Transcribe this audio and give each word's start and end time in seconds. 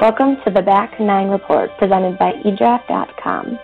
Welcome 0.00 0.36
to 0.46 0.50
the 0.50 0.62
Back 0.62 0.98
Nine 0.98 1.28
Report 1.28 1.76
presented 1.76 2.18
by 2.18 2.32
eDraft.com. 2.42 3.58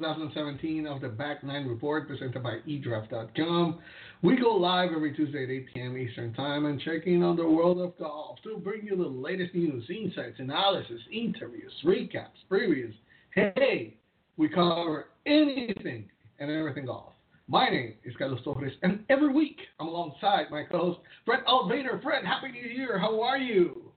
2017 0.00 0.86
of 0.86 1.02
the 1.02 1.08
Back 1.08 1.44
Nine 1.44 1.66
Report 1.66 2.08
presented 2.08 2.42
by 2.42 2.56
eDraft.com. 2.66 3.80
We 4.22 4.40
go 4.40 4.54
live 4.54 4.92
every 4.96 5.14
Tuesday 5.14 5.44
at 5.44 5.50
8 5.50 5.66
p.m. 5.74 5.98
Eastern 5.98 6.32
Time 6.32 6.64
and 6.64 6.80
check 6.80 7.06
in 7.06 7.22
on 7.22 7.36
the 7.36 7.46
world 7.46 7.78
of 7.78 7.98
golf 7.98 8.38
to 8.44 8.56
bring 8.56 8.86
you 8.86 8.96
the 8.96 9.06
latest 9.06 9.54
news, 9.54 9.84
insights, 9.90 10.38
analysis, 10.38 11.00
interviews, 11.12 11.72
recaps, 11.84 12.40
previews. 12.50 12.94
Hey, 13.34 13.98
we 14.38 14.48
cover 14.48 15.08
anything 15.26 16.08
and 16.38 16.50
everything 16.50 16.86
golf. 16.86 17.12
My 17.46 17.68
name 17.68 17.92
is 18.02 18.14
Carlos 18.16 18.42
Torres, 18.42 18.72
and 18.82 19.04
every 19.10 19.30
week 19.34 19.58
I'm 19.80 19.88
alongside 19.88 20.50
my 20.50 20.64
co-host 20.64 21.00
Fred 21.26 21.40
Altvater. 21.46 22.02
Fred, 22.02 22.24
Happy 22.24 22.52
New 22.52 22.74
Year! 22.74 22.98
How 22.98 23.20
are 23.20 23.36
you? 23.36 23.92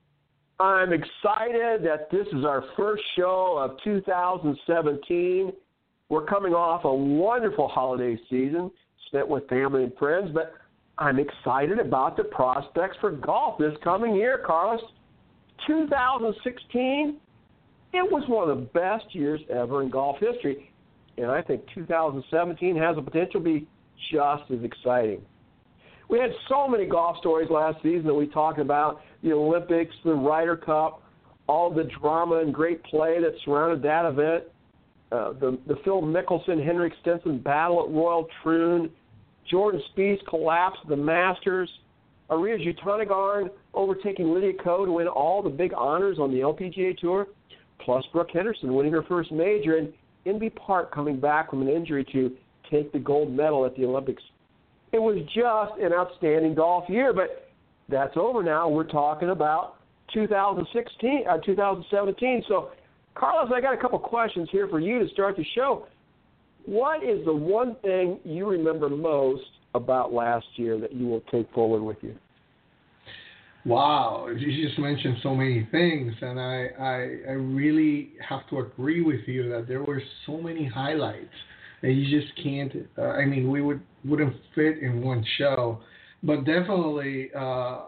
I'm 0.60 0.92
excited 0.92 1.82
that 1.82 2.08
this 2.12 2.26
is 2.28 2.44
our 2.44 2.62
first 2.76 3.02
show 3.16 3.56
of 3.58 3.78
2017. 3.82 5.52
We're 6.08 6.26
coming 6.26 6.52
off 6.52 6.84
a 6.84 6.94
wonderful 6.94 7.68
holiday 7.68 8.18
season 8.28 8.70
spent 9.06 9.28
with 9.28 9.48
family 9.48 9.84
and 9.84 9.92
friends, 9.96 10.30
but 10.34 10.54
I'm 10.98 11.18
excited 11.18 11.78
about 11.78 12.16
the 12.16 12.24
prospects 12.24 12.96
for 13.00 13.10
golf 13.10 13.58
this 13.58 13.74
coming 13.82 14.14
year, 14.14 14.42
Carlos. 14.44 14.80
2016, 15.66 17.16
it 17.92 18.12
was 18.12 18.24
one 18.28 18.48
of 18.48 18.58
the 18.58 18.64
best 18.64 19.14
years 19.14 19.40
ever 19.50 19.82
in 19.82 19.90
golf 19.90 20.16
history, 20.20 20.70
and 21.16 21.30
I 21.30 21.40
think 21.42 21.62
2017 21.74 22.76
has 22.76 22.96
the 22.96 23.02
potential 23.02 23.40
to 23.40 23.44
be 23.44 23.66
just 24.12 24.50
as 24.50 24.62
exciting. 24.62 25.22
We 26.10 26.18
had 26.18 26.30
so 26.48 26.68
many 26.68 26.86
golf 26.86 27.16
stories 27.18 27.48
last 27.50 27.82
season 27.82 28.04
that 28.04 28.14
we 28.14 28.26
talked 28.26 28.58
about 28.58 29.00
the 29.22 29.32
Olympics, 29.32 29.94
the 30.04 30.12
Ryder 30.12 30.56
Cup, 30.56 31.02
all 31.46 31.72
the 31.72 31.88
drama 32.00 32.40
and 32.40 32.52
great 32.52 32.82
play 32.84 33.20
that 33.20 33.32
surrounded 33.44 33.82
that 33.82 34.04
event. 34.06 34.44
Uh, 35.14 35.32
the 35.34 35.58
the 35.68 35.76
Phil 35.84 36.02
Mickelson 36.02 36.64
Henrik 36.64 36.92
Stenson 37.00 37.38
battle 37.38 37.84
at 37.84 37.94
Royal 37.94 38.26
Troon, 38.42 38.90
Jordan 39.48 39.80
Spieth's 39.92 40.20
collapse 40.28 40.78
the 40.88 40.96
Masters, 40.96 41.70
Ariya 42.30 42.58
Jutanugarn 42.66 43.48
overtaking 43.74 44.34
Lydia 44.34 44.54
Ko 44.64 44.84
to 44.84 44.90
win 44.90 45.06
all 45.06 45.40
the 45.40 45.50
big 45.50 45.72
honors 45.76 46.18
on 46.18 46.32
the 46.32 46.38
LPGA 46.38 46.98
Tour, 46.98 47.28
plus 47.84 48.04
Brooke 48.12 48.30
Henderson 48.32 48.74
winning 48.74 48.92
her 48.92 49.04
first 49.04 49.30
major, 49.30 49.76
and 49.76 49.92
Inbee 50.26 50.52
Park 50.56 50.92
coming 50.92 51.20
back 51.20 51.50
from 51.50 51.62
an 51.62 51.68
injury 51.68 52.04
to 52.10 52.32
take 52.68 52.92
the 52.92 52.98
gold 52.98 53.30
medal 53.30 53.64
at 53.64 53.76
the 53.76 53.84
Olympics. 53.84 54.22
It 54.90 54.98
was 54.98 55.18
just 55.26 55.80
an 55.80 55.92
outstanding 55.92 56.56
golf 56.56 56.88
year, 56.88 57.12
but 57.12 57.52
that's 57.88 58.16
over 58.16 58.42
now. 58.42 58.68
We're 58.68 58.84
talking 58.84 59.30
about 59.30 59.76
2016, 60.12 61.24
uh, 61.30 61.38
2017. 61.38 62.42
So, 62.48 62.70
Carlos, 63.14 63.52
I 63.54 63.60
got 63.60 63.74
a 63.74 63.76
couple 63.76 63.98
questions 63.98 64.48
here 64.50 64.68
for 64.68 64.80
you 64.80 64.98
to 64.98 65.08
start 65.10 65.36
the 65.36 65.44
show. 65.54 65.86
What 66.66 67.04
is 67.04 67.24
the 67.24 67.34
one 67.34 67.76
thing 67.82 68.18
you 68.24 68.48
remember 68.48 68.88
most 68.88 69.44
about 69.74 70.12
last 70.12 70.46
year 70.56 70.78
that 70.80 70.92
you 70.92 71.06
will 71.06 71.22
take 71.30 71.50
forward 71.52 71.82
with 71.82 71.98
you? 72.02 72.14
Wow, 73.66 74.28
you 74.36 74.66
just 74.66 74.78
mentioned 74.78 75.16
so 75.22 75.34
many 75.34 75.66
things, 75.70 76.12
and 76.20 76.38
I, 76.38 76.66
I, 76.78 76.94
I 77.28 77.32
really 77.32 78.12
have 78.28 78.48
to 78.50 78.58
agree 78.58 79.02
with 79.02 79.20
you 79.26 79.48
that 79.50 79.66
there 79.66 79.82
were 79.82 80.02
so 80.26 80.36
many 80.36 80.66
highlights 80.66 81.32
that 81.82 81.92
you 81.92 82.20
just 82.20 82.32
can't. 82.42 82.72
Uh, 82.98 83.02
I 83.02 83.24
mean, 83.24 83.50
we 83.50 83.62
would 83.62 83.80
wouldn't 84.04 84.36
fit 84.54 84.78
in 84.78 85.02
one 85.02 85.24
show 85.38 85.80
but 86.24 86.46
definitely, 86.46 87.30
uh, 87.36 87.82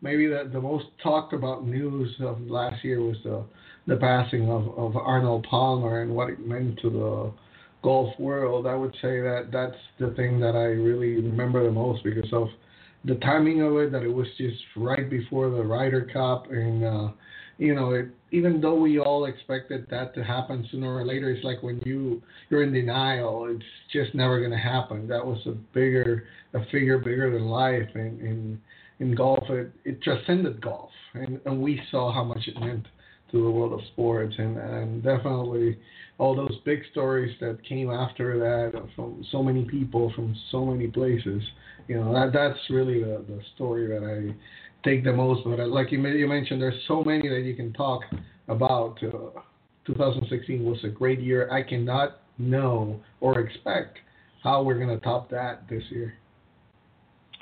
maybe 0.00 0.26
the, 0.26 0.48
the 0.50 0.60
most 0.60 0.86
talked 1.02 1.34
about 1.34 1.66
news 1.66 2.10
of 2.20 2.40
last 2.40 2.82
year 2.82 3.00
was 3.02 3.16
the 3.22 3.44
the 3.86 3.96
passing 3.96 4.50
of, 4.50 4.76
of 4.78 4.96
Arnold 4.96 5.46
Palmer 5.48 6.02
and 6.02 6.10
what 6.10 6.30
it 6.30 6.44
meant 6.44 6.78
to 6.80 6.90
the 6.90 7.32
golf 7.82 8.18
world. 8.18 8.66
I 8.66 8.74
would 8.74 8.92
say 8.94 9.20
that 9.20 9.50
that's 9.52 9.76
the 10.00 10.10
thing 10.16 10.40
that 10.40 10.56
I 10.56 10.74
really 10.74 11.16
remember 11.16 11.64
the 11.64 11.70
most 11.70 12.02
because 12.02 12.32
of 12.32 12.48
the 13.04 13.14
timing 13.16 13.62
of 13.62 13.76
it. 13.76 13.92
That 13.92 14.02
it 14.02 14.12
was 14.12 14.26
just 14.36 14.58
right 14.76 15.08
before 15.08 15.50
the 15.50 15.62
Ryder 15.62 16.08
Cup, 16.12 16.50
and 16.50 16.84
uh, 16.84 17.08
you 17.58 17.74
know, 17.74 17.92
it, 17.92 18.08
even 18.32 18.60
though 18.60 18.74
we 18.74 18.98
all 18.98 19.26
expected 19.26 19.86
that 19.90 20.14
to 20.14 20.24
happen 20.24 20.66
sooner 20.70 20.94
or 20.94 21.06
later, 21.06 21.30
it's 21.30 21.44
like 21.44 21.62
when 21.62 21.80
you 21.86 22.20
you're 22.50 22.64
in 22.64 22.72
denial, 22.72 23.46
it's 23.48 23.64
just 23.92 24.14
never 24.16 24.40
going 24.40 24.50
to 24.50 24.58
happen. 24.58 25.06
That 25.06 25.24
was 25.24 25.38
a 25.46 25.52
bigger 25.52 26.24
a 26.54 26.64
figure 26.72 26.98
bigger 26.98 27.30
than 27.32 27.46
life 27.46 27.88
in 27.94 28.00
in, 28.20 28.60
in 28.98 29.14
golf. 29.14 29.44
It, 29.48 29.70
it 29.84 30.02
transcended 30.02 30.60
golf, 30.60 30.90
and, 31.14 31.40
and 31.46 31.62
we 31.62 31.80
saw 31.92 32.12
how 32.12 32.24
much 32.24 32.48
it 32.48 32.58
meant 32.58 32.86
to 33.36 33.44
the 33.44 33.50
world 33.50 33.72
of 33.72 33.86
sports, 33.92 34.34
and 34.38 34.56
and 34.58 35.02
definitely 35.02 35.78
all 36.18 36.34
those 36.34 36.56
big 36.64 36.80
stories 36.92 37.34
that 37.40 37.62
came 37.68 37.90
after 37.90 38.38
that 38.38 38.82
from 38.94 39.24
so 39.30 39.42
many 39.42 39.64
people 39.64 40.12
from 40.14 40.34
so 40.50 40.64
many 40.64 40.88
places. 40.88 41.42
You 41.88 42.00
know 42.00 42.12
that 42.12 42.32
that's 42.32 42.58
really 42.70 43.00
the 43.00 43.24
the 43.28 43.40
story 43.54 43.86
that 43.88 44.04
I 44.04 44.34
take 44.88 45.04
the 45.04 45.12
most. 45.12 45.44
But 45.44 45.60
uh, 45.60 45.66
like 45.66 45.92
you 45.92 46.04
you 46.06 46.26
mentioned, 46.26 46.60
there's 46.60 46.82
so 46.88 47.02
many 47.04 47.28
that 47.28 47.42
you 47.42 47.54
can 47.54 47.72
talk 47.72 48.02
about. 48.48 49.02
Uh, 49.02 49.40
2016 49.86 50.64
was 50.64 50.78
a 50.82 50.88
great 50.88 51.20
year. 51.20 51.50
I 51.52 51.62
cannot 51.62 52.20
know 52.38 53.00
or 53.20 53.38
expect 53.38 53.98
how 54.42 54.62
we're 54.62 54.78
going 54.78 54.96
to 54.96 55.02
top 55.04 55.30
that 55.30 55.68
this 55.68 55.82
year. 55.90 56.14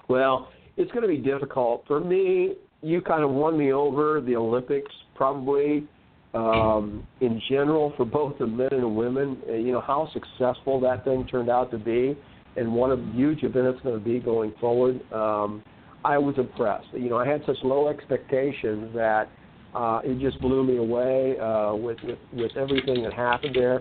Well, 0.08 0.50
it's 0.76 0.90
going 0.92 1.02
to 1.02 1.08
be 1.08 1.18
difficult 1.18 1.84
for 1.86 2.00
me. 2.00 2.54
You 2.82 3.00
kind 3.00 3.24
of 3.24 3.30
won 3.30 3.56
me 3.56 3.72
over 3.72 4.20
the 4.20 4.36
Olympics, 4.36 4.92
probably 5.14 5.86
um, 6.34 7.06
in 7.20 7.40
general 7.48 7.92
for 7.96 8.04
both 8.04 8.38
the 8.38 8.46
men 8.46 8.68
and 8.72 8.82
the 8.82 8.88
women. 8.88 9.38
You 9.46 9.72
know 9.72 9.80
how 9.80 10.08
successful 10.12 10.80
that 10.80 11.04
thing 11.04 11.26
turned 11.26 11.48
out 11.48 11.70
to 11.70 11.78
be, 11.78 12.16
and 12.56 12.72
what 12.72 12.90
a 12.90 12.96
huge 13.14 13.42
event 13.42 13.66
it's 13.68 13.80
going 13.82 13.98
to 13.98 14.04
be 14.04 14.18
going 14.18 14.52
forward. 14.60 15.00
Um, 15.12 15.62
I 16.04 16.18
was 16.18 16.36
impressed. 16.36 16.88
You 16.92 17.08
know, 17.08 17.18
I 17.18 17.26
had 17.26 17.42
such 17.46 17.56
low 17.62 17.88
expectations 17.88 18.90
that 18.94 19.30
uh, 19.74 20.00
it 20.04 20.20
just 20.20 20.40
blew 20.40 20.62
me 20.62 20.76
away 20.76 21.38
uh, 21.38 21.74
with, 21.74 21.98
with 22.04 22.18
with 22.32 22.56
everything 22.56 23.02
that 23.04 23.12
happened 23.12 23.54
there. 23.54 23.80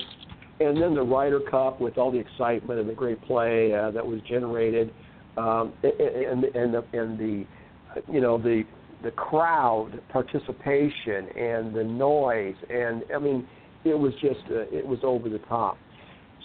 And 0.59 0.79
then 0.81 0.93
the 0.93 1.01
Ryder 1.01 1.41
Cup 1.49 1.81
with 1.81 1.97
all 1.97 2.11
the 2.11 2.19
excitement 2.19 2.79
and 2.79 2.87
the 2.87 2.93
great 2.93 3.21
play 3.23 3.73
uh, 3.73 3.91
that 3.91 4.05
was 4.05 4.21
generated 4.29 4.93
um, 5.37 5.73
and 5.83 6.43
and 6.43 6.73
the, 6.73 6.83
and 6.93 7.19
the 7.19 7.45
you 8.11 8.21
know 8.21 8.37
the 8.37 8.63
the 9.03 9.11
crowd 9.11 10.01
participation 10.09 11.27
and 11.37 11.73
the 11.73 11.83
noise 11.83 12.55
and 12.69 13.03
I 13.13 13.19
mean 13.19 13.47
it 13.83 13.97
was 13.97 14.13
just 14.21 14.41
uh, 14.49 14.61
it 14.71 14.85
was 14.85 14.99
over 15.03 15.29
the 15.29 15.39
top. 15.39 15.77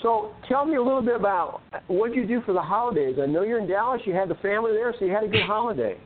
So 0.02 0.32
tell 0.48 0.64
me 0.64 0.76
a 0.76 0.82
little 0.82 1.02
bit 1.02 1.16
about 1.16 1.60
what 1.88 2.12
did 2.12 2.16
you 2.16 2.26
do 2.26 2.42
for 2.44 2.52
the 2.52 2.62
holidays. 2.62 3.16
I 3.20 3.26
know 3.26 3.42
you're 3.42 3.58
in 3.58 3.69
Dallas. 3.69 4.00
You 4.04 4.14
had 4.14 4.28
the 4.28 4.36
family 4.36 4.72
there, 4.72 4.94
so 4.98 5.04
you 5.04 5.12
had 5.12 5.24
a 5.24 5.28
good 5.28 5.42
holiday. 5.42 5.96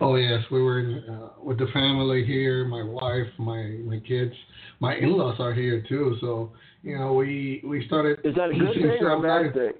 Oh 0.00 0.16
yes, 0.16 0.42
we 0.50 0.62
were 0.62 0.80
in, 0.80 1.04
uh, 1.08 1.28
with 1.42 1.58
the 1.58 1.68
family 1.72 2.24
here. 2.24 2.66
My 2.66 2.82
wife, 2.82 3.28
my 3.38 3.78
my 3.84 4.00
kids, 4.00 4.32
my 4.80 4.94
in-laws 4.96 5.36
are 5.40 5.54
here 5.54 5.82
too. 5.88 6.16
So 6.20 6.52
you 6.82 6.98
know 6.98 7.14
we 7.14 7.62
we 7.64 7.86
started. 7.86 8.18
Is 8.24 8.34
that 8.34 8.50
a 8.50 8.52
good 8.52 8.74
thing 8.74 8.98
or 9.00 9.12
a 9.12 9.22
bad 9.22 9.54
thing? 9.54 9.72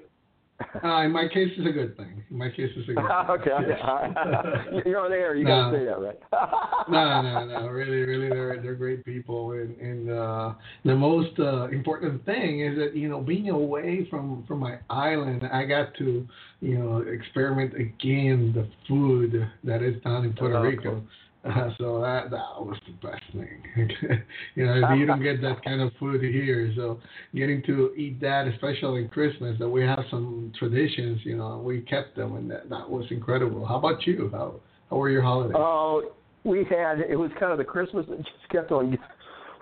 Uh, 0.83 1.03
in 1.03 1.13
my 1.13 1.29
case, 1.29 1.51
it's 1.57 1.69
a 1.69 1.73
good 1.73 1.97
thing. 1.97 2.23
In 2.31 2.39
my 2.39 2.49
case, 2.49 2.71
it's 2.77 2.89
a 2.89 2.93
good 2.93 2.97
thing. 3.07 3.07
okay, 3.31 4.83
you're 4.89 5.01
on 5.01 5.13
air. 5.13 5.35
You 5.35 5.45
no, 5.45 5.71
gotta 5.71 5.77
say 5.77 5.85
that, 5.85 6.01
right? 6.01 6.19
no, 6.89 7.23
no, 7.23 7.47
no. 7.47 7.69
Really, 7.69 7.99
really, 7.99 8.29
they're 8.29 8.61
they're 8.63 8.75
great 8.75 9.05
people, 9.05 9.53
and 9.53 9.77
and 9.79 10.11
uh, 10.11 10.55
the 10.85 10.95
most 10.95 11.39
uh, 11.39 11.69
important 11.69 12.25
thing 12.25 12.61
is 12.61 12.77
that 12.79 12.97
you 12.97 13.09
know 13.09 13.21
being 13.21 13.51
away 13.51 14.07
from 14.09 14.45
from 14.47 14.61
my 14.61 14.79
island, 14.89 15.43
I 15.53 15.65
got 15.65 15.95
to 15.99 16.27
you 16.61 16.79
know 16.79 16.99
experiment 16.99 17.75
again 17.75 18.53
the 18.55 18.69
food 18.89 19.49
that 19.65 19.83
is 19.83 20.03
down 20.03 20.25
in 20.25 20.33
Puerto 20.33 20.57
oh, 20.57 20.63
Rico. 20.63 20.83
Cool. 20.83 21.05
Uh, 21.47 21.71
so 21.79 22.01
that 22.01 22.31
that 22.31 22.59
was 22.59 22.79
the 22.87 23.07
best 23.07 23.23
thing. 23.33 23.63
you 24.55 24.67
know, 24.67 24.95
you 24.95 25.07
don't 25.07 25.23
get 25.23 25.41
that 25.43 25.65
kind 25.65 25.81
of 25.81 25.93
food 25.99 26.23
here, 26.23 26.73
so 26.77 26.99
getting 27.35 27.63
to 27.65 27.95
eat 27.97 28.21
that, 28.21 28.47
especially 28.49 29.03
in 29.03 29.09
Christmas, 29.09 29.59
that 29.59 29.69
we 29.69 29.83
have 29.83 30.05
some 30.11 30.53
traditions. 30.59 31.21
You 31.25 31.37
know, 31.37 31.59
we 31.59 31.81
kept 31.83 32.17
them, 32.17 32.37
and 32.37 32.51
that 32.51 32.69
that 32.71 32.89
was 32.89 33.07
incredible. 33.11 33.65
How 33.67 33.77
about 33.77 34.07
you? 34.07 34.31
How 34.33 34.61
how 34.91 34.97
were 34.97 35.11
your 35.11 35.23
holidays? 35.23 35.57
Oh, 35.57 36.13
we 36.45 36.65
had 36.65 37.01
it 37.01 37.17
was 37.17 37.31
kind 37.39 37.53
of 37.53 37.59
the 37.59 37.65
Christmas 37.65 38.07
that 38.09 38.19
just 38.19 38.49
kept 38.51 38.73
on. 38.73 38.99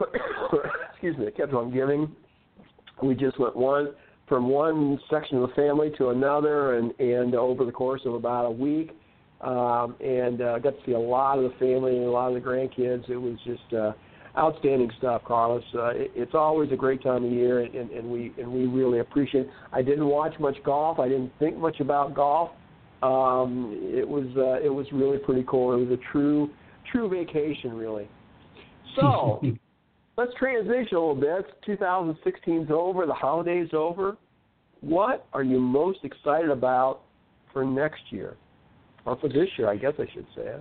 excuse 0.92 1.16
me, 1.16 1.26
it 1.26 1.36
kept 1.36 1.52
on 1.52 1.72
giving. 1.72 2.10
We 3.02 3.14
just 3.14 3.38
went 3.38 3.56
one 3.56 3.94
from 4.28 4.48
one 4.48 4.98
section 5.10 5.38
of 5.38 5.48
the 5.48 5.54
family 5.54 5.92
to 5.98 6.10
another, 6.10 6.78
and 6.78 6.98
and 6.98 7.34
over 7.34 7.64
the 7.64 7.72
course 7.72 8.02
of 8.04 8.14
about 8.14 8.46
a 8.46 8.50
week, 8.50 8.92
um, 9.44 9.94
and 10.00 10.41
uh, 10.41 10.58
got 10.58 10.70
to 10.70 10.87
see 10.87 10.93
a 10.93 10.99
lot 10.99 11.38
of 11.38 11.44
the 11.44 11.58
family 11.58 11.96
and 11.96 12.06
a 12.06 12.11
lot 12.11 12.29
of 12.29 12.35
the 12.35 12.41
grandkids. 12.41 13.08
It 13.11 13.17
was 13.17 13.37
just 13.44 13.73
uh, 13.75 13.93
outstanding 14.38 14.91
stuff, 14.99 15.23
Carlos. 15.26 15.62
Uh, 15.75 15.88
it, 15.91 16.11
it's 16.14 16.35
always 16.35 16.73
a 16.73 16.76
great 16.76 17.02
time 17.02 17.25
of 17.25 17.31
year, 17.31 17.61
and, 17.61 17.91
and 17.91 18.08
we 18.08 18.32
and 18.38 18.50
we 18.50 18.67
really 18.67 19.00
appreciate. 19.00 19.43
It. 19.43 19.50
I 19.73 19.82
didn't 19.82 20.06
watch 20.06 20.35
much 20.41 20.56
golf. 20.64 20.99
I 20.99 21.08
didn't 21.08 21.32
think 21.38 21.58
much 21.58 21.81
about 21.81 22.14
golf. 22.14 22.50
Um, 23.02 23.79
it 23.82 24.08
was 24.08 24.25
uh, 24.37 24.64
it 24.64 24.73
was 24.73 24.87
really 24.93 25.19
pretty 25.19 25.44
cool. 25.46 25.75
It 25.75 25.88
was 25.88 25.99
a 25.99 26.02
true 26.11 26.50
true 26.91 27.08
vacation, 27.08 27.75
really. 27.75 28.08
So 28.99 29.43
let's 30.17 30.32
transition 30.38 30.96
a 30.96 31.00
little 31.00 31.14
bit. 31.14 31.44
2016's 31.69 32.70
over. 32.70 33.05
The 33.05 33.12
holiday's 33.12 33.69
over. 33.75 34.17
What 34.81 35.26
are 35.32 35.43
you 35.43 35.61
most 35.61 35.99
excited 36.02 36.50
about 36.50 37.00
for 37.52 37.64
next 37.64 38.02
year? 38.11 38.37
Or 39.06 39.16
for 39.16 39.28
this 39.28 39.48
year, 39.58 39.68
I 39.68 39.76
guess 39.76 39.92
I 39.98 40.06
should 40.12 40.26
say. 40.34 40.52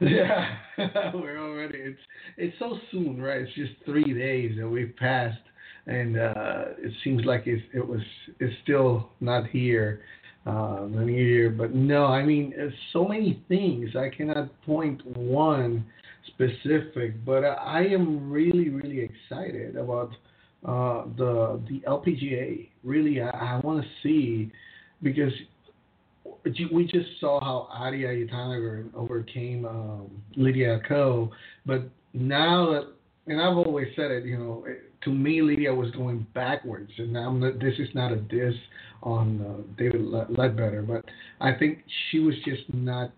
Yeah, 0.00 0.56
we're 1.14 1.38
already. 1.38 1.78
It's 1.78 2.00
it's 2.38 2.58
so 2.58 2.78
soon, 2.90 3.20
right? 3.20 3.42
It's 3.42 3.52
just 3.54 3.72
three 3.84 4.14
days 4.14 4.56
that 4.58 4.66
we've 4.66 4.94
passed, 4.96 5.38
and 5.86 6.18
uh, 6.18 6.64
it 6.78 6.92
seems 7.04 7.24
like 7.26 7.46
it 7.46 7.62
it 7.74 7.86
was 7.86 8.00
it's 8.38 8.54
still 8.62 9.10
not 9.20 9.46
here, 9.48 10.00
uh, 10.46 10.80
the 10.82 11.02
new 11.04 11.22
year. 11.22 11.50
But 11.50 11.74
no, 11.74 12.06
I 12.06 12.22
mean, 12.24 12.54
so 12.94 13.06
many 13.06 13.44
things. 13.48 13.90
I 13.94 14.08
cannot 14.08 14.48
point 14.62 15.04
one 15.16 15.84
specific, 16.28 17.22
but 17.26 17.44
I 17.44 17.84
am 17.84 18.30
really 18.30 18.70
really 18.70 19.00
excited 19.00 19.76
about 19.76 20.12
uh, 20.64 21.04
the 21.18 21.60
the 21.68 21.80
LPGA. 21.86 22.68
Really, 22.84 23.20
I, 23.20 23.28
I 23.28 23.60
want 23.62 23.82
to 23.82 23.88
see 24.02 24.50
because 25.02 25.32
we 26.72 26.84
just 26.84 27.08
saw 27.20 27.40
how 27.40 27.68
Ariya 27.74 28.28
Jutanugarn 28.28 28.94
overcame 28.94 29.64
um, 29.64 30.10
Lydia 30.36 30.80
Ko, 30.88 31.30
but 31.66 31.82
now 32.12 32.70
that 32.72 32.88
and 33.26 33.40
I've 33.40 33.56
always 33.56 33.88
said 33.94 34.10
it, 34.10 34.24
you 34.24 34.36
know, 34.36 34.64
to 35.02 35.10
me 35.10 35.40
Lydia 35.42 35.72
was 35.72 35.90
going 35.92 36.26
backwards, 36.34 36.90
and 36.98 37.16
I'm 37.16 37.40
not, 37.40 37.60
this 37.60 37.74
is 37.78 37.88
not 37.94 38.12
a 38.12 38.16
diss 38.16 38.54
on 39.02 39.40
uh, 39.40 39.78
David 39.78 40.02
Leadbetter, 40.02 40.86
but 40.86 41.04
I 41.40 41.56
think 41.56 41.78
she 42.10 42.18
was 42.18 42.34
just 42.44 42.62
not 42.72 43.12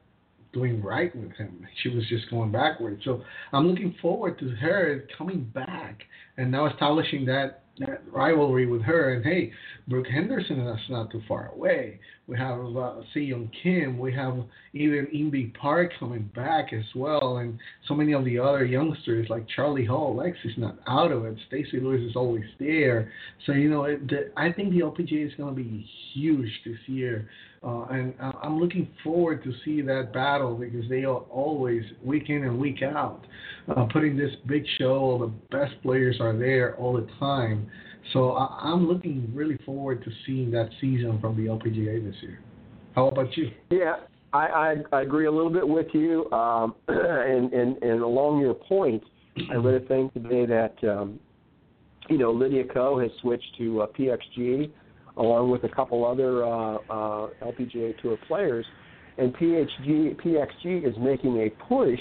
doing 0.52 0.82
right 0.82 1.14
with 1.16 1.32
him. 1.32 1.66
She 1.82 1.88
was 1.88 2.06
just 2.08 2.28
going 2.30 2.52
backwards. 2.52 3.02
So 3.04 3.22
I'm 3.52 3.66
looking 3.66 3.94
forward 4.02 4.38
to 4.40 4.50
her 4.50 5.04
coming 5.16 5.50
back 5.54 6.02
and 6.36 6.50
now 6.50 6.66
establishing 6.66 7.24
that 7.26 7.61
that 7.78 8.02
rivalry 8.10 8.66
with 8.66 8.82
her. 8.82 9.14
And 9.14 9.24
hey, 9.24 9.52
Brooke 9.88 10.06
Henderson 10.06 10.60
is 10.60 10.80
not 10.90 11.10
too 11.10 11.22
far 11.26 11.50
away. 11.54 11.98
We 12.26 12.36
have 12.38 12.58
uh, 12.58 13.00
Young 13.14 13.50
Kim. 13.62 13.98
We 13.98 14.12
have 14.14 14.36
even 14.72 15.06
Inbee 15.06 15.54
Park 15.54 15.92
coming 15.98 16.30
back 16.34 16.72
as 16.72 16.84
well, 16.94 17.38
and 17.38 17.58
so 17.88 17.94
many 17.94 18.12
of 18.12 18.24
the 18.24 18.38
other 18.38 18.64
youngsters 18.64 19.28
like 19.28 19.46
Charley 19.48 19.84
Hull. 19.84 20.16
Lex 20.16 20.36
is 20.44 20.52
not 20.56 20.78
out 20.86 21.10
of 21.10 21.24
it. 21.24 21.36
Stacy 21.48 21.80
Lewis 21.80 22.00
is 22.02 22.16
always 22.16 22.44
there. 22.60 23.12
So 23.44 23.52
you 23.52 23.68
know, 23.68 23.84
it, 23.84 24.06
the, 24.08 24.30
I 24.36 24.52
think 24.52 24.70
the 24.70 24.80
LPGA 24.80 25.26
is 25.26 25.34
going 25.36 25.54
to 25.54 25.62
be 25.62 25.86
huge 26.14 26.50
this 26.64 26.78
year. 26.86 27.28
Uh, 27.64 27.84
and 27.90 28.12
uh, 28.20 28.32
I'm 28.42 28.58
looking 28.58 28.88
forward 29.04 29.44
to 29.44 29.52
see 29.64 29.82
that 29.82 30.12
battle 30.12 30.56
because 30.56 30.88
they 30.88 31.04
are 31.04 31.18
always 31.30 31.84
week 32.02 32.28
in 32.28 32.42
and 32.42 32.58
week 32.58 32.82
out 32.82 33.24
uh, 33.68 33.86
putting 33.92 34.16
this 34.16 34.32
big 34.46 34.64
show. 34.78 34.94
All 34.94 35.18
the 35.18 35.32
best 35.56 35.80
players 35.82 36.16
are 36.20 36.36
there 36.36 36.74
all 36.76 36.94
the 36.94 37.06
time. 37.20 37.70
So 38.12 38.32
I, 38.32 38.72
am 38.72 38.88
looking 38.88 39.30
really 39.32 39.58
forward 39.64 40.02
to 40.04 40.10
seeing 40.26 40.50
that 40.50 40.70
season 40.80 41.20
from 41.20 41.36
the 41.36 41.48
LPGA 41.48 42.04
this 42.04 42.16
year. 42.20 42.40
How 42.96 43.06
about 43.06 43.36
you? 43.36 43.52
Yeah, 43.70 43.96
I, 44.32 44.46
I, 44.46 44.76
I 44.92 45.02
agree 45.02 45.26
a 45.26 45.30
little 45.30 45.52
bit 45.52 45.66
with 45.66 45.86
you. 45.92 46.30
Um, 46.32 46.74
and, 46.88 47.52
and, 47.52 47.80
and 47.80 48.02
along 48.02 48.40
your 48.40 48.54
point, 48.54 49.04
I 49.50 49.54
read 49.54 49.80
a 49.80 49.86
thing 49.86 50.10
today 50.12 50.46
that, 50.46 50.74
um, 50.82 51.20
you 52.10 52.18
know, 52.18 52.32
Lydia 52.32 52.64
Ko 52.64 52.98
has 52.98 53.10
switched 53.20 53.56
to 53.58 53.82
uh, 53.82 53.86
PXG 53.86 54.70
along 55.16 55.50
with 55.50 55.64
a 55.64 55.68
couple 55.68 56.04
other 56.04 56.44
uh, 56.44 56.76
uh, 56.88 57.28
LPGA 57.42 58.00
Tour 58.00 58.18
players. 58.26 58.66
And 59.18 59.34
PHG, 59.34 60.16
PXG 60.16 60.88
is 60.88 60.94
making 60.98 61.38
a 61.42 61.50
push 61.68 62.00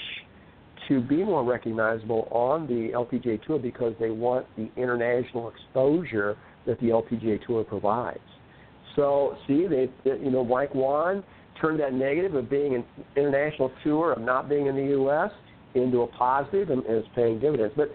to 0.87 1.01
be 1.01 1.17
more 1.17 1.43
recognizable 1.43 2.27
on 2.31 2.67
the 2.67 2.91
LPGA 2.93 3.45
Tour 3.45 3.59
because 3.59 3.93
they 3.99 4.09
want 4.09 4.45
the 4.55 4.69
international 4.77 5.49
exposure 5.49 6.37
that 6.65 6.79
the 6.79 6.87
LPGA 6.87 7.45
Tour 7.45 7.63
provides. 7.63 8.19
So, 8.95 9.37
see, 9.47 9.67
they, 9.67 9.89
you 10.05 10.31
know, 10.31 10.43
Mike 10.43 10.73
Whan 10.73 11.23
turned 11.59 11.79
that 11.79 11.93
negative 11.93 12.35
of 12.35 12.49
being 12.49 12.75
an 12.75 12.85
international 13.15 13.71
tour, 13.83 14.13
of 14.13 14.21
not 14.21 14.49
being 14.49 14.67
in 14.67 14.75
the 14.75 14.83
U.S., 14.83 15.31
into 15.75 16.01
a 16.01 16.07
positive, 16.07 16.69
and, 16.69 16.83
is 16.87 17.05
paying 17.15 17.39
dividends. 17.39 17.73
But 17.77 17.89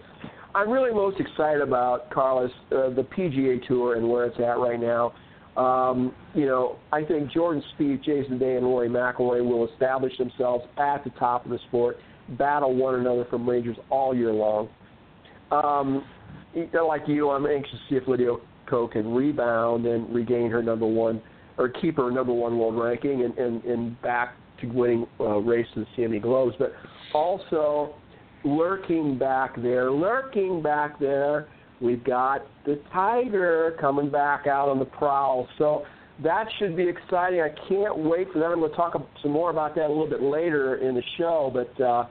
I'm 0.57 0.71
really 0.71 0.91
most 0.91 1.19
excited 1.19 1.61
about 1.61 2.09
Carlos, 2.09 2.49
uh, 2.71 2.89
the 2.89 3.05
PGA 3.15 3.65
Tour, 3.67 3.95
and 3.95 4.09
where 4.09 4.25
it's 4.25 4.39
at 4.39 4.57
right 4.57 4.79
now. 4.79 5.13
Um, 5.55 6.15
you 6.33 6.47
know, 6.47 6.77
I 6.91 7.03
think 7.03 7.31
Jordan 7.31 7.61
Spieth, 7.73 8.03
Jason 8.03 8.39
Day, 8.39 8.55
and 8.55 8.65
Rory 8.65 8.89
McIlroy 8.89 9.47
will 9.47 9.69
establish 9.71 10.17
themselves 10.17 10.65
at 10.79 11.03
the 11.03 11.11
top 11.11 11.45
of 11.45 11.51
the 11.51 11.59
sport 11.67 11.97
battle 12.39 12.75
one 12.75 12.95
another 12.95 13.27
for 13.29 13.37
majors 13.37 13.77
all 13.91 14.15
year 14.15 14.33
long. 14.33 14.67
Um, 15.51 16.03
like 16.73 17.03
you, 17.07 17.29
I'm 17.29 17.45
anxious 17.45 17.73
to 17.73 17.79
see 17.89 17.95
if 17.95 18.07
Lydia 18.07 18.33
Ko 18.67 18.87
can 18.87 19.13
rebound 19.13 19.85
and 19.85 20.13
regain 20.13 20.49
her 20.49 20.63
number 20.63 20.87
one 20.87 21.21
or 21.59 21.69
keep 21.69 21.97
her 21.97 22.09
number 22.09 22.33
one 22.33 22.57
world 22.57 22.75
ranking 22.75 23.23
and, 23.23 23.37
and, 23.37 23.63
and 23.63 24.01
back 24.01 24.35
to 24.61 24.67
winning 24.67 25.05
uh, 25.19 25.37
race 25.37 25.67
to 25.75 25.81
the 25.81 25.85
CME 25.95 26.23
Globes. 26.23 26.55
But 26.57 26.73
also 27.13 27.93
lurking 28.43 29.17
back 29.17 29.55
there, 29.61 29.91
lurking 29.91 30.61
back 30.61 30.99
there, 30.99 31.47
we've 31.81 32.03
got 32.03 32.45
the 32.65 32.79
Tiger 32.93 33.75
coming 33.79 34.09
back 34.09 34.47
out 34.47 34.69
on 34.69 34.79
the 34.79 34.85
prowl. 34.85 35.47
So 35.57 35.83
that 36.23 36.45
should 36.57 36.75
be 36.75 36.87
exciting. 36.87 37.41
I 37.41 37.49
can't 37.67 37.97
wait 37.97 38.27
for 38.31 38.39
that. 38.39 38.45
I'm 38.45 38.59
going 38.59 38.71
to 38.71 38.75
talk 38.75 38.93
some 39.21 39.31
more 39.31 39.51
about 39.51 39.75
that 39.75 39.85
a 39.85 39.89
little 39.89 40.09
bit 40.09 40.21
later 40.21 40.77
in 40.77 40.95
the 40.95 41.03
show. 41.17 41.51
But 41.53 41.83
uh, 41.83 42.07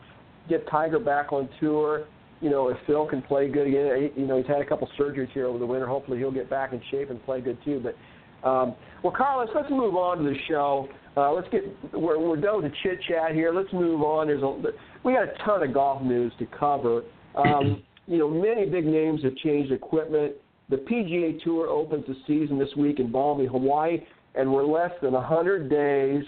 get 0.48 0.68
Tiger 0.68 0.98
back 0.98 1.32
on 1.32 1.48
tour. 1.60 2.06
You 2.40 2.50
know, 2.50 2.68
if 2.68 2.76
Phil 2.86 3.06
can 3.06 3.22
play 3.22 3.48
good 3.48 3.66
again, 3.66 4.10
you 4.14 4.26
know, 4.26 4.36
he's 4.36 4.46
had 4.46 4.60
a 4.60 4.66
couple 4.66 4.88
surgeries 4.98 5.30
here 5.32 5.46
over 5.46 5.58
the 5.58 5.66
winter. 5.66 5.86
Hopefully, 5.86 6.18
he'll 6.18 6.30
get 6.30 6.50
back 6.50 6.72
in 6.72 6.80
shape 6.90 7.10
and 7.10 7.22
play 7.24 7.40
good 7.40 7.58
too. 7.64 7.82
But 7.82 8.48
um, 8.48 8.74
well, 9.06 9.14
Carlos, 9.16 9.48
let's 9.54 9.70
move 9.70 9.94
on 9.94 10.18
to 10.18 10.24
the 10.24 10.36
show. 10.48 10.88
Uh, 11.16 11.32
let's 11.32 11.48
get 11.50 11.62
we're, 11.92 12.18
we're 12.18 12.36
done 12.36 12.62
with 12.62 12.72
the 12.72 12.76
chit 12.82 12.98
chat 13.08 13.32
here. 13.34 13.52
Let's 13.52 13.72
move 13.72 14.02
on. 14.02 14.26
There's 14.26 14.42
a 14.42 14.60
we 15.04 15.12
got 15.12 15.28
a 15.28 15.32
ton 15.44 15.62
of 15.62 15.72
golf 15.72 16.02
news 16.02 16.32
to 16.40 16.46
cover. 16.46 17.02
Um, 17.36 17.84
you 18.08 18.18
know, 18.18 18.28
many 18.28 18.68
big 18.68 18.84
names 18.84 19.22
have 19.22 19.36
changed 19.36 19.70
equipment. 19.70 20.32
The 20.70 20.76
PGA 20.78 21.40
Tour 21.44 21.68
opens 21.68 22.04
the 22.08 22.16
season 22.26 22.58
this 22.58 22.70
week 22.76 22.98
in 22.98 23.12
balmy 23.12 23.46
Hawaii, 23.46 23.98
and 24.34 24.52
we're 24.52 24.66
less 24.66 24.90
than 25.00 25.12
100 25.12 25.70
days 25.70 26.24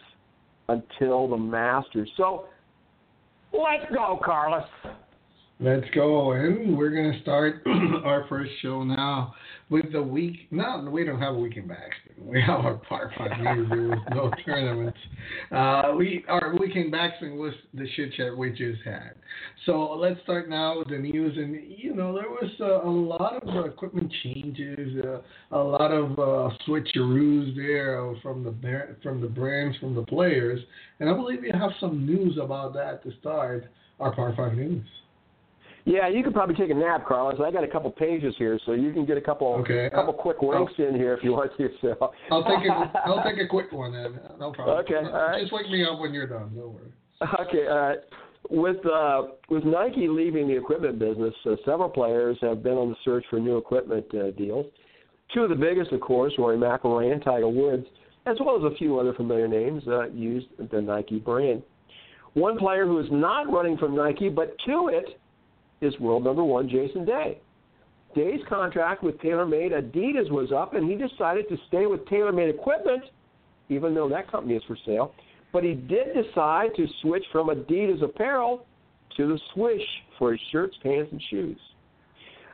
until 0.69 1.27
the 1.27 1.37
Masters. 1.37 2.09
So 2.17 2.45
Let's 3.53 3.91
go, 3.93 4.21
Carlos. 4.25 4.69
Let's 5.59 5.87
go, 5.95 6.33
and 6.33 6.77
we're 6.77 6.91
gonna 6.91 7.21
start 7.23 7.63
our 8.05 8.27
first 8.29 8.53
show 8.63 8.85
now 8.85 9.35
with 9.71 9.93
the 9.93 10.03
week. 10.03 10.49
No, 10.51 10.89
we 10.91 11.05
don't 11.05 11.21
have 11.21 11.35
a 11.35 11.39
weekend 11.39 11.69
backspin. 11.69 12.15
We 12.29 12.43
have 12.43 12.61
our 12.61 12.75
par 12.75 13.13
five 13.17 13.39
news. 13.39 13.69
There 13.71 13.89
was 13.89 13.99
no 14.11 14.31
tournaments. 14.45 14.99
Uh, 15.51 15.95
we 15.97 16.25
our 16.29 16.55
weekend 16.59 16.93
backspin 16.93 17.37
was 17.37 17.55
the 17.73 17.87
shit 17.95 18.13
chat 18.15 18.37
we 18.37 18.51
just 18.51 18.83
had. 18.85 19.13
So 19.67 19.93
let's 19.93 20.21
start 20.25 20.49
now 20.49 20.81
with 20.81 20.89
the 20.89 20.99
news. 20.99 21.37
And 21.37 21.57
you 21.79 21.95
know 21.95 22.13
there 22.15 22.29
was 22.29 22.51
uh, 22.61 22.87
a 22.87 22.91
lot 22.91 23.43
of 23.43 23.49
uh, 23.49 23.65
equipment 23.65 24.13
changes, 24.23 25.03
uh, 25.05 25.21
a 25.57 25.63
lot 25.63 25.91
of 25.91 26.13
uh, 26.19 26.55
switcheroos 26.67 27.57
there 27.57 28.15
from 28.23 28.45
the 28.45 28.55
from 29.03 29.21
the 29.21 29.29
brands, 29.29 29.79
from 29.79 29.95
the 29.95 30.03
players, 30.03 30.61
and 31.01 31.09
I 31.09 31.15
believe 31.15 31.41
we 31.41 31.51
have 31.51 31.71
some 31.81 32.05
news 32.05 32.37
about 32.41 32.75
that 32.75 33.03
to 33.05 33.13
start 33.21 33.71
our 34.01 34.15
par 34.15 34.35
five 34.37 34.55
news. 34.55 34.85
Yeah, 35.89 36.07
you 36.07 36.23
could 36.23 36.35
probably 36.35 36.55
take 36.55 36.71
a 36.71 36.75
nap, 36.75 37.07
Carlos. 37.09 37.41
I 37.43 37.51
got 37.51 37.65
a 37.65 37.67
couple 37.67 37.91
pages 37.91 38.35
here, 38.37 38.61
so 38.67 38.73
you 38.73 38.93
can 38.93 39.07
get 39.07 39.17
a 39.17 39.23
couple 39.23 39.47
okay. 39.61 39.87
a 39.87 39.91
couple 39.91 40.13
quick 40.13 40.43
links 40.43 40.75
in 40.77 40.95
here 40.95 41.15
if 41.15 41.25
you 41.25 41.33
want 41.33 41.51
to. 41.57 41.71
So 41.81 42.13
I'll 42.31 42.45
take 42.45 42.69
a 42.69 42.93
I'll 43.07 43.25
take 43.25 43.39
a 43.39 43.49
quick 43.49 43.73
one 43.73 43.95
then. 43.95 44.21
No 44.39 44.53
problem. 44.53 44.77
Okay, 44.81 44.97
all 44.97 45.13
right. 45.13 45.41
Just 45.41 45.51
wake 45.51 45.71
me 45.71 45.87
up 45.87 45.99
when 45.99 46.13
you're 46.13 46.27
done. 46.27 46.53
Don't 46.55 46.75
worry. 46.75 46.93
Okay, 47.41 47.67
all 47.69 47.81
right. 47.81 47.99
With 48.51 48.85
uh, 48.85 49.23
with 49.49 49.65
Nike 49.65 50.09
leaving 50.09 50.47
the 50.47 50.59
equipment 50.59 50.99
business, 50.99 51.35
uh, 51.47 51.57
several 51.65 51.89
players 51.89 52.37
have 52.43 52.63
been 52.63 52.75
on 52.75 52.91
the 52.91 52.97
search 53.03 53.25
for 53.31 53.41
new 53.41 53.57
equipment 53.57 54.05
uh, 54.15 54.31
deals. 54.33 54.67
Two 55.33 55.45
of 55.45 55.49
the 55.49 55.57
biggest, 55.57 55.93
of 55.93 56.01
course, 56.03 56.35
Rory 56.37 56.59
McIlroy 56.59 57.13
and 57.13 57.25
Tiger 57.25 57.49
Woods, 57.49 57.87
as 58.27 58.37
well 58.45 58.57
as 58.57 58.71
a 58.71 58.77
few 58.77 58.99
other 58.99 59.15
familiar 59.15 59.49
names, 59.49 59.83
uh, 59.89 60.09
used 60.11 60.49
the 60.71 60.83
Nike 60.83 61.19
brand. 61.19 61.63
One 62.35 62.59
player 62.59 62.85
who 62.85 62.99
is 62.99 63.07
not 63.11 63.51
running 63.51 63.79
from 63.79 63.97
Nike, 63.97 64.29
but 64.29 64.55
to 64.67 64.89
it 64.93 65.19
is 65.81 65.99
world 66.01 66.25
number 66.25 66.45
one 66.45 66.69
Jason 66.69 67.05
Day. 67.05 67.39
Day's 68.15 68.41
contract 68.49 69.03
with 69.03 69.19
TaylorMade 69.19 69.73
Adidas 69.73 70.31
was 70.31 70.51
up, 70.51 70.75
and 70.75 70.91
he 70.91 70.97
decided 70.97 71.49
to 71.49 71.57
stay 71.69 71.87
with 71.87 72.05
TaylorMade 72.07 72.51
equipment, 72.51 73.05
even 73.69 73.95
though 73.95 74.09
that 74.09 74.31
company 74.31 74.55
is 74.55 74.63
for 74.67 74.77
sale. 74.87 75.15
But 75.53 75.65
he 75.65 75.75
did 75.75 76.15
decide 76.15 76.71
to 76.77 76.87
switch 77.03 77.25
from 77.31 77.49
Adidas 77.49 78.03
apparel 78.03 78.67
to 79.17 79.29
the 79.29 79.41
Swish 79.55 79.83
for 80.19 80.33
his 80.33 80.41
shirts, 80.51 80.77
pants, 80.83 81.11
and 81.13 81.23
shoes. 81.31 81.59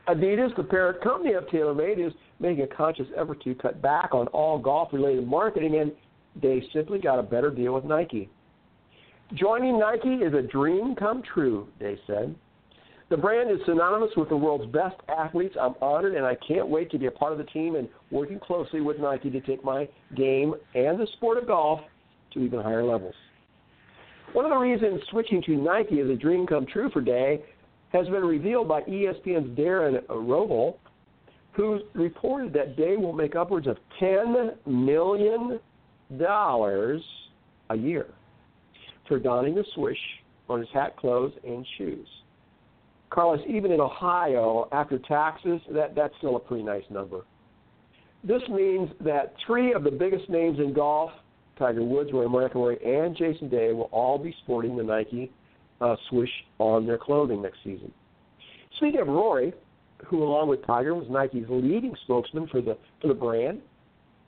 Adidas, 0.07 0.55
the 0.55 0.63
parent 0.63 1.01
company 1.01 1.33
of 1.33 1.45
TaylorMade, 1.45 2.05
is 2.05 2.13
making 2.39 2.63
a 2.63 2.67
conscious 2.67 3.07
effort 3.17 3.41
to 3.43 3.55
cut 3.55 3.81
back 3.81 4.13
on 4.13 4.27
all 4.27 4.59
golf 4.59 4.89
related 4.93 5.27
marketing, 5.27 5.77
and 5.79 5.91
they 6.41 6.63
simply 6.73 6.99
got 6.99 7.17
a 7.17 7.23
better 7.23 7.49
deal 7.49 7.73
with 7.73 7.85
Nike. 7.85 8.29
Joining 9.33 9.79
Nike 9.79 10.15
is 10.15 10.33
a 10.33 10.41
dream 10.41 10.95
come 10.95 11.23
true, 11.23 11.67
they 11.79 11.97
said. 12.05 12.35
The 13.15 13.21
brand 13.21 13.49
is 13.49 13.59
synonymous 13.65 14.09
with 14.17 14.27
the 14.27 14.35
world's 14.35 14.69
best 14.73 14.97
athletes. 15.07 15.55
I'm 15.57 15.75
honored 15.81 16.15
and 16.15 16.25
I 16.25 16.35
can't 16.45 16.67
wait 16.67 16.91
to 16.91 16.99
be 16.99 17.05
a 17.05 17.11
part 17.11 17.31
of 17.31 17.37
the 17.37 17.45
team 17.45 17.75
and 17.75 17.87
working 18.11 18.41
closely 18.41 18.81
with 18.81 18.99
Nike 18.99 19.29
to 19.29 19.39
take 19.39 19.63
my 19.63 19.87
game 20.17 20.53
and 20.73 20.99
the 20.99 21.07
sport 21.13 21.37
of 21.37 21.47
golf 21.47 21.79
to 22.33 22.39
even 22.39 22.59
higher 22.59 22.83
levels. 22.83 23.15
One 24.33 24.43
of 24.43 24.51
the 24.51 24.57
reasons 24.57 24.99
switching 25.11 25.41
to 25.43 25.55
Nike 25.55 26.01
is 26.01 26.09
a 26.09 26.17
dream 26.17 26.45
come 26.45 26.65
true 26.65 26.89
for 26.89 26.99
Day 26.99 27.41
has 27.93 28.05
been 28.07 28.25
revealed 28.25 28.67
by 28.67 28.81
ESPN's 28.81 29.57
Darren 29.57 30.05
Rovell, 30.09 30.75
who 31.53 31.79
reported 31.93 32.51
that 32.51 32.75
Day 32.75 32.97
will 32.97 33.13
make 33.13 33.37
upwards 33.37 33.67
of 33.67 33.77
$10 34.01 34.57
million 34.67 35.61
a 37.69 37.75
year 37.77 38.07
for 39.07 39.19
donning 39.19 39.55
the 39.55 39.63
swish 39.73 39.99
on 40.49 40.59
his 40.59 40.69
hat, 40.73 40.97
clothes, 40.97 41.31
and 41.47 41.65
shoes. 41.77 42.07
Carlos, 43.09 43.39
even 43.47 43.71
in 43.71 43.79
Ohio, 43.79 44.67
after 44.71 44.99
taxes, 44.99 45.61
that, 45.71 45.95
that's 45.95 46.13
still 46.17 46.35
a 46.35 46.39
pretty 46.39 46.63
nice 46.63 46.83
number. 46.89 47.21
This 48.23 48.41
means 48.49 48.89
that 49.01 49.35
three 49.45 49.73
of 49.73 49.83
the 49.83 49.91
biggest 49.91 50.29
names 50.29 50.59
in 50.59 50.73
golf, 50.73 51.11
Tiger 51.57 51.83
Woods, 51.83 52.09
Rory 52.11 52.27
McIlroy, 52.27 52.85
and 52.85 53.15
Jason 53.15 53.49
Day, 53.49 53.71
will 53.71 53.89
all 53.91 54.17
be 54.17 54.35
sporting 54.43 54.75
the 54.75 54.83
Nike 54.83 55.31
uh, 55.79 55.95
swish 56.09 56.31
on 56.57 56.85
their 56.85 56.97
clothing 56.97 57.41
next 57.41 57.59
season. 57.63 57.91
Speaking 58.77 59.01
of 59.01 59.07
Rory, 59.07 59.53
who 60.05 60.23
along 60.23 60.49
with 60.49 60.65
Tiger 60.65 60.93
was 60.93 61.07
Nike's 61.09 61.45
leading 61.49 61.95
spokesman 62.03 62.47
for 62.47 62.61
the 62.61 62.77
for 63.01 63.07
the 63.07 63.13
brand, 63.13 63.61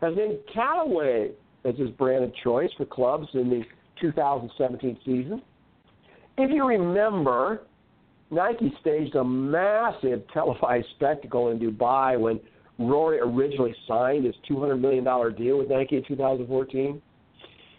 has 0.01 0.15
named 0.15 0.38
Callaway 0.53 1.31
as 1.65 1.75
his 1.75 1.89
brand 1.91 2.24
of 2.24 2.31
choice 2.43 2.69
for 2.77 2.86
clubs 2.86 3.27
in 3.34 3.50
the 3.50 3.63
2017 4.00 4.98
season. 5.03 5.41
If 6.38 6.51
you 6.51 6.65
remember, 6.65 7.63
Nike 8.29 8.74
staged 8.81 9.15
a 9.15 9.24
massive 9.24 10.24
televised 10.34 10.88
spectacle 10.96 11.50
in 11.50 11.60
Dubai 11.60 12.19
when 12.19 12.39
Rory 12.77 13.19
originally 13.19 13.75
signed 13.88 14.25
his 14.25 14.36
$200 14.50 14.79
million 14.79 15.03
deal 15.36 15.57
with 15.57 15.69
Nike 15.69 15.98
in 15.98 16.03
2014. 16.07 17.01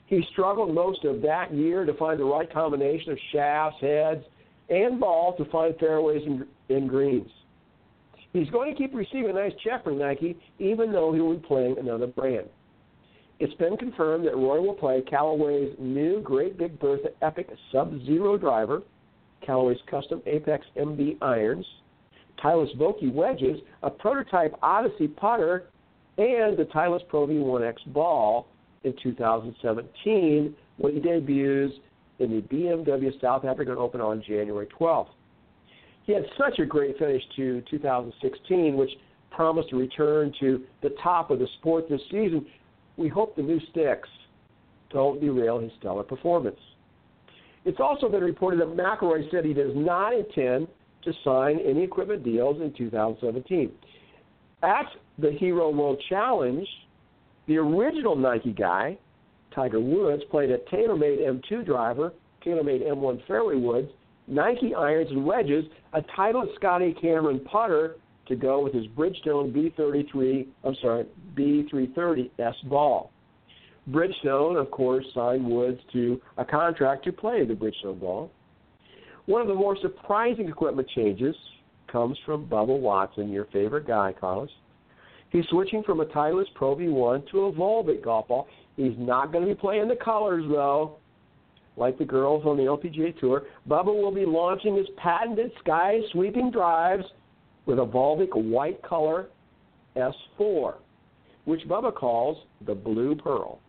He 0.07 0.25
struggled 0.33 0.75
most 0.75 1.05
of 1.05 1.21
that 1.23 1.53
year 1.53 1.85
to 1.85 1.93
find 1.95 2.19
the 2.19 2.25
right 2.25 2.51
combination 2.51 3.13
of 3.13 3.19
shafts, 3.31 3.79
heads, 3.81 4.25
and 4.71 4.99
ball 4.99 5.37
to 5.37 5.45
find 5.47 5.77
fairways 5.79 6.23
and, 6.25 6.47
and 6.71 6.89
greens. 6.89 7.31
He's 8.33 8.49
going 8.51 8.73
to 8.73 8.79
keep 8.79 8.95
receiving 8.95 9.31
a 9.31 9.33
nice 9.35 9.53
check 9.63 9.85
from 9.85 9.99
Nike, 9.99 10.39
even 10.59 10.93
though 10.93 11.13
he 11.13 11.21
will 11.21 11.35
be 11.35 11.47
playing 11.47 11.77
another 11.79 12.07
brand. 12.07 12.47
It's 13.39 13.55
been 13.55 13.77
confirmed 13.77 14.27
that 14.27 14.37
Roy 14.37 14.61
will 14.61 14.75
play 14.75 15.03
Callaway's 15.03 15.75
new 15.79 16.21
Great 16.23 16.59
Big 16.59 16.79
Bertha 16.81 17.11
Epic 17.23 17.49
Sub 17.71 17.93
Zero 18.05 18.37
driver, 18.37 18.83
Callaway's 19.45 19.79
custom 19.91 20.23
Apex 20.27 20.67
MB 20.77 21.19
irons, 21.23 21.67
Titleist 22.43 22.77
Vokey 22.77 23.13
wedges, 23.13 23.61
a 23.83 23.91
prototype 23.91 24.55
Odyssey 24.63 25.09
putter, 25.09 25.65
and 26.19 26.57
the 26.57 26.67
Titleist 26.75 27.09
Pro 27.09 27.27
V1X 27.27 27.77
ball 27.93 28.47
in 28.85 28.95
2017 29.03 30.55
when 30.79 30.95
he 30.95 31.01
debuts 31.01 31.75
in 32.19 32.31
the 32.31 32.43
BMW 32.43 33.21
South 33.21 33.45
African 33.45 33.77
Open 33.77 34.01
on 34.01 34.23
January 34.27 34.67
12th. 34.79 35.09
He 36.05 36.13
had 36.13 36.25
such 36.39 36.59
a 36.59 36.67
great 36.67 36.99
finish 36.99 37.23
to 37.37 37.63
2016, 37.71 38.77
which 38.77 38.91
promised 39.31 39.73
a 39.73 39.77
return 39.77 40.33
to 40.41 40.65
the 40.83 40.91
top 41.03 41.31
of 41.31 41.39
the 41.39 41.47
sport 41.59 41.89
this 41.89 42.01
season. 42.11 42.47
We 42.97 43.09
hope 43.09 43.37
the 43.37 43.43
new 43.43 43.61
sticks 43.71 44.09
don't 44.91 45.21
derail 45.21 45.59
his 45.59 45.71
stellar 45.79 46.03
performance. 46.03 46.59
It's 47.69 47.81
also 47.81 48.09
been 48.09 48.25
reported 48.25 48.61
that 48.61 48.75
McIlroy 48.75 49.31
said 49.31 49.45
he 49.45 49.53
does 49.53 49.73
not 49.75 50.15
intend 50.15 50.69
to 51.05 51.13
sign 51.23 51.59
any 51.59 51.83
equipment 51.83 52.25
deals 52.25 52.63
in 52.63 52.73
2017. 52.73 53.71
At 54.63 54.87
the 55.19 55.33
Hero 55.33 55.69
World 55.69 56.03
Challenge, 56.09 56.67
the 57.47 57.59
original 57.59 58.17
Nike 58.17 58.55
guy, 58.55 58.97
Tiger 59.55 59.81
Woods, 59.81 60.23
played 60.31 60.51
a 60.51 60.57
TaylorMade 60.73 61.21
M2 61.21 61.67
driver, 61.67 62.15
TaylorMade 62.43 62.89
M1 62.89 63.27
fairway 63.27 63.57
woods, 63.57 63.91
Nike 64.27 64.75
irons 64.75 65.11
and 65.11 65.27
wedges, 65.27 65.67
a 65.93 66.01
Titleist 66.01 66.55
Scotty 66.55 66.95
Cameron 66.99 67.41
putter 67.41 67.97
to 68.29 68.35
go 68.35 68.65
with 68.65 68.73
his 68.73 68.87
Bridgestone 68.87 69.53
B33, 69.53 70.47
I'm 70.65 70.75
sorry, 70.81 71.05
B330S 71.35 72.67
ball. 72.71 73.11
Bridgestone, 73.91 74.61
of 74.61 74.71
course, 74.71 75.05
signed 75.15 75.45
Woods 75.45 75.81
to 75.93 76.21
a 76.37 76.45
contract 76.45 77.05
to 77.05 77.13
play 77.13 77.45
the 77.45 77.55
Bridgestone 77.55 78.01
ball. 78.01 78.31
One 79.27 79.41
of 79.41 79.49
the 79.49 79.55
more 79.55 79.77
surprising 79.81 80.49
equipment 80.49 80.89
changes 80.95 81.35
comes 81.91 82.19
from 82.27 82.47
Bubba 82.47 82.79
Watson, 82.79 83.31
your 83.31 83.47
favorite 83.47 83.87
guy, 83.87 84.15
Carlos. 84.19 84.51
He's 85.31 85.45
switching 85.51 85.83
from 85.83 86.01
a 86.01 86.07
Titleist 86.07 86.55
Pro 86.55 86.77
V1 86.77 87.31
to 87.31 87.47
a 87.47 87.53
Volvic 87.53 88.03
golf 88.03 88.29
ball. 88.29 88.49
He's 88.77 88.95
not 88.97 89.33
going 89.33 89.47
to 89.47 89.55
be 89.55 89.59
playing 89.59 89.89
the 89.89 89.97
colors, 89.97 90.45
though, 90.49 90.97
like 91.77 91.99
the 91.99 92.05
girls 92.05 92.45
on 92.47 92.57
the 92.57 92.63
LPGA 92.65 93.19
Tour. 93.19 93.45
Bubba 93.69 93.87
will 93.87 94.15
be 94.15 94.25
launching 94.25 94.77
his 94.77 94.87
patented 94.97 95.51
sky 95.61 96.01
sweeping 96.13 96.51
drives 96.51 97.05
with 97.67 97.79
a 97.79 97.85
Volvic 97.87 98.35
white 98.35 98.83
color 98.83 99.29
S4, 99.97 100.75
which 101.45 101.61
Bubba 101.69 101.95
calls 101.95 102.39
the 102.67 102.75
Blue 102.75 103.15
Pearl. 103.15 103.61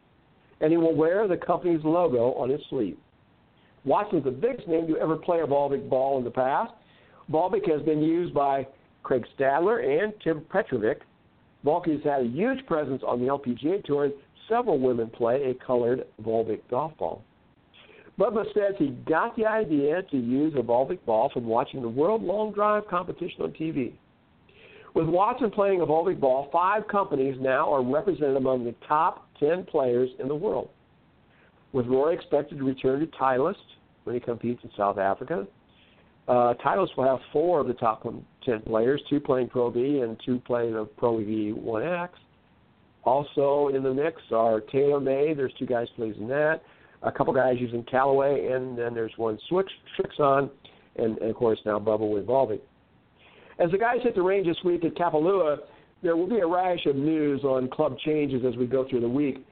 And 0.61 0.71
he 0.71 0.77
will 0.77 0.95
wear 0.95 1.27
the 1.27 1.37
company's 1.37 1.83
logo 1.83 2.33
on 2.33 2.49
his 2.49 2.61
sleeve. 2.69 2.97
Watson's 3.85 4.25
the 4.25 4.31
biggest 4.31 4.67
name 4.67 4.87
to 4.87 4.97
ever 4.97 5.15
play 5.15 5.39
a 5.39 5.47
Volvic 5.47 5.89
ball 5.89 6.17
in 6.17 6.23
the 6.23 6.31
past. 6.31 6.73
Volvic 7.31 7.69
has 7.69 7.81
been 7.83 8.01
used 8.01 8.33
by 8.33 8.67
Craig 9.03 9.25
Stadler 9.37 10.03
and 10.03 10.13
Tim 10.21 10.41
Petrovic 10.51 11.01
Volvic 11.65 11.91
has 11.91 12.03
had 12.03 12.21
a 12.21 12.27
huge 12.27 12.65
presence 12.65 13.01
on 13.05 13.19
the 13.19 13.27
LPGA 13.27 13.83
Tour, 13.83 14.05
and 14.05 14.13
several 14.47 14.79
women 14.79 15.09
play 15.09 15.43
a 15.49 15.65
colored 15.65 16.05
Volvic 16.21 16.61
golf 16.69 16.97
ball. 16.97 17.21
Bubba 18.17 18.45
says 18.53 18.75
he 18.77 18.89
got 19.07 19.35
the 19.35 19.45
idea 19.45 20.01
to 20.03 20.17
use 20.17 20.53
a 20.57 20.61
Volvic 20.61 21.03
ball 21.05 21.29
from 21.33 21.45
watching 21.45 21.81
the 21.81 21.89
World 21.89 22.21
Long 22.21 22.51
Drive 22.51 22.87
competition 22.87 23.41
on 23.41 23.51
TV. 23.51 23.93
With 24.93 25.07
Watson 25.07 25.51
playing 25.51 25.81
a 25.81 25.85
Volvic 25.85 26.19
ball, 26.19 26.49
five 26.51 26.87
companies 26.87 27.37
now 27.39 27.71
are 27.71 27.83
represented 27.83 28.35
among 28.35 28.65
the 28.65 28.75
top 28.87 29.28
10 29.39 29.65
players 29.65 30.09
in 30.19 30.27
the 30.27 30.35
world. 30.35 30.69
With 31.71 31.87
Roy 31.87 32.13
expected 32.13 32.57
to 32.57 32.63
return 32.63 32.99
to 32.99 33.07
Titleist 33.07 33.55
when 34.03 34.15
he 34.15 34.19
competes 34.19 34.63
in 34.63 34.71
South 34.75 34.97
Africa, 34.97 35.47
uh, 36.27 36.53
Titleist 36.63 36.95
will 36.95 37.05
have 37.05 37.19
four 37.31 37.59
of 37.59 37.67
the 37.67 37.73
top 37.73 38.03
10 38.45 38.61
players, 38.61 39.01
two 39.09 39.19
playing 39.19 39.49
Pro 39.49 39.69
V 39.69 40.01
and 40.01 40.19
two 40.25 40.39
playing 40.39 40.73
the 40.73 40.85
Pro 40.85 41.17
V1X. 41.17 42.09
Also 43.03 43.69
in 43.73 43.81
the 43.81 43.93
mix 43.93 44.21
are 44.31 44.61
TaylorMade. 44.61 45.37
There's 45.37 45.53
two 45.57 45.65
guys 45.65 45.87
playing 45.95 46.27
that. 46.27 46.61
A 47.01 47.11
couple 47.11 47.33
guys 47.33 47.55
using 47.59 47.83
Callaway, 47.83 48.51
and 48.51 48.77
then 48.77 48.93
there's 48.93 49.13
one 49.15 49.39
Swix, 49.49 49.65
Srixon, 49.97 50.49
and, 50.97 51.17
and 51.17 51.29
of 51.29 51.35
course 51.35 51.57
now 51.65 51.79
Bubba 51.79 52.07
with 52.07 52.27
Volvic. 52.27 52.59
As 53.57 53.71
the 53.71 53.77
guys 53.77 53.97
hit 54.03 54.15
the 54.15 54.21
range 54.21 54.47
this 54.47 54.57
week 54.63 54.83
at 54.85 54.95
Kapalua, 54.95 55.57
there 56.01 56.15
will 56.15 56.29
be 56.29 56.39
a 56.39 56.47
rash 56.47 56.85
of 56.85 56.95
news 56.95 57.43
on 57.43 57.69
club 57.69 57.97
changes 57.99 58.43
as 58.47 58.55
we 58.55 58.65
go 58.65 58.87
through 58.89 59.01
the 59.01 59.09
week. 59.09 59.45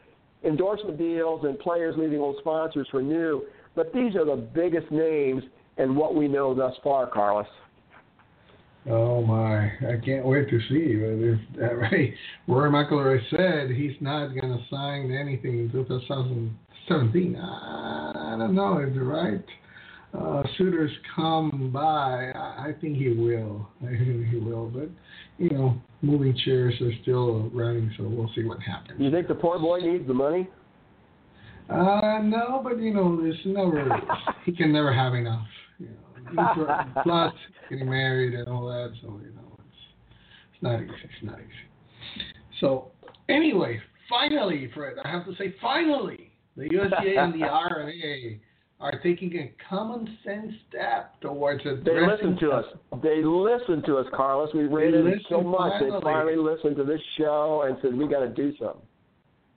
Endorsement 0.46 0.98
deals 0.98 1.44
and 1.44 1.58
players 1.60 1.96
leaving 1.98 2.20
old 2.20 2.38
sponsors 2.39 2.88
for 2.92 3.01
new, 3.01 3.44
but 3.75 3.92
these 3.94 4.16
are 4.16 4.25
the 4.25 4.36
biggest 4.36 4.89
names 4.92 5.44
and 5.77 5.96
what 5.96 6.16
we 6.16 6.27
know 6.27 6.54
thus 6.54 6.74
far, 6.84 7.08
Carlos. 7.08 7.48
Oh 8.89 9.22
my! 9.22 9.66
I 9.66 9.98
can't 10.04 10.25
wait 10.25 10.50
to 10.50 10.60
see. 10.70 10.96
Right, 10.96 12.13
Rory 12.48 12.70
McIlroy 12.70 13.20
said 13.30 13.75
he's 13.75 14.00
not 14.00 14.27
going 14.27 14.58
to 14.58 14.63
sign 14.70 15.12
anything 15.12 15.60
until 15.60 15.84
2017. 15.84 17.36
I 17.36 18.36
don't 18.39 18.56
know 18.56 18.77
if 18.77 18.94
the 18.94 19.04
right 19.04 19.44
uh, 20.14 20.44
suitors 20.58 20.92
come 21.16 21.72
by. 21.74 22.32
I, 22.34 22.70
I 22.70 22.74
think 22.80 22.98
he 22.98 23.10
will. 23.10 23.68
I 23.84 23.90
think 23.90 24.28
he 24.28 24.38
will. 24.38 24.68
But 24.68 24.90
you 25.38 25.50
know, 25.50 25.78
moving 26.02 26.38
chairs 26.46 26.74
are 26.82 26.92
still 27.02 27.50
running, 27.54 27.92
so 27.98 28.04
we'll 28.04 28.32
see 28.36 28.44
what 28.44 28.60
happens. 28.62 29.00
You 29.00 29.12
think 29.12 29.28
the 29.28 29.36
poor 29.36 29.60
boy 29.60 29.80
needs 29.80 30.08
the 30.08 30.14
money? 30.14 30.48
Uh, 31.70 32.20
no, 32.24 32.62
but 32.64 32.80
you 32.80 32.94
know, 32.94 33.22
there's 33.22 33.38
never. 33.46 33.90
he 34.46 34.54
can 34.54 34.72
never 34.72 34.94
have 34.94 35.14
enough. 35.14 35.48
You 35.80 35.90
know, 36.34 36.94
plus 37.04 37.34
getting 37.70 37.90
married 37.90 38.34
and 38.34 38.48
all 38.48 38.68
that. 38.68 38.94
So 39.02 39.20
you 39.24 39.34
know, 39.36 39.60
it's 39.60 39.78
It's 40.54 40.64
not 40.64 40.82
easy. 40.82 40.92
It's 41.04 41.24
not 41.24 41.40
easy. 41.40 42.26
So 42.60 42.92
anyway, 43.30 43.80
finally, 44.10 44.70
Fred, 44.74 44.96
I 45.04 45.10
have 45.10 45.26
to 45.26 45.36
say 45.36 45.54
finally, 45.62 46.32
the 46.56 46.70
USGA 46.70 47.20
and 47.20 47.34
the 47.34 47.46
R&A 47.48 48.40
are 48.79 49.00
taking 49.00 49.36
a 49.38 49.51
common 49.69 50.17
sense 50.24 50.53
step 50.69 51.19
towards 51.22 51.62
addressing. 51.62 51.84
They 51.84 52.07
listen 52.07 52.38
to 52.39 52.51
us. 52.51 52.65
They 53.01 53.24
listen 53.24 53.81
to 53.88 53.98
us, 53.98 54.05
Carlos. 54.13 54.50
We 54.53 54.65
rated 54.65 55.07
it 55.07 55.22
so 55.29 55.41
much. 55.41 55.74
Finally. 55.79 55.91
They 55.91 56.01
finally 56.01 56.36
listened 56.36 56.75
to 56.77 56.84
this 56.84 57.01
show 57.17 57.63
and 57.67 57.77
said 57.81 57.96
we 57.96 58.07
got 58.07 58.19
to 58.19 58.29
do 58.29 58.53
something. 58.60 58.81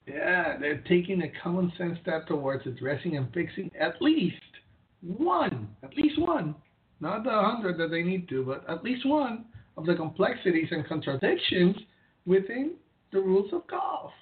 Yeah, 0.06 0.56
they're 0.58 0.82
taking 0.88 1.22
a 1.22 1.32
common 1.42 1.70
sense 1.76 1.98
step 2.02 2.26
towards 2.26 2.66
addressing 2.66 3.16
and 3.16 3.32
fixing 3.32 3.70
at 3.78 4.00
least 4.00 4.36
one, 5.02 5.68
at 5.82 5.96
least 5.96 6.18
one, 6.18 6.54
not 7.00 7.24
the 7.24 7.30
hundred 7.30 7.78
that 7.78 7.90
they 7.90 8.02
need 8.02 8.28
to, 8.30 8.44
but 8.44 8.68
at 8.68 8.82
least 8.82 9.06
one 9.06 9.44
of 9.76 9.86
the 9.86 9.94
complexities 9.94 10.68
and 10.70 10.86
contradictions 10.86 11.76
within 12.26 12.72
the 13.12 13.20
rules 13.20 13.52
of 13.52 13.66
golf. 13.66 14.12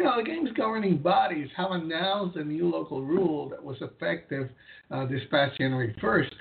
You 0.00 0.06
know, 0.06 0.16
the 0.16 0.22
game's 0.22 0.50
governing 0.52 0.96
bodies 0.96 1.48
have 1.58 1.72
announced 1.72 2.34
a 2.38 2.42
new 2.42 2.70
local 2.70 3.02
rule 3.02 3.50
that 3.50 3.62
was 3.62 3.76
effective 3.82 4.48
uh, 4.90 5.04
this 5.04 5.20
past 5.30 5.58
January 5.58 5.94
1st 6.02 6.32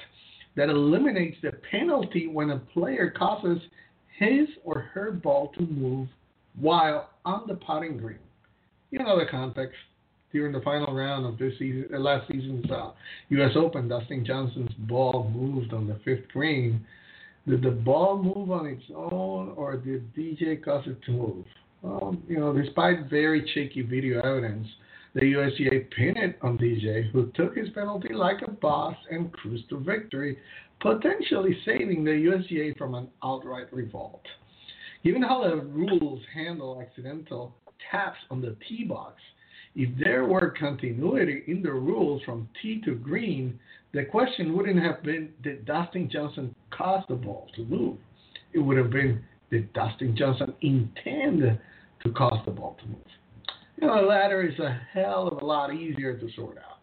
that 0.55 0.69
eliminates 0.69 1.35
the 1.43 1.51
penalty 1.69 2.27
when 2.27 2.51
a 2.51 2.59
player 2.59 3.13
causes 3.17 3.59
his 4.17 4.47
or 4.63 4.79
her 4.93 5.11
ball 5.11 5.51
to 5.57 5.65
move 5.65 6.07
while 6.57 7.09
on 7.25 7.47
the 7.49 7.55
putting 7.55 7.97
green. 7.97 8.19
You 8.91 8.99
know 8.99 9.19
the 9.19 9.29
context. 9.29 9.75
During 10.31 10.53
the 10.53 10.61
final 10.61 10.95
round 10.95 11.25
of 11.25 11.37
this 11.37 11.51
season, 11.59 11.89
uh, 11.93 11.99
last 11.99 12.31
season's 12.31 12.71
uh, 12.71 12.91
U.S. 13.27 13.57
Open, 13.57 13.89
Dustin 13.89 14.25
Johnson's 14.25 14.71
ball 14.87 15.29
moved 15.35 15.73
on 15.73 15.85
the 15.85 15.99
fifth 16.05 16.29
green. 16.31 16.85
Did 17.45 17.63
the 17.63 17.71
ball 17.71 18.23
move 18.23 18.51
on 18.51 18.67
its 18.67 18.83
own, 18.95 19.53
or 19.57 19.75
did 19.75 20.15
DJ 20.15 20.63
cause 20.63 20.85
it 20.87 21.01
to 21.07 21.11
move? 21.11 21.45
Um, 21.83 22.23
you 22.27 22.39
know, 22.39 22.53
despite 22.53 23.09
very 23.09 23.49
shaky 23.53 23.81
video 23.81 24.19
evidence, 24.21 24.67
the 25.15 25.21
USGA 25.21 25.89
pinned 25.91 26.17
it 26.17 26.37
on 26.41 26.57
DJ, 26.57 27.09
who 27.11 27.31
took 27.35 27.55
his 27.55 27.69
penalty 27.69 28.13
like 28.13 28.41
a 28.45 28.51
boss 28.51 28.95
and 29.09 29.31
cruised 29.31 29.69
to 29.69 29.77
victory, 29.79 30.37
potentially 30.81 31.57
saving 31.65 32.03
the 32.03 32.11
USGA 32.11 32.77
from 32.77 32.95
an 32.95 33.07
outright 33.23 33.71
revolt. 33.73 34.21
Given 35.03 35.21
how 35.21 35.43
the 35.43 35.55
rules 35.55 36.21
handle 36.33 36.81
accidental 36.81 37.55
taps 37.89 38.19
on 38.29 38.41
the 38.41 38.55
tee 38.67 38.83
box, 38.83 39.15
if 39.75 39.89
there 39.97 40.25
were 40.25 40.53
continuity 40.59 41.43
in 41.47 41.61
the 41.61 41.71
rules 41.71 42.21
from 42.23 42.49
tee 42.61 42.81
to 42.85 42.95
green, 42.95 43.57
the 43.93 44.03
question 44.03 44.55
wouldn't 44.55 44.81
have 44.83 45.01
been 45.03 45.29
did 45.41 45.65
Dustin 45.65 46.09
Johnson 46.11 46.53
cause 46.71 47.03
the 47.07 47.15
ball 47.15 47.49
to 47.55 47.63
move? 47.63 47.97
It 48.53 48.59
would 48.59 48.77
have 48.77 48.89
been 48.89 49.23
did 49.49 49.71
Dustin 49.73 50.15
Johnson 50.15 50.53
intend 50.61 51.59
to 52.03 52.11
cause 52.11 52.39
the 52.45 52.51
move? 52.51 52.75
You 53.77 53.87
know, 53.87 54.01
the 54.01 54.07
latter 54.07 54.47
is 54.47 54.57
a 54.59 54.79
hell 54.93 55.27
of 55.27 55.41
a 55.41 55.45
lot 55.45 55.73
easier 55.73 56.17
to 56.17 56.29
sort 56.35 56.57
out. 56.57 56.79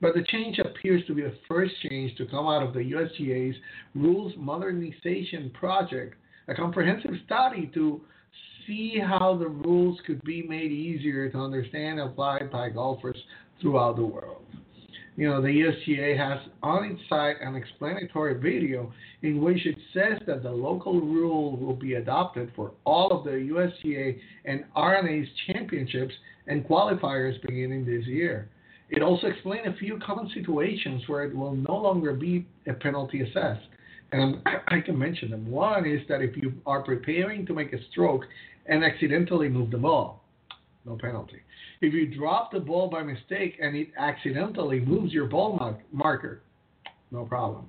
But 0.00 0.14
the 0.14 0.22
change 0.22 0.58
appears 0.58 1.04
to 1.06 1.14
be 1.14 1.22
the 1.22 1.34
first 1.48 1.74
change 1.88 2.16
to 2.16 2.26
come 2.26 2.46
out 2.46 2.62
of 2.62 2.72
the 2.72 2.80
USGA's 2.80 3.56
Rules 3.94 4.32
Modernization 4.36 5.50
Project, 5.58 6.14
a 6.46 6.54
comprehensive 6.54 7.10
study 7.26 7.70
to 7.74 8.00
see 8.66 9.00
how 9.00 9.36
the 9.36 9.48
rules 9.48 9.98
could 10.06 10.22
be 10.22 10.42
made 10.42 10.70
easier 10.70 11.28
to 11.30 11.38
understand 11.38 11.98
and 11.98 12.10
applied 12.10 12.50
by 12.52 12.68
golfers 12.68 13.16
throughout 13.60 13.96
the 13.96 14.04
world. 14.04 14.44
You 15.18 15.28
know, 15.28 15.42
the 15.42 15.48
USGA 15.48 16.16
has 16.16 16.38
on 16.62 16.84
its 16.84 17.00
site 17.08 17.40
an 17.42 17.56
explanatory 17.56 18.34
video 18.40 18.92
in 19.22 19.42
which 19.42 19.66
it 19.66 19.74
says 19.92 20.16
that 20.28 20.44
the 20.44 20.50
local 20.50 21.00
rule 21.00 21.56
will 21.56 21.74
be 21.74 21.94
adopted 21.94 22.52
for 22.54 22.70
all 22.84 23.10
of 23.10 23.24
the 23.24 23.32
USGA 23.32 24.16
and 24.44 24.64
R&A's 24.76 25.26
championships 25.48 26.14
and 26.46 26.64
qualifiers 26.64 27.42
beginning 27.42 27.84
this 27.84 28.06
year. 28.06 28.48
It 28.90 29.02
also 29.02 29.26
explains 29.26 29.66
a 29.66 29.76
few 29.76 29.98
common 30.06 30.30
situations 30.32 31.02
where 31.08 31.24
it 31.24 31.34
will 31.34 31.56
no 31.56 31.74
longer 31.74 32.14
be 32.14 32.46
a 32.68 32.72
penalty 32.74 33.22
assessed. 33.22 33.66
And 34.12 34.36
I 34.68 34.78
can 34.78 34.96
mention 34.96 35.32
them. 35.32 35.50
One 35.50 35.84
is 35.84 36.00
that 36.08 36.22
if 36.22 36.36
you 36.36 36.52
are 36.64 36.84
preparing 36.84 37.44
to 37.46 37.54
make 37.54 37.72
a 37.72 37.78
stroke 37.90 38.22
and 38.66 38.84
accidentally 38.84 39.48
move 39.48 39.72
the 39.72 39.78
ball, 39.78 40.22
no 40.86 40.96
penalty. 40.96 41.40
If 41.80 41.94
you 41.94 42.06
drop 42.06 42.52
the 42.52 42.60
ball 42.60 42.88
by 42.88 43.02
mistake 43.02 43.56
and 43.62 43.76
it 43.76 43.88
accidentally 43.96 44.80
moves 44.80 45.12
your 45.12 45.26
ball 45.26 45.56
mark- 45.56 45.92
marker, 45.92 46.42
no 47.10 47.24
problem. 47.24 47.66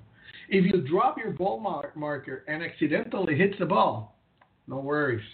If 0.49 0.65
you 0.65 0.81
drop 0.81 1.17
your 1.17 1.31
ball 1.31 1.59
mar- 1.59 1.91
marker 1.95 2.43
and 2.47 2.63
accidentally 2.63 3.35
hits 3.35 3.55
the 3.59 3.65
ball, 3.65 4.15
no 4.67 4.79
worries. 4.79 5.25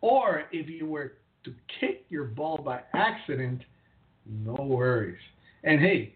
Or 0.00 0.44
if 0.52 0.68
you 0.68 0.86
were 0.86 1.14
to 1.44 1.54
kick 1.80 2.04
your 2.08 2.24
ball 2.24 2.58
by 2.58 2.82
accident, 2.94 3.62
no 4.26 4.54
worries. 4.54 5.18
And 5.64 5.80
hey, 5.80 6.14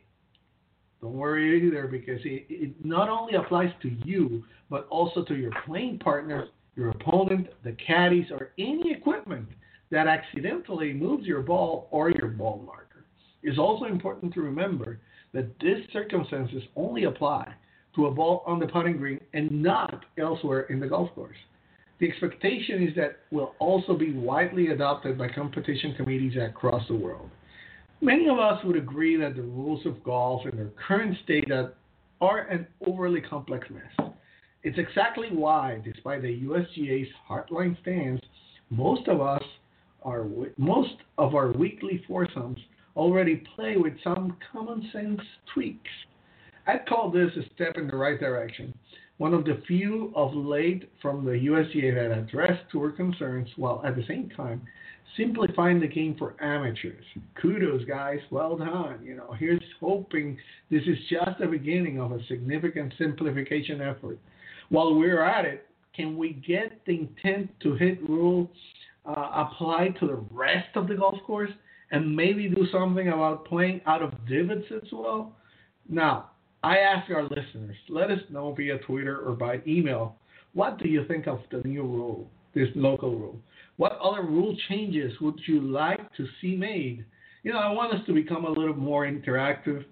don't 1.01 1.15
worry 1.15 1.67
either 1.67 1.87
because 1.89 2.21
it, 2.25 2.47
it 2.49 2.85
not 2.85 3.09
only 3.09 3.35
applies 3.35 3.73
to 3.83 3.91
you, 4.05 4.45
but 4.71 4.87
also 4.89 5.25
to 5.25 5.35
your 5.35 5.53
playing 5.67 5.99
partner, 5.99 6.49
your 6.77 6.91
opponent, 6.91 7.49
the 7.65 7.73
caddies, 7.73 8.27
or 8.31 8.51
any 8.59 8.93
equipment 8.93 9.49
that 9.91 10.07
accidentally 10.07 10.93
moves 10.93 11.27
your 11.27 11.43
ball 11.43 11.89
or 11.91 12.11
your 12.11 12.29
ball 12.29 12.63
marker. 12.65 13.05
It's 13.43 13.59
also 13.59 13.85
important 13.85 14.35
to 14.35 14.41
remember 14.41 14.99
that 15.33 15.59
these 15.61 15.85
circumstances 15.93 16.63
only 16.75 17.05
apply 17.05 17.53
to 17.95 18.07
a 18.07 18.11
ball 18.11 18.43
on 18.47 18.59
the 18.59 18.67
putting 18.67 18.97
green 18.97 19.21
and 19.33 19.51
not 19.51 20.05
elsewhere 20.19 20.63
in 20.63 20.81
the 20.81 20.89
golf 20.89 21.15
course. 21.15 21.37
The 21.99 22.09
expectation 22.09 22.87
is 22.87 22.95
that 22.97 23.21
will 23.31 23.55
also 23.59 23.97
be 23.97 24.13
widely 24.13 24.69
adopted 24.69 25.17
by 25.17 25.29
competition 25.29 25.95
committees 25.97 26.37
across 26.37 26.87
the 26.89 26.95
world. 26.95 27.31
Many 28.03 28.29
of 28.29 28.39
us 28.39 28.63
would 28.65 28.77
agree 28.77 29.17
that 29.17 29.37
the 29.37 29.43
rules 29.43 29.87
of 29.87 30.05
golf 30.05 30.45
in 30.45 30.57
their 30.57 30.71
current 30.87 31.17
state 31.25 31.51
are 32.21 32.41
an 32.41 32.67
overly 32.87 33.23
complex 33.23 33.69
mess. 33.71 34.11
It's 34.63 34.79
exactly 34.79 35.29
why, 35.31 35.81
despite 35.85 36.23
the 36.23 36.43
USGA's 36.43 37.09
hardline 37.31 37.81
stance, 37.81 38.21
most 38.69 39.09
of 39.09 39.21
us 39.21 39.43
are 40.07 40.25
most 40.57 40.95
of 41.19 41.35
our 41.35 41.53
weekly 41.53 42.03
foursomes 42.07 42.59
already 42.97 43.43
play 43.55 43.77
with 43.77 43.93
some 44.03 44.37
common 44.53 44.89
sense 44.93 45.21
tweaks. 45.53 45.91
I'd 46.67 46.87
call 46.87 47.11
this 47.11 47.31
a 47.37 47.55
step 47.55 47.77
in 47.77 47.89
the 47.89 47.97
right 47.97 48.19
direction, 48.19 48.73
one 49.19 49.35
of 49.35 49.45
the 49.45 49.61
few 49.67 50.13
of 50.15 50.33
late 50.33 50.91
from 51.03 51.25
the 51.25 51.33
USGA 51.33 51.95
that 51.95 52.19
addressed 52.19 52.71
tour 52.71 52.91
concerns 52.93 53.49
while 53.57 53.83
at 53.85 53.97
the 53.97 54.07
same 54.07 54.31
time 54.31 54.63
simplifying 55.17 55.81
the 55.81 55.87
game 55.87 56.15
for 56.19 56.35
amateurs. 56.43 57.05
Kudos, 57.41 57.85
guys. 57.85 58.19
Well 58.31 58.57
done. 58.57 59.01
You 59.03 59.17
know, 59.17 59.35
here's 59.39 59.63
hoping 59.81 60.37
this 60.71 60.83
is 60.83 60.99
just 61.09 61.39
the 61.41 61.47
beginning 61.47 62.01
of 62.01 62.13
a 62.13 62.25
significant 62.27 62.93
simplification 62.99 63.81
effort. 63.81 64.19
While 64.69 64.95
we're 64.95 65.23
at 65.23 65.45
it, 65.45 65.67
can 65.95 66.19
we 66.19 66.35
get 66.47 66.85
the 66.87 66.93
intent 66.93 67.51
to 67.63 67.75
hit 67.75 68.07
rule 68.09 68.51
uh, 69.07 69.47
applied 69.47 69.97
to 70.01 70.07
the 70.07 70.25
rest 70.31 70.69
of 70.75 70.89
the 70.89 70.95
golf 70.95 71.17
course 71.27 71.51
and 71.91 72.17
maybe 72.17 72.49
do 72.49 72.67
something 72.73 73.09
about 73.09 73.45
playing 73.47 73.81
out 73.87 74.03
of 74.03 74.13
divots 74.29 74.67
as 74.75 74.89
well? 74.93 75.33
Now, 75.89 76.31
I 76.63 76.79
ask 76.79 77.11
our 77.11 77.23
listeners, 77.23 77.77
let 77.89 78.11
us 78.11 78.21
know 78.31 78.53
via 78.53 78.79
Twitter 78.79 79.19
or 79.19 79.35
by 79.35 79.61
email, 79.67 80.17
what 80.53 80.79
do 80.79 80.89
you 80.89 81.05
think 81.07 81.27
of 81.27 81.41
the 81.53 81.59
new 81.69 81.83
rule, 81.83 82.29
this 82.55 82.69
local 82.75 83.11
rule? 83.11 83.39
What 83.77 83.99
other 84.03 84.23
rule 84.23 84.57
changes 84.69 85.13
would 85.21 85.39
you 85.47 85.61
like 85.61 86.01
to 86.17 86.27
see 86.41 86.57
made? 86.57 87.05
You 87.43 87.53
know, 87.53 87.59
I 87.59 87.71
want 87.71 87.95
us 87.95 88.01
to 88.07 88.15
become 88.15 88.45
a 88.45 88.51
little 88.51 88.75
more 88.75 89.07
interactive 89.07 89.85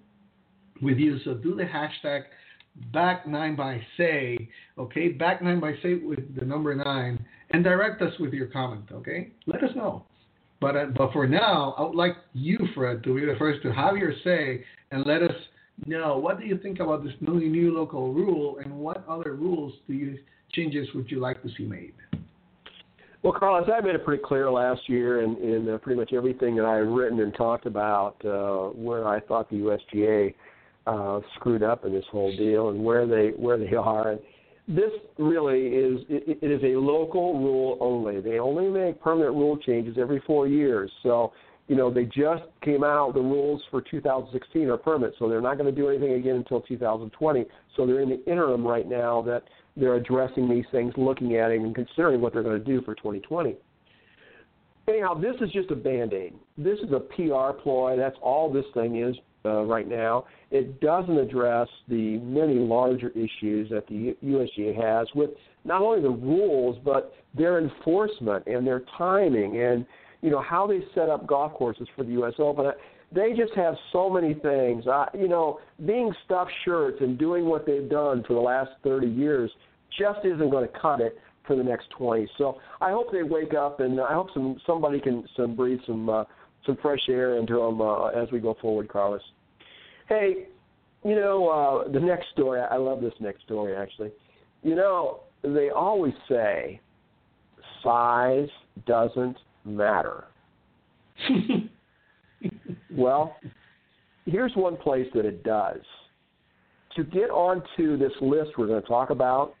with 0.81 0.97
you, 0.97 1.19
so 1.23 1.35
do 1.35 1.55
the 1.55 1.63
hashtag 1.63 2.23
back 2.91 3.27
nine 3.27 3.55
by 3.55 3.81
say, 3.95 4.49
okay, 4.77 5.09
back 5.09 5.41
nine 5.41 5.59
by 5.59 5.73
say 5.81 5.95
with 5.95 6.35
the 6.37 6.45
number 6.45 6.75
nine, 6.75 7.23
and 7.51 7.63
direct 7.63 8.01
us 8.01 8.13
with 8.19 8.33
your 8.33 8.47
comment, 8.47 8.85
okay? 8.91 9.31
Let 9.45 9.63
us 9.63 9.71
know. 9.75 10.05
But 10.61 10.75
uh, 10.77 10.85
but 10.97 11.11
for 11.11 11.27
now, 11.27 11.75
I 11.77 11.83
would 11.83 11.95
like 11.95 12.15
you, 12.33 12.57
Fred, 12.73 13.03
to 13.03 13.15
be 13.15 13.25
the 13.25 13.35
first 13.37 13.61
to 13.63 13.73
have 13.73 13.97
your 13.97 14.13
say 14.23 14.63
and 14.91 15.05
let 15.05 15.21
us 15.21 15.35
know 15.85 16.17
what 16.17 16.39
do 16.39 16.45
you 16.45 16.57
think 16.57 16.79
about 16.79 17.03
this 17.03 17.13
new 17.19 17.39
new 17.39 17.77
local 17.77 18.13
rule 18.13 18.59
and 18.63 18.73
what 18.73 19.05
other 19.07 19.33
rules 19.35 19.73
do 19.87 19.93
you 19.93 20.17
changes 20.53 20.87
would 20.95 21.11
you 21.11 21.19
like 21.19 21.41
to 21.43 21.49
see 21.57 21.63
made? 21.63 21.93
Well, 23.21 23.33
Carlos, 23.33 23.67
I 23.73 23.81
made 23.81 23.95
it 23.95 24.05
pretty 24.05 24.21
clear 24.23 24.51
last 24.51 24.81
year 24.87 25.21
in, 25.23 25.35
in 25.37 25.67
uh, 25.67 25.79
pretty 25.79 25.99
much 25.99 26.13
everything 26.13 26.55
that 26.57 26.65
I've 26.65 26.87
written 26.87 27.19
and 27.21 27.33
talked 27.33 27.65
about 27.65 28.23
uh, 28.23 28.69
where 28.77 29.07
I 29.07 29.19
thought 29.19 29.49
the 29.49 29.55
USGA 29.57 30.35
uh, 30.85 31.21
screwed 31.35 31.63
up 31.63 31.85
in 31.85 31.91
this 31.91 32.05
whole 32.11 32.35
deal 32.37 32.69
and 32.69 32.83
where 32.83 33.07
they 33.07 33.29
where 33.29 33.57
they 33.57 33.75
are. 33.75 34.11
And 34.11 34.19
this 34.67 34.91
really 35.17 35.67
is 35.67 35.99
it, 36.09 36.39
it 36.41 36.51
is 36.51 36.61
a 36.63 36.79
local 36.79 37.39
rule 37.39 37.77
only. 37.79 38.19
They 38.19 38.39
only 38.39 38.67
make 38.69 39.01
permanent 39.01 39.35
rule 39.35 39.57
changes 39.57 39.97
every 39.99 40.21
four 40.25 40.47
years. 40.47 40.91
So 41.03 41.33
you 41.67 41.75
know, 41.75 41.91
they 41.91 42.05
just 42.05 42.43
came 42.63 42.83
out. 42.83 43.13
The 43.15 43.21
rules 43.21 43.61
for 43.71 43.81
2016 43.81 44.69
are 44.69 44.77
permanent, 44.77 45.15
so 45.17 45.27
they're 45.27 45.41
not 45.41 45.57
going 45.57 45.73
to 45.73 45.81
do 45.81 45.89
anything 45.89 46.13
again 46.13 46.35
until 46.35 46.61
2020. 46.61 47.45
So 47.75 47.87
they're 47.87 48.01
in 48.01 48.09
the 48.09 48.23
interim 48.25 48.65
right 48.65 48.87
now 48.87 49.23
that 49.23 49.43
they're 49.75 49.95
addressing 49.95 50.47
these 50.47 50.65
things, 50.71 50.93
looking 50.95 51.37
at 51.37 51.51
it, 51.51 51.59
and 51.59 51.73
considering 51.73 52.21
what 52.21 52.33
they're 52.33 52.43
going 52.43 52.59
to 52.59 52.63
do 52.63 52.81
for 52.83 52.93
2020. 52.95 53.55
Anyhow, 54.87 55.15
this 55.15 55.35
is 55.41 55.51
just 55.51 55.71
a 55.71 55.75
band 55.75 56.13
aid. 56.13 56.35
This 56.57 56.77
is 56.79 56.91
a 56.91 56.99
PR 56.99 57.59
ploy. 57.59 57.97
That's 57.97 58.17
all 58.21 58.53
this 58.53 58.65
thing 58.75 59.01
is 59.01 59.15
uh, 59.45 59.63
right 59.63 59.87
now. 59.87 60.25
It 60.51 60.79
doesn't 60.81 61.17
address 61.17 61.67
the 61.87 62.17
many 62.19 62.55
larger 62.55 63.09
issues 63.09 63.69
that 63.69 63.87
the 63.87 64.15
USGA 64.23 64.75
has 64.75 65.07
with 65.15 65.31
not 65.63 65.81
only 65.81 66.01
the 66.01 66.09
rules 66.09 66.77
but 66.83 67.13
their 67.37 67.59
enforcement 67.59 68.45
and 68.47 68.65
their 68.65 68.83
timing 68.97 69.61
and 69.61 69.85
you 70.21 70.29
know 70.29 70.41
how 70.41 70.65
they 70.65 70.79
set 70.95 71.09
up 71.09 71.27
golf 71.27 71.53
courses 71.53 71.87
for 71.95 72.03
the 72.03 72.11
U.S. 72.13 72.33
Open. 72.39 72.71
They 73.11 73.33
just 73.33 73.53
have 73.55 73.75
so 73.93 74.09
many 74.09 74.33
things. 74.33 74.87
Uh, 74.87 75.05
you 75.13 75.27
know, 75.27 75.59
being 75.85 76.11
stuffed 76.25 76.51
shirts 76.63 76.97
and 77.01 77.17
doing 77.17 77.45
what 77.45 77.65
they've 77.65 77.87
done 77.87 78.23
for 78.27 78.33
the 78.33 78.39
last 78.39 78.71
30 78.83 79.07
years 79.07 79.51
just 79.97 80.25
isn't 80.25 80.49
going 80.49 80.67
to 80.67 80.79
cut 80.79 80.99
it 81.01 81.19
for 81.45 81.55
the 81.55 81.63
next 81.63 81.89
20. 81.91 82.27
So 82.37 82.57
I 82.81 82.91
hope 82.91 83.11
they 83.11 83.23
wake 83.23 83.53
up, 83.53 83.79
and 83.79 83.99
I 83.99 84.13
hope 84.13 84.27
some 84.33 84.59
somebody 84.65 84.99
can 84.99 85.23
some 85.35 85.55
breathe 85.55 85.79
some 85.85 86.09
uh, 86.09 86.23
some 86.65 86.77
fresh 86.81 87.01
air 87.09 87.37
into 87.37 87.55
them 87.55 87.81
uh, 87.81 88.07
as 88.07 88.31
we 88.31 88.39
go 88.39 88.55
forward, 88.61 88.89
Carlos. 88.89 89.21
Hey, 90.07 90.47
you 91.03 91.15
know 91.15 91.47
uh, 91.47 91.91
the 91.91 91.99
next 91.99 92.27
story. 92.33 92.59
I 92.59 92.77
love 92.77 93.01
this 93.01 93.13
next 93.19 93.43
story 93.43 93.75
actually. 93.75 94.11
You 94.63 94.75
know 94.75 95.21
they 95.43 95.69
always 95.69 96.13
say 96.27 96.79
size 97.83 98.49
doesn't 98.85 99.37
matter. 99.63 100.25
well, 102.91 103.35
here's 104.25 104.53
one 104.55 104.77
place 104.77 105.07
that 105.13 105.25
it 105.25 105.43
does. 105.43 105.81
To 106.95 107.03
get 107.03 107.29
onto 107.29 107.97
this 107.97 108.13
list 108.21 108.51
we're 108.57 108.67
going 108.67 108.81
to 108.81 108.87
talk 108.87 109.09
about, 109.09 109.53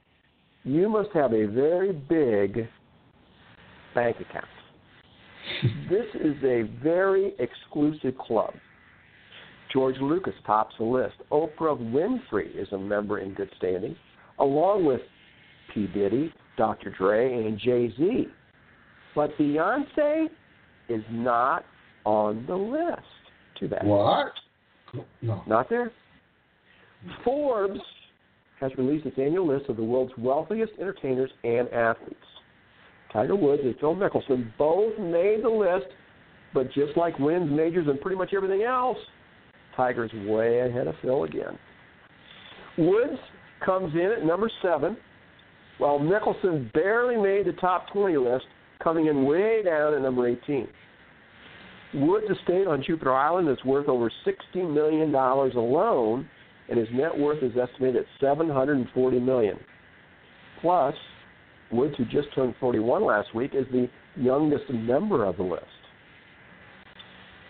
you 0.63 0.89
must 0.89 1.09
have 1.13 1.33
a 1.33 1.45
very 1.45 1.91
big 1.93 2.67
bank 3.93 4.17
account. 4.19 4.45
this 5.89 6.05
is 6.15 6.35
a 6.43 6.63
very 6.83 7.33
exclusive 7.39 8.17
club. 8.17 8.53
George 9.71 9.97
Lucas 9.99 10.33
tops 10.45 10.75
the 10.77 10.85
list. 10.85 11.15
Oprah 11.31 11.77
Winfrey 11.77 12.55
is 12.55 12.67
a 12.71 12.77
member 12.77 13.19
in 13.19 13.33
good 13.33 13.49
standing, 13.57 13.95
along 14.39 14.85
with 14.85 15.01
P. 15.73 15.87
Diddy, 15.87 16.33
Dr. 16.57 16.91
Dre, 16.91 17.45
and 17.45 17.59
Jay 17.59 17.91
Z. 17.97 18.27
But 19.13 19.37
Beyonce 19.37 20.27
is 20.87 21.03
not 21.09 21.65
on 22.05 22.45
the 22.47 22.55
list. 22.55 23.01
Too 23.59 23.67
bad. 23.67 23.85
What? 23.85 24.31
No. 25.21 25.43
Not 25.47 25.69
there. 25.69 25.91
Forbes 27.23 27.79
has 28.59 28.71
released 28.77 29.05
its 29.05 29.17
annual 29.17 29.47
list 29.47 29.69
of 29.69 29.77
the 29.77 29.83
world's 29.83 30.13
wealthiest 30.17 30.73
entertainers 30.79 31.31
and 31.43 31.67
athletes. 31.69 32.15
Tiger 33.11 33.35
Woods 33.35 33.61
and 33.63 33.75
Phil 33.79 33.95
Mickelson 33.95 34.51
both 34.57 34.97
made 34.99 35.43
the 35.43 35.49
list, 35.49 35.87
but 36.53 36.71
just 36.73 36.97
like 36.97 37.17
wins, 37.19 37.49
majors, 37.51 37.87
and 37.87 37.99
pretty 38.01 38.17
much 38.17 38.33
everything 38.35 38.63
else, 38.63 38.97
Tiger's 39.75 40.11
way 40.27 40.59
ahead 40.59 40.87
of 40.87 40.95
Phil 41.01 41.23
again. 41.23 41.57
Woods 42.77 43.19
comes 43.65 43.93
in 43.93 44.13
at 44.17 44.25
number 44.25 44.49
seven, 44.61 44.97
while 45.77 45.99
Mickelson 45.99 46.71
barely 46.73 47.15
made 47.15 47.45
the 47.45 47.57
top 47.59 47.91
20 47.91 48.17
list, 48.17 48.45
coming 48.83 49.07
in 49.07 49.25
way 49.25 49.61
down 49.63 49.93
at 49.93 50.01
number 50.01 50.27
18. 50.27 50.67
Woods' 51.95 52.25
estate 52.29 52.67
on 52.67 52.83
Jupiter 52.85 53.13
Island 53.13 53.49
is 53.49 53.63
worth 53.63 53.87
over 53.87 54.11
$60 54.25 54.73
million 54.73 55.13
alone, 55.15 56.27
and 56.69 56.77
his 56.77 56.87
net 56.93 57.17
worth 57.17 57.41
is 57.41 57.53
estimated 57.57 57.97
at 57.97 58.05
740 58.19 59.19
million. 59.19 59.57
Plus, 60.61 60.95
Woods, 61.75 61.95
who 61.97 62.05
just 62.05 62.33
turned 62.33 62.55
41 62.59 63.03
last 63.05 63.33
week, 63.35 63.51
is 63.53 63.65
the 63.71 63.89
youngest 64.15 64.69
member 64.71 65.25
of 65.25 65.37
the 65.37 65.43
list. 65.43 65.65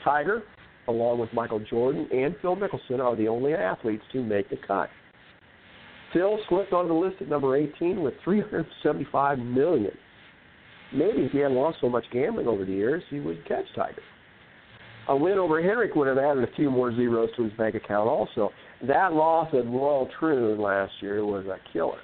Tiger, 0.03 0.43
along 0.87 1.19
with 1.19 1.33
Michael 1.33 1.59
Jordan 1.59 2.07
and 2.11 2.35
Phil 2.41 2.55
Mickelson, 2.55 2.99
are 2.99 3.15
the 3.15 3.27
only 3.27 3.53
athletes 3.53 4.03
to 4.11 4.23
make 4.23 4.49
the 4.49 4.57
cut. 4.67 4.89
Phil 6.13 6.39
slipped 6.47 6.73
on 6.73 6.87
the 6.87 6.93
list 6.93 7.21
at 7.21 7.27
number 7.27 7.57
18 7.57 8.01
with 8.01 8.13
375 8.23 9.39
million. 9.39 9.91
Maybe 10.93 11.23
if 11.23 11.31
he 11.31 11.39
hadn't 11.39 11.57
lost 11.57 11.79
so 11.81 11.89
much 11.89 12.05
gambling 12.11 12.47
over 12.47 12.63
the 12.63 12.71
years, 12.71 13.03
he 13.09 13.19
would 13.19 13.45
catch 13.47 13.65
Tiger. 13.75 14.01
A 15.07 15.15
win 15.15 15.37
over 15.37 15.61
Henrik 15.61 15.93
would 15.95 16.07
have 16.07 16.17
added 16.17 16.43
a 16.43 16.55
few 16.55 16.71
more 16.71 16.95
zeros 16.95 17.29
to 17.35 17.43
his 17.43 17.53
bank 17.53 17.75
account 17.75 18.07
also. 18.07 18.51
That 18.87 19.13
loss 19.13 19.49
at 19.53 19.65
Royal 19.65 20.09
Troon 20.19 20.59
last 20.59 20.93
year 21.01 21.23
was 21.25 21.45
a 21.45 21.57
killer. 21.71 21.99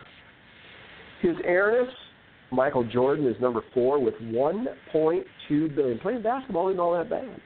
His 1.21 1.36
airness, 1.43 1.91
Michael 2.52 2.84
Jordan 2.84 3.26
is 3.28 3.36
number 3.40 3.62
four 3.74 4.00
with 4.00 4.16
1.2 4.16 5.76
billion. 5.76 6.00
Playing 6.00 6.22
basketball 6.22 6.70
isn't 6.70 6.80
all 6.80 6.94
that 6.94 7.10
bad. 7.10 7.42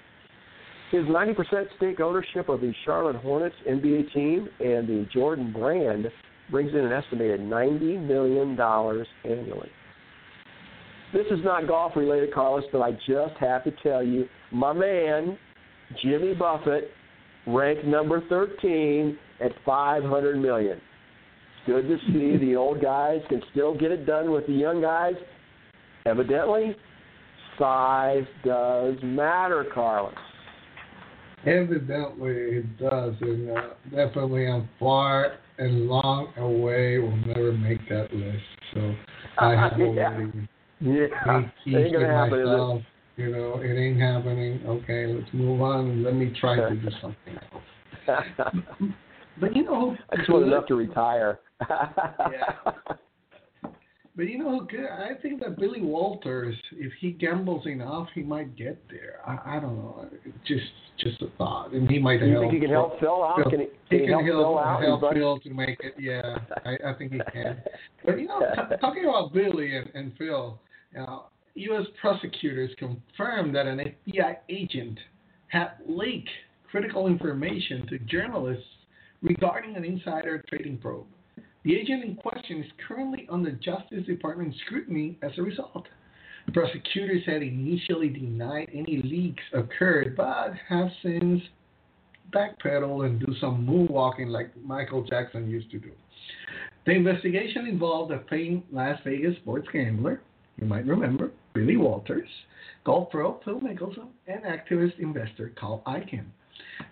His 0.91 1.03
90% 1.05 1.65
stake 1.77 1.99
ownership 1.99 2.49
of 2.49 2.61
the 2.61 2.73
Charlotte 2.85 3.15
Hornets 3.17 3.55
NBA 3.67 4.13
team 4.13 4.47
and 4.59 4.87
the 4.87 5.07
Jordan 5.13 5.51
brand 5.51 6.07
brings 6.49 6.71
in 6.71 6.79
an 6.79 6.91
estimated 6.91 7.39
$90 7.41 8.07
million 8.07 8.51
annually. 9.23 9.69
This 11.13 11.25
is 11.31 11.43
not 11.43 11.67
golf 11.67 11.95
related, 11.95 12.33
Carlos, 12.33 12.63
but 12.71 12.81
I 12.81 12.91
just 12.91 13.35
have 13.39 13.63
to 13.63 13.71
tell 13.83 14.03
you, 14.03 14.25
my 14.51 14.73
man, 14.73 15.37
Jimmy 16.03 16.33
Buffett, 16.33 16.91
ranked 17.47 17.85
number 17.85 18.21
13 18.27 19.17
at 19.39 19.51
500 19.65 20.37
million. 20.39 20.79
Good 21.65 21.87
to 21.87 21.97
see 22.07 22.37
the 22.37 22.55
old 22.55 22.81
guys 22.81 23.21
can 23.27 23.41
still 23.51 23.75
get 23.75 23.91
it 23.91 24.05
done 24.05 24.31
with 24.31 24.45
the 24.45 24.53
young 24.53 24.81
guys. 24.81 25.15
Evidently, 26.05 26.75
size 27.57 28.25
does 28.43 28.95
matter, 29.01 29.65
Carlos. 29.73 30.13
Evidently, 31.45 32.33
it 32.33 32.77
does, 32.77 33.13
and 33.21 33.49
uh, 33.49 33.61
definitely 33.89 34.47
I'm 34.47 34.69
far 34.79 35.37
and 35.57 35.87
long 35.87 36.33
away 36.37 36.99
will 36.99 37.15
never 37.17 37.53
make 37.53 37.87
that 37.89 38.13
list. 38.13 38.43
So 38.73 38.93
I 39.39 39.51
have 39.51 39.73
already 39.73 39.95
yeah. 39.95 40.09
made 40.81 41.51
Ain't 41.67 41.93
gonna 41.93 42.07
happen, 42.07 42.39
is 42.39 42.47
myself. 42.47 42.81
You 43.15 43.31
know, 43.31 43.59
it 43.61 43.79
ain't 43.79 43.99
happening. 43.99 44.61
Okay, 44.67 45.07
let's 45.07 45.33
move 45.33 45.61
on 45.61 45.89
and 45.89 46.03
let 46.03 46.13
me 46.13 46.35
try 46.39 46.55
to 46.57 46.75
do 46.75 46.89
something 47.01 47.37
else. 48.07 48.53
But 49.39 49.53
you 49.53 49.63
know, 49.63 49.97
I 50.09 50.15
just 50.15 50.29
want 50.29 50.45
enough 50.45 50.65
to 50.67 50.75
retire. 50.75 51.39
Yeah. 51.61 52.71
But 54.17 54.29
you 54.29 54.37
know, 54.37 54.65
I 54.93 55.21
think 55.21 55.41
that 55.41 55.57
Billy 55.59 55.81
Walters, 55.81 56.55
if 56.71 56.93
he 57.01 57.11
gambles 57.11 57.67
enough, 57.67 58.07
he 58.15 58.23
might 58.23 58.55
get 58.55 58.81
there. 58.89 59.19
I, 59.27 59.57
I 59.57 59.59
don't 59.59 59.75
know. 59.75 60.07
Just 60.47 60.63
just 60.97 61.21
a 61.21 61.27
thought, 61.37 61.73
and 61.73 61.89
he 61.89 61.99
might 61.99 62.21
you 62.21 62.31
help. 62.31 62.43
think 62.43 62.53
he 62.53 62.59
can 62.61 62.69
help 62.69 62.97
Phil 63.01 63.21
out? 63.21 63.35
Phil- 63.41 63.51
Can 63.51 63.59
he, 63.59 63.65
can 63.89 63.99
he 63.99 64.05
can 64.05 64.25
help, 64.25 64.25
Phil 64.25 64.57
out? 64.57 64.81
help 64.81 65.13
Phil 65.13 65.39
to 65.39 65.53
make 65.53 65.77
it. 65.81 65.95
Yeah, 65.99 66.37
I, 66.63 66.91
I 66.91 66.93
think 66.97 67.11
he 67.11 67.19
can. 67.33 67.61
But 68.05 68.17
you 68.17 68.27
know, 68.29 68.39
t- 68.39 68.75
talking 68.79 69.03
about 69.03 69.33
Billy 69.33 69.75
and, 69.75 69.89
and 69.93 70.13
Phil, 70.17 70.61
uh, 70.97 71.19
U.S. 71.55 71.85
prosecutors 71.99 72.71
confirmed 72.79 73.53
that 73.55 73.67
an 73.67 73.81
FBI 74.07 74.37
agent 74.47 74.97
had 75.47 75.71
leaked 75.89 76.29
critical 76.71 77.07
information 77.07 77.85
to 77.87 77.99
journalists 77.99 78.63
regarding 79.21 79.75
an 79.75 79.83
insider 79.83 80.41
trading 80.47 80.77
probe. 80.77 81.05
The 81.65 81.75
agent 81.75 82.03
in 82.03 82.15
question 82.15 82.63
is 82.63 82.71
currently 82.87 83.27
under 83.27 83.51
Justice 83.51 84.05
Department 84.05 84.53
scrutiny 84.65 85.17
as 85.23 85.31
a 85.39 85.41
result. 85.41 85.87
Prosecutors 86.53 87.23
had 87.25 87.41
initially 87.41 88.07
denied 88.07 88.69
any 88.71 89.01
leaks 89.03 89.41
occurred, 89.51 90.15
but 90.15 90.53
have 90.69 90.89
since 91.01 91.41
backpedal 92.31 93.07
and 93.07 93.19
do 93.19 93.33
some 93.41 93.65
moonwalking 93.65 94.27
like 94.27 94.51
Michael 94.63 95.03
Jackson 95.05 95.49
used 95.49 95.71
to 95.71 95.79
do. 95.79 95.89
The 96.85 96.91
investigation 96.91 97.65
involved 97.65 98.11
a 98.11 98.23
famed 98.29 98.61
Las 98.71 98.99
Vegas 99.03 99.35
sports 99.37 99.67
gambler, 99.73 100.21
you 100.57 100.67
might 100.67 100.85
remember, 100.85 101.31
Billy 101.53 101.77
Walters, 101.77 102.29
golf 102.83 103.09
pro 103.09 103.39
Phil 103.43 103.59
Mickelson, 103.59 104.09
and 104.27 104.43
activist 104.43 104.99
investor 104.99 105.51
Carl 105.59 105.81
Icahn. 105.87 106.25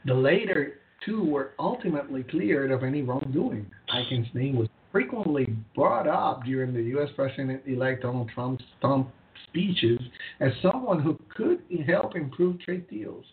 The 0.05 0.15
later 0.15 0.79
two 1.05 1.23
were 1.23 1.51
ultimately 1.59 2.23
cleared 2.23 2.71
of 2.71 2.83
any 2.83 3.01
wrongdoing. 3.01 3.65
Icahn's 3.93 4.33
name 4.33 4.55
was 4.55 4.69
frequently 4.91 5.55
brought 5.75 6.07
up 6.07 6.43
during 6.45 6.73
the 6.73 6.83
U.S. 6.83 7.09
President-elect 7.15 8.03
Donald 8.03 8.29
Trump's 8.33 8.63
Trump 8.81 9.09
speeches 9.47 9.99
as 10.39 10.51
someone 10.61 11.01
who 11.01 11.19
could 11.35 11.61
help 11.87 12.15
improve 12.15 12.59
trade 12.59 12.89
deals 12.89 13.25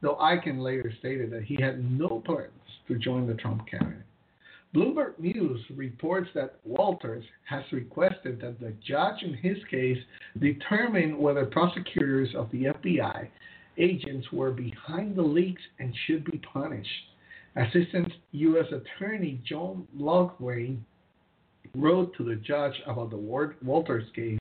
though 0.00 0.16
Icahn 0.16 0.60
later 0.60 0.92
stated 0.98 1.30
that 1.30 1.44
he 1.44 1.56
had 1.60 1.90
no 1.90 2.22
plans 2.24 2.52
to 2.86 2.98
join 2.98 3.26
the 3.26 3.34
Trump 3.34 3.66
cabinet. 3.68 4.02
Bloomberg 4.74 5.18
News 5.18 5.60
reports 5.74 6.28
that 6.34 6.56
Walters 6.64 7.24
has 7.48 7.64
requested 7.72 8.40
that 8.40 8.60
the 8.60 8.74
judge 8.86 9.22
in 9.22 9.34
his 9.34 9.56
case 9.70 9.98
determine 10.40 11.18
whether 11.18 11.46
prosecutors 11.46 12.28
of 12.36 12.50
the 12.50 12.64
FBI 12.64 13.28
agents 13.78 14.30
were 14.32 14.50
behind 14.50 15.16
the 15.16 15.22
leaks 15.22 15.62
and 15.78 15.94
should 16.06 16.24
be 16.24 16.38
punished. 16.38 16.90
Assistant 17.58 18.12
U.S. 18.32 18.66
Attorney 18.72 19.40
Joan 19.44 19.86
Loughnane 19.96 20.78
wrote 21.74 22.16
to 22.16 22.24
the 22.24 22.36
judge 22.36 22.74
about 22.86 23.10
the 23.10 23.16
Walters 23.16 24.04
case 24.14 24.40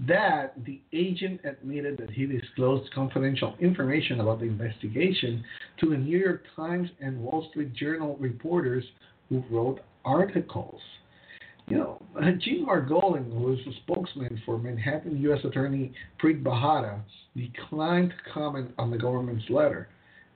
that 0.00 0.52
the 0.64 0.80
agent 0.92 1.40
admitted 1.44 1.96
that 1.98 2.10
he 2.10 2.26
disclosed 2.26 2.92
confidential 2.92 3.54
information 3.60 4.20
about 4.20 4.40
the 4.40 4.46
investigation 4.46 5.42
to 5.80 5.90
the 5.90 5.96
New 5.96 6.18
York 6.18 6.42
Times 6.54 6.90
and 7.00 7.18
Wall 7.20 7.46
Street 7.50 7.72
Journal 7.72 8.16
reporters 8.20 8.84
who 9.28 9.42
wrote 9.50 9.80
articles. 10.04 10.80
You 11.68 11.78
know, 11.78 12.02
Jean 12.38 12.66
Margolin, 12.66 13.32
who 13.32 13.52
is 13.52 13.58
a 13.66 13.72
spokesman 13.82 14.40
for 14.44 14.58
Manhattan 14.58 15.20
U.S. 15.22 15.40
Attorney 15.44 15.92
Preet 16.22 16.42
Bharara, 16.42 17.00
declined 17.36 18.10
to 18.10 18.32
comment 18.32 18.70
on 18.78 18.90
the 18.90 18.98
government's 18.98 19.48
letter. 19.50 19.88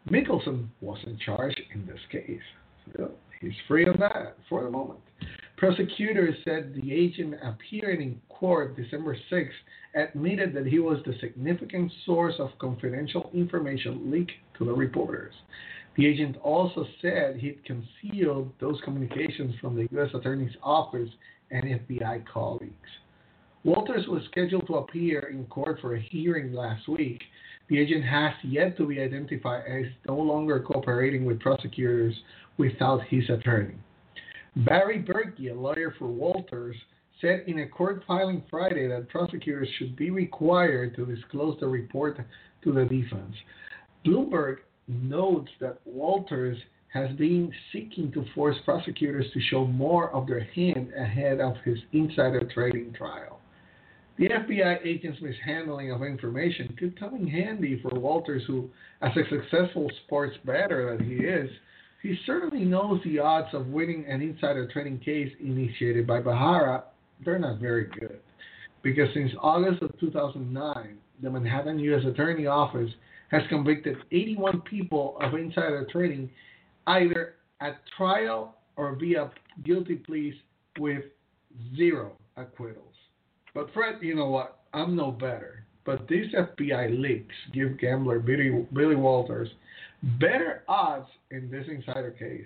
Mickelson 0.08 0.68
was 0.80 0.98
in 1.06 1.18
charge 1.18 1.54
in 1.74 1.86
this 1.86 2.00
case. 2.10 2.40
So 2.96 3.10
he's 3.40 3.52
free 3.68 3.86
on 3.86 3.98
that 4.00 4.36
for 4.48 4.64
the 4.64 4.70
moment. 4.70 5.00
Prosecutors 5.56 6.36
said 6.44 6.74
the 6.74 6.92
agent 6.92 7.34
appearing 7.42 8.00
in 8.00 8.20
court 8.30 8.76
December 8.76 9.14
6 9.28 9.50
admitted 9.94 10.54
that 10.54 10.66
he 10.66 10.78
was 10.78 10.98
the 11.04 11.12
significant 11.20 11.92
source 12.06 12.34
of 12.38 12.50
confidential 12.58 13.30
information 13.34 14.10
leaked 14.10 14.32
to 14.56 14.64
the 14.64 14.72
reporters. 14.72 15.34
The 15.96 16.06
agent 16.06 16.36
also 16.42 16.86
said 17.02 17.36
he'd 17.36 17.62
concealed 17.64 18.52
those 18.58 18.80
communications 18.84 19.54
from 19.60 19.76
the 19.76 19.86
U.S. 19.92 20.08
Attorney's 20.14 20.56
Office 20.62 21.10
and 21.50 21.64
FBI 21.64 22.24
colleagues. 22.26 22.72
Walters 23.64 24.06
was 24.08 24.22
scheduled 24.30 24.66
to 24.68 24.76
appear 24.76 25.28
in 25.30 25.44
court 25.46 25.78
for 25.82 25.96
a 25.96 26.00
hearing 26.00 26.54
last 26.54 26.88
week. 26.88 27.20
The 27.70 27.78
agent 27.78 28.04
has 28.04 28.32
yet 28.42 28.76
to 28.78 28.86
be 28.86 29.00
identified 29.00 29.62
as 29.66 29.86
no 30.06 30.16
longer 30.16 30.58
cooperating 30.58 31.24
with 31.24 31.38
prosecutors 31.38 32.14
without 32.58 33.04
his 33.04 33.30
attorney. 33.30 33.76
Barry 34.56 34.98
Berke, 34.98 35.38
a 35.48 35.54
lawyer 35.54 35.94
for 35.96 36.08
Walters, 36.08 36.74
said 37.20 37.44
in 37.46 37.60
a 37.60 37.68
court 37.68 38.02
filing 38.08 38.42
Friday 38.50 38.88
that 38.88 39.08
prosecutors 39.08 39.68
should 39.78 39.94
be 39.94 40.10
required 40.10 40.96
to 40.96 41.06
disclose 41.06 41.58
the 41.60 41.68
report 41.68 42.18
to 42.64 42.72
the 42.72 42.84
defense. 42.86 43.36
Bloomberg 44.04 44.58
notes 44.88 45.50
that 45.60 45.78
Walters 45.84 46.58
has 46.92 47.16
been 47.16 47.52
seeking 47.72 48.10
to 48.12 48.24
force 48.34 48.56
prosecutors 48.64 49.26
to 49.32 49.40
show 49.42 49.64
more 49.64 50.10
of 50.10 50.26
their 50.26 50.42
hand 50.42 50.92
ahead 50.98 51.40
of 51.40 51.54
his 51.64 51.78
insider 51.92 52.42
trading 52.52 52.92
trial. 52.94 53.39
The 54.20 54.28
FBI 54.28 54.84
agent's 54.84 55.18
mishandling 55.22 55.92
of 55.92 56.02
information 56.02 56.76
could 56.78 57.00
come 57.00 57.14
in 57.14 57.26
handy 57.26 57.80
for 57.80 57.98
Walters, 57.98 58.42
who, 58.46 58.68
as 59.00 59.12
a 59.16 59.22
successful 59.30 59.90
sports 60.04 60.36
bettor 60.44 60.94
that 60.94 61.02
he 61.02 61.14
is, 61.14 61.48
he 62.02 62.18
certainly 62.26 62.66
knows 62.66 63.00
the 63.02 63.18
odds 63.18 63.48
of 63.54 63.68
winning 63.68 64.04
an 64.06 64.20
insider 64.20 64.68
trading 64.70 64.98
case 64.98 65.32
initiated 65.40 66.06
by 66.06 66.20
Bharara. 66.20 66.82
They're 67.24 67.38
not 67.38 67.60
very 67.60 67.86
good. 67.98 68.20
Because 68.82 69.08
since 69.14 69.32
August 69.40 69.80
of 69.80 69.98
2009, 69.98 70.98
the 71.22 71.30
Manhattan 71.30 71.78
U.S. 71.78 72.04
Attorney 72.04 72.46
Office 72.46 72.90
has 73.30 73.40
convicted 73.48 73.96
81 74.12 74.60
people 74.68 75.16
of 75.22 75.32
insider 75.32 75.86
trading 75.90 76.28
either 76.86 77.36
at 77.62 77.80
trial 77.96 78.58
or 78.76 78.96
via 78.96 79.30
guilty 79.64 79.94
pleas 79.94 80.34
with 80.78 81.04
zero 81.74 82.12
acquittals. 82.36 82.89
But 83.54 83.72
Fred, 83.74 83.96
you 84.00 84.14
know 84.14 84.30
what? 84.30 84.58
I'm 84.72 84.96
no 84.96 85.10
better. 85.10 85.64
But 85.84 86.06
these 86.08 86.32
FBI 86.34 87.00
leaks 87.00 87.34
give 87.52 87.78
gambler 87.78 88.20
Billy, 88.20 88.66
Billy 88.72 88.96
Walters 88.96 89.48
better 90.18 90.62
odds 90.68 91.08
in 91.30 91.50
this 91.50 91.66
insider 91.68 92.10
case. 92.12 92.44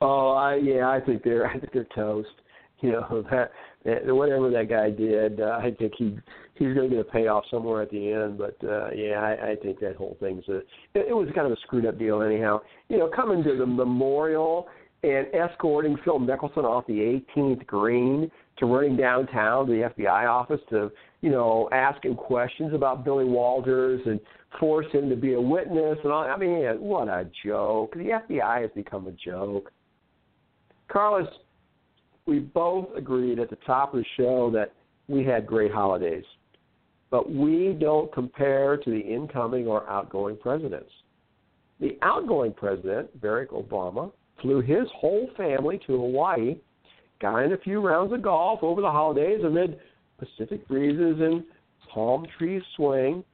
Oh, 0.00 0.30
I 0.30 0.56
yeah, 0.56 0.88
I 0.88 1.00
think 1.00 1.22
they're 1.24 1.46
I 1.46 1.58
think 1.58 1.72
they're 1.72 1.86
toast. 1.94 2.28
You 2.80 2.92
know 2.92 3.24
that, 3.32 3.50
that 3.84 4.14
whatever 4.14 4.50
that 4.50 4.68
guy 4.68 4.90
did, 4.90 5.40
uh, 5.40 5.58
I 5.60 5.72
think 5.76 5.94
he 5.98 6.16
he's 6.54 6.74
going 6.76 6.88
to 6.88 6.96
get 6.96 7.00
a 7.00 7.10
payoff 7.10 7.42
somewhere 7.50 7.82
at 7.82 7.90
the 7.90 8.12
end. 8.12 8.38
But 8.38 8.56
uh, 8.62 8.90
yeah, 8.94 9.18
I, 9.20 9.50
I 9.50 9.56
think 9.56 9.80
that 9.80 9.96
whole 9.96 10.16
thing's 10.20 10.44
a 10.48 10.58
it, 10.94 11.08
it 11.08 11.12
was 11.12 11.28
kind 11.34 11.48
of 11.48 11.52
a 11.54 11.60
screwed 11.62 11.86
up 11.86 11.98
deal 11.98 12.22
anyhow. 12.22 12.60
You 12.88 12.98
know, 12.98 13.08
coming 13.08 13.42
to 13.42 13.56
the 13.56 13.66
memorial 13.66 14.68
and 15.02 15.26
escorting 15.34 15.96
Phil 16.04 16.20
Mickelson 16.20 16.62
off 16.62 16.86
the 16.86 17.20
18th 17.36 17.66
green 17.66 18.30
to 18.58 18.66
running 18.66 18.96
downtown 18.96 19.66
to 19.66 19.72
the 19.72 20.02
FBI 20.02 20.28
office 20.28 20.60
to 20.70 20.90
you 21.20 21.30
know 21.30 21.68
ask 21.72 22.04
him 22.04 22.14
questions 22.14 22.74
about 22.74 23.04
Billy 23.04 23.24
Walters 23.24 24.00
and 24.06 24.20
force 24.58 24.86
him 24.92 25.08
to 25.08 25.16
be 25.16 25.34
a 25.34 25.40
witness 25.40 25.98
and 26.02 26.12
all. 26.12 26.24
I 26.24 26.36
mean, 26.36 26.64
what 26.80 27.08
a 27.08 27.28
joke! 27.44 27.94
The 27.94 28.20
FBI 28.28 28.62
has 28.62 28.70
become 28.74 29.06
a 29.06 29.12
joke. 29.12 29.70
Carlos, 30.88 31.28
we 32.26 32.38
both 32.38 32.88
agreed 32.96 33.38
at 33.38 33.50
the 33.50 33.58
top 33.66 33.94
of 33.94 34.00
the 34.00 34.06
show 34.16 34.50
that 34.52 34.72
we 35.08 35.24
had 35.24 35.46
great 35.46 35.72
holidays, 35.72 36.24
but 37.10 37.30
we 37.32 37.76
don't 37.78 38.12
compare 38.12 38.76
to 38.76 38.90
the 38.90 39.00
incoming 39.00 39.66
or 39.66 39.88
outgoing 39.88 40.36
presidents. 40.36 40.90
The 41.80 41.96
outgoing 42.02 42.52
president, 42.52 43.20
Barack 43.20 43.48
Obama, 43.48 44.10
flew 44.42 44.60
his 44.60 44.86
whole 44.94 45.28
family 45.36 45.80
to 45.86 45.92
Hawaii, 45.92 46.56
got 47.20 47.38
in 47.38 47.52
a 47.52 47.58
few 47.58 47.80
rounds 47.80 48.12
of 48.12 48.22
golf 48.22 48.60
over 48.62 48.80
the 48.80 48.90
holidays 48.90 49.40
amid 49.44 49.78
Pacific 50.18 50.66
breezes 50.68 51.20
and 51.20 51.44
palm 51.92 52.26
trees 52.38 52.62
swaying. 52.76 53.24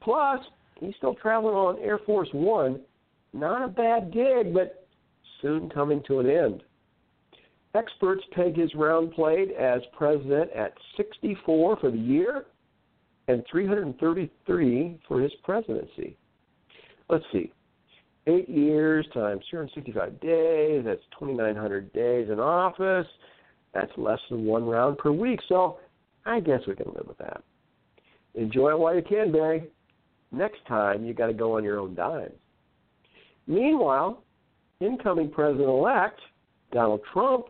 Plus, 0.00 0.40
he's 0.80 0.94
still 0.96 1.14
traveling 1.14 1.54
on 1.54 1.78
Air 1.78 1.98
Force 2.06 2.28
One. 2.32 2.80
Not 3.32 3.64
a 3.64 3.68
bad 3.68 4.12
gig, 4.12 4.54
but 4.54 4.86
soon 5.42 5.68
coming 5.70 6.02
to 6.06 6.20
an 6.20 6.30
end. 6.30 6.62
Experts 7.74 8.22
peg 8.32 8.56
his 8.56 8.72
round 8.74 9.12
played 9.12 9.50
as 9.50 9.82
president 9.96 10.50
at 10.52 10.74
64 10.96 11.76
for 11.76 11.90
the 11.90 11.98
year 11.98 12.46
and 13.26 13.44
333 13.50 15.00
for 15.08 15.20
his 15.20 15.32
presidency. 15.42 16.16
Let's 17.08 17.24
see. 17.32 17.52
Eight 18.26 18.48
years 18.48 19.06
times 19.12 19.44
365 19.50 20.20
days, 20.20 20.82
that's 20.84 21.02
2,900 21.18 21.92
days 21.92 22.30
in 22.30 22.40
office. 22.40 23.06
That's 23.74 23.92
less 23.96 24.20
than 24.30 24.46
one 24.46 24.64
round 24.64 24.98
per 24.98 25.12
week, 25.12 25.40
so 25.48 25.78
I 26.24 26.40
guess 26.40 26.60
we 26.66 26.74
can 26.74 26.86
live 26.94 27.06
with 27.06 27.18
that. 27.18 27.42
Enjoy 28.34 28.70
it 28.70 28.78
while 28.78 28.94
you 28.94 29.02
can, 29.02 29.30
Barry. 29.30 29.64
Next 30.32 30.64
time, 30.66 31.04
you 31.04 31.12
got 31.12 31.26
to 31.26 31.34
go 31.34 31.56
on 31.56 31.64
your 31.64 31.78
own 31.78 31.94
dime. 31.94 32.32
Meanwhile, 33.46 34.22
incoming 34.80 35.30
president 35.30 35.68
elect 35.68 36.20
Donald 36.72 37.00
Trump 37.12 37.46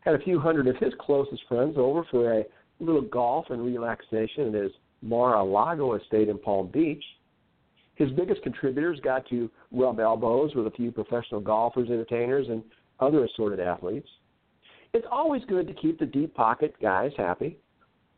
had 0.00 0.14
a 0.14 0.18
few 0.20 0.40
hundred 0.40 0.66
of 0.66 0.76
his 0.76 0.92
closest 1.00 1.42
friends 1.48 1.76
over 1.76 2.04
for 2.10 2.40
a 2.40 2.44
little 2.80 3.02
golf 3.02 3.46
and 3.50 3.64
relaxation 3.64 4.48
at 4.48 4.62
his 4.62 4.72
Mar 5.02 5.36
a 5.36 5.44
Lago 5.44 5.94
estate 5.94 6.28
in 6.28 6.38
Palm 6.38 6.68
Beach. 6.68 7.04
His 7.98 8.12
biggest 8.12 8.42
contributors 8.42 9.00
got 9.00 9.28
to 9.28 9.50
rub 9.72 9.98
elbows 9.98 10.54
with 10.54 10.68
a 10.68 10.70
few 10.70 10.92
professional 10.92 11.40
golfers, 11.40 11.88
entertainers, 11.90 12.46
and 12.48 12.62
other 13.00 13.24
assorted 13.24 13.58
athletes. 13.58 14.08
It's 14.94 15.06
always 15.10 15.42
good 15.48 15.66
to 15.66 15.74
keep 15.74 15.98
the 15.98 16.06
deep 16.06 16.32
pocket 16.34 16.74
guys 16.80 17.10
happy. 17.16 17.58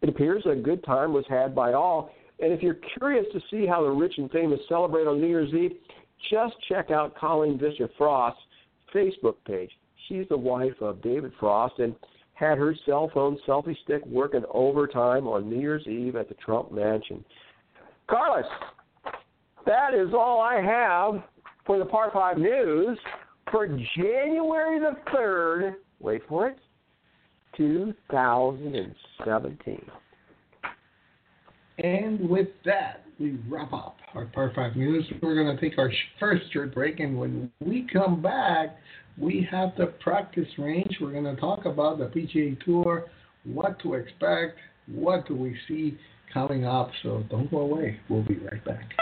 It 0.02 0.10
appears 0.10 0.44
a 0.44 0.54
good 0.54 0.84
time 0.84 1.14
was 1.14 1.24
had 1.30 1.54
by 1.54 1.72
all, 1.72 2.10
and 2.40 2.52
if 2.52 2.62
you're 2.62 2.78
curious 2.98 3.24
to 3.32 3.40
see 3.50 3.66
how 3.66 3.82
the 3.82 3.90
rich 3.90 4.14
and 4.18 4.30
famous 4.30 4.60
celebrate 4.68 5.06
on 5.06 5.18
New 5.18 5.26
Year's 5.26 5.52
Eve, 5.54 5.72
just 6.30 6.54
check 6.68 6.90
out 6.90 7.16
Colleen 7.16 7.58
Vischer 7.58 7.88
Frost's 7.96 8.40
Facebook 8.94 9.36
page. 9.46 9.70
She's 10.08 10.28
the 10.28 10.36
wife 10.36 10.80
of 10.82 11.02
David 11.02 11.32
Frost 11.40 11.78
and 11.78 11.94
had 12.34 12.58
her 12.58 12.74
cell 12.84 13.10
phone 13.14 13.38
selfie 13.46 13.76
stick 13.84 14.04
working 14.04 14.44
overtime 14.52 15.26
on 15.26 15.48
New 15.48 15.60
Year's 15.60 15.86
Eve 15.86 16.16
at 16.16 16.28
the 16.28 16.34
Trump 16.34 16.70
Mansion. 16.70 17.24
Carlos, 18.08 18.44
that 19.66 19.94
is 19.94 20.14
all 20.14 20.40
I 20.40 20.60
have 20.60 21.22
for 21.66 21.78
the 21.78 21.84
Par 21.84 22.10
5 22.12 22.38
news 22.38 22.98
for 23.50 23.66
January 23.96 24.78
the 24.78 24.96
3rd. 25.12 25.74
Wait 26.00 26.22
for 26.28 26.48
it. 26.48 26.58
2017. 27.56 29.90
And 31.78 32.28
with 32.28 32.48
that, 32.64 33.04
we 33.18 33.38
wrap 33.48 33.72
up 33.72 33.96
our 34.14 34.26
Par 34.26 34.52
5 34.54 34.76
News. 34.76 35.04
We're 35.22 35.42
going 35.42 35.56
to 35.56 35.60
take 35.60 35.78
our 35.78 35.90
first 36.18 36.52
short 36.52 36.74
break, 36.74 37.00
and 37.00 37.18
when 37.18 37.50
we 37.60 37.86
come 37.92 38.22
back, 38.22 38.76
we 39.18 39.48
have 39.50 39.70
the 39.76 39.86
practice 39.86 40.46
range. 40.58 40.96
We're 41.00 41.10
going 41.12 41.24
to 41.24 41.34
talk 41.40 41.64
about 41.64 41.98
the 41.98 42.06
PGA 42.06 42.62
Tour, 42.64 43.06
what 43.44 43.80
to 43.82 43.94
expect, 43.94 44.58
what 44.86 45.26
do 45.26 45.34
we 45.34 45.56
see 45.68 45.98
coming 46.32 46.64
up. 46.64 46.90
So 47.02 47.24
don't 47.30 47.50
go 47.50 47.58
away. 47.58 47.98
We'll 48.08 48.22
be 48.22 48.36
right 48.36 48.64
back. 48.64 48.92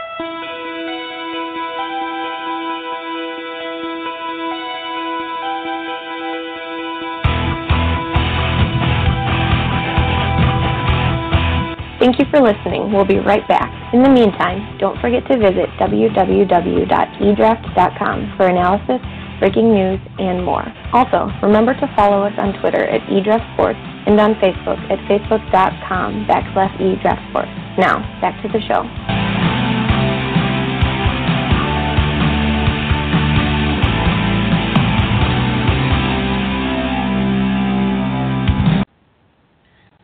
Thank 11.99 12.19
you 12.21 12.27
for 12.31 12.41
listening. 12.41 12.93
We'll 12.93 13.05
be 13.05 13.19
right 13.19 13.47
back. 13.49 13.93
In 13.93 14.05
the 14.05 14.09
meantime, 14.09 14.79
don't 14.79 15.01
forget 15.01 15.27
to 15.27 15.37
visit 15.37 15.69
www.edraft.com 15.81 18.35
for 18.37 18.47
analysis, 18.47 19.01
breaking 19.39 19.73
news, 19.73 20.01
and 20.19 20.45
more. 20.45 20.67
Also, 20.93 21.31
remember 21.43 21.75
to 21.75 21.93
follow 21.95 22.23
us 22.23 22.33
on 22.39 22.59
Twitter 22.61 22.85
at 22.85 23.01
eDraftSports 23.09 23.81
and 24.07 24.19
on 24.21 24.35
Facebook 24.37 24.79
at 24.91 24.99
facebook.com 25.09 26.27
backslash 26.27 26.77
eDraftSports. 26.79 27.79
Now, 27.79 27.99
back 28.21 28.43
to 28.43 28.49
the 28.49 28.61
show. 28.67 28.83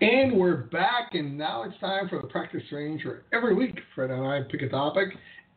And 0.01 0.38
we're 0.38 0.57
back, 0.57 1.14
and 1.14 1.38
now 1.38 1.62
it's 1.62 1.79
time 1.81 2.09
for 2.11 2.20
the 2.20 2.29
practice 2.29 2.62
range 2.70 3.05
where 3.05 3.23
every 3.33 3.55
week 3.55 3.81
Fred 3.94 4.11
and 4.11 4.27
I 4.27 4.42
pick 4.42 4.61
a 4.61 4.68
topic, 4.68 5.09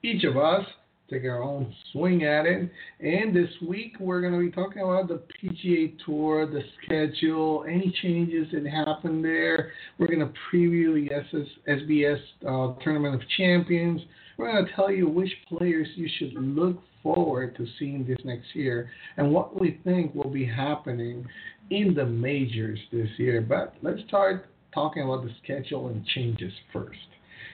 each 0.04 0.24
of 0.24 0.38
us 0.38 0.66
take 1.10 1.24
our 1.24 1.42
own 1.42 1.74
swing 1.92 2.24
at 2.24 2.46
it. 2.46 2.70
And 3.00 3.36
this 3.36 3.50
week 3.68 3.94
we're 4.00 4.22
going 4.22 4.34
to 4.34 4.40
be 4.40 4.52
talking 4.52 4.82
about 4.82 5.08
the 5.08 5.22
PGA 5.42 5.94
Tour, 6.06 6.46
the 6.46 6.62
schedule, 6.84 7.66
any 7.68 7.94
changes 8.02 8.48
that 8.54 8.66
happened 8.66 9.24
there. 9.24 9.72
We're 9.98 10.08
going 10.08 10.20
to 10.20 10.34
preview 10.52 10.94
the 10.94 11.16
SS, 11.16 11.48
SBS 11.68 12.20
uh, 12.46 12.84
Tournament 12.84 13.16
of 13.16 13.22
Champions. 13.38 14.02
We're 14.38 14.52
going 14.52 14.66
to 14.66 14.72
tell 14.74 14.92
you 14.92 15.08
which 15.08 15.32
players 15.50 15.88
you 15.96 16.10
should 16.18 16.34
look 16.34 16.82
forward 17.02 17.56
to 17.58 17.66
seeing 17.80 18.06
this 18.06 18.18
next 18.24 18.54
year 18.54 18.90
and 19.18 19.32
what 19.32 19.60
we 19.60 19.80
think 19.84 20.14
will 20.14 20.30
be 20.30 20.46
happening 20.46 21.26
in 21.70 21.94
the 21.94 22.06
majors 22.06 22.80
this 22.92 23.10
year. 23.18 23.42
But 23.42 23.76
let's 23.82 24.02
start 24.08 24.50
talking 24.74 25.04
about 25.04 25.24
the 25.24 25.32
schedule 25.44 25.88
and 25.88 26.06
changes 26.06 26.54
first. 26.72 26.98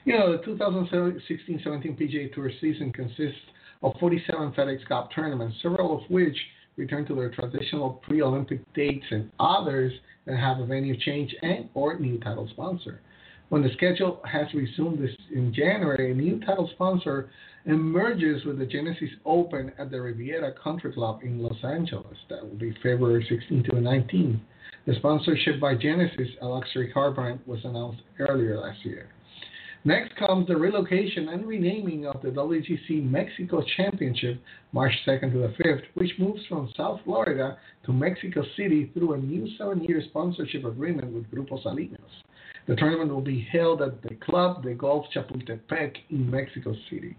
You 0.06 0.18
know, 0.18 0.36
the 0.36 0.44
2016-17 0.44 1.66
PGA 1.98 2.34
Tour 2.34 2.52
season 2.60 2.92
consists 2.92 3.40
of 3.82 3.94
47 4.02 4.52
FedEx 4.52 4.86
Cup 4.88 5.10
tournaments, 5.16 5.58
several 5.62 5.98
of 5.98 6.10
which 6.10 6.36
return 6.76 7.06
to 7.06 7.16
their 7.16 7.30
traditional 7.30 8.02
pre-Olympic 8.06 8.62
dates 8.74 9.06
and 9.12 9.32
others 9.40 9.94
that 10.26 10.38
have 10.38 10.60
a 10.60 10.66
venue 10.66 10.98
change 11.00 11.34
and 11.42 11.70
or 11.74 11.98
new 12.00 12.18
title 12.20 12.50
sponsor. 12.52 13.00
When 13.48 13.62
the 13.62 13.70
schedule 13.78 14.22
has 14.30 14.48
resumed 14.54 15.02
this 15.02 15.16
in 15.34 15.54
January, 15.54 16.12
a 16.12 16.16
new 16.16 16.40
title 16.42 16.70
sponsor 16.74 17.30
emerges 17.66 18.44
with 18.44 18.60
the 18.60 18.66
Genesis 18.66 19.10
Open 19.26 19.72
at 19.78 19.90
the 19.90 20.02
Riviera 20.02 20.54
Country 20.62 20.92
Club 20.92 21.20
in 21.24 21.40
Los 21.40 21.64
Angeles. 21.64 22.18
That 22.30 22.42
will 22.42 22.58
be 22.58 22.74
February 22.84 23.26
16 23.30 23.64
to 23.72 23.80
19. 23.80 24.42
The 24.86 24.96
sponsorship 24.96 25.62
by 25.62 25.76
Genesis, 25.76 26.28
a 26.42 26.46
luxury 26.46 26.92
car 26.92 27.12
brand, 27.12 27.40
was 27.46 27.64
announced 27.64 28.02
earlier 28.20 28.60
last 28.60 28.84
year. 28.84 29.13
Next 29.86 30.16
comes 30.16 30.48
the 30.48 30.56
relocation 30.56 31.28
and 31.28 31.46
renaming 31.46 32.06
of 32.06 32.22
the 32.22 32.30
WGC 32.30 33.04
Mexico 33.04 33.62
Championship 33.76 34.42
March 34.72 34.94
2nd 35.06 35.34
to 35.34 35.40
the 35.40 35.54
5th, 35.62 35.82
which 35.96 36.12
moves 36.18 36.40
from 36.48 36.72
South 36.78 37.02
Florida 37.04 37.58
to 37.86 37.92
Mexico 37.92 38.44
City 38.56 38.90
through 38.94 39.14
a 39.14 39.18
new 39.18 39.46
seven 39.58 39.84
year 39.84 40.02
sponsorship 40.08 40.64
agreement 40.64 41.12
with 41.12 41.30
Grupo 41.30 41.62
Salinas. 41.62 42.00
The 42.66 42.78
tournament 42.78 43.14
will 43.14 43.20
be 43.20 43.46
held 43.52 43.82
at 43.82 44.02
the 44.02 44.16
Club 44.16 44.64
de 44.64 44.74
Golf 44.74 45.06
Chapultepec 45.14 45.96
in 46.10 46.32
Mexico 46.32 46.74
City. 46.90 47.18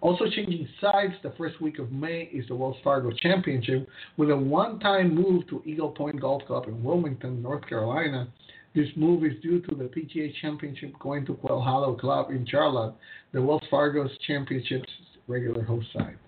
Also 0.00 0.24
changing 0.30 0.66
sides 0.80 1.14
the 1.22 1.34
first 1.36 1.60
week 1.60 1.78
of 1.78 1.92
May 1.92 2.30
is 2.32 2.48
the 2.48 2.54
Wells 2.54 2.76
Fargo 2.82 3.10
Championship 3.10 3.86
with 4.16 4.30
a 4.30 4.36
one 4.36 4.80
time 4.80 5.14
move 5.14 5.46
to 5.48 5.62
Eagle 5.66 5.90
Point 5.90 6.18
Golf 6.18 6.42
Club 6.46 6.66
in 6.66 6.82
Wilmington, 6.82 7.42
North 7.42 7.66
Carolina 7.68 8.28
this 8.76 8.88
move 8.94 9.24
is 9.24 9.32
due 9.42 9.60
to 9.62 9.74
the 9.74 9.84
PGA 9.84 10.30
Championship 10.42 10.92
going 11.00 11.24
to 11.24 11.34
Quail 11.34 11.62
Hollow 11.62 11.96
Club 11.96 12.30
in 12.30 12.46
Charlotte, 12.46 12.94
the 13.32 13.40
Wells 13.40 13.62
Fargo's 13.70 14.10
championship's 14.26 14.92
regular 15.26 15.62
host 15.64 15.86
site. 15.94 16.18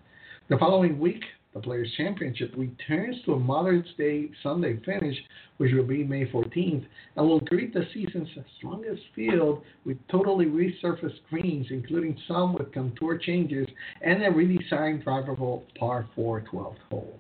The 0.49 0.57
following 0.57 0.99
week, 0.99 1.23
the 1.53 1.61
Players' 1.61 1.93
Championship 1.99 2.55
returns 2.57 3.17
to 3.27 3.35
a 3.35 3.39
Mother's 3.39 3.87
Day 3.99 4.31
Sunday 4.43 4.81
finish, 4.83 5.17
which 5.59 5.73
will 5.75 5.87
be 5.87 6.05
May 6.05 6.25
14th, 6.25 6.87
and 7.17 7.29
will 7.29 7.41
greet 7.41 7.75
the 7.75 7.85
season's 7.93 8.29
strongest 8.57 9.03
field 9.15 9.63
with 9.85 9.99
totally 10.11 10.47
resurfaced 10.47 11.21
greens, 11.29 11.67
including 11.69 12.17
some 12.27 12.55
with 12.55 12.73
contour 12.73 13.19
changes 13.19 13.67
and 14.01 14.23
a 14.23 14.31
redesigned 14.31 15.05
drivable 15.05 15.65
par 15.79 16.09
4 16.17 16.45
12th 16.51 16.77
hole. 16.91 17.19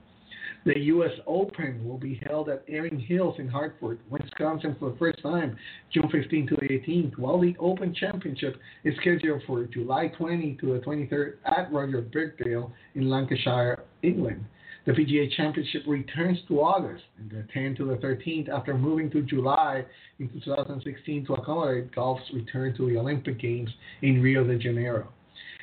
The 0.68 0.80
U.S. 0.80 1.12
Open 1.26 1.82
will 1.82 1.96
be 1.96 2.20
held 2.26 2.50
at 2.50 2.62
Erin 2.68 3.00
Hills 3.00 3.36
in 3.38 3.48
Hartford, 3.48 4.00
Wisconsin 4.10 4.76
for 4.78 4.90
the 4.90 4.98
first 4.98 5.22
time, 5.22 5.56
June 5.90 6.10
15 6.12 6.46
to 6.46 6.56
the 6.56 6.68
18th, 6.68 7.16
while 7.16 7.40
the 7.40 7.56
Open 7.58 7.94
Championship 7.94 8.60
is 8.84 8.94
scheduled 9.00 9.40
for 9.46 9.64
July 9.64 10.08
20 10.08 10.58
to 10.60 10.74
the 10.74 10.80
23rd 10.80 11.36
at 11.46 11.72
Royal 11.72 12.02
Birkdale 12.02 12.70
in 12.94 13.08
Lancashire, 13.08 13.82
England. 14.02 14.44
The 14.84 14.92
PGA 14.92 15.34
Championship 15.34 15.84
returns 15.86 16.38
to 16.48 16.60
August, 16.60 17.04
and 17.16 17.30
the 17.30 17.46
10 17.54 17.76
to 17.76 17.86
the 17.86 17.96
13th, 17.96 18.50
after 18.50 18.76
moving 18.76 19.10
to 19.12 19.22
July 19.22 19.86
in 20.18 20.28
2016 20.28 21.24
to 21.24 21.32
accommodate 21.32 21.94
golf's 21.94 22.30
return 22.34 22.76
to 22.76 22.90
the 22.90 22.98
Olympic 22.98 23.40
Games 23.40 23.70
in 24.02 24.20
Rio 24.20 24.44
de 24.44 24.58
Janeiro. 24.58 25.08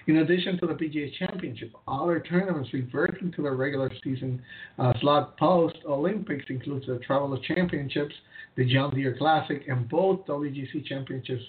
In 0.08 0.18
addition 0.18 0.60
to 0.60 0.68
the 0.68 0.74
PGA 0.74 1.12
Championship, 1.18 1.74
other 1.88 2.20
tournaments 2.20 2.70
reverting 2.74 3.32
to 3.32 3.42
their 3.42 3.56
regular 3.56 3.92
season 4.04 4.40
uh, 4.78 4.94
slot 5.02 5.36
post 5.38 5.78
Olympics 5.88 6.46
includes 6.50 6.86
the 6.86 7.00
Travelers 7.00 7.40
Championships, 7.48 8.14
the 8.56 8.72
John 8.72 8.94
Deere 8.94 9.16
Classic, 9.18 9.64
and 9.68 9.90
both 9.90 10.24
WGC 10.28 10.86
Championships, 10.86 11.42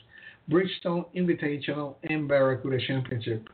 Bridgestone 0.51 1.05
Invitational, 1.15 1.97
and 2.05 2.27
Barracuda 2.27 2.79
Championship. 2.87 3.47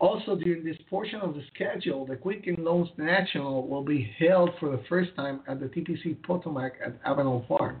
Also, 0.00 0.34
during 0.34 0.64
this 0.64 0.78
portion 0.90 1.20
of 1.20 1.34
the 1.34 1.44
schedule, 1.54 2.04
the 2.04 2.16
Quicken 2.16 2.56
Loans 2.58 2.88
National 2.96 3.68
will 3.68 3.84
be 3.84 4.12
held 4.18 4.50
for 4.58 4.70
the 4.70 4.82
first 4.88 5.14
time 5.14 5.40
at 5.46 5.60
the 5.60 5.66
TPC 5.66 6.20
Potomac 6.24 6.72
at 6.84 7.00
Avenel 7.04 7.46
Farm. 7.46 7.80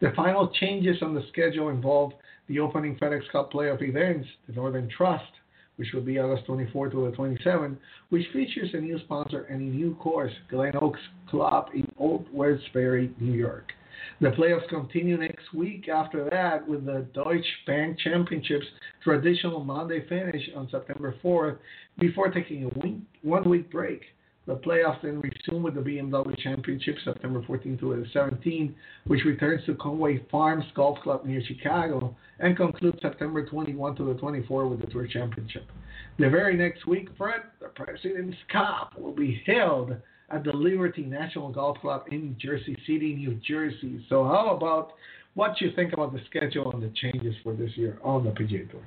The 0.00 0.10
final 0.16 0.48
changes 0.48 0.96
on 1.02 1.14
the 1.14 1.22
schedule 1.28 1.68
involve 1.68 2.14
the 2.48 2.58
opening 2.58 2.96
FedEx 2.96 3.30
Cup 3.30 3.52
playoff 3.52 3.80
events, 3.80 4.26
the 4.48 4.54
Northern 4.54 4.88
Trust, 4.88 5.30
which 5.80 5.94
will 5.94 6.02
be 6.02 6.18
August 6.18 6.44
24 6.44 6.90
to 6.90 7.10
the 7.10 7.16
27th, 7.16 7.78
which 8.10 8.26
features 8.34 8.68
a 8.74 8.76
new 8.76 8.98
sponsor 8.98 9.44
and 9.44 9.62
a 9.62 9.74
new 9.74 9.94
course, 9.94 10.32
Glen 10.50 10.74
Oaks 10.78 11.00
Club 11.26 11.70
in 11.72 11.90
Old 11.96 12.26
Westbury, 12.34 13.10
New 13.18 13.32
York. 13.32 13.72
The 14.20 14.28
playoffs 14.28 14.68
continue 14.68 15.16
next 15.16 15.54
week 15.54 15.88
after 15.88 16.28
that 16.28 16.68
with 16.68 16.84
the 16.84 17.06
Deutsche 17.14 17.46
Bank 17.66 17.98
Championships 17.98 18.66
traditional 19.02 19.64
Monday 19.64 20.06
finish 20.06 20.50
on 20.54 20.68
September 20.70 21.14
4th 21.24 21.56
before 21.98 22.28
taking 22.28 22.64
a 22.64 23.26
one 23.26 23.48
week 23.48 23.72
break. 23.72 24.02
The 24.50 24.56
playoffs 24.56 25.00
then 25.02 25.20
resume 25.20 25.62
with 25.62 25.76
the 25.76 25.80
BMW 25.80 26.36
Championship 26.40 26.96
September 27.04 27.40
14 27.46 27.78
to 27.78 27.94
the 27.94 28.04
17, 28.12 28.74
which 29.06 29.24
returns 29.24 29.64
to 29.66 29.76
Conway 29.76 30.26
Farms 30.28 30.64
Golf 30.74 30.98
Club 31.04 31.24
near 31.24 31.40
Chicago 31.46 32.16
and 32.40 32.56
concludes 32.56 32.98
September 33.00 33.46
21 33.46 33.94
to 33.94 34.12
the 34.12 34.14
24 34.14 34.66
with 34.66 34.80
the 34.80 34.88
Tour 34.88 35.06
Championship. 35.06 35.70
The 36.18 36.28
very 36.28 36.56
next 36.56 36.84
week, 36.88 37.10
Fred, 37.16 37.42
the 37.60 37.68
President's 37.68 38.36
Cup 38.50 38.98
will 38.98 39.14
be 39.14 39.40
held 39.46 39.92
at 40.30 40.42
the 40.42 40.52
Liberty 40.52 41.02
National 41.02 41.52
Golf 41.52 41.78
Club 41.78 42.06
in 42.10 42.36
Jersey 42.40 42.76
City, 42.88 43.14
New 43.14 43.40
Jersey. 43.46 44.04
So, 44.08 44.24
how 44.24 44.56
about 44.56 44.94
what 45.34 45.60
you 45.60 45.70
think 45.76 45.92
about 45.92 46.12
the 46.12 46.22
schedule 46.28 46.72
and 46.72 46.82
the 46.82 46.92
changes 47.00 47.36
for 47.44 47.54
this 47.54 47.70
year 47.76 48.00
on 48.02 48.24
the 48.24 48.30
PGA 48.30 48.68
Tour? 48.68 48.82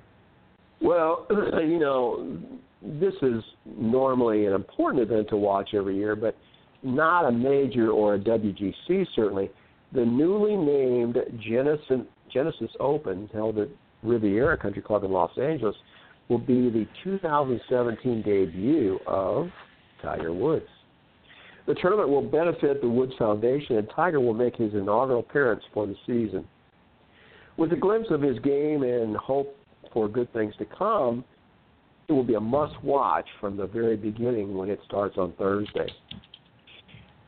Well, 0.82 1.26
you 1.62 1.80
know, 1.80 2.38
this 2.84 3.14
is 3.22 3.44
normally 3.66 4.46
an 4.46 4.54
important 4.54 5.02
event 5.04 5.30
to 5.30 5.38
watch 5.38 5.70
every 5.74 5.96
year, 5.96 6.16
but 6.16 6.36
not 6.84 7.26
a 7.26 7.32
major 7.32 7.92
or 7.92 8.16
a 8.16 8.20
WGC 8.20 9.08
certainly. 9.16 9.50
The 9.94 10.04
newly 10.04 10.56
named 10.56 11.18
Genesis, 11.40 12.02
Genesis 12.32 12.72
Open, 12.80 13.30
held 13.32 13.58
at 13.60 13.70
Riviera 14.02 14.58
Country 14.58 14.82
Club 14.82 15.04
in 15.04 15.12
Los 15.12 15.32
Angeles, 15.38 15.76
will 16.30 16.40
be 16.40 16.70
the 16.70 16.88
2017 17.04 18.22
debut 18.22 19.00
of 19.08 19.48
Tiger 20.02 20.34
Woods. 20.34 20.66
The 21.66 21.76
tournament 21.76 22.10
will 22.10 22.22
benefit 22.22 22.82
the 22.82 22.90
Woods 22.90 23.14
Foundation, 23.18 23.78
and 23.78 23.88
Tiger 23.96 24.20
will 24.20 24.34
make 24.34 24.56
his 24.56 24.74
inaugural 24.74 25.20
appearance 25.20 25.64
for 25.74 25.88
the 25.88 25.96
season. 26.06 26.46
With 27.56 27.72
a 27.72 27.78
glimpse 27.78 28.10
of 28.10 28.22
his 28.22 28.38
game 28.40 28.84
and 28.84 29.16
hope 29.16 29.56
for 29.94 30.10
good 30.10 30.32
things 30.34 30.54
to 30.58 30.66
come, 30.66 31.24
it 32.08 32.12
will 32.12 32.24
be 32.24 32.36
a 32.36 32.40
must 32.40 32.82
watch 32.84 33.28
from 33.40 33.58
the 33.58 33.68
very 33.68 33.96
beginning 33.96 34.56
when 34.56 34.70
it 34.70 34.80
starts 34.86 35.18
on 35.18 35.34
Thursday. 35.34 35.88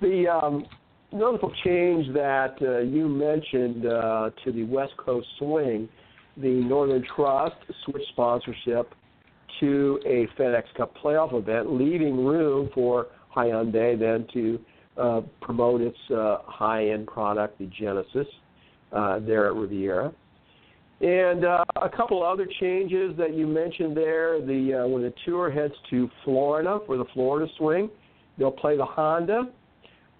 The 0.01 0.28
um, 0.28 0.65
notable 1.11 1.53
change 1.63 2.13
that 2.13 2.55
uh, 2.61 2.80
you 2.80 3.07
mentioned 3.07 3.86
uh, 3.86 4.32
to 4.43 4.51
the 4.51 4.63
West 4.63 4.93
Coast 4.97 5.28
swing, 5.38 5.88
the 6.38 6.49
Northern 6.49 7.03
Trust 7.15 7.55
switched 7.86 8.07
sponsorship 8.09 8.93
to 9.61 9.99
a 10.05 10.28
FedEx 10.38 10.63
Cup 10.76 10.93
playoff 11.01 11.34
event, 11.34 11.71
leaving 11.71 12.26
room 12.26 12.69
for 12.73 13.07
Hyundai 13.36 13.97
then 13.97 14.28
to 14.34 14.59
uh, 14.97 15.21
promote 15.41 15.82
its 15.82 15.97
uh, 16.13 16.38
high-end 16.45 17.07
product, 17.07 17.57
the 17.59 17.65
Genesis, 17.67 18.28
uh, 18.91 19.19
there 19.19 19.47
at 19.47 19.55
Riviera. 19.55 20.13
And 21.06 21.45
uh, 21.45 21.64
a 21.84 21.88
couple 21.88 22.24
other 22.24 22.47
changes 22.60 23.16
that 23.20 23.36
you 23.36 23.45
mentioned 23.45 23.95
there. 23.95 24.41
The 24.41 24.86
uh, 24.86 24.88
when 24.88 25.03
the 25.03 25.14
tour 25.24 25.51
heads 25.51 25.76
to 25.91 26.10
Florida 26.24 26.80
for 26.88 26.97
the 26.97 27.06
Florida 27.14 27.45
Swing, 27.60 27.91
they'll 28.39 28.49
play 28.49 28.76
the 28.76 28.86
Honda, 28.86 29.51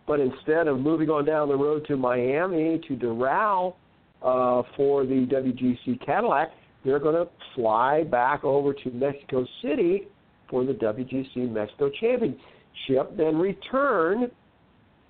but 0.05 0.19
instead 0.19 0.67
of 0.67 0.79
moving 0.79 1.09
on 1.09 1.25
down 1.25 1.47
the 1.47 1.55
road 1.55 1.88
to 1.88 1.97
Miami 1.97 2.79
to 2.88 2.95
Doral 2.95 3.73
uh, 4.21 4.61
for 4.77 5.07
the 5.07 5.25
WGC 5.25 6.05
Cadillac, 6.05 6.51
they're 6.83 6.99
going 6.99 7.15
to 7.15 7.27
fly 7.55 8.03
back 8.03 8.43
over 8.43 8.71
to 8.71 8.91
Mexico 8.91 9.43
City 9.63 10.03
for 10.51 10.65
the 10.65 10.73
WGC 10.73 11.51
Mexico 11.51 11.89
Championship, 11.99 13.17
then 13.17 13.39
return 13.39 14.29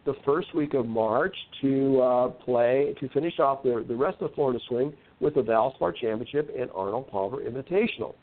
the 0.05 0.13
first 0.23 0.55
week 0.55 0.73
of 0.73 0.85
March 0.85 1.35
to 1.61 1.99
uh, 1.99 2.29
play 2.29 2.95
to 3.01 3.09
finish 3.09 3.39
off 3.39 3.61
the 3.61 3.83
the 3.89 3.95
rest 3.95 4.21
of 4.21 4.29
the 4.29 4.35
Florida 4.35 4.59
Swing 4.69 4.93
with 5.19 5.35
the 5.35 5.41
Valspar 5.41 5.95
Championship 5.95 6.53
and 6.57 6.69
Arnold 6.75 7.09
Palmer 7.09 7.37
Invitational. 7.37 8.15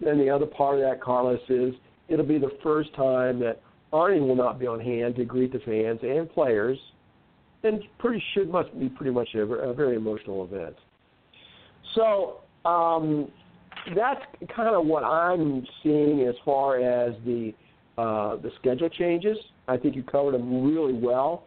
Then 0.00 0.18
the 0.18 0.28
other 0.28 0.46
part 0.46 0.76
of 0.76 0.82
that, 0.82 1.00
Carlos, 1.00 1.40
is 1.48 1.74
it'll 2.08 2.26
be 2.26 2.38
the 2.38 2.56
first 2.62 2.94
time 2.94 3.38
that 3.40 3.60
Arnie 3.92 4.20
will 4.20 4.36
not 4.36 4.58
be 4.58 4.66
on 4.66 4.80
hand 4.80 5.16
to 5.16 5.24
greet 5.24 5.52
the 5.52 5.60
fans 5.60 6.00
and 6.02 6.30
players, 6.32 6.78
and 7.62 7.80
pretty 7.98 8.22
should 8.34 8.50
must 8.50 8.78
be 8.78 8.88
pretty 8.88 9.12
much 9.12 9.28
a, 9.34 9.42
a 9.42 9.72
very 9.72 9.96
emotional 9.96 10.44
event. 10.44 10.74
So 11.94 12.40
um, 12.64 13.30
that's 13.94 14.20
kind 14.54 14.74
of 14.74 14.86
what 14.86 15.04
I'm 15.04 15.64
seeing 15.82 16.22
as 16.22 16.34
far 16.44 16.80
as 16.80 17.14
the 17.24 17.54
uh, 17.96 18.36
the 18.36 18.50
schedule 18.58 18.88
changes. 18.88 19.38
I 19.68 19.76
think 19.76 19.94
you 19.94 20.02
covered 20.02 20.34
them 20.34 20.64
really 20.64 20.92
well. 20.92 21.44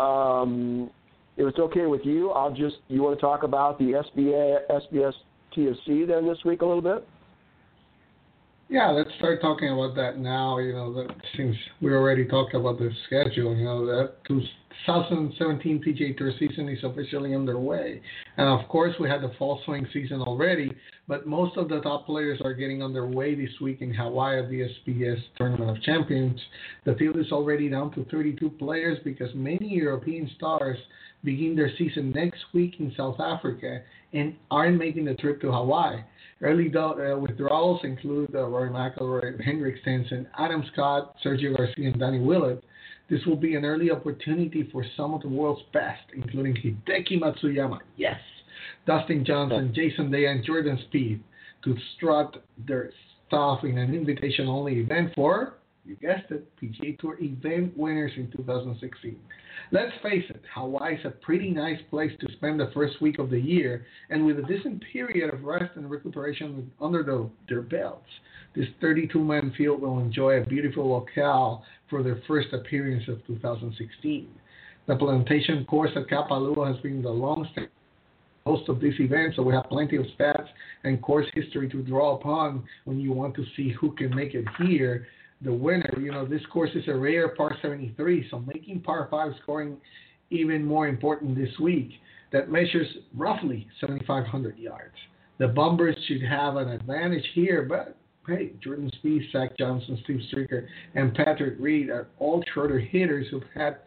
Um, 0.00 0.90
if 1.36 1.46
it's 1.46 1.58
okay 1.58 1.86
with 1.86 2.02
you, 2.04 2.30
I'll 2.30 2.54
just 2.54 2.76
you 2.88 3.02
want 3.02 3.18
to 3.18 3.20
talk 3.20 3.42
about 3.42 3.78
the 3.78 4.02
SBA 4.16 4.58
SBS 4.70 5.12
TFC 5.56 6.06
then 6.06 6.26
this 6.26 6.38
week 6.44 6.62
a 6.62 6.66
little 6.66 6.82
bit. 6.82 7.06
Yeah, 8.68 8.90
let's 8.90 9.10
start 9.18 9.40
talking 9.40 9.70
about 9.70 9.94
that 9.94 10.18
now. 10.18 10.58
You 10.58 10.72
know, 10.72 10.92
that 10.94 11.14
since 11.36 11.56
we 11.80 11.92
already 11.92 12.24
talked 12.24 12.54
about 12.54 12.78
the 12.78 12.90
schedule, 13.06 13.54
you 13.54 13.64
know, 13.64 13.86
that 13.86 14.14
2017 14.86 15.82
PGA 15.82 16.16
Tour 16.16 16.32
season 16.38 16.68
is 16.68 16.82
officially 16.84 17.34
underway. 17.34 18.00
And 18.36 18.48
of 18.48 18.68
course, 18.68 18.94
we 19.00 19.08
had 19.08 19.22
the 19.22 19.32
fall 19.38 19.60
swing 19.64 19.86
season 19.92 20.20
already, 20.20 20.72
but 21.08 21.26
most 21.26 21.56
of 21.56 21.68
the 21.68 21.80
top 21.80 22.06
players 22.06 22.40
are 22.44 22.52
getting 22.52 22.82
underway 22.82 23.34
this 23.34 23.50
week 23.60 23.80
in 23.80 23.94
Hawaii 23.94 24.38
at 24.38 24.50
the 24.50 24.68
SBS 24.68 25.18
Tournament 25.36 25.76
of 25.76 25.82
Champions. 25.82 26.40
The 26.84 26.94
field 26.94 27.16
is 27.18 27.32
already 27.32 27.68
down 27.68 27.92
to 27.94 28.04
32 28.04 28.50
players 28.50 28.98
because 29.04 29.30
many 29.34 29.68
European 29.68 30.30
stars 30.36 30.78
begin 31.24 31.56
their 31.56 31.70
season 31.78 32.12
next 32.12 32.40
week 32.52 32.74
in 32.78 32.92
South 32.96 33.18
Africa 33.20 33.82
and 34.12 34.34
aren't 34.50 34.78
making 34.78 35.04
the 35.04 35.14
trip 35.14 35.40
to 35.40 35.50
Hawaii. 35.50 36.00
Early 36.42 36.70
uh, 36.74 37.16
withdrawals 37.18 37.80
include 37.82 38.34
uh, 38.34 38.46
Rory 38.46 38.68
McIlroy, 38.68 39.42
Henrik 39.42 39.76
Stenson, 39.80 40.26
Adam 40.38 40.62
Scott, 40.72 41.14
Sergio 41.24 41.56
Garcia, 41.56 41.90
and 41.90 41.98
Danny 41.98 42.20
Willett. 42.20 42.62
This 43.08 43.24
will 43.24 43.36
be 43.36 43.54
an 43.54 43.64
early 43.64 43.90
opportunity 43.90 44.68
for 44.72 44.84
some 44.96 45.14
of 45.14 45.22
the 45.22 45.28
world's 45.28 45.62
best, 45.72 46.02
including 46.14 46.56
Hideki 46.56 47.20
Matsuyama, 47.20 47.78
yes, 47.96 48.18
Dustin 48.86 49.24
Johnson, 49.24 49.72
Jason 49.74 50.10
Day, 50.10 50.26
and 50.26 50.44
Jordan 50.44 50.78
Spieth, 50.88 51.20
to 51.64 51.76
strut 51.96 52.42
their 52.66 52.90
stuff 53.26 53.64
in 53.64 53.78
an 53.78 53.94
invitation-only 53.94 54.80
event 54.80 55.12
for 55.14 55.54
you 55.86 55.96
guessed 55.96 56.30
it, 56.30 56.44
PGA 56.60 56.98
Tour 56.98 57.16
event 57.20 57.76
winners 57.76 58.10
in 58.16 58.30
2016. 58.32 59.16
Let's 59.70 59.92
face 60.02 60.24
it, 60.28 60.42
Hawaii 60.54 60.96
is 60.96 61.04
a 61.04 61.10
pretty 61.10 61.50
nice 61.50 61.78
place 61.90 62.12
to 62.20 62.32
spend 62.32 62.58
the 62.58 62.70
first 62.74 63.00
week 63.00 63.18
of 63.18 63.30
the 63.30 63.40
year, 63.40 63.86
and 64.10 64.26
with 64.26 64.38
a 64.38 64.42
decent 64.42 64.82
period 64.92 65.32
of 65.32 65.44
rest 65.44 65.76
and 65.76 65.88
recuperation 65.88 66.70
under 66.80 67.02
the, 67.02 67.30
their 67.48 67.62
belts, 67.62 68.08
this 68.54 68.66
32 68.80 69.22
man 69.22 69.52
field 69.56 69.80
will 69.80 70.00
enjoy 70.00 70.40
a 70.40 70.46
beautiful 70.46 70.88
locale 70.88 71.64
for 71.88 72.02
their 72.02 72.20
first 72.26 72.48
appearance 72.52 73.04
of 73.08 73.24
2016. 73.26 74.28
The 74.86 74.96
plantation 74.96 75.64
course 75.64 75.90
at 75.96 76.06
Kapalua 76.06 76.72
has 76.72 76.80
been 76.82 77.02
the 77.02 77.10
longest 77.10 77.58
host 78.44 78.68
of 78.68 78.80
these 78.80 78.98
events, 79.00 79.36
so 79.36 79.42
we 79.42 79.52
have 79.52 79.64
plenty 79.68 79.96
of 79.96 80.06
stats 80.18 80.46
and 80.84 81.02
course 81.02 81.26
history 81.34 81.68
to 81.68 81.82
draw 81.82 82.14
upon 82.14 82.62
when 82.84 83.00
you 83.00 83.12
want 83.12 83.34
to 83.34 83.44
see 83.56 83.70
who 83.80 83.92
can 83.92 84.14
make 84.14 84.34
it 84.34 84.44
here 84.62 85.06
the 85.42 85.52
winner. 85.52 85.92
You 86.00 86.12
know, 86.12 86.24
this 86.24 86.44
course 86.52 86.70
is 86.74 86.88
a 86.88 86.94
rare 86.94 87.28
par 87.30 87.56
73, 87.60 88.28
so 88.30 88.40
making 88.40 88.80
par 88.80 89.08
5 89.10 89.32
scoring 89.42 89.76
even 90.30 90.64
more 90.64 90.88
important 90.88 91.36
this 91.36 91.58
week. 91.60 91.90
That 92.32 92.50
measures 92.50 92.88
roughly 93.14 93.66
7,500 93.80 94.58
yards. 94.58 94.94
The 95.38 95.48
Bombers 95.48 95.96
should 96.06 96.22
have 96.22 96.56
an 96.56 96.68
advantage 96.68 97.24
here, 97.34 97.62
but 97.68 97.96
hey, 98.26 98.52
Jordan 98.62 98.90
Spieth, 99.02 99.30
Zach 99.32 99.56
Johnson, 99.58 99.98
Steve 100.04 100.20
Stricker, 100.32 100.66
and 100.94 101.14
Patrick 101.14 101.54
Reed 101.58 101.90
are 101.90 102.08
all 102.18 102.42
shorter 102.54 102.78
hitters 102.78 103.26
who've 103.30 103.42
had 103.54 103.78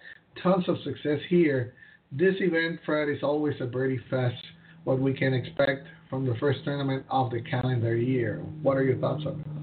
tons 0.41 0.67
of 0.67 0.77
success 0.83 1.19
here. 1.29 1.73
This 2.11 2.35
event, 2.39 2.79
Fred, 2.85 3.09
is 3.09 3.21
always 3.23 3.55
a 3.61 3.65
birdie 3.65 3.99
fest. 4.09 4.35
What 4.85 4.99
we 4.99 5.13
can 5.13 5.33
expect 5.33 5.85
from 6.09 6.25
the 6.25 6.35
first 6.39 6.59
tournament 6.63 7.05
of 7.09 7.29
the 7.31 7.41
calendar 7.41 7.95
year. 7.95 8.37
What 8.63 8.77
are 8.77 8.83
your 8.83 8.97
thoughts 8.97 9.23
on 9.25 9.39
it? 9.39 9.59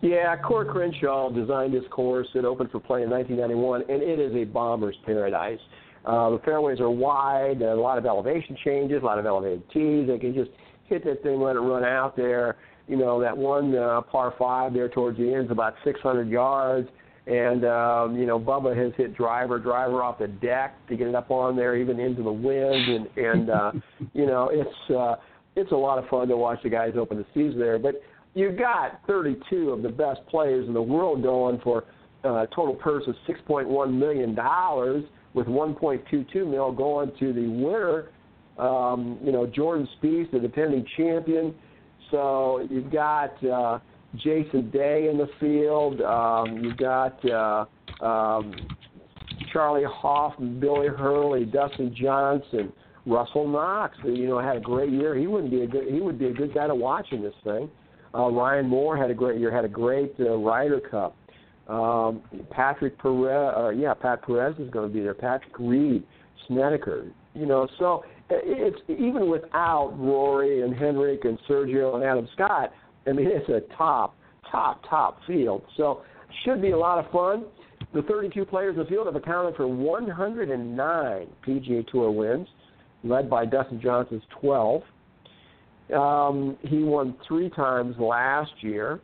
Yeah, 0.00 0.36
Coore 0.36 0.70
Crenshaw 0.70 1.30
designed 1.30 1.74
this 1.74 1.84
course. 1.90 2.28
It 2.34 2.44
opened 2.44 2.70
for 2.70 2.78
play 2.78 3.02
in 3.02 3.10
1991, 3.10 3.82
and 3.88 4.02
it 4.02 4.18
is 4.18 4.34
a 4.34 4.44
bomber's 4.44 4.96
paradise. 5.04 5.58
Uh, 6.04 6.30
the 6.30 6.38
fairways 6.44 6.80
are 6.80 6.90
wide, 6.90 7.62
a 7.62 7.74
lot 7.74 7.98
of 7.98 8.06
elevation 8.06 8.56
changes, 8.64 9.02
a 9.02 9.04
lot 9.04 9.18
of 9.18 9.26
elevated 9.26 9.62
tees. 9.70 10.06
They 10.06 10.18
can 10.18 10.34
just 10.34 10.50
hit 10.86 11.04
that 11.04 11.22
thing, 11.22 11.40
let 11.40 11.56
it 11.56 11.60
run 11.60 11.84
out 11.84 12.16
there. 12.16 12.56
You 12.88 12.96
know, 12.96 13.20
that 13.20 13.36
one 13.36 13.74
uh, 13.74 14.00
par 14.02 14.34
five 14.38 14.72
there 14.72 14.88
towards 14.88 15.18
the 15.18 15.32
end 15.32 15.46
is 15.46 15.50
about 15.50 15.74
600 15.84 16.28
yards. 16.28 16.88
And, 17.26 17.66
um, 17.66 18.16
you 18.16 18.24
know, 18.24 18.40
Bubba 18.40 18.74
has 18.74 18.92
hit 18.96 19.14
driver, 19.14 19.58
driver 19.58 20.02
off 20.02 20.18
the 20.18 20.28
deck 20.28 20.74
to 20.88 20.96
get 20.96 21.06
it 21.06 21.14
up 21.14 21.30
on 21.30 21.56
there, 21.56 21.76
even 21.76 22.00
into 22.00 22.22
the 22.22 22.32
wind. 22.32 22.88
And, 22.88 23.06
and 23.18 23.50
uh, 23.50 23.72
you 24.14 24.26
know, 24.26 24.50
it's, 24.50 24.90
uh, 24.90 25.16
it's 25.54 25.72
a 25.72 25.76
lot 25.76 25.98
of 25.98 26.08
fun 26.08 26.28
to 26.28 26.36
watch 26.36 26.60
the 26.62 26.70
guys 26.70 26.94
open 26.96 27.18
the 27.18 27.26
tees 27.34 27.54
there. 27.58 27.78
But 27.78 27.96
you 28.34 28.50
got 28.52 29.00
32 29.06 29.70
of 29.70 29.82
the 29.82 29.88
best 29.88 30.20
players 30.28 30.66
in 30.66 30.72
the 30.72 30.82
world 30.82 31.22
going 31.22 31.60
for 31.62 31.84
uh, 32.24 32.46
total 32.46 32.74
purse 32.74 33.04
of 33.06 33.14
6.1 33.28 33.92
million 33.92 34.34
dollars, 34.34 35.04
with 35.34 35.46
1.22 35.46 36.50
mil 36.50 36.72
going 36.72 37.12
to 37.18 37.32
the 37.32 37.48
winner. 37.48 38.10
Um, 38.58 39.18
you 39.22 39.30
know, 39.30 39.46
Jordan 39.46 39.86
Spieth, 40.00 40.30
the 40.32 40.40
defending 40.40 40.84
champion. 40.96 41.54
So 42.10 42.66
you've 42.70 42.90
got 42.90 43.44
uh, 43.44 43.78
Jason 44.16 44.70
Day 44.70 45.08
in 45.10 45.18
the 45.18 45.28
field. 45.40 46.00
Um, 46.00 46.62
you've 46.62 46.76
got 46.76 47.22
uh, 47.30 47.66
um, 48.04 48.54
Charley 49.52 49.84
Hoffman, 49.86 50.58
Billy 50.60 50.88
Hurley, 50.88 51.44
Dustin 51.44 51.94
Johnson, 52.00 52.72
Russell 53.06 53.48
Knox. 53.48 53.96
You 54.04 54.28
know, 54.28 54.38
had 54.38 54.56
a 54.56 54.60
great 54.60 54.90
year. 54.90 55.14
He 55.14 55.26
wouldn't 55.26 55.50
be 55.50 55.62
a 55.62 55.66
good. 55.66 55.92
He 55.92 56.00
would 56.00 56.18
be 56.18 56.26
a 56.26 56.32
good 56.32 56.54
guy 56.54 56.66
to 56.66 56.74
watch 56.74 57.06
in 57.12 57.22
this 57.22 57.34
thing. 57.44 57.70
Uh, 58.14 58.30
Ryan 58.30 58.66
Moore 58.66 58.96
had 58.96 59.10
a 59.10 59.14
great 59.14 59.38
year, 59.38 59.54
had 59.54 59.64
a 59.64 59.68
great 59.68 60.14
uh, 60.18 60.36
Ryder 60.36 60.80
Cup. 60.80 61.14
Um, 61.68 62.22
Patrick 62.50 62.98
Perez, 62.98 63.54
uh, 63.56 63.68
yeah, 63.68 63.92
Pat 63.92 64.22
Perez 64.22 64.58
is 64.58 64.70
going 64.70 64.88
to 64.88 64.94
be 64.94 65.02
there. 65.02 65.12
Patrick 65.12 65.52
Reed, 65.58 66.02
Snedeker, 66.46 67.12
you 67.34 67.44
know. 67.44 67.68
So 67.78 68.04
it's 68.30 68.78
even 68.88 69.30
without 69.30 69.94
Rory 69.98 70.62
and 70.62 70.74
Henrik 70.74 71.24
and 71.24 71.38
Sergio 71.48 71.94
and 71.94 72.04
Adam 72.04 72.28
Scott. 72.34 72.72
I 73.06 73.12
mean, 73.12 73.26
it's 73.26 73.48
a 73.48 73.60
top, 73.74 74.16
top, 74.50 74.82
top 74.88 75.20
field. 75.26 75.62
So 75.76 76.02
should 76.44 76.60
be 76.60 76.70
a 76.70 76.78
lot 76.78 77.04
of 77.04 77.10
fun. 77.10 77.44
The 77.94 78.02
32 78.02 78.44
players 78.44 78.74
in 78.74 78.82
the 78.82 78.88
field 78.88 79.06
have 79.06 79.16
accounted 79.16 79.56
for 79.56 79.66
109 79.66 81.26
PGA 81.46 81.86
Tour 81.88 82.10
wins, 82.10 82.48
led 83.02 83.30
by 83.30 83.46
Dustin 83.46 83.80
Johnson's 83.80 84.22
12. 84.40 84.82
Um, 85.94 86.58
he 86.62 86.82
won 86.82 87.16
three 87.26 87.48
times 87.48 87.96
last 87.98 88.52
year. 88.60 89.00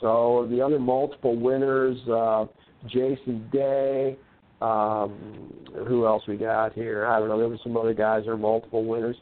So 0.00 0.46
the 0.50 0.60
other 0.60 0.78
multiple 0.78 1.36
winners, 1.36 1.96
uh, 2.08 2.46
Jason 2.86 3.48
Day, 3.52 4.16
um, 4.60 5.52
who 5.86 6.06
else 6.06 6.22
we 6.26 6.36
got 6.36 6.72
here? 6.72 7.06
I 7.06 7.18
don't 7.18 7.28
know. 7.28 7.38
There 7.38 7.48
were 7.48 7.58
some 7.62 7.76
other 7.76 7.94
guys 7.94 8.24
that 8.24 8.32
are 8.32 8.36
multiple 8.36 8.84
winners. 8.84 9.16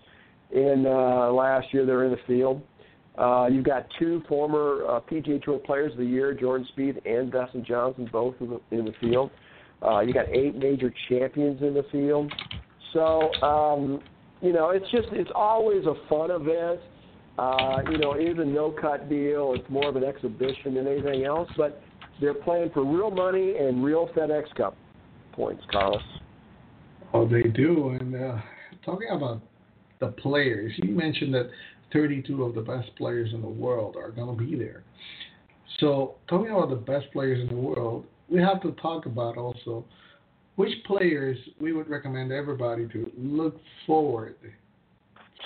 In 0.53 0.85
uh, 0.87 1.31
last 1.31 1.73
year, 1.73 1.85
they're 1.85 2.05
in 2.05 2.13
the 2.13 2.19
field. 2.27 2.63
Uh, 3.19 3.49
you've 3.51 3.65
got 3.65 3.87
two 3.99 4.23
former 4.29 4.85
uh, 4.87 5.01
PGA 5.01 5.43
Tour 5.43 5.59
Players 5.59 5.93
of 5.93 5.99
the 5.99 6.05
Year, 6.05 6.35
Jordan 6.35 6.67
Spieth 6.77 6.99
and 7.07 7.33
Dustin 7.33 7.65
Johnson, 7.65 8.09
both 8.13 8.35
in 8.41 8.51
the, 8.51 8.61
in 8.71 8.85
the 8.85 8.93
field. 9.01 9.31
Uh, 9.83 10.01
you 10.01 10.13
got 10.13 10.29
eight 10.29 10.55
major 10.55 10.93
champions 11.09 11.61
in 11.63 11.75
the 11.75 11.85
field. 11.91 12.33
So, 12.93 13.33
um, 13.43 14.01
you 14.41 14.53
know, 14.53 14.71
it's 14.71 14.91
just 14.91 15.09
it's 15.13 15.31
always 15.35 15.85
a 15.87 15.95
fun 16.09 16.31
event. 16.31 16.81
Uh, 17.39 17.83
you 17.91 17.99
know, 17.99 18.13
it 18.13 18.25
is 18.25 18.39
a 18.39 18.45
no 18.45 18.71
cut 18.71 19.09
deal. 19.11 19.55
It's 19.55 19.69
more 19.69 19.89
of 19.89 19.97
an 19.97 20.05
exhibition 20.05 20.75
than 20.75 20.87
anything 20.87 21.25
else, 21.25 21.51
but 21.57 21.83
they're 22.21 22.35
playing 22.35 22.71
for 22.73 22.85
real 22.85 23.11
money 23.11 23.57
and 23.59 23.85
real 23.85 24.09
FedEx 24.17 24.55
Cup 24.55 24.77
points, 25.37 25.63
Carlos. 25.71 26.03
Oh, 27.13 27.29
they 27.29 27.43
do. 27.43 27.91
And 27.91 28.17
uh, 28.17 28.39
talking 28.85 29.09
about 29.11 29.43
the 30.01 30.09
players. 30.09 30.73
You 30.77 30.95
mentioned 30.95 31.35
that 31.35 31.49
32 31.93 32.43
of 32.43 32.55
the 32.55 32.61
best 32.61 32.95
players 32.97 33.31
in 33.33 33.41
the 33.41 33.49
world 33.49 33.97
are 33.97 34.11
going 34.11 34.37
to 34.37 34.45
be 34.45 34.57
there. 34.57 34.83
So, 35.81 36.15
talking 36.29 36.51
about 36.51 36.71
the 36.71 36.77
best 36.77 37.13
players 37.13 37.41
in 37.41 37.49
the 37.55 37.61
world, 37.61 38.07
we 38.29 38.41
have 38.41 38.63
to 38.63 38.73
talk 38.73 39.07
about 39.07 39.37
also 39.37 39.85
which 40.57 40.73
players 40.87 41.37
we 41.61 41.73
would 41.73 41.89
recommend 41.89 42.33
everybody 42.33 42.89
to 42.89 43.11
look 43.17 43.61
forward 43.87 44.37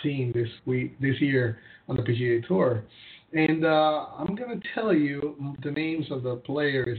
seeing 0.03 0.32
this 0.32 0.49
week, 0.66 0.99
this 1.01 1.20
year 1.20 1.59
on 1.88 1.97
the 1.97 2.03
PGA 2.03 2.47
Tour. 2.47 2.84
And 3.32 3.64
uh, 3.64 4.07
I'm 4.18 4.34
going 4.34 4.61
to 4.61 4.66
tell 4.74 4.95
you 4.95 5.57
the 5.62 5.70
names 5.70 6.07
of 6.11 6.22
the 6.22 6.36
players 6.36 6.99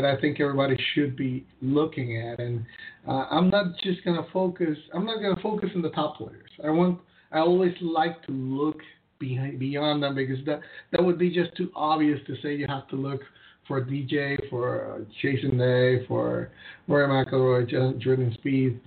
that 0.00 0.04
I 0.04 0.20
think 0.20 0.40
everybody 0.40 0.76
should 0.94 1.16
be 1.16 1.44
looking 1.60 2.22
at. 2.28 2.38
And 2.38 2.64
uh, 3.06 3.26
I'm 3.30 3.50
not 3.50 3.76
just 3.82 4.02
to 4.16 4.30
focus. 4.32 4.76
I'm 4.94 5.04
not 5.04 5.20
to 5.34 5.42
focus 5.42 5.70
on 5.74 5.82
the 5.82 5.90
top 5.90 6.18
players. 6.18 6.50
I 6.64 6.70
want. 6.70 7.00
I 7.32 7.40
always 7.40 7.74
like 7.82 8.24
to 8.26 8.32
look 8.32 8.78
behind 9.18 9.58
beyond 9.58 10.02
them 10.02 10.14
because 10.14 10.38
that 10.46 10.60
that 10.92 11.02
would 11.04 11.18
be 11.18 11.30
just 11.30 11.54
too 11.56 11.70
obvious 11.74 12.20
to 12.28 12.36
say 12.42 12.54
you 12.54 12.66
have 12.68 12.88
to 12.88 12.96
look 12.96 13.20
for 13.66 13.84
DJ, 13.84 14.38
for 14.48 14.94
uh, 14.94 15.04
Jason 15.20 15.58
Day, 15.58 16.06
for 16.06 16.50
Rory 16.86 17.06
McIlroy, 17.06 18.00
Jordan 18.00 18.34
Spieth. 18.42 18.78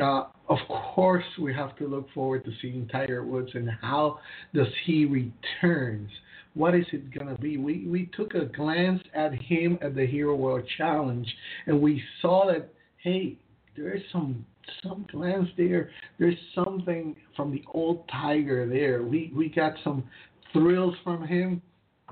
Uh, 0.00 0.28
of 0.48 0.58
course, 0.94 1.24
we 1.38 1.52
have 1.52 1.76
to 1.76 1.86
look 1.86 2.06
forward 2.14 2.44
to 2.44 2.52
seeing 2.62 2.88
Tiger 2.88 3.22
Woods 3.22 3.50
and 3.54 3.68
how 3.82 4.20
does 4.54 4.68
he 4.86 5.04
returns. 5.04 6.10
What 6.54 6.74
is 6.74 6.86
it 6.92 7.16
gonna 7.16 7.38
be? 7.38 7.56
We 7.56 7.86
we 7.86 8.10
took 8.16 8.34
a 8.34 8.46
glance 8.46 9.02
at 9.14 9.32
him 9.34 9.78
at 9.82 9.94
the 9.94 10.06
Hero 10.06 10.34
World 10.34 10.64
Challenge, 10.76 11.26
and 11.66 11.80
we 11.80 12.02
saw 12.20 12.46
that 12.46 12.72
hey, 12.98 13.36
there 13.76 13.94
is 13.94 14.02
some 14.12 14.44
some 14.82 15.06
glance 15.10 15.48
there. 15.56 15.90
There's 16.18 16.38
something 16.54 17.16
from 17.36 17.50
the 17.50 17.62
old 17.72 18.08
Tiger 18.08 18.68
there. 18.68 19.02
We 19.02 19.32
we 19.34 19.48
got 19.48 19.74
some 19.84 20.04
thrills 20.52 20.94
from 21.04 21.26
him. 21.26 21.62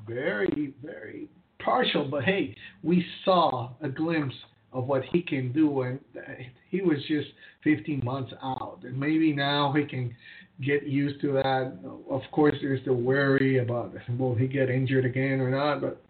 Very 0.06 0.72
very 0.82 1.28
partial, 1.58 2.08
but 2.08 2.24
hey, 2.24 2.54
we 2.82 3.04
saw 3.24 3.70
a 3.82 3.88
glimpse 3.88 4.36
of 4.72 4.86
what 4.86 5.02
he 5.04 5.22
can 5.22 5.52
do, 5.52 5.82
and 5.82 5.98
he 6.70 6.80
was 6.82 6.98
just 7.08 7.28
15 7.64 8.02
months 8.04 8.32
out, 8.42 8.80
and 8.84 8.98
maybe 8.98 9.32
now 9.32 9.72
he 9.72 9.84
can 9.84 10.14
get 10.64 10.84
used 10.84 11.20
to 11.20 11.32
that. 11.34 11.78
Of 12.10 12.22
course, 12.32 12.56
there's 12.60 12.84
the 12.84 12.92
worry 12.92 13.58
about 13.58 13.92
will 14.18 14.34
he 14.34 14.46
get 14.46 14.70
injured 14.70 15.04
again 15.04 15.40
or 15.40 15.50
not, 15.50 15.80
but 15.80 16.02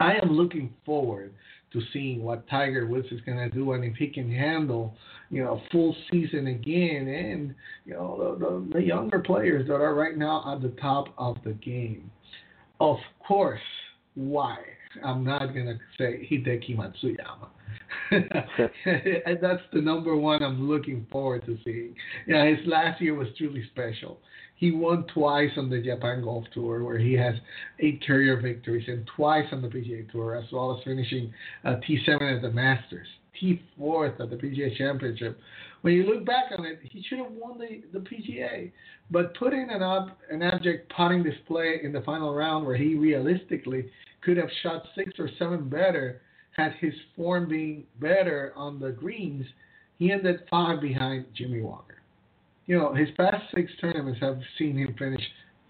I 0.00 0.14
am 0.22 0.30
looking 0.32 0.74
forward 0.84 1.32
to 1.72 1.80
seeing 1.92 2.22
what 2.22 2.48
Tiger 2.48 2.86
Woods 2.86 3.08
is 3.10 3.20
going 3.22 3.38
to 3.38 3.50
do 3.50 3.72
and 3.72 3.84
if 3.84 3.96
he 3.96 4.08
can 4.08 4.30
handle, 4.30 4.94
you 5.30 5.42
know, 5.42 5.54
a 5.54 5.70
full 5.70 5.96
season 6.10 6.46
again 6.46 7.08
and, 7.08 7.54
you 7.84 7.94
know, 7.94 8.36
the, 8.38 8.44
the, 8.44 8.78
the 8.78 8.82
younger 8.82 9.18
players 9.18 9.66
that 9.68 9.74
are 9.74 9.94
right 9.94 10.16
now 10.16 10.54
at 10.54 10.62
the 10.62 10.74
top 10.80 11.08
of 11.18 11.36
the 11.44 11.52
game. 11.52 12.10
Of 12.80 12.96
course, 13.26 13.60
why? 14.14 14.58
I'm 15.04 15.24
not 15.24 15.54
going 15.54 15.66
to 15.66 15.78
say 15.98 16.26
Hideki 16.30 16.76
Matsuyama. 16.76 17.48
and 18.10 19.38
that's 19.40 19.62
the 19.72 19.80
number 19.80 20.16
one 20.16 20.42
I'm 20.42 20.68
looking 20.68 21.06
forward 21.10 21.44
to 21.46 21.58
seeing. 21.64 21.94
Yeah, 22.26 22.46
his 22.46 22.66
last 22.66 23.00
year 23.00 23.14
was 23.14 23.28
truly 23.36 23.64
special. 23.72 24.20
He 24.56 24.70
won 24.70 25.04
twice 25.12 25.50
on 25.56 25.68
the 25.68 25.82
Japan 25.82 26.22
Golf 26.22 26.44
Tour, 26.54 26.82
where 26.82 26.98
he 26.98 27.12
has 27.14 27.34
eight 27.80 28.02
career 28.06 28.40
victories, 28.40 28.88
and 28.88 29.06
twice 29.14 29.46
on 29.52 29.60
the 29.60 29.68
PGA 29.68 30.10
Tour, 30.10 30.36
as 30.36 30.50
well 30.50 30.76
as 30.76 30.84
finishing 30.84 31.32
uh, 31.64 31.76
T7 31.86 32.36
at 32.36 32.42
the 32.42 32.50
Masters, 32.50 33.08
T4th 33.40 34.20
at 34.20 34.30
the 34.30 34.36
PGA 34.36 34.76
Championship. 34.76 35.38
When 35.82 35.92
you 35.92 36.04
look 36.04 36.24
back 36.24 36.46
on 36.56 36.64
it, 36.64 36.80
he 36.82 37.02
should 37.02 37.18
have 37.18 37.32
won 37.32 37.58
the, 37.58 37.82
the 37.92 38.04
PGA. 38.04 38.72
But 39.10 39.36
putting 39.36 39.68
an, 39.70 39.82
ob- 39.82 40.16
an 40.30 40.42
abject 40.42 40.92
putting 40.96 41.22
display 41.22 41.80
in 41.82 41.92
the 41.92 42.00
final 42.00 42.34
round, 42.34 42.66
where 42.66 42.76
he 42.76 42.94
realistically 42.94 43.90
could 44.22 44.38
have 44.38 44.48
shot 44.62 44.84
six 44.94 45.12
or 45.18 45.28
seven 45.38 45.68
better 45.68 46.22
had 46.56 46.72
his 46.80 46.94
form 47.14 47.48
being 47.48 47.84
better 48.00 48.52
on 48.56 48.80
the 48.80 48.90
greens, 48.90 49.44
he 49.98 50.12
ended 50.12 50.40
five 50.50 50.80
behind 50.80 51.26
Jimmy 51.34 51.60
Walker 51.60 51.96
you 52.66 52.76
know, 52.76 52.92
his 52.92 53.08
past 53.16 53.44
six 53.54 53.70
tournaments 53.80 54.20
have 54.20 54.38
seen 54.58 54.76
him 54.76 54.94
finish 54.98 55.22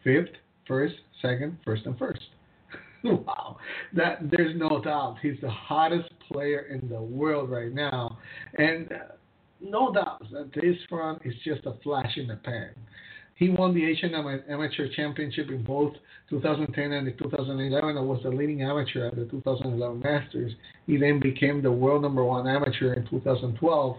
fifth, 0.02 0.34
first, 0.66 0.94
second, 1.22 1.58
first, 1.64 1.84
and 1.86 1.96
first. 1.98 2.20
wow, 3.04 3.58
that 3.94 4.18
there's 4.30 4.56
no 4.56 4.82
doubt 4.82 5.18
he's 5.22 5.36
the 5.42 5.50
hottest 5.50 6.08
player 6.30 6.66
in 6.70 6.88
the 6.88 7.00
world 7.00 7.50
right 7.50 7.72
now, 7.72 8.18
and 8.58 8.90
uh, 8.90 8.96
no 9.60 9.92
doubt 9.92 10.24
that 10.32 10.50
this 10.54 10.76
run 10.90 11.20
is 11.24 11.34
just 11.44 11.64
a 11.66 11.74
flash 11.84 12.16
in 12.16 12.26
the 12.26 12.36
pan. 12.36 12.70
He 13.36 13.50
won 13.50 13.74
the 13.74 13.84
Asian 13.84 14.14
Amateur 14.14 14.88
Championship 14.94 15.50
in 15.50 15.62
both 15.62 15.94
2010 16.30 16.92
and 16.92 17.18
2011 17.18 17.96
and 17.96 18.08
was 18.08 18.22
the 18.22 18.30
leading 18.30 18.62
amateur 18.62 19.06
at 19.06 19.16
the 19.16 19.26
2011 19.26 20.00
Masters. 20.00 20.52
He 20.86 20.96
then 20.96 21.20
became 21.20 21.62
the 21.62 21.70
world 21.70 22.02
number 22.02 22.24
one 22.24 22.48
amateur 22.48 22.94
in 22.94 23.06
2012 23.08 23.96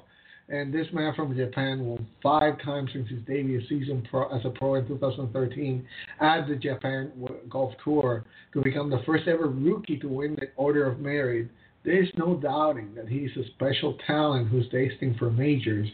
and 0.49 0.73
this 0.73 0.87
man 0.93 1.13
from 1.13 1.35
Japan 1.35 1.85
won 1.85 2.07
five 2.23 2.61
times 2.61 2.91
since 2.93 3.09
his 3.09 3.19
debut 3.27 3.61
season 3.67 4.07
pro, 4.09 4.33
as 4.33 4.45
a 4.45 4.49
pro 4.49 4.75
in 4.75 4.87
2013 4.87 5.85
at 6.21 6.47
the 6.47 6.55
Japan 6.55 7.11
Golf 7.49 7.73
Tour 7.83 8.23
to 8.53 8.61
become 8.61 8.89
the 8.89 9.01
first 9.05 9.27
ever 9.27 9.47
rookie 9.47 9.99
to 9.99 10.07
win 10.07 10.35
the 10.35 10.47
Order 10.55 10.85
of 10.85 10.99
Merit. 10.99 11.49
There's 11.83 12.09
no 12.17 12.35
doubting 12.35 12.95
that 12.95 13.09
he's 13.09 13.31
a 13.37 13.47
special 13.55 13.97
talent 14.07 14.47
who's 14.47 14.65
destined 14.69 15.17
for 15.17 15.29
majors 15.29 15.87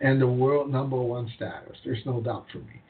and 0.00 0.20
the 0.20 0.26
world 0.26 0.70
number 0.70 0.96
one 0.96 1.30
status. 1.34 1.76
There's 1.84 2.04
no 2.06 2.20
doubt 2.20 2.46
for 2.52 2.58
me. 2.58 2.82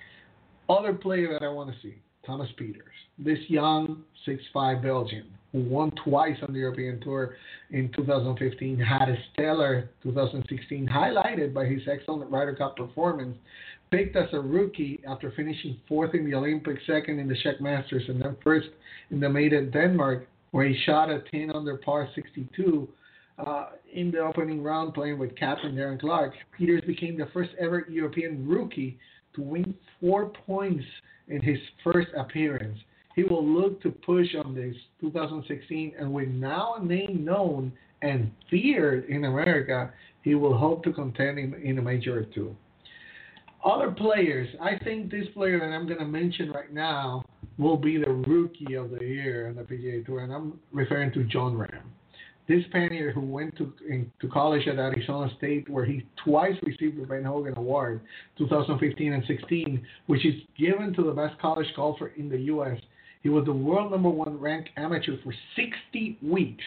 Other 0.69 0.93
player 0.93 1.33
that 1.33 1.45
I 1.45 1.49
want 1.49 1.71
to 1.71 1.77
see, 1.81 1.97
Thomas 2.25 2.49
Pieters. 2.59 2.97
This 3.19 3.39
young 3.49 4.03
6'5 4.27 4.83
Belgian 4.83 5.27
who 5.57 5.63
won 5.63 5.91
twice 6.05 6.37
on 6.47 6.53
the 6.53 6.59
European 6.59 7.01
Tour 7.01 7.37
in 7.71 7.91
2015, 7.97 8.79
had 8.79 9.09
a 9.09 9.17
stellar 9.33 9.89
2016, 10.03 10.87
highlighted 10.87 11.55
by 11.55 11.65
his 11.65 11.81
excellent 11.91 12.31
Ryder 12.31 12.55
Cup 12.55 12.77
performance. 12.77 13.37
Picked 13.91 14.17
as 14.17 14.29
a 14.33 14.41
rookie 14.41 15.01
after 15.09 15.33
finishing 15.37 15.79
fourth 15.89 16.15
in 16.15 16.25
the 16.25 16.35
Olympic, 16.35 16.77
second 16.87 17.21
in 17.21 17.29
the 17.29 17.37
Czech 17.43 17.61
Masters, 17.61 18.03
and 18.09 18.21
then 18.21 18.37
first 18.43 18.69
in 19.11 19.21
the 19.21 19.29
Made 19.29 19.53
in 19.53 19.71
Denmark, 19.71 20.27
where 20.51 20.67
he 20.67 20.77
shot 20.85 21.09
a 21.09 21.23
10 21.31 21.53
under 21.55 21.77
par 21.77 22.09
62 22.15 22.89
uh, 23.39 23.67
in 23.95 24.11
the 24.11 24.19
opening 24.19 24.63
round 24.63 24.93
playing 24.93 25.19
with 25.19 25.37
captain 25.37 25.77
Darren 25.77 26.01
Clarke. 26.01 26.35
Pieters 26.59 26.87
became 26.87 27.17
the 27.17 27.29
first 27.33 27.51
ever 27.61 27.87
European 27.89 28.47
rookie 28.47 28.99
to 29.37 29.43
win 29.43 29.75
four 30.01 30.27
points 30.47 30.85
in 31.29 31.41
his 31.41 31.59
first 31.85 32.09
appearance. 32.17 32.79
He 33.15 33.23
will 33.23 33.47
look 33.47 33.81
to 33.83 33.91
push 33.91 34.35
on 34.35 34.55
this 34.55 34.75
2016, 35.01 35.95
and 35.99 36.13
with 36.13 36.29
now 36.29 36.75
a 36.75 36.85
name 36.85 37.25
known 37.25 37.73
and 38.03 38.31
feared 38.51 39.09
in 39.09 39.25
America, 39.25 39.91
he 40.23 40.35
will 40.35 40.57
hope 40.57 40.85
to 40.85 40.93
contend 40.93 41.39
in, 41.39 41.55
in 41.55 41.79
a 41.79 41.83
major 41.83 42.19
or 42.19 42.25
two. 42.25 42.55
Other 43.65 43.91
players, 43.91 44.49
I 44.61 44.79
think 44.85 45.11
this 45.11 45.27
player 45.35 45.59
that 45.59 45.67
I'm 45.67 45.87
going 45.87 45.99
to 45.99 46.05
mention 46.05 46.53
right 46.53 46.73
now 46.73 47.25
will 47.59 47.77
be 47.77 47.97
the 47.97 48.11
rookie 48.11 48.75
of 48.75 48.91
the 48.91 49.05
year 49.05 49.49
on 49.49 49.57
the 49.57 49.63
PGA 49.63 50.05
Tour, 50.05 50.21
and 50.21 50.33
I'm 50.33 50.61
referring 50.71 51.11
to 51.13 51.25
Jon 51.25 51.55
Rahm. 51.55 51.96
This 52.49 52.65
Spaniard 52.67 53.15
who 53.15 53.23
went 53.23 53.57
to 53.57 53.73
in, 53.89 54.11
to 54.21 54.29
college 54.29 54.69
at 54.69 54.79
Arizona 54.79 55.31
State, 55.37 55.69
where 55.69 55.85
he 55.85 56.07
twice 56.25 56.55
received 56.63 57.01
the 57.01 57.07
Ben 57.07 57.25
Hogan 57.25 57.57
Award, 57.57 58.01
2015 58.39 59.13
and 59.13 59.25
16, 59.27 59.85
which 60.07 60.25
is 60.25 60.35
given 60.57 60.95
to 60.95 61.03
the 61.03 61.11
best 61.11 61.39
college 61.41 61.67
golfer 61.75 62.13
in 62.17 62.29
the 62.29 62.39
U.S. 62.43 62.79
He 63.23 63.29
was 63.29 63.45
the 63.47 63.53
world 63.53 63.91
number 63.91 64.11
one 64.11 64.39
ranked 64.39 64.71
amateur 64.77 65.17
for 65.25 65.35
60 65.57 66.19
weeks, 66.23 66.65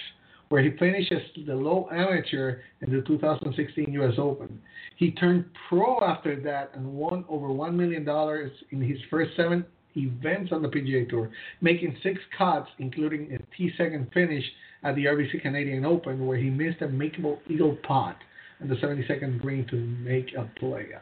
where 0.49 0.61
he 0.61 0.71
finished 0.77 1.13
as 1.13 1.21
the 1.45 1.55
low 1.55 1.87
amateur 1.91 2.59
in 2.81 2.91
the 2.91 3.01
2016 3.03 3.93
U.S. 3.93 4.15
Open. 4.17 4.59
He 4.97 5.11
turned 5.11 5.45
pro 5.69 5.99
after 6.01 6.37
that 6.41 6.71
and 6.73 6.85
won 6.85 7.23
over 7.29 7.47
$1 7.47 7.73
million 7.73 8.05
in 8.71 8.81
his 8.81 8.99
first 9.09 9.31
seven 9.37 9.65
events 9.95 10.51
on 10.51 10.61
the 10.61 10.67
PGA 10.67 11.09
Tour, 11.09 11.31
making 11.61 11.95
six 12.03 12.19
cuts, 12.37 12.67
including 12.79 13.31
a 13.33 13.55
T-second 13.55 14.09
finish 14.13 14.43
at 14.83 14.95
the 14.95 15.05
RBC 15.05 15.41
Canadian 15.41 15.85
Open, 15.85 16.25
where 16.25 16.37
he 16.37 16.49
missed 16.49 16.81
a 16.81 16.87
makeable 16.87 17.39
eagle 17.49 17.77
putt 17.87 18.17
on 18.61 18.67
the 18.67 18.75
72nd 18.75 19.39
green 19.41 19.67
to 19.67 19.75
make 19.75 20.33
a 20.33 20.49
playoff. 20.59 21.01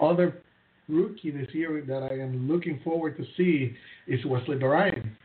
Other 0.00 0.42
rookie 0.88 1.30
this 1.30 1.48
year 1.52 1.82
that 1.86 2.02
I 2.02 2.14
am 2.14 2.48
looking 2.48 2.80
forward 2.82 3.16
to 3.16 3.24
see 3.36 3.76
is 4.06 4.24
Wesley 4.24 4.56
Bryan, 4.56 5.16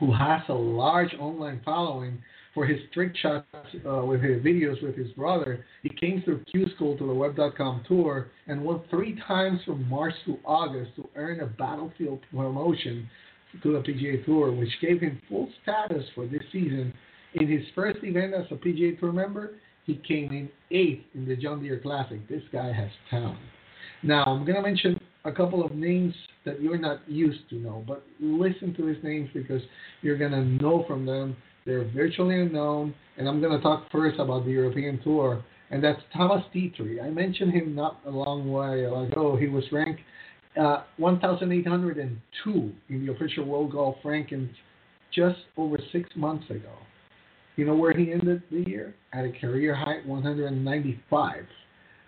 who 0.00 0.12
has 0.12 0.42
a 0.48 0.54
large 0.54 1.14
online 1.18 1.60
following 1.64 2.18
for 2.54 2.66
his 2.66 2.78
trick 2.92 3.14
shots 3.16 3.46
uh, 3.88 4.04
with 4.04 4.22
his 4.22 4.42
videos 4.42 4.82
with 4.82 4.96
his 4.96 5.10
brother. 5.12 5.64
He 5.82 5.90
came 5.90 6.22
through 6.22 6.44
Q 6.50 6.66
School 6.74 6.96
to 6.98 7.06
the 7.06 7.12
Web.com 7.12 7.84
tour 7.86 8.28
and 8.46 8.64
won 8.64 8.82
three 8.90 9.20
times 9.26 9.60
from 9.64 9.88
March 9.88 10.14
to 10.26 10.38
August 10.44 10.96
to 10.96 11.08
earn 11.14 11.40
a 11.40 11.46
battlefield 11.46 12.20
promotion 12.30 13.08
to 13.62 13.72
the 13.72 13.80
PGA 13.80 14.24
Tour, 14.24 14.52
which 14.52 14.70
gave 14.80 15.00
him 15.00 15.20
full 15.28 15.48
status 15.62 16.04
for 16.14 16.26
this 16.26 16.42
season. 16.52 16.92
In 17.34 17.48
his 17.48 17.62
first 17.74 17.98
event 18.02 18.34
as 18.34 18.46
a 18.50 18.54
PGA 18.54 18.98
Tour 18.98 19.12
member, 19.12 19.54
he 19.84 19.96
came 20.06 20.30
in 20.30 20.48
eighth 20.70 21.04
in 21.14 21.26
the 21.26 21.36
John 21.36 21.62
Deere 21.62 21.80
Classic. 21.80 22.26
This 22.28 22.42
guy 22.52 22.72
has 22.72 22.90
talent. 23.10 23.38
Now, 24.02 24.24
I'm 24.24 24.44
going 24.44 24.56
to 24.56 24.62
mention 24.62 25.00
a 25.24 25.32
couple 25.32 25.64
of 25.64 25.72
names 25.72 26.14
that 26.44 26.60
you're 26.60 26.78
not 26.78 27.00
used 27.08 27.48
to 27.50 27.56
know, 27.56 27.84
but 27.86 28.04
listen 28.20 28.74
to 28.74 28.86
these 28.86 29.02
names 29.02 29.28
because 29.34 29.62
you're 30.02 30.18
going 30.18 30.32
to 30.32 30.44
know 30.44 30.84
from 30.86 31.04
them. 31.04 31.36
They're 31.66 31.88
virtually 31.90 32.40
unknown, 32.40 32.94
and 33.16 33.28
I'm 33.28 33.40
going 33.40 33.56
to 33.56 33.62
talk 33.62 33.90
first 33.90 34.18
about 34.18 34.44
the 34.44 34.52
European 34.52 35.02
Tour, 35.02 35.44
and 35.70 35.82
that's 35.82 36.00
Thomas 36.14 36.42
Detry. 36.54 37.02
I 37.02 37.10
mentioned 37.10 37.52
him 37.52 37.74
not 37.74 38.00
a 38.06 38.10
long 38.10 38.48
while 38.48 39.04
ago. 39.04 39.36
He 39.36 39.48
was 39.48 39.64
ranked 39.72 40.00
uh, 40.58 40.84
1,802 40.96 42.72
in 42.88 43.06
the 43.06 43.12
official 43.12 43.44
World 43.44 43.72
Golf 43.72 43.96
rankings 44.04 44.50
just 45.14 45.38
over 45.56 45.78
six 45.92 46.08
months 46.16 46.48
ago. 46.50 46.72
You 47.56 47.66
know 47.66 47.74
where 47.74 47.92
he 47.92 48.12
ended 48.12 48.42
the 48.50 48.68
year? 48.68 48.94
At 49.12 49.24
a 49.24 49.32
career 49.32 49.74
high 49.74 50.00
195 50.04 51.44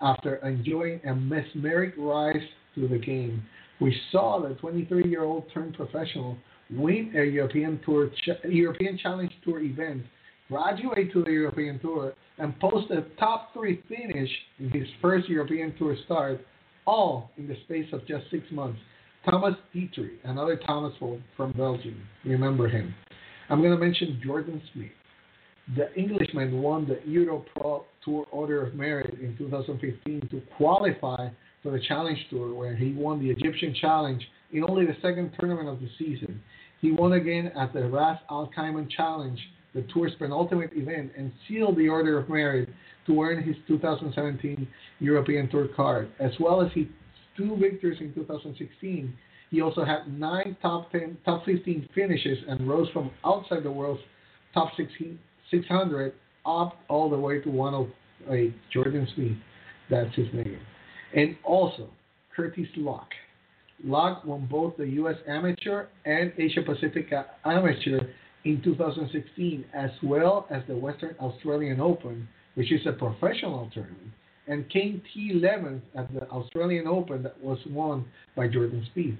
after 0.03 0.37
enjoying 0.37 1.01
a 1.07 1.15
mesmeric 1.15 1.95
rise 1.99 2.37
through 2.75 2.89
the 2.89 2.99
game. 2.99 3.43
We 3.81 3.97
saw 4.13 4.41
the 4.41 4.55
23-year-old 4.55 5.45
turned 5.53 5.75
professional 5.75 6.37
win 6.71 7.13
a 7.17 7.25
European 7.25 7.81
Tour, 7.85 8.11
European 8.45 8.99
Challenge 8.99 9.33
Tour 9.45 9.61
event, 9.61 10.03
graduate 10.49 11.13
to 11.13 11.25
the 11.25 11.33
European 11.33 11.79
Tour, 11.81 12.15
and 12.39 12.59
post 12.61 12.91
a 12.91 13.03
top 13.19 13.53
three 13.53 13.83
finish 13.89 14.31
in 14.59 14.71
his 14.71 14.87
first 15.03 15.29
European 15.29 15.77
Tour 15.79 15.97
start, 16.05 16.41
all 16.87 17.31
in 17.37 17.49
the 17.49 17.57
space 17.65 17.87
of 17.93 18.07
just 18.07 18.25
six 18.31 18.45
months. 18.51 18.79
Thomas 19.29 19.55
Detry, 19.75 20.13
another 20.25 20.57
Thomas 20.67 20.93
from 21.37 21.53
Belgium. 21.53 22.01
Remember 22.25 22.69
him. 22.69 22.95
I'm 23.51 23.61
going 23.61 23.73
to 23.73 23.85
mention 23.85 24.21
Jordan 24.25 24.63
Smith. 24.73 24.91
The 25.77 25.95
Englishman 25.95 26.63
won 26.63 26.89
the 26.89 27.01
Euro 27.11 27.45
Pro 27.55 27.85
Tour 28.05 28.27
Order 28.33 28.67
of 28.67 28.75
Merit 28.75 29.19
in 29.21 29.37
2015 29.37 30.29
to 30.31 30.43
qualify 30.57 31.29
for 31.63 31.71
the 31.71 31.81
Challenge 31.87 32.19
Tour, 32.31 32.55
where 32.55 32.75
he 32.75 32.93
won 32.93 33.21
the 33.21 33.31
Egyptian 33.31 33.75
Challenge 33.81 34.23
in 34.53 34.65
only 34.65 34.87
the 34.87 34.97
second 35.03 35.33
tournament 35.39 35.69
of 35.69 35.81
the 35.81 35.89
season. 35.99 36.41
He 36.81 36.93
won 36.93 37.13
again 37.13 37.53
at 37.57 37.73
the 37.75 37.89
Ras 37.89 38.19
Al 38.31 38.51
Khaimah 38.57 38.91
Challenge, 38.91 39.39
the 39.75 39.83
tour's 39.93 40.13
penultimate 40.19 40.71
event, 40.75 41.13
and 41.17 41.31
sealed 41.47 41.77
the 41.77 41.89
Order 41.89 42.19
of 42.19 42.29
Merit 42.29 42.69
to 43.11 43.23
earn 43.23 43.43
his 43.43 43.57
2017 43.67 44.69
European 45.01 45.51
Tour 45.51 45.69
card, 45.75 46.11
as 46.21 46.31
well 46.39 46.63
as 46.63 46.71
his 46.73 46.87
two 47.37 47.57
victories 47.57 47.99
in 48.01 48.15
2016. 48.15 49.13
He 49.51 49.61
also 49.61 49.85
had 49.85 50.07
nine 50.09 50.57
top 50.63 50.93
10, 50.93 51.19
top 51.25 51.45
15 51.45 51.89
finishes 51.95 52.39
and 52.49 52.69
rose 52.69 52.89
from 52.93 53.11
outside 53.25 53.65
the 53.65 53.71
world's 53.71 54.01
top 54.55 54.71
16, 54.77 55.19
600 55.51 56.13
up 56.47 56.77
all 56.89 57.11
the 57.11 57.19
way 57.19 57.41
to 57.41 57.51
108. 57.51 57.95
Uh, 58.29 58.53
Jordan 58.73 59.09
Smith, 59.15 59.37
that's 59.89 60.15
his 60.15 60.27
name. 60.33 60.59
And 61.17 61.37
also, 61.43 61.89
Curtis 62.37 62.69
Luck. 62.77 63.09
Luck 63.83 64.25
won 64.25 64.47
both 64.51 64.77
the 64.77 64.87
U.S. 64.87 65.17
Amateur 65.27 65.87
and 66.05 66.33
Asia 66.39 66.61
Pacific 66.63 67.11
Amateur 67.45 68.01
in 68.45 68.63
2016, 68.63 69.65
as 69.75 69.91
well 70.03 70.47
as 70.51 70.63
the 70.69 70.77
Western 70.77 71.17
Australian 71.19 71.81
Open, 71.81 72.29
which 72.55 72.73
is 72.73 72.81
a 72.87 72.93
professional 72.93 73.71
tournament, 73.73 74.13
and 74.47 74.69
came 74.71 75.03
T11th 75.15 75.83
at 75.97 76.13
the 76.13 76.29
Australian 76.29 76.87
Open 76.87 77.23
that 77.23 77.41
was 77.43 77.59
won 77.69 78.05
by 78.37 78.49
Jordan 78.49 78.87
Spieth. 78.95 79.19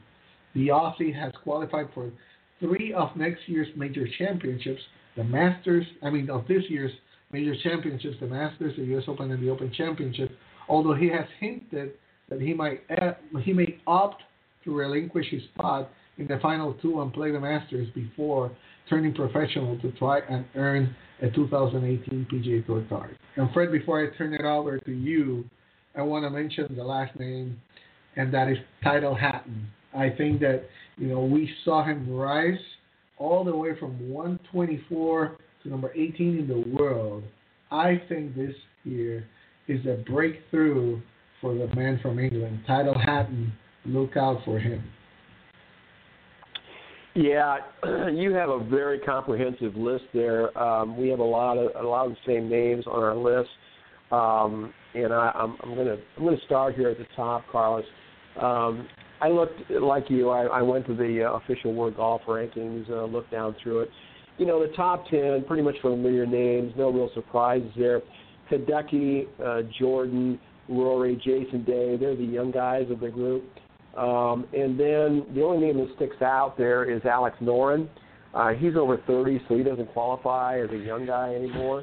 The 0.55 0.69
Aussie 0.69 1.15
has 1.15 1.33
qualified 1.45 1.87
for 1.95 2.11
three 2.59 2.93
of 2.93 3.17
next 3.17 3.41
year's 3.47 3.69
major 3.77 4.07
championships, 4.19 4.81
the 5.17 5.25
Masters, 5.25 5.87
I 6.03 6.11
mean, 6.11 6.31
of 6.31 6.47
this 6.49 6.63
year's 6.69 6.93
major 7.33 7.55
championships, 7.63 8.17
the 8.21 8.27
Masters, 8.27 8.75
the 8.77 8.85
U.S. 8.85 9.05
Open, 9.07 9.31
and 9.31 9.43
the 9.43 9.51
Open 9.51 9.73
Championship, 9.73 10.31
although 10.69 10.95
he 10.95 11.09
has 11.09 11.27
hinted 11.39 11.93
that 12.29 12.41
he 12.41 12.55
might 12.55 12.83
uh, 13.03 13.13
he 13.43 13.53
may 13.53 13.79
opt 13.87 14.23
to 14.65 14.75
relinquish 14.75 15.27
his 15.31 15.43
spot 15.55 15.91
in 16.19 16.27
the 16.27 16.39
final 16.41 16.75
two 16.75 17.01
and 17.01 17.13
play 17.13 17.31
the 17.31 17.41
Masters 17.41 17.89
before 17.95 18.51
turning 18.89 19.15
professional 19.15 19.79
to 19.81 19.93
try 19.93 20.21
and 20.29 20.45
earn 20.55 20.95
a 21.23 21.31
2018 21.31 22.27
PGA 22.31 22.67
Tour 22.67 22.85
card. 22.89 23.19
And 23.37 23.51
Fred, 23.53 23.71
before 23.73 24.05
I 24.05 24.17
turn 24.17 24.35
it 24.35 24.45
over 24.45 24.79
to 24.79 24.93
you, 24.93 25.45
I 25.97 26.03
want 26.03 26.25
to 26.25 26.31
mention 26.31 26.75
the 26.77 26.85
last 26.85 27.19
name, 27.19 27.61
and 28.17 28.33
that 28.35 28.49
is 28.49 28.59
Tyrrell 28.83 29.15
Hatton. 29.15 29.67
I 29.95 30.11
think 30.11 30.41
that 30.41 30.65
you 30.97 31.09
know 31.09 31.25
we 31.25 31.51
saw 31.65 31.85
him 31.85 32.09
rise 32.11 32.59
all 33.19 33.45
the 33.45 33.55
way 33.55 33.79
from 33.79 34.11
124 34.11 35.37
to 35.63 35.69
number 35.69 35.93
18 35.95 36.39
in 36.39 36.49
the 36.49 36.77
world. 36.77 37.25
I 37.71 38.01
think 38.09 38.35
this 38.35 38.55
year 38.85 39.27
is 39.69 39.85
a 39.87 40.03
breakthrough 40.11 41.01
for 41.41 41.55
the 41.55 41.69
man 41.75 41.99
from 42.03 42.19
England, 42.19 42.61
Tyrrell 42.67 42.99
Hatton. 42.99 43.53
Look 43.85 44.17
out 44.17 44.45
for 44.45 44.59
him. 44.59 44.83
Yeah, 47.21 47.59
you 48.15 48.33
have 48.33 48.49
a 48.49 48.65
very 48.65 48.99
comprehensive 48.99 49.77
list 49.77 50.05
there. 50.15 50.57
Um, 50.57 50.97
we 50.97 51.09
have 51.09 51.19
a 51.19 51.25
lot 51.25 51.59
of 51.59 51.85
a 51.85 51.87
lot 51.87 52.07
of 52.07 52.13
the 52.13 52.19
same 52.27 52.49
names 52.49 52.87
on 52.87 53.03
our 53.03 53.15
list, 53.15 53.51
um, 54.11 54.73
and 54.95 55.13
I, 55.13 55.31
I'm, 55.35 55.55
I'm 55.63 55.75
gonna 55.75 55.97
I'm 56.17 56.25
gonna 56.25 56.41
start 56.47 56.77
here 56.77 56.89
at 56.89 56.97
the 56.97 57.07
top, 57.15 57.45
Carlos. 57.53 57.85
Um, 58.41 58.89
I 59.21 59.29
looked 59.29 59.71
like 59.71 60.09
you. 60.09 60.31
I, 60.31 60.47
I 60.47 60.63
went 60.63 60.87
to 60.87 60.95
the 60.95 61.25
uh, 61.25 61.37
official 61.37 61.75
World 61.75 61.97
Golf 61.97 62.23
rankings, 62.27 62.89
uh, 62.91 63.05
looked 63.05 63.31
down 63.31 63.55
through 63.63 63.81
it. 63.81 63.91
You 64.39 64.47
know, 64.47 64.67
the 64.67 64.73
top 64.75 65.07
ten, 65.11 65.45
pretty 65.47 65.63
much 65.63 65.77
familiar 65.83 66.25
names. 66.25 66.73
No 66.75 66.91
real 66.91 67.11
surprises 67.13 67.71
there. 67.77 68.01
Hideki, 68.51 69.27
uh, 69.45 69.69
Jordan, 69.79 70.41
Rory, 70.71 71.17
Jason 71.17 71.65
Day. 71.65 71.99
They're 71.99 72.17
the 72.17 72.25
young 72.25 72.51
guys 72.51 72.91
of 72.91 73.01
the 73.01 73.11
group. 73.11 73.45
Um, 73.97 74.47
and 74.53 74.79
then 74.79 75.27
the 75.35 75.43
only 75.43 75.67
name 75.67 75.79
that 75.79 75.95
sticks 75.97 76.23
out 76.23 76.57
there 76.57 76.91
is 76.91 77.05
Alex 77.05 77.37
Noren. 77.41 77.89
Uh, 78.33 78.51
he's 78.51 78.77
over 78.77 78.99
30, 79.07 79.41
so 79.49 79.57
he 79.57 79.65
doesn't 79.65 79.93
qualify 79.93 80.61
as 80.61 80.71
a 80.71 80.77
young 80.77 81.07
guy 81.07 81.35
anymore. 81.35 81.83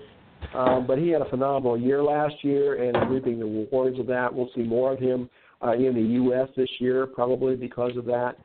Um, 0.53 0.87
but 0.87 0.97
he 0.97 1.09
had 1.09 1.21
a 1.21 1.29
phenomenal 1.29 1.77
year 1.77 2.01
last 2.01 2.35
year 2.43 2.83
and 2.83 2.95
is 2.95 3.03
reaping 3.09 3.39
the 3.39 3.45
rewards 3.45 3.99
of 3.99 4.07
that. 4.07 4.33
We'll 4.33 4.49
see 4.55 4.63
more 4.63 4.93
of 4.93 4.99
him 4.99 5.29
uh, 5.61 5.73
in 5.73 5.93
the 5.93 6.01
U.S. 6.01 6.47
this 6.55 6.69
year, 6.79 7.07
probably 7.07 7.55
because 7.55 7.97
of 7.97 8.05
that. 8.05 8.35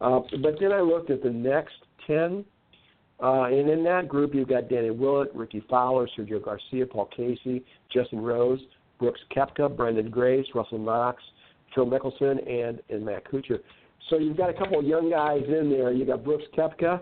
Uh, 0.00 0.20
but 0.42 0.54
then 0.60 0.72
I 0.72 0.80
looked 0.80 1.10
at 1.10 1.22
the 1.22 1.30
next 1.30 1.74
10, 2.06 2.44
uh, 3.22 3.42
and 3.44 3.70
in 3.70 3.84
that 3.84 4.08
group 4.08 4.34
you've 4.34 4.48
got 4.48 4.68
Danny 4.68 4.90
Willett, 4.90 5.32
Rickie 5.32 5.64
Fowler, 5.70 6.08
Sergio 6.18 6.42
Garcia, 6.44 6.86
Paul 6.86 7.08
Casey, 7.16 7.64
Justin 7.92 8.20
Rose, 8.20 8.58
Brooks 8.98 9.20
Koepka, 9.34 9.68
Branden 9.74 10.10
Grace, 10.10 10.46
Russell 10.54 10.78
Knox, 10.78 11.22
Phil 11.74 11.86
Mickelson, 11.86 12.38
and 12.48 12.80
and 12.90 13.04
Matt 13.04 13.24
Kuchar. 13.30 13.58
So 14.10 14.18
you've 14.18 14.36
got 14.36 14.50
a 14.50 14.54
couple 14.54 14.78
of 14.78 14.84
young 14.84 15.10
guys 15.10 15.42
in 15.46 15.70
there. 15.70 15.92
You've 15.92 16.08
got 16.08 16.24
Brooks 16.24 16.44
Koepka, 16.56 17.00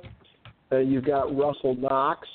uh, 0.72 0.76
you've 0.78 1.04
got 1.04 1.36
Russell 1.36 1.74
Knox. 1.74 2.26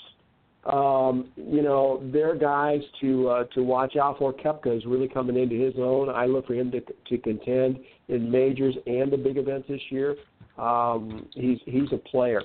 Um, 0.66 1.30
you 1.36 1.62
know, 1.62 2.02
they're 2.12 2.36
guys 2.36 2.82
to 3.02 3.30
uh, 3.30 3.44
to 3.54 3.64
watch 3.64 3.96
out 3.98 4.18
for. 4.18 4.34
Koepka 4.34 4.76
is 4.76 4.86
really 4.86 5.08
coming 5.08 5.38
into 5.38 5.56
his 5.56 5.76
own. 5.78 6.10
I 6.10 6.26
look 6.26 6.48
for 6.48 6.56
him 6.56 6.72
to 6.72 6.82
to 6.82 7.18
contend 7.20 7.80
in 8.08 8.32
majors 8.32 8.76
and 8.88 9.12
the 9.12 9.18
big 9.18 9.38
events 9.38 9.68
this 9.68 9.82
year. 9.90 10.16
Um, 10.58 11.28
he's 11.34 11.60
he's 11.66 11.92
a 11.92 11.98
player. 11.98 12.42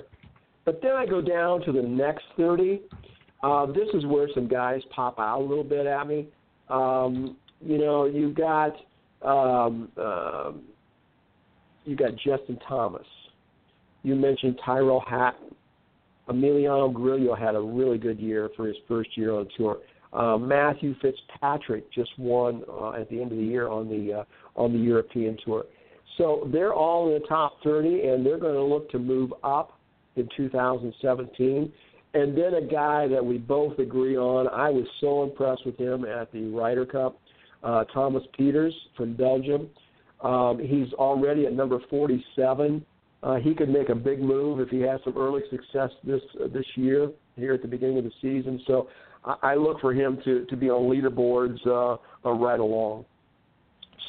But 0.65 0.81
then 0.83 0.91
I 0.91 1.07
go 1.07 1.21
down 1.21 1.61
to 1.61 1.71
the 1.71 1.81
next 1.81 2.25
30. 2.37 2.81
Uh, 3.41 3.65
this 3.65 3.87
is 3.95 4.05
where 4.05 4.27
some 4.35 4.47
guys 4.47 4.81
pop 4.95 5.19
out 5.19 5.39
a 5.39 5.43
little 5.43 5.63
bit 5.63 5.87
at 5.87 6.07
me. 6.07 6.27
Um, 6.69 7.35
you 7.59 7.79
know, 7.79 8.05
you've 8.05 8.35
got 8.35 8.75
um, 9.23 9.91
um, 9.97 10.61
you 11.85 11.95
got 11.95 12.11
Justin 12.15 12.59
Thomas. 12.67 13.05
You 14.03 14.15
mentioned 14.15 14.59
Tyrrell 14.65 15.03
Hatton. 15.07 15.55
Emiliano 16.29 16.93
Grillo 16.93 17.35
had 17.35 17.55
a 17.55 17.59
really 17.59 17.97
good 17.97 18.19
year 18.19 18.49
for 18.55 18.67
his 18.67 18.77
first 18.87 19.17
year 19.17 19.33
on 19.33 19.47
tour. 19.57 19.79
Uh, 20.13 20.37
Matthew 20.37 20.95
Fitzpatrick 21.01 21.91
just 21.91 22.11
won 22.17 22.63
uh, 22.69 22.91
at 22.91 23.09
the 23.09 23.21
end 23.21 23.31
of 23.31 23.37
the 23.37 23.43
year 23.43 23.69
on 23.69 23.89
the 23.89 24.19
uh, 24.19 24.23
on 24.55 24.73
the 24.73 24.79
European 24.79 25.37
tour. 25.43 25.65
So 26.17 26.49
they're 26.51 26.73
all 26.73 27.07
in 27.07 27.21
the 27.21 27.27
top 27.27 27.57
30, 27.63 28.07
and 28.07 28.25
they're 28.25 28.37
going 28.37 28.55
to 28.55 28.63
look 28.63 28.89
to 28.91 28.99
move 28.99 29.33
up 29.43 29.79
in 30.17 30.27
2017. 30.35 31.71
And 32.13 32.37
then 32.37 32.55
a 32.55 32.61
guy 32.61 33.07
that 33.07 33.25
we 33.25 33.37
both 33.37 33.79
agree 33.79 34.17
on, 34.17 34.47
I 34.49 34.69
was 34.69 34.85
so 34.99 35.23
impressed 35.23 35.65
with 35.65 35.77
him 35.77 36.03
at 36.03 36.31
the 36.33 36.49
Ryder 36.49 36.85
Cup 36.85 37.17
uh, 37.63 37.83
Thomas 37.85 38.23
Pieters 38.37 38.73
from 38.95 39.15
Belgium. 39.15 39.69
Um, 40.21 40.59
he's 40.59 40.93
already 40.93 41.45
at 41.45 41.53
number 41.53 41.79
47. 41.89 42.85
Uh, 43.23 43.35
he 43.35 43.53
could 43.53 43.69
make 43.69 43.89
a 43.89 43.95
big 43.95 44.19
move 44.19 44.59
if 44.59 44.69
he 44.69 44.81
has 44.81 44.99
some 45.03 45.15
early 45.17 45.41
success 45.49 45.89
this 46.03 46.21
uh, 46.43 46.47
this 46.47 46.65
year 46.75 47.11
here 47.35 47.53
at 47.53 47.61
the 47.61 47.67
beginning 47.67 47.99
of 47.99 48.03
the 48.03 48.11
season. 48.21 48.59
So 48.65 48.89
I, 49.25 49.35
I 49.43 49.55
look 49.55 49.79
for 49.79 49.93
him 49.93 50.19
to 50.25 50.45
to 50.45 50.55
be 50.55 50.69
on 50.69 50.89
leaderboards 50.89 51.65
uh, 51.67 51.97
uh, 52.27 52.33
right 52.33 52.59
along. 52.59 53.05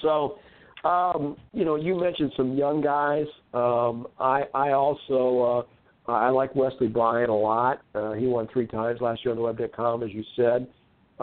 So 0.01 0.39
um, 0.85 1.37
you 1.53 1.65
know, 1.65 1.77
you 1.77 1.99
mentioned 1.99 2.33
some 2.37 2.57
young 2.57 2.81
guys. 2.81 3.27
Um, 3.53 4.07
I 4.19 4.45
I 4.55 4.73
also 4.73 5.67
uh, 6.09 6.13
I 6.13 6.31
like 6.31 6.55
Wesley 6.55 6.89
Bryan 6.89 7.31
a 7.31 7.37
lot. 7.37 7.83
Uh, 7.95 8.13
he 8.13 8.27
won 8.27 8.49
three 8.53 8.67
times 8.67 9.01
last 9.01 9.25
year 9.25 9.33
on 9.33 9.37
the 9.37 9.43
web.com, 9.43 10.03
as 10.03 10.11
you 10.11 10.25
said. 10.37 10.67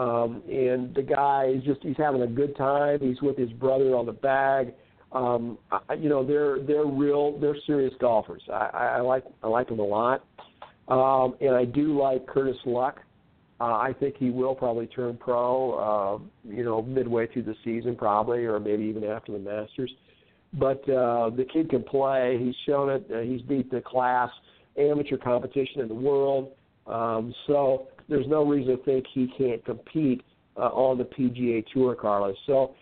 Um, 0.00 0.42
and 0.48 0.94
the 0.94 1.02
guy 1.02 1.52
is 1.54 1.62
just 1.62 1.82
he's 1.82 1.96
having 1.98 2.22
a 2.22 2.26
good 2.26 2.56
time. 2.56 3.00
He's 3.00 3.20
with 3.20 3.36
his 3.36 3.50
brother 3.50 3.94
on 3.94 4.06
the 4.06 4.12
bag. 4.12 4.72
Um, 5.12 5.58
I, 5.70 5.92
you 5.94 6.08
know, 6.08 6.24
they're 6.24 6.62
they're 6.62 6.86
real 6.86 7.38
they're 7.38 7.56
serious 7.66 7.92
golfers. 8.00 8.42
I, 8.50 8.94
I 8.96 9.00
like 9.00 9.24
I 9.42 9.48
like 9.48 9.68
them 9.68 9.78
a 9.78 9.84
lot. 9.84 10.24
Um, 10.88 11.36
and 11.42 11.54
I 11.54 11.66
do 11.66 12.00
like 12.00 12.26
Curtis 12.26 12.56
Luck. 12.64 13.00
Uh, 13.60 13.64
I 13.64 13.94
think 14.00 14.16
he 14.16 14.30
will 14.30 14.54
probably 14.54 14.86
turn 14.86 15.18
pro, 15.18 15.74
uh, 15.74 16.18
you 16.48 16.64
know, 16.64 16.80
midway 16.80 17.26
through 17.26 17.42
the 17.42 17.54
season, 17.62 17.94
probably, 17.94 18.44
or 18.46 18.58
maybe 18.58 18.84
even 18.84 19.04
after 19.04 19.32
the 19.32 19.38
Masters. 19.38 19.92
But 20.54 20.80
uh, 20.88 21.28
the 21.28 21.44
kid 21.52 21.68
can 21.68 21.82
play. 21.82 22.38
He's 22.42 22.54
shown 22.66 22.88
it. 22.88 23.06
Uh, 23.14 23.20
he's 23.20 23.42
beat 23.42 23.70
the 23.70 23.82
class 23.82 24.30
amateur 24.78 25.18
competition 25.18 25.82
in 25.82 25.88
the 25.88 25.94
world. 25.94 26.52
Um, 26.86 27.34
so 27.46 27.88
there's 28.10 28.26
no 28.26 28.44
reason 28.44 28.76
to 28.76 28.82
think 28.82 29.06
he 29.14 29.32
can't 29.38 29.64
compete 29.64 30.22
uh, 30.56 30.62
on 30.62 30.98
the 30.98 31.04
PGA 31.04 31.64
Tour, 31.72 31.94
Carlos. 31.94 32.36
So, 32.46 32.74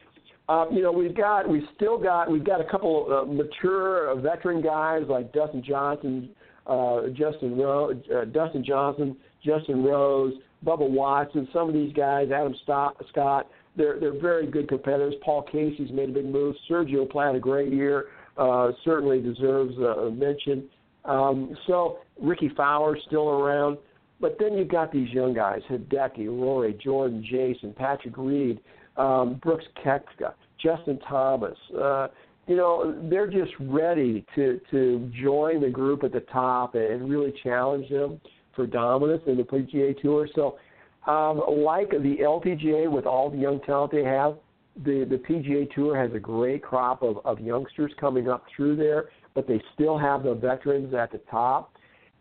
um, 0.48 0.68
you 0.72 0.82
know, 0.82 0.90
we've 0.90 1.16
got 1.16 1.48
we've 1.48 1.68
still 1.76 1.98
got 1.98 2.30
we've 2.30 2.44
got 2.44 2.60
a 2.60 2.64
couple 2.64 3.06
uh, 3.12 3.30
mature 3.30 4.10
uh, 4.10 4.14
veteran 4.16 4.62
guys 4.62 5.02
like 5.08 5.32
Dustin 5.32 5.62
Johnson, 5.62 6.30
uh, 6.66 7.02
Justin 7.12 7.56
Ro- 7.58 7.92
uh, 8.14 8.24
Dustin 8.24 8.64
Johnson, 8.64 9.16
Justin 9.44 9.84
Rose, 9.84 10.32
Bubba 10.64 10.88
Watson. 10.88 11.46
Some 11.52 11.68
of 11.68 11.74
these 11.74 11.92
guys, 11.92 12.30
Adam 12.34 12.54
Scott, 12.64 13.46
they're 13.76 14.00
they're 14.00 14.18
very 14.18 14.46
good 14.46 14.68
competitors. 14.68 15.14
Paul 15.22 15.42
Casey's 15.42 15.90
made 15.92 16.08
a 16.08 16.12
big 16.12 16.26
move. 16.26 16.56
Sergio 16.68 17.08
Platt 17.08 17.34
a 17.34 17.40
great 17.40 17.72
year. 17.72 18.06
Uh, 18.38 18.70
certainly 18.84 19.20
deserves 19.20 19.76
a 19.78 20.10
mention. 20.10 20.64
Um, 21.04 21.56
so 21.66 21.98
Rickie 22.20 22.52
Fowler 22.56 22.96
still 23.06 23.28
around. 23.28 23.78
But 24.20 24.36
then 24.38 24.54
you've 24.54 24.68
got 24.68 24.92
these 24.92 25.08
young 25.10 25.34
guys, 25.34 25.60
Hideki, 25.70 26.26
Rory, 26.26 26.74
Jordan, 26.82 27.24
Jason, 27.28 27.72
Patrick 27.72 28.16
Reed, 28.16 28.60
um, 28.96 29.34
Brooks 29.42 29.64
Koepka, 29.84 30.34
Justin 30.62 30.98
Thomas. 31.08 31.56
Uh, 31.80 32.08
you 32.48 32.56
know, 32.56 32.98
they're 33.10 33.30
just 33.30 33.52
ready 33.60 34.24
to, 34.34 34.60
to 34.70 35.10
join 35.22 35.60
the 35.60 35.68
group 35.68 36.02
at 36.02 36.12
the 36.12 36.20
top 36.32 36.74
and 36.74 37.08
really 37.08 37.32
challenge 37.42 37.88
them 37.90 38.20
for 38.56 38.66
dominance 38.66 39.22
in 39.26 39.36
the 39.36 39.42
PGA 39.42 40.00
Tour. 40.00 40.28
So, 40.34 40.58
um, 41.06 41.42
like 41.64 41.90
the 41.90 42.16
LPGA 42.20 42.90
with 42.90 43.06
all 43.06 43.30
the 43.30 43.38
young 43.38 43.60
talent 43.60 43.92
they 43.92 44.04
have, 44.04 44.36
the, 44.84 45.06
the 45.08 45.16
PGA 45.16 45.72
Tour 45.74 45.96
has 45.96 46.14
a 46.14 46.18
great 46.18 46.62
crop 46.62 47.02
of, 47.02 47.18
of 47.24 47.38
youngsters 47.40 47.92
coming 48.00 48.28
up 48.28 48.44
through 48.54 48.76
there, 48.76 49.10
but 49.34 49.46
they 49.46 49.60
still 49.74 49.98
have 49.98 50.22
the 50.22 50.34
veterans 50.34 50.94
at 50.94 51.12
the 51.12 51.20
top 51.30 51.72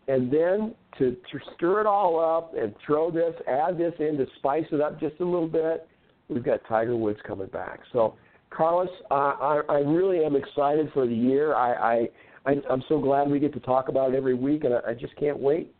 and 0.08 0.32
then 0.32 0.74
to, 0.98 1.10
to 1.10 1.38
stir 1.54 1.82
it 1.82 1.86
all 1.86 2.18
up 2.18 2.54
and 2.54 2.74
throw 2.84 3.10
this, 3.10 3.34
add 3.46 3.78
this 3.78 3.92
in 4.00 4.16
to 4.16 4.26
spice 4.38 4.64
it 4.72 4.80
up 4.80 4.98
just 4.98 5.20
a 5.20 5.24
little 5.24 5.48
bit, 5.48 5.86
we've 6.28 6.42
got 6.42 6.60
Tiger 6.66 6.96
Woods 6.96 7.18
coming 7.26 7.48
back. 7.48 7.80
So, 7.92 8.14
Carlos, 8.50 8.88
uh, 9.10 9.14
I, 9.14 9.60
I 9.68 9.78
really 9.80 10.24
am 10.24 10.34
excited 10.34 10.90
for 10.94 11.06
the 11.06 11.14
year. 11.14 11.54
I, 11.54 11.72
I, 11.74 12.08
I, 12.46 12.54
I'm 12.70 12.82
so 12.88 12.98
glad 12.98 13.30
we 13.30 13.38
get 13.38 13.52
to 13.52 13.60
talk 13.60 13.90
about 13.90 14.14
it 14.14 14.16
every 14.16 14.34
week, 14.34 14.64
and 14.64 14.74
I, 14.74 14.90
I 14.90 14.94
just 14.94 15.14
can't 15.16 15.38
wait. 15.38 15.74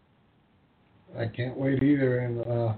I 1.18 1.26
can't 1.26 1.56
wait 1.56 1.82
either. 1.82 2.18
And 2.18 2.40
uh, 2.46 2.74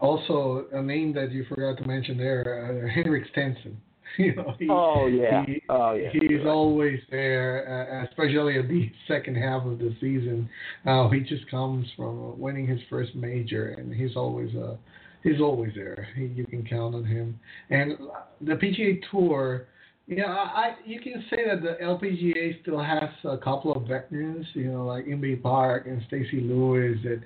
also, 0.00 0.66
a 0.72 0.82
name 0.82 1.12
that 1.14 1.30
you 1.32 1.44
forgot 1.48 1.76
to 1.82 1.86
mention 1.86 2.16
there, 2.16 2.86
uh, 2.86 2.94
Henrik 2.94 3.24
Stenson. 3.30 3.78
you 4.18 4.34
know, 4.34 4.54
he, 4.58 4.68
oh 4.70 5.06
yeah, 5.06 5.44
he, 5.44 5.62
oh 5.68 5.92
yeah. 5.92 6.10
He's 6.12 6.38
right. 6.38 6.46
always 6.46 7.00
there, 7.10 8.04
uh, 8.04 8.06
especially 8.08 8.58
at 8.58 8.68
the 8.68 8.90
second 9.08 9.36
half 9.36 9.64
of 9.64 9.78
the 9.78 9.94
season. 10.00 10.48
Uh, 10.86 11.08
he 11.08 11.20
just 11.20 11.48
comes 11.50 11.86
from 11.96 12.38
winning 12.38 12.66
his 12.66 12.80
first 12.88 13.14
major, 13.14 13.70
and 13.70 13.92
he's 13.92 14.16
always 14.16 14.54
uh, 14.54 14.76
he's 15.22 15.40
always 15.40 15.72
there. 15.74 16.08
He, 16.16 16.26
you 16.26 16.46
can 16.46 16.64
count 16.64 16.94
on 16.94 17.04
him. 17.04 17.38
And 17.70 17.98
the 18.40 18.54
PGA 18.54 19.00
Tour. 19.10 19.66
You 20.06 20.16
know, 20.16 20.26
I 20.26 20.74
you 20.84 21.00
can 21.00 21.24
say 21.30 21.46
that 21.46 21.62
the 21.62 21.82
LPGA 21.82 22.60
still 22.60 22.78
has 22.78 23.08
a 23.24 23.38
couple 23.38 23.72
of 23.72 23.88
veterans, 23.88 24.44
you 24.52 24.70
know, 24.70 24.84
like 24.84 25.06
Inbee 25.06 25.42
Park 25.42 25.86
and 25.86 26.02
Stacy 26.08 26.42
Lewis 26.42 26.98
that 27.04 27.22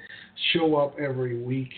show 0.52 0.76
up 0.76 0.94
every 0.96 1.42
week 1.42 1.72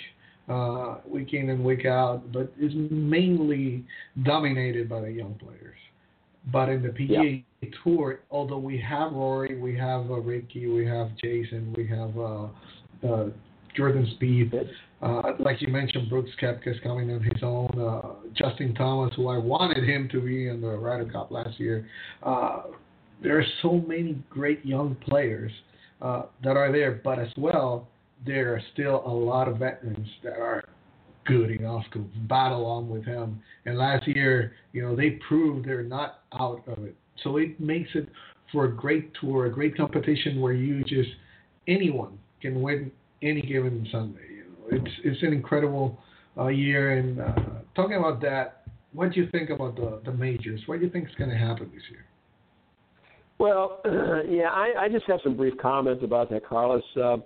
uh, 0.50 0.96
week 1.06 1.32
in 1.32 1.50
and 1.50 1.64
week 1.64 1.86
out, 1.86 2.32
but 2.32 2.52
is 2.60 2.72
mainly 2.90 3.84
dominated 4.24 4.88
by 4.88 5.00
the 5.00 5.10
young 5.10 5.34
players. 5.34 5.76
But 6.52 6.68
in 6.68 6.82
the 6.82 6.88
PGA 6.88 7.44
yeah. 7.60 7.68
Tour, 7.84 8.20
although 8.30 8.58
we 8.58 8.78
have 8.80 9.12
Rory, 9.12 9.58
we 9.58 9.76
have 9.76 10.10
uh, 10.10 10.14
Rickie, 10.14 10.66
we 10.66 10.86
have 10.86 11.14
Jason, 11.16 11.74
we 11.76 11.86
have 11.86 12.16
uh, 12.18 12.48
uh, 13.06 13.30
Jordan 13.76 14.10
Spieth, 14.18 14.68
uh, 15.02 15.32
like 15.38 15.62
you 15.62 15.68
mentioned, 15.68 16.10
Brooks 16.10 16.30
Koepka 16.40 16.68
is 16.68 16.76
coming 16.82 17.10
on 17.10 17.22
his 17.22 17.42
own. 17.42 17.68
Uh, 17.78 18.14
Justin 18.34 18.74
Thomas, 18.74 19.14
who 19.16 19.28
I 19.28 19.38
wanted 19.38 19.88
him 19.88 20.08
to 20.12 20.20
be 20.20 20.48
in 20.48 20.60
the 20.60 20.68
Ryder 20.68 21.10
Cup 21.10 21.30
last 21.30 21.58
year. 21.58 21.88
Uh, 22.22 22.64
there 23.22 23.38
are 23.38 23.44
so 23.62 23.82
many 23.86 24.22
great 24.28 24.64
young 24.64 24.96
players 24.96 25.52
uh, 26.02 26.24
that 26.44 26.56
are 26.56 26.70
there, 26.70 27.00
but 27.02 27.18
as 27.18 27.28
well, 27.38 27.88
there 28.26 28.54
are 28.54 28.62
still 28.72 29.02
a 29.06 29.10
lot 29.10 29.48
of 29.48 29.58
veterans 29.58 30.08
that 30.22 30.38
are 30.38 30.64
good 31.26 31.50
enough 31.50 31.84
to 31.92 31.98
battle 32.28 32.64
on 32.66 32.88
with 32.88 33.04
him. 33.04 33.40
And 33.66 33.78
last 33.78 34.06
year, 34.06 34.52
you 34.72 34.82
know, 34.82 34.96
they 34.96 35.18
proved 35.28 35.66
they're 35.66 35.82
not 35.82 36.20
out 36.38 36.62
of 36.66 36.84
it. 36.84 36.96
So 37.22 37.36
it 37.36 37.60
makes 37.60 37.90
it 37.94 38.08
for 38.52 38.64
a 38.64 38.74
great 38.74 39.12
tour, 39.20 39.46
a 39.46 39.50
great 39.50 39.76
competition 39.76 40.40
where 40.40 40.52
you 40.52 40.82
just 40.84 41.10
anyone 41.68 42.18
can 42.40 42.60
win 42.62 42.90
any 43.22 43.42
given 43.42 43.86
Sunday. 43.92 44.20
You 44.30 44.44
know, 44.44 44.84
it's 44.84 44.94
it's 45.04 45.22
an 45.22 45.32
incredible 45.32 45.98
uh, 46.36 46.48
year. 46.48 46.98
And 46.98 47.20
uh, 47.20 47.34
talking 47.76 47.96
about 47.96 48.20
that, 48.22 48.62
what 48.92 49.12
do 49.12 49.20
you 49.20 49.28
think 49.30 49.50
about 49.50 49.76
the 49.76 50.00
the 50.04 50.12
majors? 50.12 50.62
What 50.66 50.80
do 50.80 50.86
you 50.86 50.90
think 50.90 51.08
is 51.08 51.14
going 51.16 51.30
to 51.30 51.36
happen 51.36 51.70
this 51.74 51.82
year? 51.90 52.06
Well, 53.38 53.80
yeah, 54.28 54.50
I, 54.50 54.84
I 54.84 54.88
just 54.88 55.06
have 55.06 55.20
some 55.22 55.36
brief 55.36 55.54
comments 55.58 56.04
about 56.04 56.30
that, 56.30 56.46
Carlos. 56.46 56.82
Uh, 56.96 57.18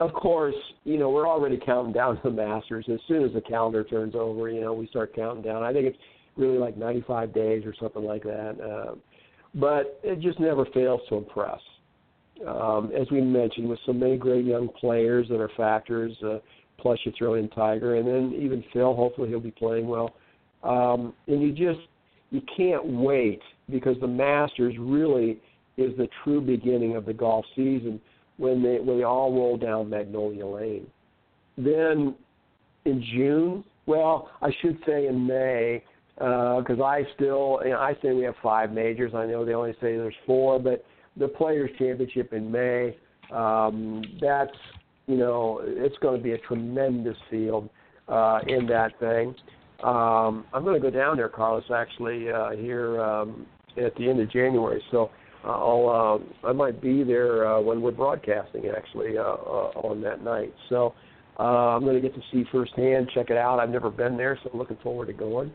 of 0.00 0.12
course, 0.12 0.54
you 0.84 0.98
know, 0.98 1.10
we're 1.10 1.28
already 1.28 1.58
counting 1.64 1.92
down 1.92 2.16
to 2.16 2.22
the 2.24 2.30
Masters. 2.30 2.84
As 2.92 3.00
soon 3.08 3.24
as 3.24 3.32
the 3.32 3.40
calendar 3.40 3.82
turns 3.82 4.14
over, 4.14 4.50
you 4.50 4.60
know, 4.60 4.74
we 4.74 4.86
start 4.88 5.14
counting 5.14 5.42
down. 5.42 5.62
I 5.62 5.72
think 5.72 5.86
it's 5.86 5.98
really 6.36 6.58
like 6.58 6.76
95 6.76 7.32
days 7.32 7.64
or 7.64 7.74
something 7.80 8.04
like 8.04 8.22
that. 8.24 8.56
Uh, 8.60 8.94
but 9.54 9.98
it 10.02 10.20
just 10.20 10.38
never 10.38 10.66
fails 10.66 11.00
to 11.08 11.16
impress. 11.16 11.60
Um, 12.46 12.92
as 12.98 13.10
we 13.10 13.22
mentioned, 13.22 13.68
with 13.68 13.78
so 13.86 13.94
many 13.94 14.18
great 14.18 14.44
young 14.44 14.68
players 14.68 15.26
that 15.30 15.40
are 15.40 15.50
factors, 15.56 16.12
uh, 16.22 16.38
plus 16.78 16.98
you 17.04 17.12
throw 17.16 17.34
in 17.34 17.48
Tiger, 17.48 17.96
and 17.96 18.06
then 18.06 18.38
even 18.38 18.62
Phil. 18.74 18.94
Hopefully, 18.94 19.30
he'll 19.30 19.40
be 19.40 19.50
playing 19.50 19.88
well. 19.88 20.14
Um, 20.62 21.14
and 21.26 21.40
you 21.40 21.52
just 21.52 21.86
you 22.30 22.42
can't 22.54 22.84
wait 22.84 23.40
because 23.70 23.96
the 24.00 24.06
Masters 24.06 24.74
really 24.78 25.40
is 25.78 25.96
the 25.96 26.08
true 26.22 26.42
beginning 26.42 26.96
of 26.96 27.06
the 27.06 27.14
golf 27.14 27.46
season 27.54 27.98
when 28.38 28.62
they 28.62 28.78
they 28.84 29.02
all 29.02 29.32
roll 29.32 29.56
down 29.56 29.90
Magnolia 29.90 30.46
Lane. 30.46 30.86
Then 31.56 32.14
in 32.84 33.04
June, 33.14 33.64
well, 33.86 34.30
I 34.42 34.50
should 34.60 34.78
say 34.86 35.06
in 35.06 35.26
May, 35.26 35.82
because 36.16 36.78
uh, 36.80 36.84
I 36.84 37.04
still 37.14 37.60
you 37.64 37.70
know, 37.70 37.78
I 37.78 37.94
say 38.02 38.12
we 38.12 38.24
have 38.24 38.34
five 38.42 38.72
majors. 38.72 39.12
I 39.14 39.26
know 39.26 39.44
they 39.44 39.54
only 39.54 39.72
say 39.74 39.96
there's 39.96 40.14
four, 40.24 40.58
but 40.58 40.84
the 41.16 41.28
Players 41.28 41.70
Championship 41.78 42.32
in 42.32 42.50
May, 42.50 42.96
um, 43.32 44.02
that's 44.20 44.56
you 45.06 45.16
know 45.16 45.60
it's 45.62 45.96
going 45.98 46.18
to 46.18 46.22
be 46.22 46.32
a 46.32 46.38
tremendous 46.38 47.16
field 47.30 47.68
uh, 48.08 48.40
in 48.46 48.66
that 48.66 48.98
thing. 49.00 49.34
Um, 49.82 50.46
I'm 50.54 50.64
going 50.64 50.80
to 50.80 50.80
go 50.80 50.90
down 50.90 51.18
there, 51.18 51.28
Carlos, 51.28 51.64
actually 51.74 52.30
uh, 52.30 52.50
here 52.52 53.00
um, 53.02 53.46
at 53.76 53.94
the 53.96 54.08
end 54.08 54.20
of 54.20 54.30
January. 54.30 54.82
So 54.90 55.10
I'll 55.46 56.22
uh, 56.44 56.48
I 56.48 56.52
might 56.52 56.80
be 56.80 57.02
there 57.02 57.46
uh, 57.46 57.60
when 57.60 57.80
we're 57.80 57.92
broadcasting 57.92 58.64
actually 58.76 59.18
uh, 59.18 59.22
uh, 59.22 59.70
on 59.84 60.00
that 60.02 60.22
night. 60.22 60.52
So 60.68 60.94
uh, 61.38 61.42
I'm 61.42 61.84
going 61.84 61.94
to 61.94 62.00
get 62.00 62.14
to 62.14 62.22
see 62.32 62.44
firsthand, 62.50 63.10
check 63.14 63.30
it 63.30 63.36
out. 63.36 63.60
I've 63.60 63.70
never 63.70 63.90
been 63.90 64.16
there, 64.16 64.38
so 64.42 64.50
I'm 64.52 64.58
looking 64.58 64.78
forward 64.82 65.06
to 65.06 65.12
going. 65.12 65.52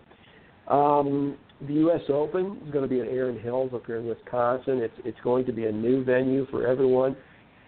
Um, 0.68 1.38
the 1.68 1.74
U.S. 1.74 2.02
Open 2.10 2.60
is 2.66 2.72
going 2.72 2.88
to 2.88 2.88
be 2.88 3.02
at 3.02 3.08
Erin 3.08 3.40
Hills 3.40 3.72
up 3.74 3.86
here 3.86 3.98
in 3.98 4.08
Wisconsin. 4.08 4.80
It's 4.80 4.94
it's 5.04 5.20
going 5.24 5.46
to 5.46 5.52
be 5.52 5.66
a 5.66 5.72
new 5.72 6.04
venue 6.04 6.48
for 6.50 6.68
everyone. 6.68 7.16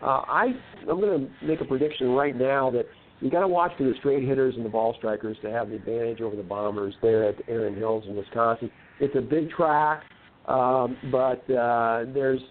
Uh, 0.01 0.21
I 0.27 0.53
I'm 0.89 0.99
going 0.99 1.27
to 1.27 1.45
make 1.45 1.61
a 1.61 1.65
prediction 1.65 2.09
right 2.09 2.35
now 2.35 2.71
that 2.71 2.85
you 3.19 3.29
got 3.29 3.41
to 3.41 3.47
watch 3.47 3.71
for 3.77 3.83
the 3.83 3.93
straight 3.99 4.27
hitters 4.27 4.55
and 4.55 4.65
the 4.65 4.69
ball 4.69 4.95
strikers 4.97 5.37
to 5.43 5.51
have 5.51 5.69
the 5.69 5.75
advantage 5.75 6.21
over 6.21 6.35
the 6.35 6.43
bombers 6.43 6.93
there 7.01 7.29
at 7.29 7.35
Erin 7.47 7.75
Hills 7.75 8.03
in 8.07 8.15
Wisconsin. 8.15 8.69
It's 8.99 9.15
a 9.15 9.21
big 9.21 9.49
track. 9.51 10.03
Um, 10.47 10.97
but 11.11 11.49
uh, 11.49 12.05
there's 12.13 12.41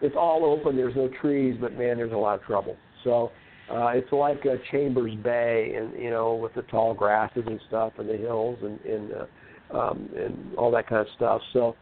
it's 0.00 0.16
all 0.16 0.44
open. 0.44 0.76
There's 0.76 0.96
no 0.96 1.10
trees, 1.20 1.56
but 1.60 1.76
man, 1.76 1.96
there's 1.96 2.12
a 2.12 2.16
lot 2.16 2.38
of 2.38 2.44
trouble. 2.44 2.76
So 3.04 3.30
uh, 3.70 3.88
it's 3.88 4.10
like 4.12 4.44
a 4.46 4.56
Chambers 4.70 5.14
Bay, 5.22 5.74
and 5.76 5.92
you 6.02 6.10
know, 6.10 6.34
with 6.34 6.54
the 6.54 6.62
tall 6.62 6.94
grasses 6.94 7.44
and 7.46 7.60
stuff, 7.68 7.92
and 7.98 8.08
the 8.08 8.16
hills, 8.16 8.58
and 8.62 8.80
and 8.80 9.10
uh, 9.12 9.78
um, 9.78 10.08
and 10.16 10.56
all 10.56 10.70
that 10.70 10.88
kind 10.88 11.00
of 11.00 11.06
stuff. 11.16 11.42
So, 11.52 11.76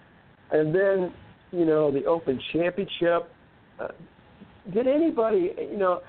and 0.50 0.74
then 0.74 1.12
you 1.52 1.64
know, 1.64 1.90
the 1.90 2.04
Open 2.04 2.40
Championship. 2.52 3.30
Uh, 3.80 3.88
did 4.72 4.86
anybody, 4.86 5.50
you 5.58 5.76
know, 5.76 6.02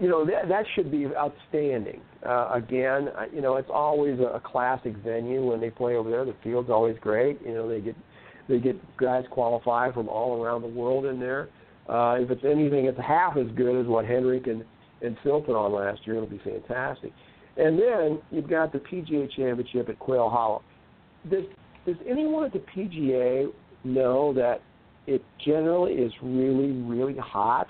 you 0.00 0.08
know 0.08 0.24
that 0.24 0.48
that 0.48 0.64
should 0.74 0.90
be 0.90 1.06
outstanding. 1.06 2.00
Uh, 2.26 2.50
again, 2.54 3.08
you 3.32 3.40
know 3.40 3.56
it's 3.56 3.68
always 3.72 4.18
a 4.20 4.40
classic 4.44 4.96
venue 4.98 5.44
when 5.44 5.60
they 5.60 5.70
play 5.70 5.96
over 5.96 6.10
there. 6.10 6.24
The 6.24 6.34
field's 6.42 6.70
always 6.70 6.96
great. 7.00 7.38
You 7.44 7.54
know 7.54 7.68
they 7.68 7.80
get 7.80 7.96
they 8.48 8.58
get 8.58 8.76
guys 8.96 9.24
qualified 9.30 9.94
from 9.94 10.08
all 10.08 10.42
around 10.42 10.62
the 10.62 10.68
world 10.68 11.04
in 11.04 11.20
there. 11.20 11.48
Uh, 11.88 12.16
if 12.18 12.30
it's 12.30 12.44
anything, 12.44 12.86
it's 12.86 12.98
half 12.98 13.36
as 13.36 13.46
good 13.56 13.80
as 13.80 13.86
what 13.86 14.04
Henrik 14.04 14.46
and 14.46 14.64
and 15.00 15.16
Phil 15.22 15.40
put 15.40 15.54
on 15.54 15.72
last 15.72 16.00
year. 16.06 16.16
It'll 16.16 16.28
be 16.28 16.40
fantastic. 16.42 17.12
And 17.56 17.78
then 17.78 18.20
you've 18.30 18.48
got 18.48 18.72
the 18.72 18.78
PGA 18.78 19.28
Championship 19.34 19.88
at 19.88 19.98
Quail 19.98 20.28
Hollow. 20.28 20.62
Does 21.30 21.44
does 21.86 21.96
anyone 22.08 22.44
at 22.44 22.52
the 22.52 22.62
PGA 22.76 23.52
know 23.84 24.32
that 24.34 24.60
it 25.06 25.22
generally 25.44 25.94
is 25.94 26.12
really 26.22 26.72
really 26.72 27.16
hot 27.16 27.68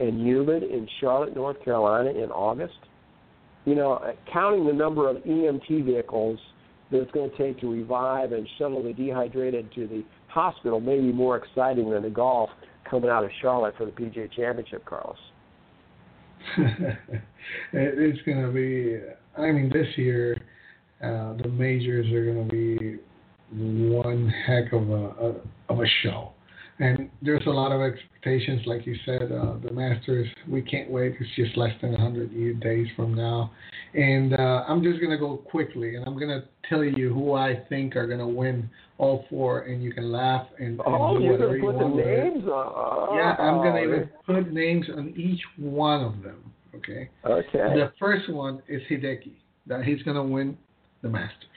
and 0.00 0.20
humid 0.26 0.62
in 0.62 0.88
Charlotte, 1.00 1.34
North 1.34 1.62
Carolina 1.64 2.10
in 2.10 2.30
August? 2.30 2.78
You 3.64 3.74
know, 3.74 4.14
counting 4.32 4.66
the 4.66 4.72
number 4.72 5.08
of 5.08 5.16
EMT 5.18 5.84
vehicles 5.84 6.38
that 6.90 7.00
it's 7.00 7.10
going 7.12 7.30
to 7.30 7.36
take 7.36 7.60
to 7.60 7.70
revive 7.70 8.32
and 8.32 8.46
shuttle 8.58 8.82
the 8.82 8.92
dehydrated 8.92 9.72
to 9.74 9.86
the 9.86 10.04
hospital 10.28 10.80
may 10.80 11.00
be 11.00 11.12
more 11.12 11.36
exciting 11.36 11.90
than 11.90 12.02
the 12.02 12.10
golf 12.10 12.50
coming 12.88 13.10
out 13.10 13.24
of 13.24 13.30
Charlotte 13.40 13.74
for 13.76 13.86
the 13.86 13.92
PGA 13.92 14.30
Championship, 14.32 14.84
Carlos. 14.84 15.16
it's 17.72 18.22
going 18.22 18.42
to 18.42 18.52
be. 18.52 19.00
I 19.36 19.50
mean, 19.50 19.70
this 19.72 19.86
year 19.96 20.36
uh, 21.02 21.34
the 21.42 21.48
majors 21.48 22.06
are 22.12 22.24
going 22.24 22.48
to 22.48 22.50
be 22.50 22.98
one 23.50 24.32
heck 24.46 24.72
of 24.72 24.90
a, 24.90 24.94
a 24.94 25.34
of 25.68 25.80
a 25.80 25.86
show 26.02 26.33
and 26.78 27.08
there's 27.22 27.46
a 27.46 27.50
lot 27.50 27.72
of 27.72 27.80
expectations, 27.80 28.62
like 28.66 28.86
you 28.86 28.96
said. 29.04 29.30
Uh, 29.32 29.54
the 29.64 29.70
Masters, 29.72 30.28
we 30.48 30.62
can't 30.62 30.90
wait. 30.90 31.14
It's 31.20 31.30
just 31.36 31.56
less 31.56 31.72
than 31.80 31.92
100 31.92 32.60
days 32.60 32.86
from 32.96 33.14
now, 33.14 33.50
and 33.94 34.34
uh, 34.34 34.64
I'm 34.66 34.82
just 34.82 35.00
gonna 35.00 35.18
go 35.18 35.36
quickly, 35.36 35.96
and 35.96 36.04
I'm 36.06 36.18
gonna 36.18 36.44
tell 36.68 36.82
you 36.84 37.12
who 37.12 37.34
I 37.34 37.62
think 37.68 37.96
are 37.96 38.06
gonna 38.06 38.28
win 38.28 38.68
all 38.98 39.24
four, 39.30 39.60
and 39.62 39.82
you 39.82 39.92
can 39.92 40.10
laugh 40.10 40.46
and, 40.58 40.80
and 40.80 40.80
oh, 40.86 41.18
do 41.18 41.24
you're 41.24 41.32
whatever 41.32 41.58
gonna 41.58 41.72
put 41.72 41.72
you 41.72 41.78
the 41.78 41.86
want. 41.86 42.06
names 42.06 42.44
on. 42.46 43.16
Yeah, 43.16 43.34
I'm 43.38 43.56
gonna 43.58 43.80
Oh, 43.80 43.84
even 43.84 44.10
put 44.26 44.52
names 44.52 44.86
on 44.96 45.14
each 45.16 45.40
one 45.58 46.02
of 46.02 46.22
them. 46.22 46.52
Okay. 46.74 47.08
Okay. 47.24 47.48
The 47.52 47.92
first 47.98 48.28
one 48.30 48.62
is 48.68 48.82
Hideki. 48.90 49.32
That 49.66 49.84
he's 49.84 50.02
gonna 50.02 50.22
win 50.24 50.56
the 51.02 51.08
Masters. 51.08 51.48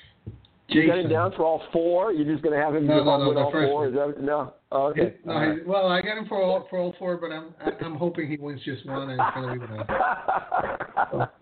You 0.69 0.85
got 0.85 0.99
him 0.99 1.09
down 1.09 1.31
for 1.31 1.43
all 1.45 1.63
four. 1.71 2.11
You're 2.11 2.31
just 2.31 2.43
gonna 2.43 2.57
have 2.57 2.75
him 2.75 2.85
No, 2.87 3.03
no, 3.03 3.17
no, 3.17 3.29
with 3.29 3.37
all 3.37 3.51
four. 3.51 3.89
that 3.89 4.21
no? 4.21 4.53
Oh, 4.71 4.87
okay. 4.87 5.15
No, 5.23 5.33
right. 5.33 5.65
well, 5.65 5.87
I 5.87 6.01
got 6.01 6.17
him 6.17 6.25
for 6.27 6.41
all 6.41 6.67
for 6.69 6.79
all 6.79 6.93
four, 6.99 7.17
but 7.17 7.31
I'm 7.31 7.53
I'm 7.83 7.95
hoping 7.95 8.29
he 8.29 8.37
wins 8.37 8.61
just 8.65 8.85
one, 8.85 9.09
and 9.09 9.21
it's 9.21 9.33
gonna 9.33 9.53
be 9.53 9.59
the 9.59 11.29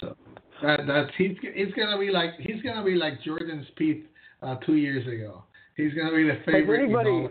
So 0.00 0.16
that 0.62 0.80
that's 0.86 1.10
he's 1.16 1.36
it's 1.42 1.72
gonna 1.74 1.98
be 1.98 2.10
like 2.10 2.30
he's 2.40 2.60
gonna 2.62 2.84
be 2.84 2.96
like 2.96 3.22
Jordan 3.22 3.64
Spieth 3.76 4.02
uh, 4.42 4.56
two 4.66 4.74
years 4.74 5.06
ago. 5.06 5.44
He's 5.76 5.94
gonna 5.94 6.16
be 6.16 6.24
the 6.24 6.40
favorite. 6.44 6.80
in 6.80 6.84
anybody-. 6.86 7.28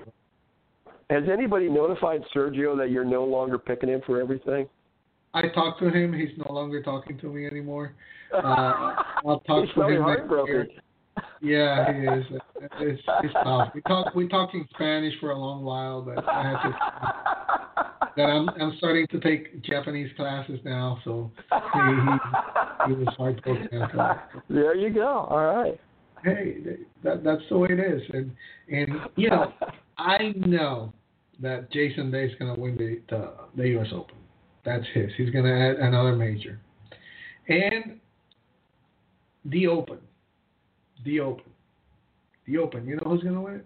Has 1.09 1.23
anybody 1.31 1.69
notified 1.69 2.21
Sergio 2.33 2.77
that 2.77 2.89
you're 2.89 3.05
no 3.05 3.25
longer 3.25 3.59
picking 3.59 3.89
him 3.89 4.01
for 4.05 4.19
everything? 4.19 4.67
I 5.35 5.49
talked 5.49 5.79
to 5.81 5.89
him. 5.89 6.13
He's 6.13 6.29
no 6.37 6.51
longer 6.51 6.81
talking 6.81 7.17
to 7.19 7.27
me 7.27 7.45
anymore. 7.45 7.93
Uh, 8.33 8.95
I'll 9.25 9.39
talk 9.41 9.65
He's 9.65 9.73
to 9.75 9.87
him 9.87 10.05
next 10.07 10.29
year. 10.47 10.67
Yeah, 11.41 11.93
he 11.93 11.99
is. 11.99 12.25
It's, 12.79 13.01
it's 13.23 13.33
tough. 13.33 13.69
We 13.73 13.81
talk 13.81 14.15
we 14.15 14.27
talked 14.27 14.53
in 14.53 14.67
Spanish 14.73 15.13
for 15.19 15.31
a 15.31 15.37
long 15.37 15.63
while, 15.63 16.01
but 16.01 16.27
I 16.27 16.43
had 16.43 16.63
to. 16.63 16.75
That 18.17 18.29
I'm 18.29 18.49
I'm 18.49 18.73
starting 18.77 19.07
to 19.07 19.19
take 19.19 19.61
Japanese 19.63 20.09
classes 20.15 20.59
now, 20.63 20.99
so 21.03 21.31
he 21.51 21.79
he, 21.79 22.95
he 22.95 23.03
was 23.03 23.13
that. 23.17 24.29
there 24.49 24.75
you 24.75 24.89
go. 24.89 25.27
All 25.29 25.43
right. 25.43 25.79
Hey, 26.23 26.57
that 27.03 27.23
that's 27.23 27.41
the 27.49 27.57
way 27.57 27.67
it 27.71 27.79
is, 27.79 28.01
and 28.13 28.31
and 28.71 28.89
you 29.17 29.29
know 29.29 29.53
I 29.97 30.33
know 30.37 30.93
that 31.41 31.71
Jason 31.71 32.09
Day 32.09 32.25
is 32.25 32.31
gonna 32.39 32.55
win 32.55 32.77
the 32.77 33.01
the, 33.09 33.33
the 33.55 33.69
U.S. 33.69 33.87
Open. 33.93 34.15
That's 34.63 34.85
his. 34.93 35.11
He's 35.17 35.29
gonna 35.29 35.53
add 35.53 35.75
another 35.75 36.15
major, 36.15 36.59
and 37.49 37.99
the 39.45 39.67
Open, 39.67 39.99
the 41.05 41.19
Open, 41.19 41.45
the 42.47 42.57
Open. 42.57 42.85
You 42.85 42.95
know 42.95 43.03
who's 43.05 43.23
gonna 43.23 43.41
win 43.41 43.55
it? 43.55 43.65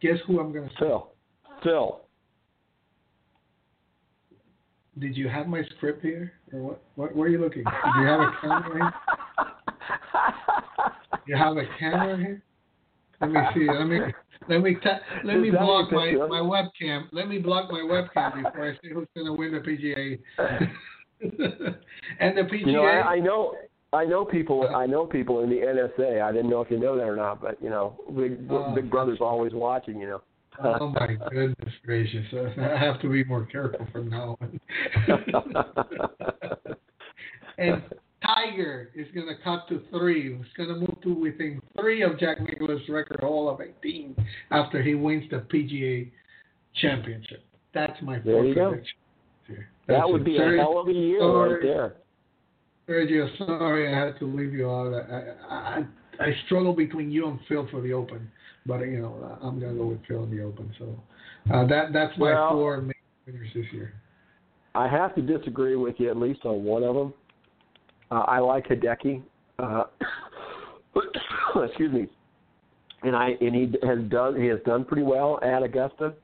Guess 0.00 0.18
who 0.26 0.40
I'm 0.40 0.52
gonna 0.52 0.68
say? 0.70 0.80
Phil. 0.80 1.12
Phil. 1.62 2.00
Did 4.98 5.16
you 5.16 5.28
have 5.28 5.46
my 5.46 5.62
script 5.76 6.02
here, 6.02 6.32
or 6.52 6.60
what? 6.60 6.82
What 6.96 7.16
were 7.16 7.28
you 7.28 7.38
looking? 7.38 7.64
Did 7.64 8.00
you 8.00 8.06
have 8.06 8.20
a 8.20 8.30
camera 8.40 8.74
here? 8.74 8.94
You 11.24 11.36
have 11.36 11.56
a 11.56 11.64
camera 11.78 12.16
here? 12.16 12.42
Let 13.20 13.30
me 13.30 13.40
see. 13.54 13.70
Let 13.70 13.86
me 13.86 14.00
let 14.48 14.60
me 14.60 14.76
ta- 14.82 15.00
let 15.22 15.38
me 15.38 15.50
block 15.50 15.92
my, 15.92 16.12
my 16.28 16.40
webcam. 16.40 17.04
Let 17.12 17.28
me 17.28 17.38
block 17.38 17.70
my 17.70 17.78
webcam 17.78 18.42
before 18.42 18.70
I 18.70 18.72
say 18.74 18.92
who's 18.92 19.06
gonna 19.16 19.32
win 19.32 19.52
the 19.52 19.60
PGA. 19.60 20.18
and 22.20 22.36
the 22.36 22.42
PGA. 22.42 22.66
You 22.66 22.72
know, 22.72 22.82
I, 22.82 23.12
I 23.14 23.20
know. 23.20 23.54
I 23.92 24.04
know 24.04 24.24
people. 24.24 24.68
I 24.74 24.86
know 24.86 25.04
people 25.06 25.42
in 25.42 25.50
the 25.50 25.56
NSA. 25.56 26.22
I 26.22 26.32
didn't 26.32 26.48
know 26.50 26.60
if 26.62 26.70
you 26.70 26.78
know 26.78 26.96
that 26.96 27.04
or 27.04 27.16
not, 27.16 27.40
but 27.42 27.60
you 27.62 27.68
know, 27.70 27.98
Big, 28.16 28.38
Oh. 28.50 28.74
Big 28.74 28.90
Brother's 28.90 29.20
always 29.20 29.52
watching. 29.52 30.00
You 30.00 30.06
know. 30.08 30.22
oh 30.64 30.88
my 30.88 31.16
goodness 31.30 31.74
gracious! 31.84 32.24
I 32.58 32.76
have 32.78 33.00
to 33.02 33.08
be 33.10 33.24
more 33.24 33.44
careful 33.46 33.86
from 33.92 34.08
now 34.10 34.36
on. 34.40 34.60
and 37.58 37.82
Tiger 38.24 38.90
is 38.94 39.06
going 39.14 39.26
to 39.26 39.34
cut 39.42 39.68
to 39.68 39.82
three. 39.90 40.36
He's 40.36 40.46
going 40.56 40.68
to 40.68 40.76
move 40.76 41.00
to 41.02 41.12
within 41.14 41.60
three 41.78 42.02
of 42.02 42.18
Jack 42.18 42.40
Nicklaus' 42.40 42.88
record 42.88 43.20
haul 43.20 43.48
of 43.50 43.60
18 43.60 44.14
after 44.50 44.82
he 44.82 44.94
wins 44.94 45.24
the 45.30 45.38
PGA 45.38 46.10
Championship. 46.80 47.44
That's 47.74 48.00
my 48.02 48.18
There 48.20 48.44
you 48.44 48.54
go. 48.54 48.70
prediction. 48.70 48.96
That 49.88 50.08
would 50.08 50.24
be 50.24 50.36
a 50.38 50.56
hell 50.56 50.78
of 50.78 50.88
a 50.88 50.92
year 50.92 51.26
right 51.26 51.62
there. 51.62 51.94
Sergio, 52.88 53.28
sorry 53.38 53.92
I 53.94 54.06
had 54.06 54.18
to 54.18 54.26
leave 54.26 54.52
you 54.52 54.68
out. 54.70 54.92
I, 54.92 55.54
I, 55.54 55.84
I, 56.20 56.34
struggle 56.46 56.72
between 56.74 57.10
you 57.10 57.28
and 57.28 57.38
Phil 57.48 57.66
for 57.70 57.80
the 57.80 57.92
Open, 57.92 58.30
but 58.66 58.80
you 58.80 59.00
know 59.00 59.38
I'm 59.40 59.60
going 59.60 59.72
to 59.72 59.78
go 59.78 59.86
with 59.86 60.00
Phil 60.06 60.24
in 60.24 60.36
the 60.36 60.42
Open. 60.42 60.72
So 60.78 60.98
uh, 61.52 61.66
that 61.68 61.92
that's 61.92 62.16
my 62.18 62.32
Well- 62.32 62.50
four 62.50 62.80
main 62.80 62.92
winners 63.26 63.48
this 63.54 63.66
year. 63.72 63.94
I 64.74 64.88
have 64.88 65.14
to 65.16 65.22
disagree 65.22 65.76
with 65.76 65.96
you 65.98 66.10
at 66.10 66.16
least 66.16 66.40
on 66.44 66.64
one 66.64 66.82
of 66.82 66.94
them. 66.94 67.12
Uh, 68.10 68.24
I 68.26 68.38
like 68.38 68.66
Hideki. 68.68 69.22
Uh, 69.58 69.84
excuse 71.64 71.92
me. 71.92 72.08
And 73.02 73.14
I 73.14 73.36
and 73.40 73.54
he 73.54 73.74
has 73.86 73.98
done 74.08 74.40
he 74.40 74.46
has 74.46 74.60
done 74.64 74.84
pretty 74.84 75.02
well 75.02 75.38
at 75.42 75.62
Augusta, 75.62 76.14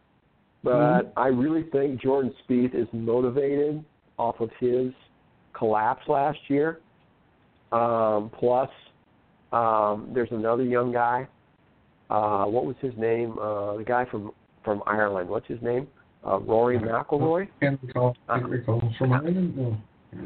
but 0.62 1.02
Mhm. 1.02 1.12
I 1.16 1.26
really 1.28 1.64
think 1.64 2.00
Jordan 2.00 2.32
Spieth 2.48 2.74
is 2.74 2.86
motivated 2.92 3.84
off 4.16 4.40
of 4.40 4.50
his 4.60 4.92
collapse 5.58 6.02
last 6.08 6.38
year. 6.48 6.80
Um, 7.72 8.30
plus, 8.38 8.70
um, 9.52 10.10
there's 10.14 10.30
another 10.30 10.64
young 10.64 10.92
guy. 10.92 11.26
Uh, 12.10 12.44
what 12.44 12.64
was 12.64 12.76
his 12.80 12.94
name? 12.96 13.38
Uh, 13.38 13.76
the 13.76 13.84
guy 13.84 14.06
from 14.10 14.32
from 14.64 14.82
Ireland. 14.86 15.28
What's 15.28 15.46
his 15.46 15.60
name? 15.62 15.86
Uh, 16.26 16.38
Rory 16.40 16.78
McIlroy. 16.78 17.48
Can't 17.60 17.78
recall. 17.82 18.16
Can't 18.28 18.48
recall 18.48 18.92
from 18.98 19.12
Ireland. 19.12 19.56
No. 19.56 19.76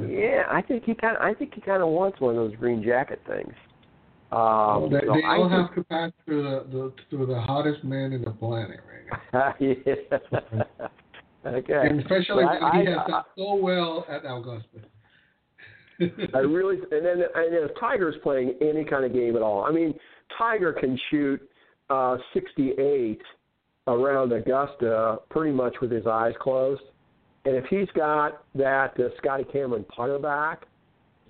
Yeah, 0.06 0.44
I 0.48 0.62
think 0.62 0.84
he 0.84 0.94
kind. 0.94 1.16
Of, 1.16 1.22
I 1.22 1.34
think 1.34 1.54
he 1.54 1.60
kind 1.60 1.82
of 1.82 1.88
wants 1.88 2.20
one 2.20 2.36
of 2.36 2.48
those 2.48 2.56
green 2.56 2.82
jacket 2.82 3.20
things. 3.26 3.52
Um, 4.30 4.88
they, 4.90 5.00
so 5.06 5.14
they 5.14 5.24
I 5.24 5.36
all 5.36 5.48
think- 5.48 5.60
have 5.60 5.74
to 5.74 5.84
pass 5.84 6.12
through 6.24 6.42
the, 6.44 6.66
the 6.70 6.92
through 7.10 7.26
the 7.26 7.40
hottest 7.40 7.82
man 7.84 8.12
in 8.12 8.22
the 8.22 8.30
planet 8.30 8.80
right 8.88 9.32
now. 9.32 9.54
yeah. 9.60 10.72
okay. 11.46 11.88
And 11.88 12.00
especially 12.00 12.44
when 12.44 12.62
I, 12.62 12.80
he 12.80 12.86
has 12.86 12.98
I, 13.04 13.10
done 13.10 13.24
so 13.36 13.54
well 13.56 14.06
at 14.08 14.24
Augusta. 14.24 14.86
I 16.34 16.38
really 16.38 16.76
and 16.90 17.04
then 17.04 17.22
and 17.34 17.54
if 17.54 17.70
Tiger's 17.80 18.16
playing 18.22 18.54
any 18.60 18.84
kind 18.84 19.04
of 19.04 19.12
game 19.12 19.36
at 19.36 19.42
all, 19.42 19.64
I 19.64 19.70
mean, 19.70 19.94
Tiger 20.38 20.72
can 20.72 20.98
shoot 21.10 21.40
uh, 21.90 22.16
68 22.34 23.20
around 23.86 24.32
Augusta 24.32 25.18
pretty 25.30 25.52
much 25.52 25.74
with 25.80 25.90
his 25.90 26.06
eyes 26.06 26.34
closed, 26.40 26.82
and 27.44 27.56
if 27.56 27.64
he's 27.66 27.88
got 27.96 28.44
that 28.54 28.98
uh, 28.98 29.08
Scotty 29.18 29.44
Cameron 29.52 29.84
putter 29.94 30.18
back, 30.18 30.66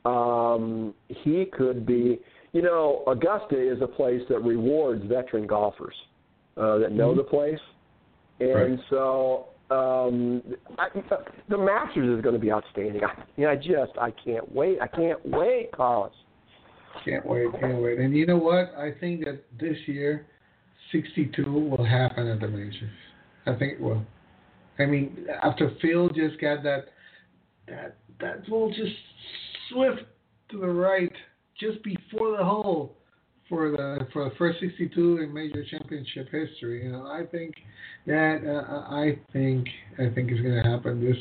um, 0.05 0.95
he 1.09 1.47
could 1.47 1.87
be. 1.87 2.19
You 2.53 2.61
know, 2.61 3.03
Augusta 3.07 3.59
is 3.59 3.81
a 3.81 3.87
place 3.87 4.21
that 4.29 4.41
rewards 4.41 5.03
veteran 5.07 5.47
golfers 5.47 5.95
uh, 6.59 6.77
that 6.79 6.93
know 6.93 7.13
Mhm. 7.13 7.17
the 7.17 7.25
place, 7.25 7.61
and 8.41 8.55
Right. 8.55 8.79
so 8.91 9.47
um, 9.71 10.43
I, 10.79 10.89
the 11.49 11.59
Masters 11.59 12.19
is 12.19 12.23
going 12.23 12.35
to 12.35 12.41
be 12.41 12.53
outstanding. 12.53 13.03
I, 13.05 13.23
you 13.37 13.45
know, 13.45 13.51
I 13.51 13.57
just 13.57 13.99
I 14.01 14.13
can't 14.25 14.51
wait. 14.55 14.79
I 14.81 14.87
can't 14.87 15.25
wait, 15.25 15.71
Carlos. 15.73 16.13
Can't 17.05 17.25
wait, 17.27 17.49
can't 17.59 17.83
wait. 17.83 17.99
And 17.99 18.15
you 18.15 18.27
know 18.27 18.37
what? 18.37 18.75
I 18.77 18.91
think 19.01 19.25
that 19.25 19.43
this 19.59 19.77
year, 19.87 20.27
62 20.93 21.43
will 21.51 21.85
happen 21.85 22.29
at 22.29 22.41
the 22.41 22.49
majors. 22.49 22.91
I 23.47 23.55
think 23.55 23.75
it 23.75 23.81
will. 23.81 24.05
I 24.79 24.87
mean, 24.87 25.27
after 25.43 25.73
Phil 25.81 26.09
just 26.11 26.41
got 26.41 26.63
that 26.63 26.87
that 27.69 27.97
that 28.21 28.47
ball 28.49 28.69
just 28.69 28.95
swift 29.71 30.03
to 30.51 30.59
the 30.59 30.69
right 30.69 31.13
just 31.59 31.83
before 31.83 32.37
the 32.37 32.45
hole 32.45 32.97
for 33.53 33.71
the 33.71 34.07
for 34.15 34.25
the 34.25 34.35
first 34.37 34.61
62 34.61 35.19
in 35.19 35.33
major 35.33 35.63
championship 35.71 36.29
history. 36.31 36.85
You 36.85 36.93
know, 36.93 37.07
I 37.07 37.25
think 37.31 37.55
that 38.07 38.41
uh, 38.47 38.95
I 38.95 39.19
think 39.35 39.69
I 39.99 40.09
think 40.15 40.31
it's 40.31 40.41
going 40.41 40.63
to 40.63 40.69
happen. 40.69 41.05
This 41.05 41.19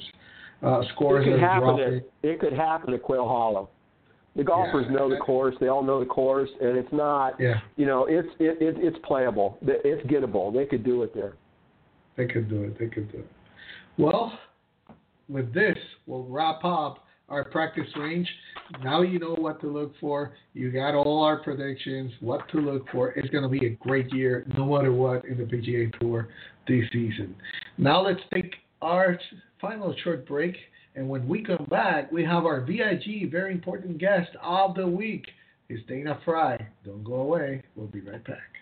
uh, 0.66 0.82
scores 0.94 1.28
it 1.28 1.32
could 1.32 1.40
happen 1.42 1.76
dropping. 1.76 1.96
At, 1.98 2.04
it 2.30 2.40
could 2.40 2.54
happen 2.54 2.94
at 2.94 3.04
Quail 3.04 3.28
Hollow. 3.28 3.70
The 4.38 4.46
golfers 4.46 4.86
Yeah, 4.88 4.96
know 4.96 5.10
the 5.10 5.18
course. 5.18 5.56
They 5.60 5.68
all 5.68 5.84
know 5.84 6.00
the 6.00 6.06
course, 6.06 6.50
and 6.62 6.78
it's 6.78 6.92
not. 6.94 7.34
Yeah, 7.38 7.56
You 7.76 7.86
know, 7.86 8.06
it's 8.06 8.30
it, 8.40 8.62
it 8.62 8.76
it's 8.80 8.98
playable. 9.04 9.58
It's 9.62 10.08
gettable. 10.08 10.54
They 10.54 10.66
could 10.66 10.86
do 10.86 11.04
it 11.04 11.14
there. 11.14 11.34
they 12.16 12.28
could 12.28 12.50
do 12.50 12.64
it. 12.64 12.80
They 12.80 12.88
could 12.88 13.12
do 13.12 13.20
it. 13.20 13.28
Well, 13.98 14.32
with 15.28 15.54
this, 15.54 15.78
we'll 16.08 16.24
wrap 16.24 16.64
up 16.64 17.04
our 17.32 17.46
practice 17.46 17.88
range. 17.98 18.30
Now 18.84 19.02
you 19.02 19.18
know 19.18 19.36
what 19.36 19.60
to 19.62 19.68
look 19.68 19.94
for. 20.00 20.34
You 20.54 20.72
got 20.72 20.94
all 20.94 21.24
our 21.24 21.38
predictions, 21.38 22.12
what 22.20 22.48
to 22.50 22.58
look 22.60 22.86
for. 22.92 23.12
It's 23.12 23.30
going 23.30 23.44
to 23.44 23.50
be 23.50 23.66
a 23.66 23.70
great 23.70 24.14
year, 24.14 24.46
no 24.58 24.66
matter 24.66 24.92
what, 24.92 25.26
in 25.26 25.38
the 25.38 25.44
PGA 25.44 25.98
Tour 26.00 26.28
this 26.68 26.84
season. 26.92 27.36
Now 27.78 28.02
let's 28.06 28.22
take 28.34 28.54
our 28.82 29.18
final 29.60 29.96
short 30.04 30.28
break. 30.28 30.56
And 30.96 31.08
when 31.08 31.28
we 31.28 31.42
come 31.44 31.66
back, 31.70 32.12
we 32.12 32.24
have 32.26 32.46
our 32.46 32.62
VIG, 32.62 33.32
very 33.32 33.54
important 33.54 33.98
guest 33.98 34.30
of 34.44 34.76
the 34.76 34.86
week. 34.86 35.26
It's 35.70 35.86
Dana 35.88 36.20
Fry. 36.26 36.68
Don't 36.84 37.04
go 37.04 37.16
away. 37.16 37.64
We'll 37.76 37.88
be 37.88 38.02
right 38.02 38.24
back. 38.26 38.61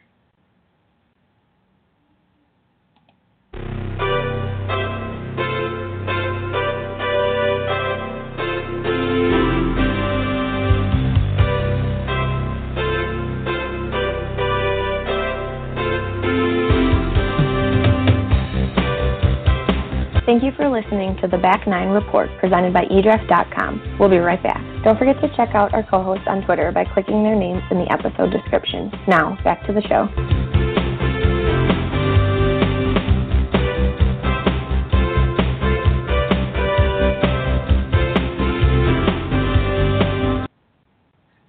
Thank 20.29 20.43
you 20.43 20.51
for 20.51 20.69
listening 20.69 21.17
to 21.21 21.27
the 21.27 21.39
Back 21.39 21.65
Nine 21.65 21.87
Report 21.87 22.29
presented 22.39 22.71
by 22.71 22.85
eDraft.com. 22.85 23.97
We'll 23.99 24.09
be 24.09 24.19
right 24.19 24.41
back. 24.43 24.61
Don't 24.83 24.95
forget 24.95 25.19
to 25.21 25.35
check 25.35 25.55
out 25.55 25.73
our 25.73 25.81
co-hosts 25.81 26.25
on 26.27 26.45
Twitter 26.45 26.71
by 26.71 26.85
clicking 26.85 27.23
their 27.23 27.35
names 27.35 27.63
in 27.71 27.79
the 27.79 27.91
episode 27.91 28.29
description. 28.29 28.91
Now, 29.07 29.39
back 29.43 29.65
to 29.65 29.73
the 29.73 29.81
show. 29.81 30.07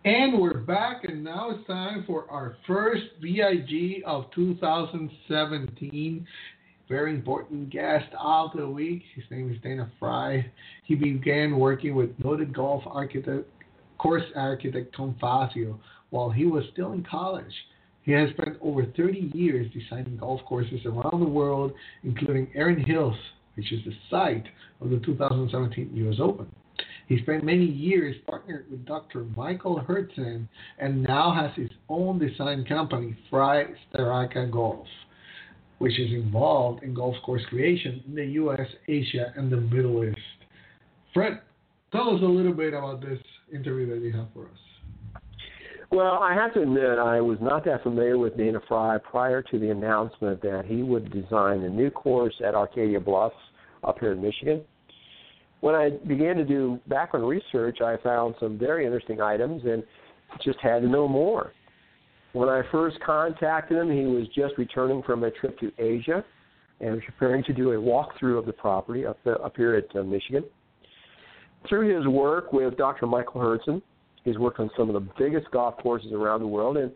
And 0.07 0.41
we're 0.41 0.61
back, 0.61 1.05
and 1.05 1.23
now 1.23 1.51
it's 1.51 1.67
time 1.67 2.05
for 2.07 2.25
our 2.31 2.57
first 2.67 3.05
VIG 3.21 4.05
of 4.07 4.31
2017. 4.35 6.27
Very 6.91 7.15
important 7.15 7.71
guest 7.71 8.09
of 8.19 8.51
the 8.53 8.69
week. 8.69 9.05
His 9.15 9.23
name 9.31 9.49
is 9.49 9.63
Dana 9.63 9.89
Fry. 10.01 10.45
He 10.83 10.97
began 10.97 11.57
working 11.57 11.95
with 11.95 12.11
noted 12.19 12.53
golf 12.53 12.83
architect, 12.85 13.49
course 13.97 14.25
architect 14.35 14.93
Tom 14.97 15.15
Fazio 15.21 15.79
while 16.11 16.31
he 16.31 16.47
was 16.47 16.65
still 16.73 16.91
in 16.91 17.05
college. 17.05 17.55
He 18.03 18.11
has 18.11 18.31
spent 18.31 18.57
over 18.61 18.87
30 18.97 19.31
years 19.33 19.73
designing 19.73 20.17
golf 20.17 20.41
courses 20.49 20.81
around 20.85 21.21
the 21.21 21.29
world, 21.29 21.73
including 22.03 22.51
Erin 22.57 22.83
Hills, 22.83 23.15
which 23.55 23.71
is 23.73 23.85
the 23.85 23.95
site 24.11 24.47
of 24.81 24.91
the 24.91 24.99
2017 24.99 25.93
U.S. 25.95 26.17
Open. 26.21 26.47
He 27.07 27.19
spent 27.19 27.45
many 27.45 27.67
years 27.67 28.17
partnered 28.29 28.69
with 28.69 28.85
Dr. 28.85 29.27
Michael 29.37 29.81
Hurdzan 29.81 30.49
and 30.81 31.05
now 31.05 31.33
has 31.33 31.55
his 31.55 31.71
own 31.89 32.19
design 32.19 32.65
company, 32.65 33.17
Fry 33.31 33.67
Straka 33.95 34.51
Golf, 34.51 34.89
which 35.81 35.99
is 35.99 36.13
involved 36.13 36.83
in 36.83 36.93
golf 36.93 37.17
course 37.25 37.43
creation 37.49 38.05
in 38.07 38.15
the 38.15 38.25
U.S., 38.25 38.67
Asia, 38.87 39.33
and 39.35 39.51
the 39.51 39.57
Middle 39.57 40.05
East. 40.05 40.19
Fred, 41.15 41.41
tell 41.91 42.15
us 42.15 42.21
a 42.21 42.27
little 42.27 42.53
bit 42.53 42.75
about 42.75 43.01
this 43.01 43.19
interview 43.51 43.89
that 43.89 44.05
you 44.05 44.13
have 44.13 44.27
for 44.35 44.45
us. 44.45 45.23
Well, 45.91 46.19
I 46.23 46.35
have 46.35 46.53
to 46.53 46.61
admit, 46.61 46.99
I 46.99 47.23
was 47.23 47.39
not 47.41 47.65
that 47.65 47.83
familiar 47.83 48.19
with 48.19 48.37
Dana 48.37 48.61
Fry 48.69 48.99
prior 48.99 49.41
to 49.41 49.59
the 49.59 49.71
announcement 49.71 50.43
that 50.43 50.67
he 50.67 50.83
would 50.83 51.11
design 51.11 51.63
a 51.63 51.71
new 51.71 51.91
course 51.91 52.35
at 52.47 52.55
Arcadia 52.55 53.01
Bluffs 53.01 53.35
up 53.83 53.99
here 54.01 54.13
in 54.13 54.21
Michigan. 54.21 54.61
When 55.63 55.75
I 55.75 55.93
began 56.07 56.37
to 56.37 56.45
do 56.45 56.79
background 56.89 57.27
research, 57.27 57.81
I 57.81 57.97
found 58.05 58.35
some 58.39 58.59
very 58.59 58.85
interesting 58.85 59.23
items 59.23 59.63
and 59.65 59.83
just 60.45 60.59
had 60.61 60.83
to 60.83 60.89
know 60.89 61.09
more. 61.09 61.55
When 62.33 62.49
I 62.49 62.63
first 62.71 62.99
contacted 63.01 63.77
him, 63.79 63.91
he 63.91 64.05
was 64.05 64.27
just 64.29 64.57
returning 64.57 65.03
from 65.03 65.25
a 65.25 65.31
trip 65.31 65.59
to 65.61 65.73
Asia 65.79 66.25
and 66.81 66.93
was 66.93 67.03
preparing 67.05 67.43
to 67.45 67.53
do 67.53 67.73
a 67.73 67.77
walkthrough 67.77 68.39
of 68.39 68.47
the 68.47 68.53
property 68.53 69.05
up, 69.05 69.19
the, 69.25 69.33
up 69.33 69.57
here 69.57 69.75
at 69.75 69.95
uh, 69.97 70.03
Michigan. 70.03 70.45
Through 71.69 71.95
his 71.95 72.07
work 72.07 72.53
with 72.53 72.77
Dr. 72.77 73.07
Michael 73.07 73.41
Hurdzan, 73.41 73.83
he's 74.25 74.39
worked 74.39 74.61
on 74.61 74.71
some 74.77 74.89
of 74.89 74.95
the 74.95 75.09
biggest 75.19 75.51
golf 75.51 75.77
courses 75.79 76.13
around 76.13 76.41
the 76.41 76.47
world, 76.47 76.77
and 76.77 76.91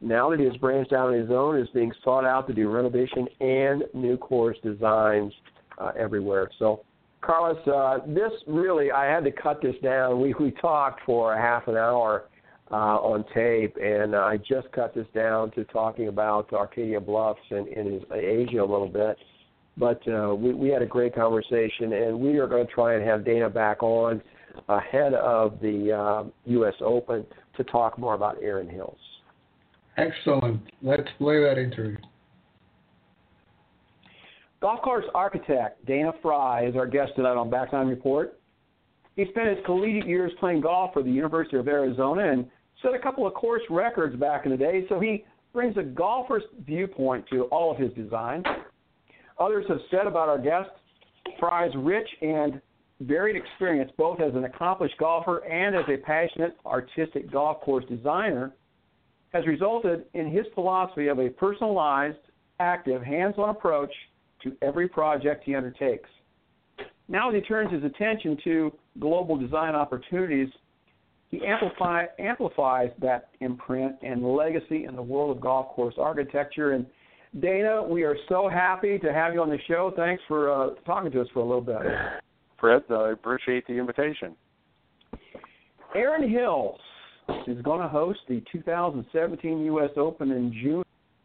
now 0.00 0.30
that 0.30 0.38
he 0.38 0.44
has 0.46 0.56
branched 0.56 0.92
out 0.92 1.08
on 1.08 1.14
his 1.14 1.30
own, 1.30 1.58
is 1.58 1.68
being 1.72 1.92
sought 2.02 2.24
out 2.24 2.46
to 2.48 2.54
do 2.54 2.68
renovation 2.68 3.28
and 3.40 3.84
new 3.94 4.16
course 4.16 4.56
designs 4.62 5.32
uh, 5.78 5.92
everywhere. 5.98 6.50
So, 6.58 6.82
Carlos, 7.22 7.58
uh, 7.66 8.04
this 8.06 8.32
really, 8.46 8.90
I 8.90 9.04
had 9.06 9.24
to 9.24 9.30
cut 9.30 9.62
this 9.62 9.74
down. 9.82 10.20
We 10.20 10.34
we 10.40 10.52
talked 10.52 11.00
for 11.04 11.34
a 11.34 11.40
half 11.40 11.68
an 11.68 11.76
hour 11.76 12.24
uh, 12.70 12.74
on 12.74 13.24
tape, 13.34 13.76
and 13.82 14.14
I 14.14 14.36
just 14.36 14.70
cut 14.72 14.94
this 14.94 15.06
down 15.14 15.50
to 15.52 15.64
talking 15.64 16.08
about 16.08 16.52
Arcadia 16.52 17.00
Bluffs 17.00 17.40
and 17.50 17.66
in 17.68 18.00
Asia 18.12 18.60
a 18.60 18.66
little 18.66 18.88
bit. 18.88 19.16
But 19.76 20.00
uh, 20.08 20.34
we, 20.34 20.52
we 20.52 20.68
had 20.68 20.82
a 20.82 20.86
great 20.86 21.14
conversation, 21.14 21.92
and 21.92 22.18
we 22.18 22.38
are 22.38 22.46
going 22.46 22.66
to 22.66 22.72
try 22.72 22.94
and 22.94 23.06
have 23.06 23.24
Dana 23.24 23.50
back 23.50 23.82
on 23.82 24.20
ahead 24.68 25.14
of 25.14 25.58
the 25.60 25.92
uh, 25.92 26.24
U.S. 26.46 26.74
Open 26.80 27.24
to 27.56 27.64
talk 27.64 27.98
more 27.98 28.14
about 28.14 28.36
Erin 28.42 28.68
Hills. 28.68 28.98
Excellent. 29.96 30.60
Let's 30.82 31.08
play 31.18 31.42
that 31.42 31.58
interview. 31.58 31.96
Golf 34.60 34.82
course 34.82 35.06
architect 35.14 35.84
Dana 35.86 36.12
Fry 36.20 36.66
is 36.66 36.76
our 36.76 36.86
guest 36.86 37.12
tonight 37.16 37.36
on 37.36 37.48
Back 37.48 37.72
Nine 37.72 37.88
Report. 37.88 38.38
He 39.16 39.24
spent 39.30 39.48
his 39.48 39.58
collegiate 39.64 40.06
years 40.06 40.32
playing 40.38 40.60
golf 40.60 40.92
for 40.92 41.02
the 41.02 41.10
University 41.10 41.56
of 41.56 41.66
Arizona 41.66 42.30
and 42.30 42.46
set 42.82 42.94
a 42.94 42.98
couple 42.98 43.26
of 43.26 43.34
course 43.34 43.62
records 43.70 44.16
back 44.16 44.44
in 44.44 44.52
the 44.52 44.56
day, 44.56 44.84
so 44.88 45.00
he 45.00 45.24
brings 45.52 45.76
a 45.76 45.82
golfer's 45.82 46.42
viewpoint 46.64 47.24
to 47.30 47.44
all 47.44 47.70
of 47.70 47.78
his 47.78 47.92
designs. 47.94 48.44
Others 49.38 49.66
have 49.68 49.78
said 49.90 50.06
about 50.06 50.28
our 50.28 50.38
guest, 50.38 50.70
Fry's 51.38 51.72
rich 51.76 52.08
and 52.20 52.60
varied 53.00 53.36
experience 53.36 53.90
both 53.96 54.20
as 54.20 54.34
an 54.34 54.44
accomplished 54.44 54.94
golfer 54.98 55.38
and 55.38 55.74
as 55.74 55.84
a 55.88 55.96
passionate 55.96 56.56
artistic 56.66 57.30
golf 57.30 57.60
course 57.62 57.84
designer 57.88 58.52
has 59.32 59.46
resulted 59.46 60.04
in 60.14 60.30
his 60.30 60.44
philosophy 60.54 61.08
of 61.08 61.18
a 61.18 61.30
personalized, 61.30 62.18
active, 62.58 63.02
hands-on 63.02 63.48
approach 63.48 63.92
to 64.42 64.54
every 64.60 64.88
project 64.88 65.44
he 65.44 65.54
undertakes. 65.54 66.08
Now, 67.08 67.30
as 67.30 67.34
he 67.34 67.40
turns 67.40 67.72
his 67.72 67.84
attention 67.84 68.36
to 68.44 68.72
global 68.98 69.36
design 69.36 69.74
opportunities, 69.74 70.48
he 71.30 71.40
amplify, 71.46 72.06
amplifies 72.18 72.90
that 73.00 73.28
imprint 73.40 73.96
and 74.02 74.24
legacy 74.24 74.84
in 74.84 74.96
the 74.96 75.02
world 75.02 75.36
of 75.36 75.40
golf 75.40 75.68
course 75.68 75.94
architecture. 75.96 76.72
And 76.72 76.86
Dana, 77.40 77.82
we 77.82 78.02
are 78.02 78.16
so 78.28 78.48
happy 78.48 78.98
to 78.98 79.12
have 79.12 79.32
you 79.32 79.40
on 79.40 79.48
the 79.48 79.58
show. 79.68 79.92
Thanks 79.96 80.22
for 80.26 80.50
uh, 80.50 80.74
talking 80.84 81.12
to 81.12 81.20
us 81.20 81.28
for 81.32 81.40
a 81.40 81.44
little 81.44 81.60
bit. 81.60 81.76
Fred, 82.58 82.82
I 82.90 83.12
appreciate 83.12 83.66
the 83.66 83.74
invitation. 83.74 84.34
Erin 85.94 86.28
Hills 86.28 86.80
is 87.46 87.62
going 87.62 87.80
to 87.80 87.88
host 87.88 88.20
the 88.28 88.42
2017 88.52 89.60
U.S. 89.66 89.90
Open 89.96 90.32
in 90.32 90.52
June. 90.62 90.82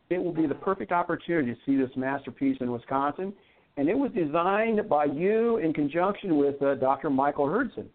It 0.10 0.20
will 0.20 0.34
be 0.34 0.46
the 0.46 0.56
perfect 0.56 0.92
opportunity 0.92 1.54
to 1.54 1.58
see 1.66 1.76
this 1.76 1.90
masterpiece 1.96 2.58
in 2.62 2.72
Wisconsin, 2.72 3.34
and 3.78 3.90
it 3.90 3.98
was 3.98 4.12
designed 4.12 4.88
by 4.88 5.06
you 5.06 5.58
in 5.58 5.74
conjunction 5.74 6.38
with 6.38 6.62
uh, 6.62 6.76
Dr. 6.76 7.10
Michael 7.10 7.46
Hurdzan. 7.46 7.88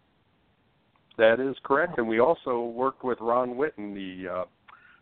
That 1.21 1.39
is 1.39 1.55
correct, 1.61 1.99
and 1.99 2.07
we 2.07 2.19
also 2.19 2.61
worked 2.61 3.03
with 3.03 3.19
Ron 3.21 3.49
Whitten, 3.49 3.93
the 3.93 4.27
uh, 4.27 4.45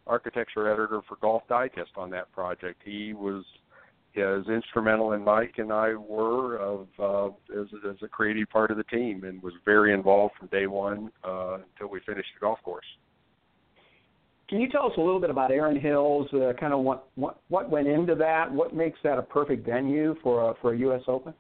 architecture 0.06 0.70
editor 0.70 1.00
for 1.08 1.16
Golf 1.22 1.44
Digest, 1.48 1.92
on 1.96 2.10
that 2.10 2.30
project. 2.34 2.82
He 2.84 3.14
was 3.14 3.46
as 4.18 4.46
instrumental 4.54 5.14
in 5.14 5.24
Mike 5.24 5.54
and 5.60 5.72
I 5.72 5.94
were 5.94 6.58
of 6.58 6.88
uh, 7.00 7.28
as, 7.58 7.68
as 7.90 7.96
a 8.04 8.10
creative 8.10 8.50
part 8.50 8.70
of 8.70 8.76
the 8.76 8.84
team, 8.84 9.24
and 9.24 9.42
was 9.42 9.54
very 9.64 9.94
involved 9.94 10.34
from 10.38 10.50
day 10.50 10.68
one 10.68 11.10
uh, 11.24 11.60
until 11.72 11.90
we 11.90 12.02
finished 12.06 12.28
the 12.36 12.42
golf 12.42 12.60
course. 12.66 12.84
Can 14.50 14.60
you 14.60 14.68
tell 14.68 14.88
us 14.88 14.94
a 14.98 15.00
little 15.00 15.22
bit 15.22 15.30
about 15.30 15.52
Erin 15.52 15.80
Hills? 15.80 16.28
Uh, 16.34 16.52
kind 16.60 16.74
of 16.74 16.82
what, 16.82 17.08
what 17.16 17.40
what 17.48 17.70
went 17.70 17.88
into 17.88 18.16
that? 18.16 18.52
What 18.52 18.76
makes 18.76 19.00
that 19.06 19.20
a 19.20 19.22
perfect 19.22 19.66
venue 19.66 20.16
for 20.22 20.52
a, 20.52 20.54
for 20.60 20.74
a 20.74 20.78
U.S. 20.80 21.04
Open? 21.08 21.34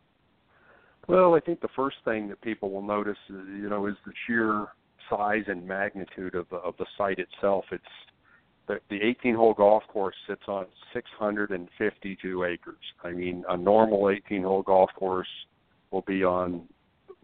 Well, 1.10 1.34
I 1.34 1.40
think 1.40 1.60
the 1.60 1.70
first 1.76 1.98
thing 2.06 2.30
that 2.30 2.40
people 2.42 2.70
will 2.70 2.84
notice, 2.84 3.18
is, 3.30 3.36
you 3.60 3.68
know, 3.68 3.88
is 3.88 3.96
the 4.06 4.14
sheer 4.28 4.68
size 5.10 5.44
and 5.48 5.68
magnitude 5.68 6.36
of 6.36 6.48
the 6.52 6.58
of 6.58 6.76
the 6.78 6.86
site 7.00 7.18
itself. 7.18 7.66
It's 7.72 7.84
the 8.68 8.80
the 8.92 9.02
18 9.02 9.34
hole 9.34 9.56
golf 9.56 9.82
course 9.88 10.14
sits 10.28 10.44
on 10.48 10.68
652 10.94 12.44
acres. 12.44 12.78
I 13.04 13.12
mean, 13.12 13.44
a 13.50 13.58
normal 13.58 14.12
18 14.12 14.44
hole 14.44 14.62
golf 14.62 14.92
course 14.96 15.28
will 15.90 16.04
be 16.04 16.24
on 16.24 16.68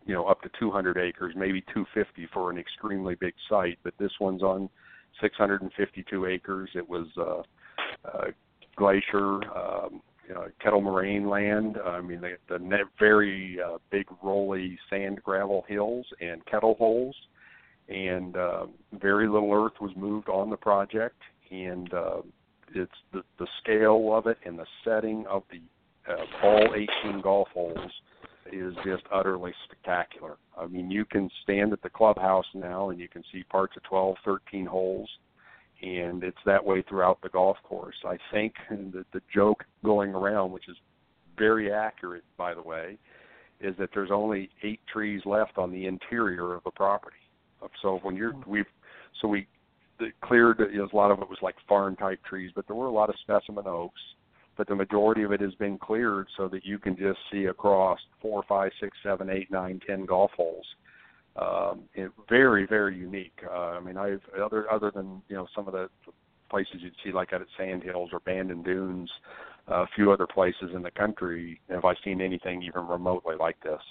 you 0.07 0.15
know 0.15 0.25
up 0.25 0.41
to 0.41 0.49
200 0.59 0.97
acres, 0.97 1.35
maybe 1.37 1.61
250 1.71 2.27
for 2.33 2.49
an 2.49 2.57
extremely 2.57 3.13
big 3.13 3.35
site, 3.47 3.77
but 3.83 3.93
this 3.99 4.13
one's 4.19 4.41
on 4.41 4.67
652 5.21 6.25
acres. 6.25 6.71
It 6.73 6.89
was 6.89 7.05
uh, 7.19 7.43
uh, 8.03 8.31
glacier, 8.75 9.43
um, 9.55 10.01
know, 10.33 10.47
kettle 10.61 10.81
moraine 10.81 11.29
land. 11.29 11.77
I 11.83 12.01
mean, 12.01 12.21
the, 12.21 12.37
the 12.49 12.59
net, 12.59 12.81
very 12.99 13.59
uh, 13.63 13.77
big 13.91 14.07
rolly 14.23 14.77
sand 14.89 15.21
gravel 15.23 15.63
hills 15.67 16.05
and 16.19 16.45
kettle 16.45 16.75
holes, 16.75 17.15
and 17.89 18.35
uh, 18.35 18.65
very 18.99 19.27
little 19.27 19.53
earth 19.53 19.79
was 19.79 19.91
moved 19.95 20.29
on 20.29 20.49
the 20.49 20.57
project, 20.57 21.21
and 21.51 21.93
uh, 21.93 22.21
it's 22.73 22.91
the 23.13 23.21
the 23.39 23.47
scale 23.61 24.13
of 24.13 24.27
it 24.27 24.37
and 24.45 24.57
the 24.57 24.65
setting 24.83 25.25
of 25.29 25.43
the 25.51 25.61
uh, 26.11 26.25
all 26.43 26.73
18 27.03 27.21
golf 27.21 27.47
holes 27.53 27.91
is 28.51 28.73
just 28.85 29.03
utterly 29.11 29.53
spectacular. 29.65 30.37
I 30.57 30.67
mean, 30.67 30.91
you 30.91 31.05
can 31.05 31.29
stand 31.43 31.73
at 31.73 31.81
the 31.81 31.89
clubhouse 31.89 32.45
now 32.53 32.89
and 32.89 32.99
you 32.99 33.07
can 33.07 33.23
see 33.31 33.43
parts 33.43 33.75
of 33.75 33.83
12, 33.83 34.15
13 34.23 34.65
holes, 34.65 35.09
and 35.85 36.23
it's 36.23 36.37
that 36.45 36.63
way 36.63 36.83
throughout 36.87 37.21
the 37.21 37.29
golf 37.29 37.57
course. 37.63 37.95
I 38.05 38.17
think 38.31 38.53
that 38.69 39.05
the 39.13 39.21
joke 39.33 39.63
going 39.83 40.13
around, 40.13 40.51
which 40.51 40.67
is 40.67 40.77
very 41.37 41.71
accurate, 41.71 42.23
by 42.37 42.53
the 42.53 42.61
way, 42.61 42.97
is 43.61 43.75
that 43.77 43.89
there's 43.93 44.11
only 44.11 44.49
eight 44.63 44.81
trees 44.91 45.21
left 45.25 45.57
on 45.57 45.71
the 45.71 45.85
interior 45.85 46.53
of 46.53 46.63
the 46.63 46.71
property. 46.71 47.17
So 47.81 47.99
when 48.03 48.15
you're 48.15 48.33
hmm. 48.33 48.49
we've 48.49 48.65
so 49.21 49.27
we 49.27 49.47
cleared 50.21 50.59
you 50.71 50.79
know, 50.79 50.89
a 50.91 50.95
lot 50.95 51.09
of 51.09 51.19
it 51.19 51.29
was 51.29 51.39
like 51.41 51.55
farm 51.67 51.95
type 51.95 52.19
trees, 52.25 52.51
but 52.53 52.67
there 52.67 52.75
were 52.75 52.87
a 52.87 52.91
lot 52.91 53.09
of 53.09 53.15
specimen 53.23 53.65
oaks 53.65 54.01
but 54.57 54.67
the 54.67 54.75
majority 54.75 55.23
of 55.23 55.31
it 55.31 55.41
has 55.41 55.53
been 55.55 55.77
cleared 55.77 56.27
so 56.37 56.47
that 56.47 56.65
you 56.65 56.79
can 56.79 56.95
just 56.95 57.19
see 57.31 57.45
across 57.45 57.99
four, 58.21 58.43
five, 58.47 58.71
six, 58.79 58.97
seven, 59.03 59.29
eight, 59.29 59.51
nine, 59.51 59.79
ten 59.85 60.05
golf 60.05 60.31
holes. 60.35 60.65
Um, 61.35 61.81
it, 61.93 62.11
very, 62.29 62.65
very 62.65 62.97
unique. 62.97 63.37
Uh, 63.49 63.71
I 63.71 63.79
mean, 63.81 63.97
I've 63.97 64.21
other 64.41 64.71
other 64.71 64.91
than 64.91 65.21
you 65.27 65.35
know 65.35 65.47
some 65.55 65.67
of 65.67 65.73
the 65.73 65.89
places 66.49 66.75
you'd 66.79 66.93
see 67.03 67.11
like 67.11 67.33
out 67.33 67.41
at 67.41 67.47
Sand 67.57 67.83
Hills 67.83 68.09
or 68.13 68.19
Bandon 68.21 68.63
Dunes, 68.63 69.09
uh, 69.69 69.83
a 69.83 69.87
few 69.95 70.11
other 70.11 70.27
places 70.27 70.71
in 70.73 70.81
the 70.81 70.91
country. 70.91 71.59
Have 71.69 71.85
I 71.85 71.93
seen 72.03 72.21
anything 72.21 72.63
even 72.63 72.87
remotely 72.87 73.35
like 73.37 73.57
this? 73.63 73.81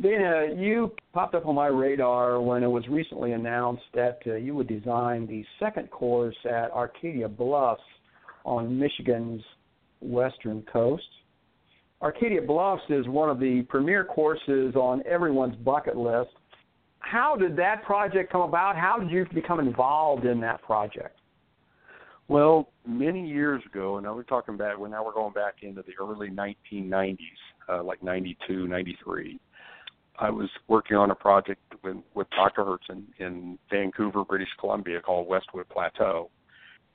Dana, 0.00 0.54
you 0.56 0.92
popped 1.12 1.34
up 1.34 1.46
on 1.46 1.56
my 1.56 1.66
radar 1.66 2.40
when 2.40 2.62
it 2.62 2.68
was 2.68 2.86
recently 2.88 3.32
announced 3.32 3.82
that 3.94 4.20
uh, 4.28 4.34
you 4.34 4.54
would 4.54 4.68
design 4.68 5.26
the 5.26 5.44
second 5.58 5.90
course 5.90 6.36
at 6.44 6.70
Arcadia 6.70 7.28
Bluffs 7.28 7.82
on 8.44 8.78
Michigan's 8.78 9.42
western 10.00 10.62
coast. 10.72 11.02
Arcadia 12.00 12.40
Bluffs 12.40 12.82
is 12.88 13.08
one 13.08 13.28
of 13.28 13.40
the 13.40 13.62
premier 13.68 14.04
courses 14.04 14.76
on 14.76 15.02
everyone's 15.04 15.56
bucket 15.56 15.96
list. 15.96 16.30
How 17.10 17.36
did 17.36 17.56
that 17.56 17.84
project 17.84 18.30
come 18.30 18.42
about? 18.42 18.76
How 18.76 18.98
did 18.98 19.10
you 19.10 19.24
become 19.32 19.60
involved 19.60 20.26
in 20.26 20.40
that 20.40 20.60
project? 20.60 21.18
Well, 22.28 22.68
many 22.86 23.26
years 23.26 23.62
ago, 23.64 23.96
and 23.96 24.04
now 24.04 24.14
we're 24.14 24.24
talking 24.24 24.58
back, 24.58 24.78
well, 24.78 24.90
now 24.90 25.02
we're 25.02 25.14
going 25.14 25.32
back 25.32 25.62
into 25.62 25.82
the 25.82 25.94
early 25.98 26.28
1990s, 26.28 27.16
uh, 27.70 27.82
like 27.82 28.02
92, 28.02 28.68
93. 28.68 29.40
I 30.18 30.28
was 30.28 30.50
working 30.66 30.98
on 30.98 31.10
a 31.10 31.14
project 31.14 31.60
with, 31.82 31.96
with 32.14 32.28
Dr. 32.30 32.62
Hurdzan 32.64 33.04
in 33.18 33.58
Vancouver, 33.70 34.22
British 34.24 34.48
Columbia 34.60 35.00
called 35.00 35.28
Westwood 35.28 35.68
Plateau. 35.70 36.28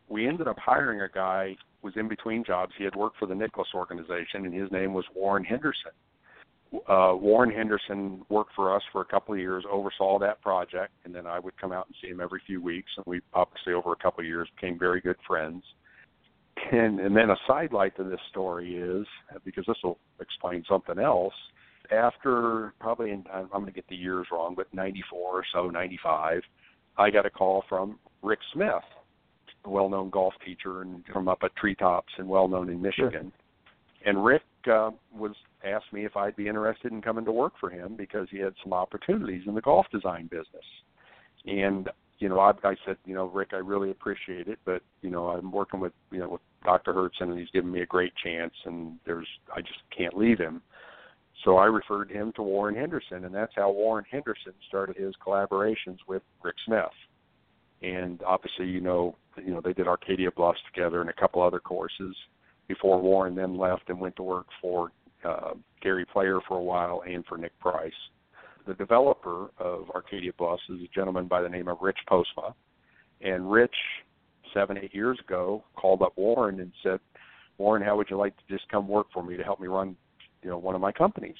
We 0.09 0.27
ended 0.27 0.47
up 0.47 0.59
hiring 0.59 1.01
a 1.01 1.09
guy 1.09 1.55
who 1.81 1.87
was 1.87 1.93
in 1.95 2.07
between 2.07 2.43
jobs. 2.43 2.73
He 2.77 2.83
had 2.83 2.95
worked 2.95 3.17
for 3.17 3.25
the 3.25 3.33
Nicklaus 3.33 3.69
organization, 3.73 4.45
and 4.45 4.53
his 4.53 4.71
name 4.71 4.93
was 4.93 5.05
Warren 5.15 5.43
Henderson. 5.43 5.93
Uh, 6.87 7.13
Warren 7.15 7.51
Henderson 7.51 8.23
worked 8.29 8.53
for 8.55 8.75
us 8.75 8.81
for 8.91 9.01
a 9.01 9.05
couple 9.05 9.33
of 9.33 9.39
years, 9.39 9.63
oversaw 9.71 10.17
that 10.19 10.41
project, 10.41 10.91
and 11.05 11.13
then 11.13 11.27
I 11.27 11.39
would 11.39 11.55
come 11.59 11.71
out 11.71 11.85
and 11.87 11.95
see 12.01 12.07
him 12.07 12.19
every 12.19 12.41
few 12.45 12.61
weeks. 12.61 12.89
And 12.97 13.05
we 13.05 13.21
obviously, 13.33 13.73
over 13.73 13.91
a 13.91 13.95
couple 13.95 14.21
of 14.21 14.25
years, 14.25 14.49
became 14.55 14.79
very 14.79 14.99
good 14.99 15.17
friends. 15.27 15.63
And, 16.71 16.99
and 16.99 17.15
then 17.15 17.29
a 17.29 17.35
sidelight 17.47 17.95
to 17.97 18.03
this 18.03 18.19
story 18.29 18.75
is 18.75 19.05
because 19.43 19.65
this 19.67 19.77
will 19.83 19.99
explain 20.19 20.63
something 20.67 20.97
else. 20.97 21.33
After 21.91 22.73
probably, 22.79 23.11
in, 23.11 23.25
I'm 23.31 23.47
going 23.49 23.65
to 23.65 23.71
get 23.71 23.87
the 23.87 23.95
years 23.95 24.27
wrong, 24.31 24.55
but 24.55 24.73
94 24.73 25.19
or 25.19 25.43
so, 25.53 25.69
95, 25.69 26.41
I 26.97 27.09
got 27.09 27.25
a 27.25 27.29
call 27.29 27.63
from 27.67 27.99
Rick 28.21 28.39
Smith, 28.53 28.83
a 29.65 29.69
well-known 29.69 30.09
golf 30.09 30.33
teacher 30.45 30.81
and 30.81 31.03
from 31.11 31.27
up 31.27 31.39
at 31.43 31.55
Treetops 31.55 32.13
and 32.17 32.27
well-known 32.27 32.69
in 32.69 32.81
Michigan. 32.81 33.11
Sure. 33.11 34.09
And 34.09 34.23
Rick 34.23 34.43
uh, 34.67 34.91
was 35.13 35.33
asked 35.63 35.91
me 35.91 36.05
if 36.05 36.15
I'd 36.15 36.35
be 36.35 36.47
interested 36.47 36.91
in 36.91 37.01
coming 37.01 37.25
to 37.25 37.31
work 37.31 37.53
for 37.59 37.69
him 37.69 37.95
because 37.95 38.27
he 38.31 38.39
had 38.39 38.53
some 38.63 38.73
opportunities 38.73 39.43
in 39.47 39.55
the 39.55 39.61
golf 39.61 39.85
design 39.91 40.27
business. 40.27 40.65
And 41.45 41.89
you 42.19 42.29
know, 42.29 42.39
I, 42.39 42.51
I 42.63 42.75
said, 42.85 42.97
you 43.05 43.15
know, 43.15 43.25
Rick, 43.25 43.49
I 43.53 43.57
really 43.57 43.91
appreciate 43.91 44.47
it, 44.47 44.59
but 44.65 44.81
you 45.01 45.09
know, 45.09 45.29
I'm 45.29 45.51
working 45.51 45.79
with 45.79 45.93
you 46.11 46.19
know 46.19 46.29
with 46.29 46.41
Dr. 46.63 46.93
Hurdzan, 46.93 47.31
and 47.31 47.39
he's 47.39 47.49
given 47.51 47.71
me 47.71 47.81
a 47.81 47.85
great 47.85 48.13
chance, 48.23 48.53
and 48.65 48.97
there's 49.05 49.27
I 49.53 49.61
just 49.61 49.79
can't 49.95 50.17
leave 50.17 50.39
him. 50.39 50.61
So 51.43 51.57
I 51.57 51.65
referred 51.65 52.09
him 52.09 52.31
to 52.35 52.43
Warren 52.43 52.75
Henderson, 52.75 53.25
and 53.25 53.35
that's 53.35 53.51
how 53.55 53.71
Warren 53.71 54.05
Henderson 54.09 54.53
started 54.67 54.95
his 54.95 55.13
collaborations 55.25 55.97
with 56.07 56.21
Rick 56.43 56.55
Smith 56.65 56.91
and 57.83 58.21
obviously 58.23 58.65
you 58.65 58.79
know 58.79 59.15
you 59.37 59.51
know 59.53 59.61
they 59.61 59.73
did 59.73 59.87
Arcadia 59.87 60.31
Bluffs 60.31 60.59
together 60.73 61.01
and 61.01 61.09
a 61.09 61.13
couple 61.13 61.41
other 61.41 61.59
courses 61.59 62.15
before 62.67 63.01
Warren 63.01 63.35
then 63.35 63.57
left 63.57 63.89
and 63.89 63.99
went 63.99 64.15
to 64.15 64.23
work 64.23 64.47
for 64.61 64.91
uh, 65.25 65.53
Gary 65.81 66.05
Player 66.05 66.39
for 66.47 66.57
a 66.57 66.63
while 66.63 67.03
and 67.07 67.25
for 67.25 67.37
Nick 67.37 67.57
Price. 67.59 67.91
The 68.65 68.73
developer 68.75 69.51
of 69.57 69.89
Arcadia 69.93 70.31
Bluffs 70.37 70.63
is 70.69 70.81
a 70.81 70.87
gentleman 70.95 71.27
by 71.27 71.41
the 71.41 71.49
name 71.49 71.67
of 71.67 71.77
Rich 71.81 71.99
Postma, 72.09 72.53
and 73.21 73.51
Rich 73.51 73.75
seven 74.53 74.77
eight 74.77 74.93
years 74.93 75.19
ago 75.19 75.63
called 75.75 76.01
up 76.01 76.13
Warren 76.15 76.59
and 76.59 76.71
said, 76.81 76.99
Warren, 77.57 77.83
how 77.83 77.97
would 77.97 78.09
you 78.09 78.17
like 78.17 78.35
to 78.37 78.43
just 78.49 78.67
come 78.69 78.87
work 78.87 79.07
for 79.13 79.23
me 79.23 79.37
to 79.37 79.43
help 79.43 79.59
me 79.59 79.67
run 79.67 79.95
you 80.41 80.49
know 80.49 80.57
one 80.57 80.75
of 80.75 80.81
my 80.81 80.91
companies? 80.91 81.35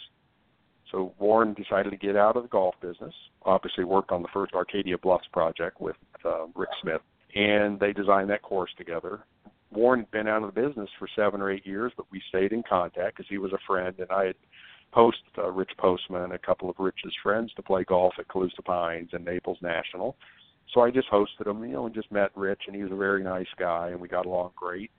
So 0.91 1.13
Warren 1.17 1.53
decided 1.53 1.89
to 1.89 1.97
get 1.97 2.15
out 2.15 2.37
of 2.37 2.43
the 2.43 2.49
golf 2.49 2.75
business. 2.81 3.13
Obviously, 3.43 3.83
worked 3.83 4.11
on 4.11 4.21
the 4.21 4.27
first 4.33 4.53
Arcadia 4.53 4.97
Bluffs 4.97 5.27
project 5.33 5.81
with 5.81 5.95
uh, 6.23 6.45
Rick 6.55 6.69
Smith, 6.81 7.01
and 7.35 7.79
they 7.79 7.93
designed 7.93 8.29
that 8.29 8.43
course 8.43 8.69
together. 8.77 9.21
Warren 9.73 10.01
had 10.01 10.11
been 10.11 10.27
out 10.27 10.43
of 10.43 10.53
the 10.53 10.61
business 10.61 10.89
for 10.97 11.07
seven 11.15 11.41
or 11.41 11.51
eight 11.51 11.65
years, 11.65 11.91
but 11.95 12.05
we 12.11 12.21
stayed 12.29 12.51
in 12.51 12.63
contact 12.67 13.17
because 13.17 13.29
he 13.29 13.37
was 13.37 13.53
a 13.53 13.59
friend, 13.67 13.95
and 13.99 14.11
I 14.11 14.25
had 14.25 14.35
posted 14.91 15.23
uh, 15.37 15.49
Rich 15.49 15.71
Postma 15.79 16.23
and 16.23 16.33
a 16.33 16.37
couple 16.37 16.69
of 16.69 16.75
Rich's 16.79 17.13
friends 17.21 17.51
to 17.55 17.63
play 17.63 17.83
golf 17.83 18.13
at 18.19 18.27
Calusa 18.27 18.63
Pines 18.63 19.09
and 19.13 19.25
Naples 19.25 19.57
National. 19.61 20.15
So 20.73 20.81
I 20.81 20.91
just 20.91 21.09
hosted 21.09 21.47
him, 21.47 21.63
you 21.63 21.73
know, 21.73 21.85
and 21.85 21.95
just 21.95 22.11
met 22.11 22.31
Rich, 22.35 22.63
and 22.67 22.75
he 22.75 22.83
was 22.83 22.91
a 22.91 22.95
very 22.95 23.23
nice 23.23 23.47
guy, 23.59 23.89
and 23.89 23.99
we 23.99 24.07
got 24.07 24.25
along 24.25 24.51
great 24.55 24.91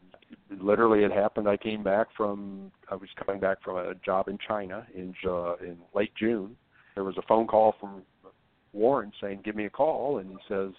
literally 0.60 1.04
it 1.04 1.12
happened 1.12 1.48
i 1.48 1.56
came 1.56 1.82
back 1.82 2.08
from 2.16 2.70
i 2.90 2.94
was 2.94 3.08
coming 3.24 3.40
back 3.40 3.62
from 3.62 3.76
a 3.76 3.94
job 4.04 4.28
in 4.28 4.38
china 4.46 4.86
in 4.94 5.14
uh, 5.26 5.56
in 5.56 5.76
late 5.94 6.12
june 6.18 6.56
there 6.94 7.04
was 7.04 7.16
a 7.18 7.22
phone 7.28 7.46
call 7.46 7.74
from 7.80 8.02
warren 8.72 9.12
saying 9.20 9.40
give 9.44 9.56
me 9.56 9.66
a 9.66 9.70
call 9.70 10.18
and 10.18 10.30
he 10.30 10.36
says 10.48 10.72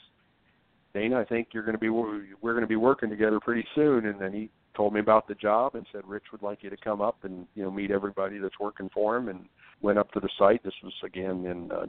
dana 0.96 1.20
i 1.20 1.26
think 1.26 1.50
you're 1.52 1.64
going 1.64 1.76
to 1.76 1.80
be 1.80 1.90
we're 1.90 2.54
going 2.54 2.62
to 2.62 2.68
be 2.68 2.76
working 2.76 3.10
together 3.10 3.40
pretty 3.40 3.66
soon 3.76 4.08
and 4.08 4.20
then 4.20 4.34
he 4.34 4.50
told 4.76 4.94
me 4.94 5.00
about 5.00 5.28
the 5.28 5.36
job 5.36 5.76
and 5.76 5.86
said 5.92 6.02
rich 6.06 6.24
would 6.32 6.42
like 6.42 6.64
you 6.64 6.70
to 6.70 6.78
come 6.78 7.02
up 7.02 7.18
and 7.24 7.46
you 7.56 7.64
know 7.64 7.72
meet 7.72 7.92
everybody 7.92 8.40
that's 8.40 8.60
working 8.60 8.90
for 8.94 9.16
him 9.16 9.30
and 9.30 9.46
went 9.82 10.00
up 10.00 10.12
to 10.12 10.20
the 10.20 10.30
site 10.40 10.64
this 10.64 10.74
was 10.84 10.94
again 11.04 11.46
in 11.46 11.72
uh, 11.72 11.86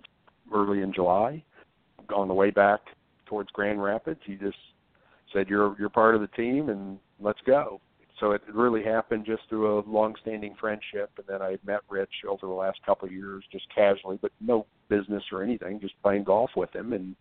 early 0.54 0.82
in 0.82 0.92
july 0.92 1.42
on 2.14 2.28
the 2.28 2.34
way 2.34 2.50
back 2.50 2.80
towards 3.24 3.50
grand 3.50 3.82
rapids 3.82 4.20
he 4.24 4.34
just 4.34 4.58
said 5.32 5.48
you're 5.48 5.74
you're 5.78 5.88
part 5.88 6.14
of 6.14 6.20
the 6.20 6.28
team 6.28 6.68
and 6.68 6.98
let's 7.20 7.40
go. 7.46 7.80
So 8.20 8.32
it 8.32 8.42
really 8.52 8.82
happened 8.82 9.26
just 9.26 9.42
through 9.48 9.78
a 9.78 9.84
long-standing 9.86 10.54
friendship, 10.58 11.10
and 11.18 11.26
then 11.28 11.42
I 11.42 11.58
met 11.66 11.80
Rich 11.90 12.24
over 12.26 12.46
the 12.46 12.52
last 12.52 12.78
couple 12.86 13.06
of 13.06 13.12
years, 13.12 13.44
just 13.52 13.66
casually, 13.74 14.18
but 14.20 14.32
no 14.40 14.64
business 14.88 15.22
or 15.30 15.42
anything, 15.42 15.80
just 15.80 16.00
playing 16.02 16.24
golf 16.24 16.50
with 16.56 16.74
him, 16.74 16.94
and 16.94 17.14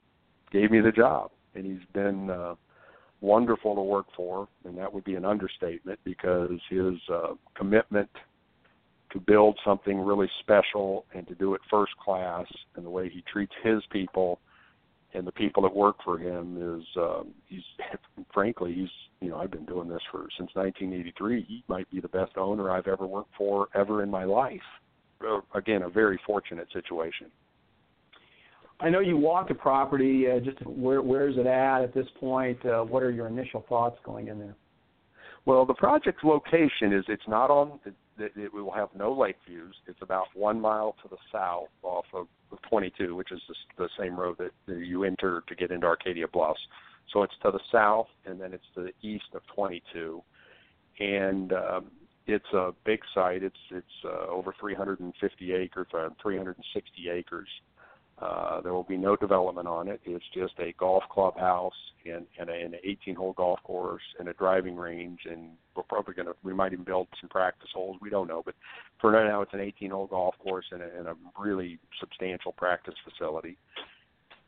gave 0.52 0.72
me 0.72 0.80
the 0.80 0.94
job. 0.94 1.32
And 1.56 1.66
he's 1.66 1.86
been 1.94 2.30
uh, 2.30 2.56
wonderful 3.22 3.76
to 3.76 3.82
work 3.82 4.08
for, 4.16 4.48
and 4.66 4.78
that 4.78 4.94
would 4.94 5.04
be 5.04 5.16
an 5.16 5.26
understatement 5.26 6.00
because 6.04 6.60
his 6.70 6.96
uh, 7.12 7.34
commitment 7.56 8.10
to 9.12 9.20
build 9.20 9.58
something 9.64 10.00
really 10.00 10.30
special 10.42 11.06
and 11.14 11.28
to 11.28 11.36
do 11.36 11.54
it 11.54 11.62
first 11.70 11.96
class, 11.98 12.46
and 12.76 12.86
the 12.86 12.90
way 12.90 13.10
he 13.10 13.24
treats 13.32 13.54
his 13.64 13.82
people 13.92 14.40
and 15.16 15.26
the 15.26 15.32
people 15.32 15.64
that 15.64 15.74
work 15.74 15.96
for 16.04 16.20
him 16.20 16.78
is 16.78 16.86
um, 16.98 17.34
he's 17.48 17.64
frankly 18.34 18.74
he's 18.74 18.90
you 19.22 19.30
know 19.30 19.38
I've 19.38 19.52
been 19.52 19.66
doing 19.66 19.88
this 19.88 20.02
for 20.12 20.28
since 20.38 20.50
1983. 20.54 21.46
He 21.48 21.64
might 21.68 21.90
be 21.90 22.00
the 22.00 22.10
best 22.10 22.38
owner 22.38 22.70
I've 22.70 22.88
ever 22.88 23.08
worked 23.08 23.34
for 23.38 23.68
ever 23.74 24.04
in 24.04 24.10
my 24.10 24.26
life. 24.26 24.60
uh, 25.26 25.40
again 25.54 25.84
a 25.84 25.90
very 25.90 26.20
fortunate 26.26 26.68
situation. 26.74 27.28
I 28.80 28.90
know 28.90 29.00
you 29.00 29.18
walked 29.18 29.50
the 29.50 29.56
property. 29.56 30.26
Uh, 30.30 30.40
just 30.40 30.66
where 30.66 31.02
where 31.02 31.30
is 31.30 31.38
it 31.38 31.46
at 31.46 31.82
at 31.82 31.94
this 31.94 32.08
point? 32.20 32.64
Uh, 32.66 32.84
what 32.84 33.04
are 33.04 33.12
your 33.12 33.28
initial 33.28 33.66
thoughts 33.70 33.98
going 34.04 34.28
in 34.28 34.40
there? 34.40 34.56
Well, 35.46 35.66
the 35.66 35.76
project's 35.76 36.24
location 36.24 36.92
is 36.92 37.06
it's 37.08 37.28
not 37.28 37.50
on. 37.50 37.80
It, 37.86 38.32
it 38.36 38.54
will 38.54 38.72
have 38.72 38.90
no 38.96 39.14
lake 39.14 39.38
views. 39.48 39.76
It's 39.88 40.02
about 40.02 40.28
one 40.34 40.60
mile 40.60 40.96
to 41.04 41.10
the 41.10 41.18
south 41.32 41.68
off 41.84 42.06
of 42.14 42.28
22, 42.70 43.16
which 43.16 43.32
is 43.32 43.42
the, 43.48 43.56
the 43.84 43.90
same 44.00 44.18
road 44.18 44.38
that, 44.40 44.52
that 44.68 44.80
you 44.80 45.04
enter 45.04 45.44
to 45.48 45.56
get 45.56 45.72
into 45.72 45.86
Arcadia 45.86 46.28
Bluffs. 46.28 46.60
So 47.12 47.24
it's 47.24 47.34
to 47.44 47.52
the 47.52 47.60
south, 47.72 48.08
and 48.26 48.40
then 48.40 48.54
it's 48.54 48.66
to 48.76 48.84
the 48.84 49.08
east 49.08 49.26
of 49.34 49.42
22, 49.54 50.22
and 51.00 51.54
um, 51.54 51.92
it's 52.26 52.52
a 52.54 52.72
big 52.86 53.00
site. 53.14 53.44
It's 53.44 53.56
it's 53.70 53.86
uh, 54.04 54.28
over 54.30 54.54
350 54.60 55.54
acres, 55.54 55.88
uh, 55.94 56.10
360 56.22 57.10
acres. 57.10 57.48
Uh, 58.22 58.62
there 58.62 58.74
will 58.74 58.84
be 58.84 58.96
no 58.96 59.16
development 59.18 59.68
on 59.68 59.90
it. 59.90 60.00
It's 60.06 60.24
just 60.34 60.54
a 60.60 60.74
golf 60.80 61.04
clubhouse 61.12 61.74
and, 62.06 62.26
and, 62.40 62.50
a, 62.50 62.54
and 62.54 62.74
an 62.74 62.80
18-hole 62.88 63.34
golf 63.34 63.60
course 63.64 64.02
and 64.20 64.30
a 64.30 64.34
driving 64.34 64.78
range. 64.78 65.20
And 65.30 65.52
we're 65.76 65.84
probably 65.84 66.14
going 66.14 66.28
to, 66.28 66.36
we 66.42 66.54
might 66.54 66.72
even 66.72 66.86
build 66.86 67.08
some 67.20 67.30
practice 67.30 67.70
holes. 67.74 67.98
We 68.02 68.10
don't 68.10 68.28
know. 68.30 68.42
But 68.46 68.56
for 69.02 69.12
now, 69.12 69.42
it's 69.42 69.54
an 69.54 69.60
18-hole 69.60 70.08
golf 70.08 70.36
course 70.40 70.66
and 70.72 70.82
a, 70.82 70.98
and 70.98 71.08
a 71.08 71.16
really 71.38 71.78
substantial 72.00 72.54
practice 72.54 72.96
facility. 73.04 73.58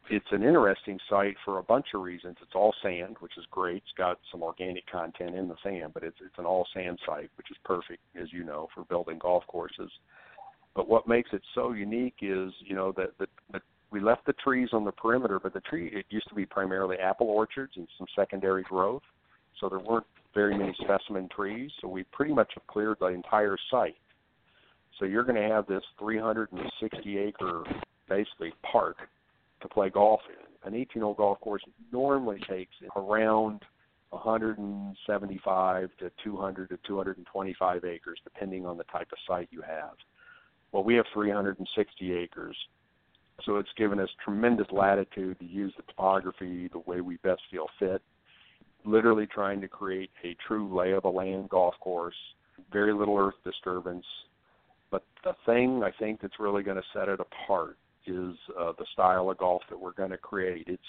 It's 0.10 0.31
an 0.31 0.44
interesting 0.44 0.98
site 1.10 1.35
for 1.44 1.57
a 1.57 1.64
bunch 1.64 1.88
of 1.94 2.02
reasons. 2.02 2.38
It's 2.41 2.56
all 2.56 2.73
sand, 2.81 3.18
which 3.19 3.38
is 3.38 3.44
great. 3.52 3.77
It's 3.77 3.98
got 3.98 4.18
some 4.31 4.41
organic 4.41 4.89
content 4.89 5.35
in 5.35 5.49
the 5.49 5.57
sand, 5.61 5.91
but 5.94 6.03
it's 6.03 6.15
it's 6.22 6.38
an 6.38 6.45
all 6.45 6.65
sand 6.73 6.98
site, 7.06 7.30
which 7.35 7.52
is 7.52 7.57
perfect, 7.65 7.99
as 8.15 8.31
you 8.31 8.45
know, 8.45 8.69
for 8.73 8.85
building 8.85 9.18
golf 9.18 9.44
courses. 9.48 9.91
But 10.77 10.87
what 10.87 11.07
makes 11.07 11.31
it 11.33 11.41
so 11.55 11.71
unique 11.71 12.17
is, 12.21 12.53
you 12.59 12.75
know, 12.75 12.93
that 12.97 13.17
that, 13.17 13.29
that 13.51 13.63
we 13.89 13.99
left 13.99 14.27
the 14.27 14.33
trees 14.33 14.69
on 14.73 14.85
the 14.85 14.91
perimeter, 14.91 15.39
but 15.39 15.51
the 15.55 15.61
tree 15.61 15.89
it 15.91 16.05
used 16.09 16.29
to 16.29 16.35
be 16.35 16.45
primarily 16.45 16.97
apple 16.97 17.27
orchards 17.27 17.73
and 17.77 17.87
some 17.97 18.05
secondary 18.15 18.61
growth, 18.61 19.01
so 19.59 19.69
there 19.69 19.79
weren't 19.79 20.05
very 20.35 20.55
many 20.55 20.75
specimen 20.83 21.27
trees. 21.35 21.71
So 21.81 21.87
we 21.87 22.03
pretty 22.03 22.31
much 22.31 22.51
have 22.53 22.67
cleared 22.67 22.97
the 22.99 23.07
entire 23.07 23.57
site. 23.71 23.97
So 24.99 25.05
you're 25.05 25.23
going 25.23 25.41
to 25.41 25.49
have 25.49 25.65
this 25.65 25.81
360 25.97 27.17
acre 27.17 27.63
basically 28.07 28.53
park 28.71 28.97
to 29.63 29.67
play 29.67 29.89
golf 29.89 30.21
in. 30.29 30.67
An 30.71 30.79
18 30.79 31.01
hole 31.01 31.15
golf 31.15 31.39
course 31.39 31.63
normally 31.91 32.39
takes 32.47 32.75
around 32.95 33.61
175 34.11 35.89
to 35.97 36.11
200 36.23 36.69
to 36.69 36.77
225 36.85 37.83
acres, 37.83 38.19
depending 38.23 38.67
on 38.67 38.77
the 38.77 38.83
type 38.83 39.07
of 39.11 39.17
site 39.27 39.47
you 39.49 39.63
have. 39.63 39.93
Well, 40.72 40.84
we 40.84 40.95
have 40.95 41.06
360 41.14 42.14
acres, 42.14 42.56
so 43.45 43.57
it's 43.57 43.69
given 43.77 43.99
us 43.99 44.10
tremendous 44.23 44.68
latitude 44.72 45.39
to 45.39 45.45
use 45.45 45.73
the 45.77 45.84
topography 45.84 46.69
the 46.72 46.80
way 46.80 47.02
we 47.02 47.18
best 47.18 47.41
feel 47.49 47.68
fit. 47.80 48.02
Literally 48.85 49.27
trying 49.27 49.61
to 49.61 49.68
create 49.68 50.10
a 50.23 50.35
true 50.48 50.73
lay 50.76 50.91
of 50.91 51.03
the 51.03 51.10
land 51.10 51.49
golf 51.49 51.76
course, 51.80 52.15
very 52.72 52.94
little 52.94 53.18
earth 53.18 53.35
disturbance. 53.44 54.06
But 54.91 55.03
the 55.23 55.34
thing 55.45 55.84
I 55.84 55.91
think 55.99 56.22
that's 56.22 56.39
really 56.39 56.64
going 56.64 56.77
to 56.77 56.84
set 56.94 57.10
it 57.10 57.19
apart 57.19 57.77
is 58.06 58.35
uh, 58.57 58.72
the 58.77 58.85
style 58.94 59.30
of 59.30 59.38
golf 59.38 59.61
that 59.69 59.80
we're 59.80 59.91
going 59.91 60.11
to 60.11 60.18
create. 60.18 60.65
It's 60.68 60.81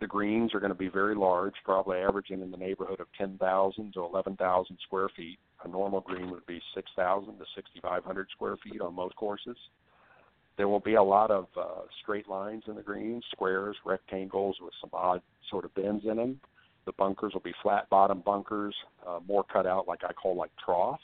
the 0.00 0.06
greens 0.06 0.54
are 0.54 0.60
going 0.60 0.72
to 0.72 0.78
be 0.78 0.88
very 0.88 1.14
large, 1.14 1.54
probably 1.64 1.98
averaging 1.98 2.40
in 2.40 2.50
the 2.50 2.56
neighborhood 2.56 3.00
of 3.00 3.06
10,000 3.16 3.92
to 3.94 4.04
11,000 4.04 4.78
square 4.86 5.08
feet. 5.16 5.38
A 5.64 5.68
normal 5.68 6.00
green 6.00 6.30
would 6.30 6.46
be 6.46 6.60
6,000 6.74 7.38
to 7.38 7.44
6,500 7.54 8.28
square 8.30 8.56
feet 8.62 8.80
on 8.80 8.94
most 8.94 9.16
courses. 9.16 9.56
There 10.56 10.68
will 10.68 10.80
be 10.80 10.94
a 10.94 11.02
lot 11.02 11.30
of 11.30 11.46
uh, 11.56 11.82
straight 12.02 12.28
lines 12.28 12.64
in 12.66 12.74
the 12.74 12.82
greens, 12.82 13.24
squares, 13.32 13.76
rectangles 13.84 14.56
with 14.60 14.72
some 14.80 14.90
odd 14.92 15.20
sort 15.50 15.64
of 15.64 15.74
bends 15.74 16.04
in 16.04 16.16
them. 16.16 16.40
The 16.86 16.92
bunkers 16.92 17.32
will 17.34 17.40
be 17.40 17.54
flat 17.62 17.88
bottom 17.90 18.22
bunkers, 18.24 18.74
uh, 19.06 19.20
more 19.26 19.44
cut 19.44 19.66
out 19.66 19.86
like 19.86 20.04
I 20.04 20.12
call 20.12 20.36
like 20.36 20.50
troughs 20.64 21.02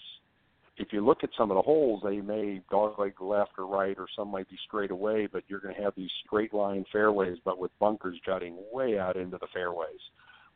if 0.77 0.93
you 0.93 1.05
look 1.05 1.23
at 1.23 1.31
some 1.37 1.51
of 1.51 1.55
the 1.57 1.63
holes, 1.63 2.03
they 2.05 2.21
may 2.21 2.61
dogleg 2.71 3.21
left 3.21 3.53
or 3.59 3.67
right, 3.67 3.97
or 3.99 4.07
some 4.17 4.29
might 4.29 4.49
be 4.51 4.59
straight 4.67 4.91
away, 4.91 5.29
but 5.31 5.45
you're 5.47 5.61
going 5.61 5.75
to 5.75 5.83
have 5.83 5.95
these 5.97 6.11
straight 6.27 6.53
line 6.53 6.85
fairways, 6.91 7.39
but 7.45 7.59
with 7.59 7.71
bunkers 7.79 8.19
jutting 8.25 8.57
way 8.73 8.99
out 8.99 9.17
into 9.17 9.39
the 9.39 9.47
fairways, 9.53 10.01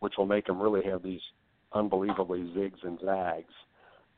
which 0.00 0.14
will 0.18 0.26
make 0.26 0.46
them 0.46 0.60
really 0.60 0.82
have 0.84 1.02
these 1.02 1.20
unbelievably 1.72 2.40
zigs 2.56 2.82
and 2.82 2.98
zags. 3.04 3.52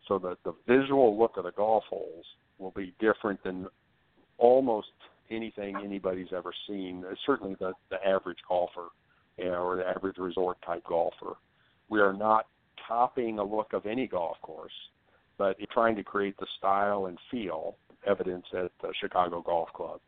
So 0.08 0.18
the 0.18 0.36
the 0.44 0.54
visual 0.66 1.18
look 1.18 1.36
of 1.36 1.44
the 1.44 1.52
golf 1.52 1.84
holes 1.90 2.24
will 2.58 2.70
be 2.70 2.94
different 2.98 3.42
than 3.44 3.66
almost 4.38 4.88
anything 5.30 5.76
anybody's 5.84 6.32
ever 6.34 6.52
seen. 6.66 7.04
Uh, 7.08 7.14
certainly 7.26 7.56
the 7.60 7.72
the 7.90 8.02
average 8.06 8.38
golfer, 8.48 8.88
you 9.36 9.44
know, 9.44 9.62
or 9.62 9.76
the 9.76 9.86
average 9.86 10.16
resort 10.16 10.56
type 10.64 10.84
golfer. 10.88 11.36
We 11.90 12.00
are 12.00 12.14
not 12.14 12.46
copying 12.88 13.38
a 13.38 13.44
look 13.44 13.74
of 13.74 13.84
any 13.84 14.06
golf 14.06 14.40
course 14.40 14.72
but 15.40 15.56
trying 15.72 15.96
to 15.96 16.04
create 16.04 16.36
the 16.38 16.46
style 16.58 17.06
and 17.06 17.16
feel 17.30 17.76
evidence 18.06 18.44
at 18.52 18.70
the 18.82 18.92
Chicago 19.00 19.40
Golf 19.40 19.70
Club, 19.72 19.98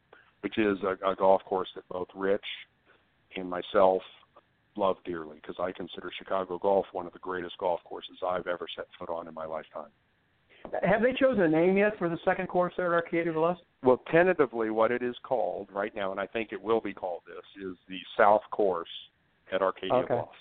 which 0.42 0.59
is 0.59 0.76
a, 0.82 1.10
a 1.10 1.16
golf 1.16 1.42
course 1.46 1.70
that 1.74 1.88
both 1.88 2.09
Rich 2.14 2.44
and 3.36 3.48
myself 3.48 4.02
love 4.76 4.96
dearly 5.06 5.38
because 5.40 5.56
I 5.59 5.72
consider 5.72 6.10
Chicago 6.18 6.59
Golf 6.59 6.84
one 6.92 7.06
of 7.06 7.14
the 7.14 7.18
greatest 7.18 7.56
golf 7.56 7.80
courses 7.84 8.18
I've 8.22 8.46
ever 8.46 8.66
set 8.76 8.84
foot 8.98 9.09
on 9.09 9.26
in 9.26 9.32
my 9.32 9.46
lifetime. 9.46 9.88
Have 10.82 11.00
they 11.00 11.14
chosen 11.18 11.44
a 11.44 11.48
name 11.48 11.78
yet 11.78 11.96
for 11.98 12.10
the 12.10 12.18
second 12.26 12.48
course 12.48 12.74
there 12.76 12.94
at 12.94 13.02
Arcadia 13.02 13.32
Bluffs? 13.32 13.62
Well, 13.82 14.02
tentatively, 14.12 14.68
what 14.68 14.92
it 14.92 15.02
is 15.02 15.16
called 15.22 15.68
right 15.72 15.96
now, 15.96 16.10
and 16.10 16.20
I 16.20 16.26
think 16.26 16.52
it 16.52 16.60
will 16.62 16.82
be 16.82 16.92
called 16.92 17.22
this, 17.26 17.64
is 17.64 17.78
the 17.88 17.98
South 18.18 18.42
Course 18.50 18.88
at 19.50 19.62
Arcadia 19.62 19.94
okay. 19.94 20.14
Bluffs. 20.14 20.36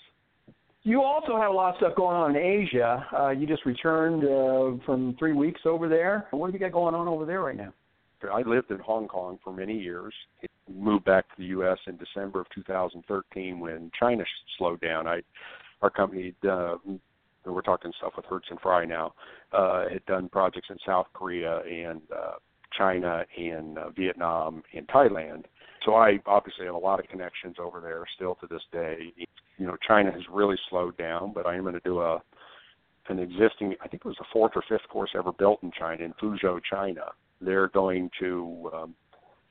You 0.84 1.02
also 1.02 1.36
have 1.36 1.50
a 1.50 1.54
lot 1.54 1.70
of 1.70 1.76
stuff 1.76 1.94
going 1.94 2.16
on 2.16 2.34
in 2.34 2.42
Asia. 2.42 3.06
Uh, 3.16 3.28
you 3.30 3.46
just 3.46 3.64
returned 3.64 4.24
uh, 4.24 4.84
from 4.84 5.14
three 5.16 5.32
weeks 5.32 5.60
over 5.64 5.88
there. 5.88 6.26
What 6.32 6.46
have 6.46 6.54
you 6.54 6.60
got 6.60 6.72
going 6.72 6.94
on 6.94 7.06
over 7.06 7.24
there 7.24 7.40
right 7.40 7.56
now? 7.56 7.72
I 8.32 8.42
lived 8.42 8.70
in 8.70 8.78
Hong 8.80 9.08
Kong 9.08 9.38
for 9.42 9.52
many 9.52 9.78
years. 9.78 10.12
Moved 10.72 11.04
back 11.04 11.28
to 11.28 11.34
the 11.38 11.46
U.S. 11.46 11.78
in 11.86 11.96
December 11.96 12.40
of 12.40 12.46
2013 12.54 13.60
when 13.60 13.90
China 13.98 14.24
slowed 14.58 14.80
down. 14.80 15.06
I, 15.06 15.22
our 15.82 15.90
company, 15.90 16.34
uh, 16.48 16.76
we're 17.44 17.62
talking 17.62 17.92
stuff 17.98 18.12
with 18.16 18.26
Hurdzan 18.26 18.60
Fry 18.60 18.84
now, 18.84 19.14
uh, 19.52 19.88
had 19.88 20.04
done 20.06 20.28
projects 20.28 20.68
in 20.70 20.76
South 20.86 21.06
Korea 21.14 21.60
and 21.60 22.00
uh, 22.14 22.34
China 22.76 23.24
and 23.36 23.78
uh, 23.78 23.90
Vietnam 23.90 24.62
and 24.74 24.86
Thailand. 24.88 25.44
So 25.84 25.94
I 25.94 26.18
obviously 26.26 26.66
have 26.66 26.76
a 26.76 26.78
lot 26.78 27.00
of 27.00 27.08
connections 27.08 27.56
over 27.58 27.80
there 27.80 28.04
still 28.16 28.36
to 28.36 28.46
this 28.46 28.62
day 28.72 29.12
you 29.62 29.68
know 29.68 29.76
China 29.86 30.10
has 30.10 30.22
really 30.28 30.56
slowed 30.68 30.96
down, 30.96 31.32
but 31.32 31.46
I 31.46 31.54
am 31.54 31.62
going 31.62 31.74
to 31.74 31.80
do 31.80 32.00
a 32.00 32.20
an 33.08 33.20
existing 33.20 33.76
I 33.80 33.86
think 33.86 34.02
it 34.04 34.08
was 34.08 34.16
the 34.18 34.24
fourth 34.32 34.52
or 34.56 34.62
fifth 34.68 34.88
course 34.88 35.10
ever 35.16 35.32
built 35.32 35.62
in 35.62 35.70
China 35.70 36.04
in 36.04 36.12
Fuzhou, 36.14 36.60
China. 36.68 37.12
They're 37.40 37.68
going 37.68 38.10
to 38.18 38.70
um, 38.74 38.94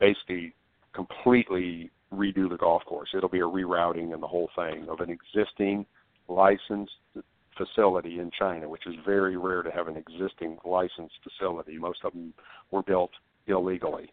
basically 0.01 0.53
completely 0.93 1.91
redo 2.13 2.49
the 2.49 2.57
golf 2.57 2.83
course. 2.85 3.09
It'll 3.15 3.29
be 3.29 3.39
a 3.39 3.43
rerouting 3.43 4.13
and 4.13 4.21
the 4.21 4.27
whole 4.27 4.49
thing 4.53 4.87
of 4.89 4.99
an 4.99 5.09
existing 5.09 5.85
licensed 6.27 6.91
facility 7.57 8.19
in 8.19 8.31
China, 8.37 8.67
which 8.67 8.85
is 8.87 8.95
very 9.05 9.37
rare 9.37 9.63
to 9.63 9.71
have 9.71 9.87
an 9.87 9.95
existing 9.95 10.57
licensed 10.65 11.15
facility. 11.23 11.77
Most 11.77 11.99
of 12.03 12.11
them 12.11 12.33
were 12.71 12.83
built 12.83 13.11
illegally. 13.47 14.11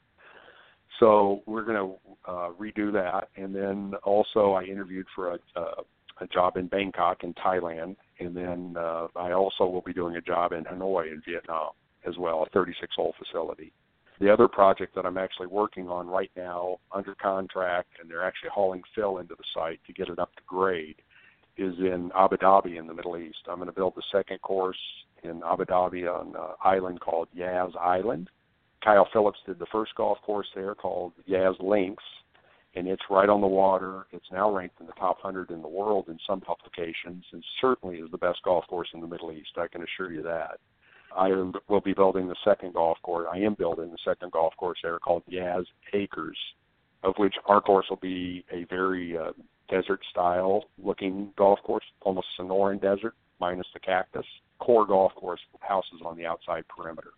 So 0.99 1.43
we're 1.47 1.65
going 1.65 1.77
to 1.77 2.31
uh, 2.31 2.51
redo 2.59 2.93
that, 2.93 3.29
and 3.37 3.55
then 3.55 3.95
also 4.03 4.53
I 4.53 4.65
interviewed 4.65 5.07
for 5.15 5.35
a, 5.35 5.39
a, 5.57 5.65
a 6.21 6.27
job 6.27 6.57
in 6.57 6.67
Bangkok 6.67 7.23
in 7.23 7.35
Thailand, 7.35 7.97
and 8.19 8.37
then 8.37 8.75
uh, 8.77 9.07
I 9.15 9.33
also 9.33 9.67
will 9.67 9.83
be 9.83 9.93
doing 9.93 10.17
a 10.17 10.21
job 10.21 10.53
in 10.53 10.65
Hanoi 10.65 11.13
in 11.13 11.23
Vietnam 11.27 11.71
as 12.07 12.17
well, 12.19 12.43
a 12.45 12.57
36-hole 12.57 13.15
facility. 13.19 13.73
The 14.21 14.33
other 14.33 14.49
project 14.49 14.97
that 14.97 15.07
I'm 15.07 15.19
actually 15.19 15.47
working 15.47 15.89
on 15.89 16.09
right 16.09 16.31
now, 16.37 16.79
under 16.93 17.15
contract, 17.15 17.89
and 18.01 18.11
they're 18.11 18.25
actually 18.25 18.51
hauling 18.53 18.83
fill 18.95 19.19
into 19.19 19.37
the 19.37 19.45
site 19.55 19.81
to 19.87 19.93
get 19.93 20.09
it 20.09 20.19
up 20.19 20.35
to 20.35 20.43
grade, 20.47 20.97
is 21.57 21.75
in 21.79 22.11
Abu 22.17 22.37
Dhabi 22.37 22.79
in 22.79 22.89
the 22.89 22.95
Middle 22.95 23.17
East. 23.17 23.39
I'm 23.49 23.57
going 23.57 23.67
to 23.67 23.73
build 23.73 23.95
the 23.95 24.03
second 24.11 24.41
course 24.43 24.79
in 25.23 25.43
Abu 25.45 25.65
Dhabi 25.65 26.13
on 26.13 26.35
an 26.35 26.55
island 26.65 27.01
called 27.01 27.29
Yas 27.33 27.71
Island 27.81 28.29
Kyle 28.85 29.09
Phillips 29.13 29.39
did 29.47 29.59
the 29.59 29.67
first 29.73 29.95
golf 29.97 30.19
course 30.25 30.47
there 30.55 30.75
called 30.75 31.13
Yas 31.27 31.57
Links, 31.61 32.05
and 32.75 32.87
it's 32.87 33.03
right 33.11 33.29
on 33.29 33.41
the 33.41 33.47
water. 33.47 34.07
It's 34.13 34.31
now 34.31 34.55
ranked 34.55 34.81
in 34.81 34.87
the 34.87 34.93
top 34.93 35.19
100 35.23 35.51
in 35.51 35.63
the 35.63 35.69
world 35.69 36.07
in 36.09 36.19
some 36.27 36.41
publications, 36.41 37.25
and 37.33 37.43
certainly 37.61 37.97
is 37.97 38.11
the 38.11 38.19
best 38.19 38.43
golf 38.45 38.67
course 38.69 38.89
in 38.95 39.01
the 39.01 39.07
Middle 39.07 39.33
East. 39.33 39.51
I 39.57 39.69
can 39.69 39.83
assure 39.83 40.13
you 40.13 40.23
that. 40.23 40.59
I 41.17 41.29
will 41.69 41.81
be 41.81 41.95
building 41.95 42.29
the 42.29 42.37
second 42.45 42.75
golf 42.75 42.99
course. 43.03 43.27
I 43.33 43.39
am 43.39 43.55
building 43.55 43.91
the 43.91 43.99
second 44.05 44.33
golf 44.33 44.55
course 44.57 44.79
there 44.83 44.99
called 44.99 45.23
Yas 45.27 45.65
Acres, 45.95 46.39
of 47.03 47.15
which 47.17 47.35
our 47.47 47.61
course 47.61 47.87
will 47.89 47.97
be 47.97 48.45
a 48.53 48.65
very 48.65 49.17
uh, 49.17 49.33
desert 49.71 50.01
style 50.11 50.65
looking 50.83 51.33
golf 51.37 51.59
course, 51.65 51.85
almost 52.03 52.27
Sonoran 52.39 52.81
desert 52.81 53.15
minus 53.41 53.67
the 53.73 53.81
cactus. 53.81 54.27
Core 54.59 54.87
golf 54.87 55.15
course 55.15 55.41
houses 55.61 56.01
on 56.05 56.17
the 56.17 56.27
outside 56.27 56.65
perimeter. 56.69 57.13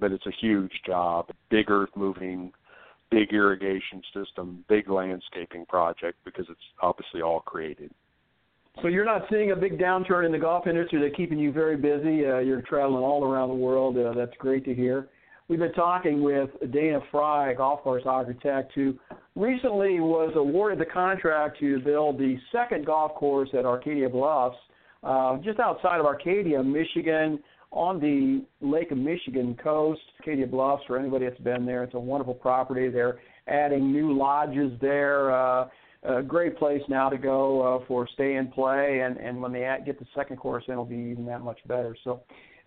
But 0.00 0.12
it's 0.12 0.26
a 0.26 0.32
huge 0.40 0.72
job, 0.86 1.30
big 1.50 1.70
earth 1.70 1.90
moving, 1.96 2.52
big 3.10 3.32
irrigation 3.32 4.02
system, 4.14 4.64
big 4.68 4.88
landscaping 4.88 5.66
project 5.66 6.18
because 6.24 6.46
it's 6.48 6.60
obviously 6.82 7.22
all 7.22 7.40
created. 7.40 7.90
So 8.82 8.88
you're 8.88 9.06
not 9.06 9.22
seeing 9.30 9.52
a 9.52 9.56
big 9.56 9.78
downturn 9.78 10.26
in 10.26 10.32
the 10.32 10.38
golf 10.38 10.66
industry. 10.66 11.00
They're 11.00 11.10
keeping 11.10 11.38
you 11.38 11.50
very 11.50 11.76
busy. 11.76 12.26
Uh, 12.26 12.38
you're 12.38 12.62
traveling 12.62 13.02
all 13.02 13.24
around 13.24 13.48
the 13.48 13.54
world. 13.54 13.96
Uh, 13.96 14.12
that's 14.12 14.36
great 14.38 14.64
to 14.66 14.74
hear. 14.74 15.08
We've 15.48 15.60
been 15.60 15.72
talking 15.72 16.22
with 16.22 16.50
Dana 16.72 17.00
Fry, 17.10 17.54
golf 17.54 17.80
course 17.82 18.02
architect, 18.04 18.72
who 18.74 18.98
recently 19.36 20.00
was 20.00 20.32
awarded 20.34 20.80
the 20.80 20.92
contract 20.92 21.60
to 21.60 21.78
build 21.80 22.18
the 22.18 22.36
second 22.52 22.84
golf 22.84 23.14
course 23.14 23.48
at 23.56 23.64
Arcadia 23.64 24.08
Bluffs, 24.08 24.56
uh, 25.04 25.36
just 25.38 25.60
outside 25.60 26.00
of 26.00 26.04
Arcadia, 26.04 26.62
Michigan, 26.62 27.38
on 27.76 28.00
the 28.00 28.44
Lake 28.66 28.90
of 28.90 28.98
Michigan 28.98 29.56
coast. 29.62 30.00
Arcadia 30.20 30.46
Bluffs, 30.46 30.82
for 30.86 30.98
anybody 30.98 31.26
that's 31.26 31.40
been 31.40 31.66
there, 31.66 31.84
it's 31.84 31.94
a 31.94 31.98
wonderful 32.00 32.34
property. 32.34 32.88
They're 32.88 33.18
adding 33.46 33.92
new 33.92 34.16
lodges 34.16 34.72
there. 34.80 35.30
Uh, 35.30 35.68
a 36.02 36.22
great 36.22 36.56
place 36.56 36.82
now 36.88 37.08
to 37.08 37.18
go 37.18 37.60
uh, 37.62 37.84
for 37.86 38.08
stay 38.14 38.36
and 38.36 38.52
play, 38.52 39.00
and 39.04 39.16
and 39.18 39.40
when 39.40 39.52
they 39.52 39.68
get 39.84 39.98
the 39.98 40.06
second 40.14 40.36
course 40.36 40.64
in, 40.68 40.72
it'll 40.72 40.84
be 40.84 40.94
even 40.94 41.26
that 41.26 41.42
much 41.42 41.58
better. 41.66 41.96
So, 42.04 42.22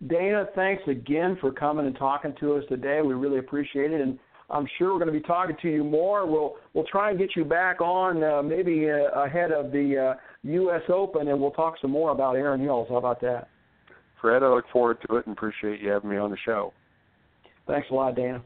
Dana, 0.06 0.46
thanks 0.54 0.82
again 0.86 1.36
for 1.40 1.50
coming 1.50 1.86
and 1.86 1.96
talking 1.96 2.34
to 2.40 2.56
us 2.56 2.64
today. 2.68 3.00
We 3.02 3.14
really 3.14 3.38
appreciate 3.38 3.92
it, 3.92 4.00
and 4.00 4.18
I'm 4.50 4.66
sure 4.78 4.92
we're 4.92 5.04
going 5.04 5.12
to 5.12 5.18
be 5.18 5.26
talking 5.26 5.56
to 5.62 5.68
you 5.68 5.84
more. 5.84 6.26
We'll 6.26 6.56
we'll 6.74 6.86
try 6.86 7.10
and 7.10 7.18
get 7.18 7.30
you 7.34 7.44
back 7.44 7.80
on 7.80 8.22
uh, 8.22 8.42
maybe 8.42 8.88
uh, 8.90 9.22
ahead 9.22 9.52
of 9.52 9.72
the 9.72 10.14
uh, 10.14 10.20
U.S. 10.42 10.82
Open, 10.88 11.28
and 11.28 11.40
we'll 11.40 11.50
talk 11.52 11.74
some 11.80 11.90
more 11.90 12.10
about 12.10 12.36
Erin 12.36 12.60
Hills. 12.60 12.88
How 12.90 12.96
about 12.96 13.20
that? 13.22 13.48
Fred, 14.20 14.42
I 14.42 14.48
look 14.48 14.66
forward 14.72 14.98
to 15.08 15.16
it 15.16 15.26
and 15.26 15.36
appreciate 15.36 15.80
you 15.80 15.90
having 15.90 16.10
me 16.10 16.16
on 16.16 16.30
the 16.30 16.36
show. 16.44 16.72
Thanks 17.66 17.88
a 17.90 17.94
lot, 17.94 18.16
Dan. 18.16 18.42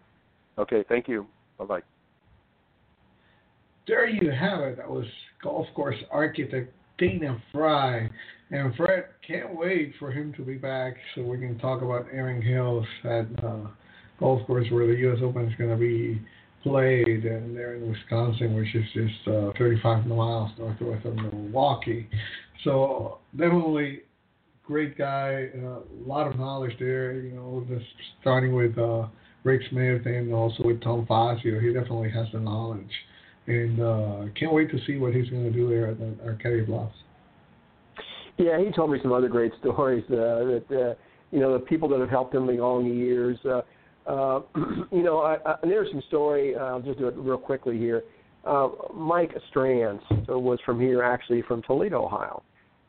Okay, 0.58 0.84
thank 0.88 1.08
you. 1.08 1.26
Bye 1.58 1.64
bye 1.64 1.80
there 3.86 4.08
you 4.08 4.30
have 4.30 4.60
it. 4.60 4.76
That 4.76 4.90
was 4.90 5.06
golf 5.42 5.66
course 5.74 5.96
architect 6.10 6.72
Dana 6.98 7.40
Fry. 7.52 8.08
And 8.50 8.74
Fred, 8.76 9.06
can't 9.26 9.56
wait 9.56 9.94
for 9.98 10.12
him 10.12 10.32
to 10.34 10.42
be 10.42 10.54
back 10.54 10.94
so 11.14 11.22
we 11.22 11.38
can 11.38 11.58
talk 11.58 11.82
about 11.82 12.06
Erin 12.12 12.40
Hills 12.40 12.86
at 13.04 13.44
uh, 13.44 13.66
golf 14.20 14.46
course 14.46 14.66
where 14.70 14.86
the 14.86 14.94
U.S. 15.00 15.18
Open 15.22 15.48
is 15.48 15.54
going 15.56 15.70
to 15.70 15.76
be 15.76 16.20
played, 16.62 17.24
and 17.24 17.56
they're 17.56 17.74
in 17.74 17.90
Wisconsin, 17.90 18.54
which 18.54 18.74
is 18.74 18.84
just 18.92 19.28
uh, 19.28 19.50
35 19.58 20.06
miles 20.06 20.50
northwest 20.58 21.04
of 21.04 21.16
Milwaukee. 21.16 22.08
So 22.62 23.18
definitely 23.36 24.02
great 24.66 24.96
guy, 24.96 25.48
a 25.54 25.66
uh, 25.66 25.80
lot 26.06 26.26
of 26.26 26.38
knowledge 26.38 26.72
there. 26.78 27.12
You 27.20 27.32
know, 27.32 27.66
just 27.68 27.86
starting 28.20 28.54
with 28.54 28.76
uh, 28.78 29.06
Rick 29.44 29.62
Smith 29.70 30.06
and 30.06 30.32
also 30.32 30.64
with 30.64 30.82
Tom 30.82 31.06
Fazio, 31.06 31.60
he 31.60 31.72
definitely 31.72 32.10
has 32.10 32.26
the 32.32 32.40
knowledge 32.40 32.90
and 33.46 33.80
uh, 33.80 34.24
can't 34.38 34.52
wait 34.52 34.70
to 34.70 34.78
see 34.86 34.96
what 34.96 35.14
he's 35.14 35.28
going 35.28 35.44
to 35.44 35.50
do 35.50 35.68
there 35.68 35.88
at 35.88 35.98
the 35.98 36.16
Arcadia 36.24 36.64
Bluffs. 36.64 36.94
Yeah, 38.38 38.58
he 38.58 38.70
told 38.72 38.90
me 38.90 38.98
some 39.02 39.12
other 39.12 39.28
great 39.28 39.52
stories 39.60 40.04
uh, 40.08 40.14
that 40.14 40.64
uh, 40.70 40.94
you 41.30 41.40
know 41.40 41.52
the 41.52 41.64
people 41.64 41.88
that 41.90 42.00
have 42.00 42.10
helped 42.10 42.34
him 42.34 42.48
along 42.48 42.88
the 42.88 42.94
years. 42.94 43.38
Uh, 43.44 43.62
uh, 44.06 44.42
you 44.92 45.02
know, 45.02 45.20
I, 45.20 45.36
I, 45.46 45.56
an 45.62 45.70
interesting 45.70 46.02
story. 46.08 46.54
Uh, 46.54 46.60
I'll 46.60 46.82
just 46.82 46.98
do 46.98 47.08
it 47.08 47.14
real 47.16 47.38
quickly 47.38 47.78
here. 47.78 48.02
Uh, 48.44 48.68
Mike 48.94 49.34
Strantz 49.50 50.02
was 50.28 50.58
from 50.66 50.78
here, 50.78 51.02
actually 51.02 51.40
from 51.42 51.62
Toledo, 51.62 52.04
Ohio, 52.04 52.42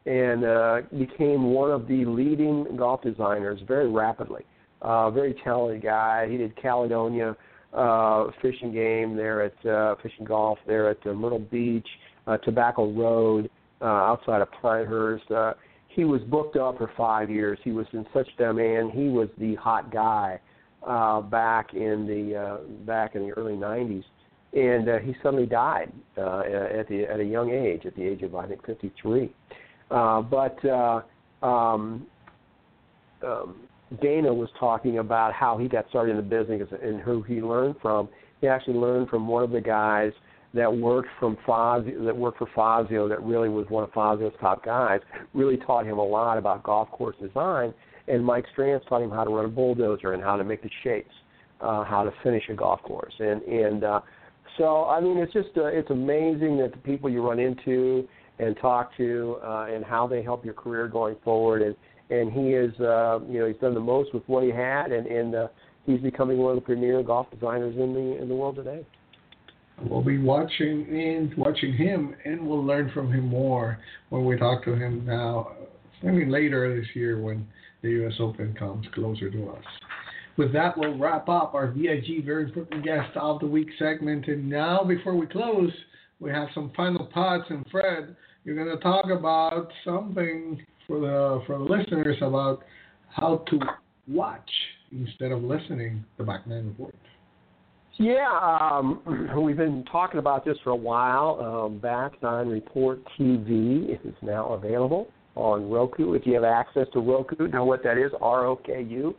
and 0.05 0.45
uh, 0.45 0.81
became 0.97 1.51
one 1.51 1.71
of 1.71 1.87
the 1.87 2.05
leading 2.05 2.75
golf 2.77 3.01
designers 3.01 3.59
very 3.67 3.89
rapidly. 3.89 4.43
Uh, 4.81 5.09
very 5.09 5.35
talented 5.43 5.81
guy. 5.81 6.27
He 6.29 6.37
did 6.37 6.55
Caledonia 6.61 7.35
uh, 7.73 8.27
fishing 8.41 8.71
game 8.71 9.15
there 9.15 9.43
at 9.43 9.65
uh, 9.65 9.95
fishing 10.01 10.25
golf 10.25 10.59
there 10.67 10.89
at 10.89 11.05
uh, 11.05 11.13
Myrtle 11.13 11.39
Beach, 11.39 11.87
uh, 12.27 12.37
Tobacco 12.37 12.91
Road, 12.91 13.49
uh, 13.81 13.85
outside 13.85 14.41
of 14.41 14.49
Pinehurst. 14.61 15.29
Uh, 15.31 15.53
he 15.87 16.03
was 16.03 16.21
booked 16.23 16.57
up 16.57 16.77
for 16.77 16.91
five 16.97 17.29
years. 17.29 17.57
He 17.63 17.71
was 17.71 17.87
in 17.93 18.05
such 18.13 18.27
demand. 18.37 18.91
He 18.91 19.07
was 19.07 19.29
the 19.37 19.55
hot 19.55 19.91
guy 19.91 20.39
uh, 20.85 21.21
back 21.21 21.73
in 21.73 22.05
the 22.05 22.37
uh, 22.37 22.57
back 22.85 23.15
in 23.15 23.27
the 23.27 23.33
early 23.33 23.53
'90s, 23.53 24.03
and 24.53 24.89
uh, 24.89 24.99
he 24.99 25.15
suddenly 25.23 25.45
died 25.45 25.91
uh, 26.17 26.39
at 26.39 26.87
the 26.89 27.05
at 27.09 27.19
a 27.19 27.23
young 27.23 27.49
age, 27.49 27.85
at 27.85 27.95
the 27.95 28.03
age 28.03 28.21
of 28.23 28.35
I 28.35 28.47
think 28.47 28.65
53. 28.65 29.31
Uh, 29.91 30.21
but 30.21 30.57
uh, 30.65 31.01
um, 31.45 32.05
um, 33.23 33.55
Dana 34.01 34.33
was 34.33 34.49
talking 34.59 34.99
about 34.99 35.33
how 35.33 35.57
he 35.57 35.67
got 35.67 35.87
started 35.89 36.11
in 36.11 36.17
the 36.17 36.23
business 36.23 36.67
and 36.81 37.01
who 37.01 37.21
he 37.21 37.41
learned 37.41 37.75
from. 37.81 38.09
He 38.41 38.47
actually 38.47 38.75
learned 38.75 39.09
from 39.09 39.27
one 39.27 39.43
of 39.43 39.51
the 39.51 39.61
guys 39.61 40.11
that 40.53 40.73
worked 40.73 41.09
from 41.19 41.37
Fazio, 41.45 42.03
that 42.05 42.15
worked 42.15 42.37
for 42.37 42.47
Fazio, 42.55 43.07
that 43.09 43.21
really 43.21 43.49
was 43.49 43.65
one 43.69 43.83
of 43.83 43.91
Fazio's 43.91 44.33
top 44.39 44.63
guys. 44.63 45.01
Really 45.33 45.57
taught 45.57 45.85
him 45.85 45.97
a 45.97 46.03
lot 46.03 46.37
about 46.37 46.63
golf 46.63 46.89
course 46.91 47.15
design. 47.21 47.73
And 48.07 48.23
Mike 48.23 48.45
Strantz 48.55 48.87
taught 48.87 49.01
him 49.01 49.09
how 49.09 49.23
to 49.23 49.29
run 49.29 49.45
a 49.45 49.49
bulldozer 49.49 50.13
and 50.13 50.23
how 50.23 50.37
to 50.37 50.43
make 50.43 50.63
the 50.63 50.69
shapes, 50.83 51.13
uh, 51.61 51.83
how 51.83 52.03
to 52.03 52.11
finish 52.23 52.43
a 52.49 52.53
golf 52.53 52.81
course. 52.83 53.13
And 53.19 53.41
and 53.43 53.83
uh, 53.83 54.01
so 54.57 54.85
I 54.85 55.01
mean, 55.01 55.17
it's 55.17 55.33
just 55.33 55.49
uh, 55.57 55.65
it's 55.65 55.89
amazing 55.89 56.57
that 56.59 56.71
the 56.71 56.77
people 56.77 57.09
you 57.09 57.27
run 57.27 57.39
into 57.39 58.07
and 58.39 58.57
talk 58.57 58.95
to 58.97 59.37
uh, 59.43 59.67
and 59.69 59.83
how 59.85 60.07
they 60.07 60.21
help 60.23 60.43
your 60.43 60.53
career 60.53 60.87
going 60.87 61.15
forward. 61.23 61.61
And 61.61 61.75
and 62.09 62.31
he 62.31 62.53
is 62.53 62.73
uh, 62.79 63.19
you 63.27 63.39
know 63.39 63.47
he's 63.47 63.57
done 63.57 63.73
the 63.73 63.79
most 63.79 64.13
with 64.13 64.23
what 64.27 64.43
he 64.43 64.51
had, 64.51 64.91
and 64.91 65.07
and 65.07 65.35
uh, 65.35 65.47
he's 65.85 66.01
becoming 66.01 66.37
one 66.37 66.51
of 66.51 66.55
the 66.55 66.65
premier 66.65 67.01
golf 67.03 67.27
designers 67.31 67.75
in 67.75 67.93
the 67.93 68.21
in 68.21 68.27
the 68.27 68.35
world 68.35 68.55
today. 68.55 68.85
We'll 69.81 70.03
be 70.03 70.17
watching 70.17 70.87
and 70.89 71.35
watching 71.35 71.73
him, 71.73 72.15
and 72.23 72.47
we'll 72.47 72.63
learn 72.63 72.91
from 72.93 73.11
him 73.11 73.27
more 73.27 73.77
when 74.09 74.25
we 74.25 74.37
talk 74.37 74.63
to 74.65 74.75
him 74.75 75.05
now. 75.05 75.51
Mean, 76.01 76.29
later 76.29 76.75
this 76.75 76.87
year 76.93 77.19
when 77.19 77.47
the 77.81 77.89
U.S. 77.89 78.13
Open 78.19 78.53
comes 78.53 78.85
closer 78.93 79.31
to 79.31 79.49
us. 79.49 79.63
With 80.37 80.53
that, 80.53 80.77
we'll 80.77 80.97
wrap 80.97 81.29
up 81.29 81.55
our 81.55 81.67
VIG 81.71 82.25
Very 82.25 82.43
Important 82.43 82.83
Guest 82.83 83.15
of 83.15 83.39
the 83.39 83.47
Week 83.47 83.69
segment. 83.79 84.27
And 84.27 84.49
now, 84.49 84.83
before 84.83 85.15
we 85.15 85.25
close, 85.25 85.71
we 86.19 86.31
have 86.31 86.47
some 86.53 86.71
final 86.75 87.09
thoughts. 87.13 87.45
And 87.49 87.65
Fred, 87.71 88.15
you're 88.43 88.55
going 88.55 88.75
to 88.75 88.81
talk 88.83 89.05
about 89.09 89.69
something 89.83 90.61
for 90.87 90.99
the 90.99 91.41
for 91.47 91.57
the 91.57 91.63
listeners 91.63 92.17
about 92.21 92.63
how 93.09 93.43
to 93.49 93.59
watch 94.07 94.49
instead 94.91 95.31
of 95.31 95.43
listening 95.43 96.03
the 96.17 96.23
Back 96.23 96.47
Nine 96.47 96.67
Report. 96.67 96.95
Yeah, 97.97 98.27
um, 98.41 99.01
we've 99.41 99.57
been 99.57 99.85
talking 99.91 100.19
about 100.19 100.43
this 100.45 100.57
for 100.63 100.71
a 100.71 100.75
while. 100.75 101.39
Um, 101.65 101.79
Back 101.79 102.21
Nine 102.21 102.47
Report 102.47 102.99
TV 103.17 103.93
is 104.05 104.13
now 104.21 104.53
available 104.53 105.07
on 105.35 105.69
Roku. 105.69 106.13
If 106.13 106.25
you 106.25 106.33
have 106.35 106.43
access 106.43 106.87
to 106.93 106.99
Roku, 106.99 107.47
know 107.47 107.65
what 107.65 107.83
that 107.83 107.97
is? 107.97 108.11
R 108.21 108.45
O 108.45 108.55
K 108.57 108.81
U. 108.83 109.15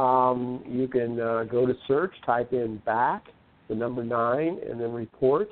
Um, 0.00 0.62
you 0.68 0.88
can 0.88 1.18
uh, 1.18 1.44
go 1.44 1.66
to 1.66 1.74
search, 1.88 2.12
type 2.24 2.52
in 2.52 2.76
back, 2.84 3.24
the 3.68 3.74
number 3.74 4.04
nine, 4.04 4.58
and 4.68 4.80
then 4.80 4.92
report. 4.92 5.48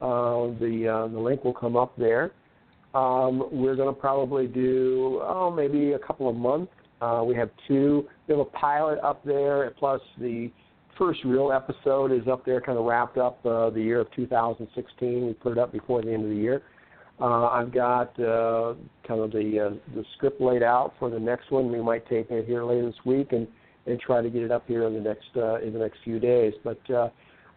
Uh, 0.00 0.54
the 0.60 0.88
uh, 0.88 1.08
the 1.08 1.18
link 1.18 1.44
will 1.44 1.54
come 1.54 1.76
up 1.76 1.96
there. 1.96 2.32
Um, 2.94 3.48
we're 3.50 3.76
going 3.76 3.92
to 3.92 4.00
probably 4.00 4.46
do 4.46 5.20
oh 5.22 5.50
maybe 5.50 5.92
a 5.92 5.98
couple 5.98 6.28
of 6.28 6.36
months. 6.36 6.72
Uh, 7.00 7.22
we 7.26 7.34
have 7.34 7.50
two. 7.66 8.08
We 8.26 8.32
have 8.32 8.40
a 8.40 8.50
pilot 8.50 8.98
up 9.00 9.24
there, 9.24 9.70
plus 9.78 10.00
the 10.18 10.50
first 10.96 11.20
real 11.24 11.52
episode 11.52 12.12
is 12.12 12.26
up 12.26 12.44
there, 12.44 12.60
kind 12.60 12.76
of 12.76 12.84
wrapped 12.84 13.18
up 13.18 13.44
uh, 13.46 13.70
the 13.70 13.80
year 13.80 14.00
of 14.00 14.10
2016. 14.12 15.26
We 15.26 15.32
put 15.34 15.52
it 15.52 15.58
up 15.58 15.72
before 15.72 16.02
the 16.02 16.12
end 16.12 16.24
of 16.24 16.30
the 16.30 16.36
year. 16.36 16.62
Uh, 17.20 17.48
I've 17.48 17.72
got 17.72 18.18
uh, 18.20 18.74
kind 19.06 19.20
of 19.20 19.32
the 19.32 19.70
uh, 19.70 19.94
the 19.94 20.04
script 20.16 20.40
laid 20.40 20.62
out 20.62 20.94
for 20.98 21.10
the 21.10 21.18
next 21.18 21.50
one. 21.50 21.70
We 21.72 21.82
might 21.82 22.08
tape 22.08 22.30
it 22.30 22.46
here 22.46 22.64
later 22.64 22.86
this 22.86 23.04
week 23.04 23.32
and 23.32 23.46
and 23.86 23.98
try 23.98 24.22
to 24.22 24.30
get 24.30 24.42
it 24.42 24.52
up 24.52 24.64
here 24.68 24.84
in 24.86 24.94
the 24.94 25.00
next 25.00 25.30
uh, 25.36 25.56
in 25.56 25.72
the 25.72 25.78
next 25.78 25.98
few 26.04 26.20
days. 26.20 26.52
But 26.62 26.90
uh, 26.90 27.08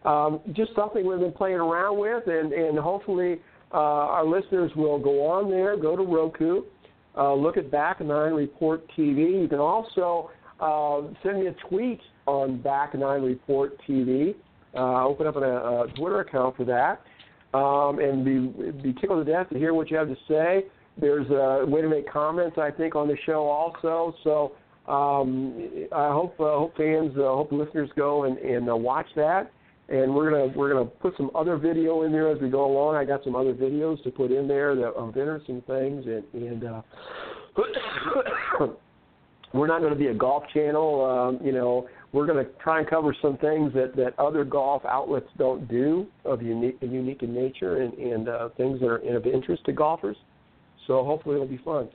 um, 0.04 0.40
just 0.52 0.74
something 0.74 1.06
we've 1.06 1.20
been 1.20 1.32
playing 1.32 1.56
around 1.56 1.98
with, 1.98 2.26
and 2.26 2.52
and 2.52 2.78
hopefully 2.78 3.40
uh, 3.72 3.76
our 3.76 4.26
listeners 4.26 4.70
will 4.76 4.98
go 4.98 5.26
on 5.26 5.50
there, 5.50 5.76
go 5.76 5.96
to 5.96 6.02
Roku, 6.02 6.62
uh, 7.16 7.34
look 7.34 7.56
at 7.56 7.70
Back 7.70 8.00
Nine 8.00 8.32
Report 8.32 8.84
TV. 8.96 9.40
You 9.40 9.48
can 9.48 9.60
also 9.60 10.30
uh, 10.60 11.02
send 11.22 11.40
me 11.40 11.46
a 11.46 11.54
tweet 11.68 12.00
on 12.26 12.60
Back 12.60 12.94
Nine 12.94 13.22
Report 13.22 13.78
TV. 13.88 14.34
Uh, 14.74 15.04
open 15.06 15.26
up 15.26 15.36
a, 15.36 15.40
a 15.40 15.86
Twitter 15.96 16.20
account 16.20 16.56
for 16.56 16.64
that, 16.64 17.02
um, 17.56 17.98
and 17.98 18.24
be 18.24 18.82
be 18.82 18.92
tickled 19.00 19.24
to 19.24 19.30
death 19.30 19.48
to 19.50 19.58
hear 19.58 19.74
what 19.74 19.90
you 19.90 19.96
have 19.96 20.08
to 20.08 20.16
say. 20.26 20.64
There's 20.98 21.28
a 21.30 21.64
way 21.66 21.80
to 21.80 21.88
make 21.88 22.10
comments, 22.10 22.58
I 22.58 22.70
think, 22.70 22.94
on 22.94 23.08
the 23.08 23.16
show 23.24 23.44
also. 23.44 24.14
So 24.24 24.52
um, 24.90 25.86
I 25.92 26.08
hope 26.08 26.38
uh, 26.40 26.58
hope 26.58 26.76
fans, 26.76 27.12
uh, 27.16 27.22
hope 27.22 27.52
listeners 27.52 27.90
go 27.96 28.24
and, 28.24 28.36
and 28.38 28.68
uh, 28.68 28.76
watch 28.76 29.06
that 29.16 29.50
and 29.92 30.14
we're 30.14 30.30
gonna 30.30 30.52
we're 30.56 30.72
gonna 30.72 30.86
put 30.86 31.16
some 31.16 31.30
other 31.34 31.56
video 31.56 32.02
in 32.02 32.12
there 32.12 32.30
as 32.30 32.40
we 32.40 32.48
go 32.48 32.64
along. 32.64 32.96
I 32.96 33.04
got 33.04 33.22
some 33.22 33.36
other 33.36 33.54
videos 33.54 34.02
to 34.04 34.10
put 34.10 34.32
in 34.32 34.48
there 34.48 34.74
that, 34.74 34.88
of 34.94 35.16
interesting 35.16 35.62
things, 35.66 36.06
and 36.06 36.24
and 36.32 36.64
uh, 36.64 36.82
we're 39.52 39.66
not 39.66 39.80
going 39.80 39.92
to 39.92 39.98
be 39.98 40.06
a 40.06 40.14
golf 40.14 40.44
channel. 40.54 41.04
Um, 41.04 41.44
you 41.44 41.52
know, 41.52 41.88
we're 42.12 42.26
going 42.26 42.44
to 42.44 42.50
try 42.62 42.78
and 42.78 42.88
cover 42.88 43.14
some 43.20 43.36
things 43.38 43.72
that, 43.74 43.94
that 43.96 44.18
other 44.18 44.44
golf 44.44 44.82
outlets 44.86 45.28
don't 45.36 45.68
do 45.68 46.06
of 46.24 46.42
unique 46.42 46.78
unique 46.80 47.22
in 47.22 47.34
nature 47.34 47.82
and, 47.82 47.92
and 47.94 48.28
uh, 48.28 48.48
things 48.56 48.80
that 48.80 48.86
are 48.86 49.16
of 49.16 49.26
interest 49.26 49.64
to 49.66 49.72
golfers. 49.72 50.16
So 50.86 51.04
hopefully 51.04 51.36
it'll 51.36 51.46
be 51.46 51.60
fun. 51.64 51.88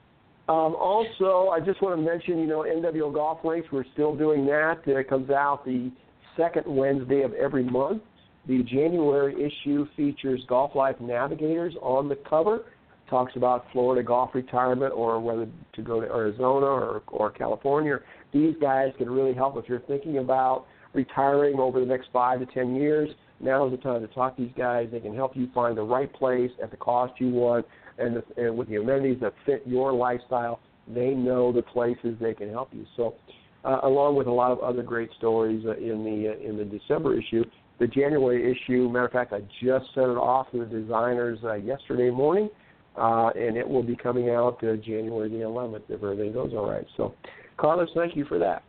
Um, 0.50 0.76
also, 0.80 1.50
I 1.50 1.60
just 1.60 1.82
want 1.82 2.00
to 2.00 2.02
mention, 2.02 2.40
you 2.40 2.48
know, 2.48 2.60
NWO 2.60 3.14
Golf 3.14 3.40
Links. 3.44 3.68
We're 3.72 3.84
still 3.94 4.16
doing 4.16 4.46
that. 4.46 4.80
It 4.86 5.10
comes 5.10 5.30
out 5.30 5.66
the 5.66 5.92
second 6.38 6.64
Wednesday 6.68 7.22
of 7.24 7.34
every 7.34 7.64
month. 7.64 8.02
The 8.48 8.64
January 8.64 9.36
issue 9.36 9.88
features 9.98 10.42
Golf 10.48 10.76
Life 10.76 10.96
Navigators 11.02 11.74
on 11.82 12.08
the 12.08 12.16
cover. 12.30 12.62
Talks 13.10 13.34
about 13.36 13.66
Florida 13.72 14.04
golf 14.04 14.32
retirement 14.34 14.94
or 14.94 15.20
whether 15.20 15.48
to 15.74 15.82
go 15.82 16.00
to 16.00 16.08
Arizona 16.08 16.66
or, 16.66 17.04
or 17.08 17.32
California. 17.32 18.00
These 18.34 18.56
guys 18.62 18.92
can 18.98 19.10
really 19.10 19.34
help 19.34 19.58
if 19.58 19.68
you're 19.68 19.80
thinking 19.82 20.18
about 20.18 20.66
retiring 20.94 21.60
over 21.60 21.80
the 21.80 21.86
next 21.86 22.08
five 22.12 22.40
to 22.40 22.46
ten 22.48 22.76
years. 22.76 23.10
Now 23.40 23.66
is 23.66 23.72
the 23.72 23.78
time 23.78 24.02
to 24.02 24.08
talk 24.08 24.36
to 24.38 24.44
these 24.44 24.54
guys. 24.58 24.90
They 24.92 25.00
can 25.00 25.16
help 25.16 25.36
you 25.36 25.50
find 25.54 25.78
the 25.78 25.84
right 25.84 26.12
place 26.12 26.52
at 26.62 26.72
the 26.72 26.78
cost 26.78 27.14
you 27.20 27.30
want 27.30 27.66
and, 27.98 28.18
the, 28.18 28.24
and 28.42 28.58
with 28.58 28.68
the 28.68 28.78
amenities 28.78 29.20
that 29.22 29.34
fit 29.46 29.64
your 29.66 29.94
lifestyle. 29.94 30.60
They 30.88 31.12
know 31.12 31.52
the 31.52 31.62
places 31.62 32.16
they 32.20 32.34
can 32.34 32.50
help 32.50 32.70
you. 32.74 32.86
So, 32.96 33.16
uh, 33.64 33.80
along 33.84 34.16
with 34.16 34.28
a 34.28 34.32
lot 34.32 34.52
of 34.52 34.60
other 34.60 34.84
great 34.84 35.10
stories 35.18 35.66
uh, 35.66 35.76
in 35.78 36.04
the 36.04 36.34
uh, 36.34 36.50
in 36.50 36.58
the 36.58 36.66
December 36.66 37.18
issue, 37.18 37.44
the 37.80 37.88
January 37.88 38.52
issue. 38.52 38.90
Matter 38.90 39.06
of 39.06 39.12
fact, 39.12 39.34
I 39.34 39.42
just 39.64 39.86
sent 39.94 40.10
it 40.10 40.18
off 40.18 40.52
to 40.52 40.60
the 40.60 40.66
designers 40.66 41.40
uh, 41.44 41.56
yesterday 41.56 42.10
morning, 42.10 42.50
uh, 42.98 43.30
and 43.36 43.58
it 43.58 43.68
will 43.68 43.84
be 43.84 43.96
coming 43.96 44.30
out 44.30 44.64
uh, 44.64 44.76
January 44.78 45.30
the 45.30 45.38
11th 45.38 45.84
if 45.90 46.04
everything 46.04 46.34
goes 46.34 46.52
all 46.54 46.70
right. 46.70 46.86
So, 46.96 47.14
Carlos, 47.58 47.90
thank 47.96 48.16
you 48.16 48.26
for 48.26 48.40
that. 48.40 48.64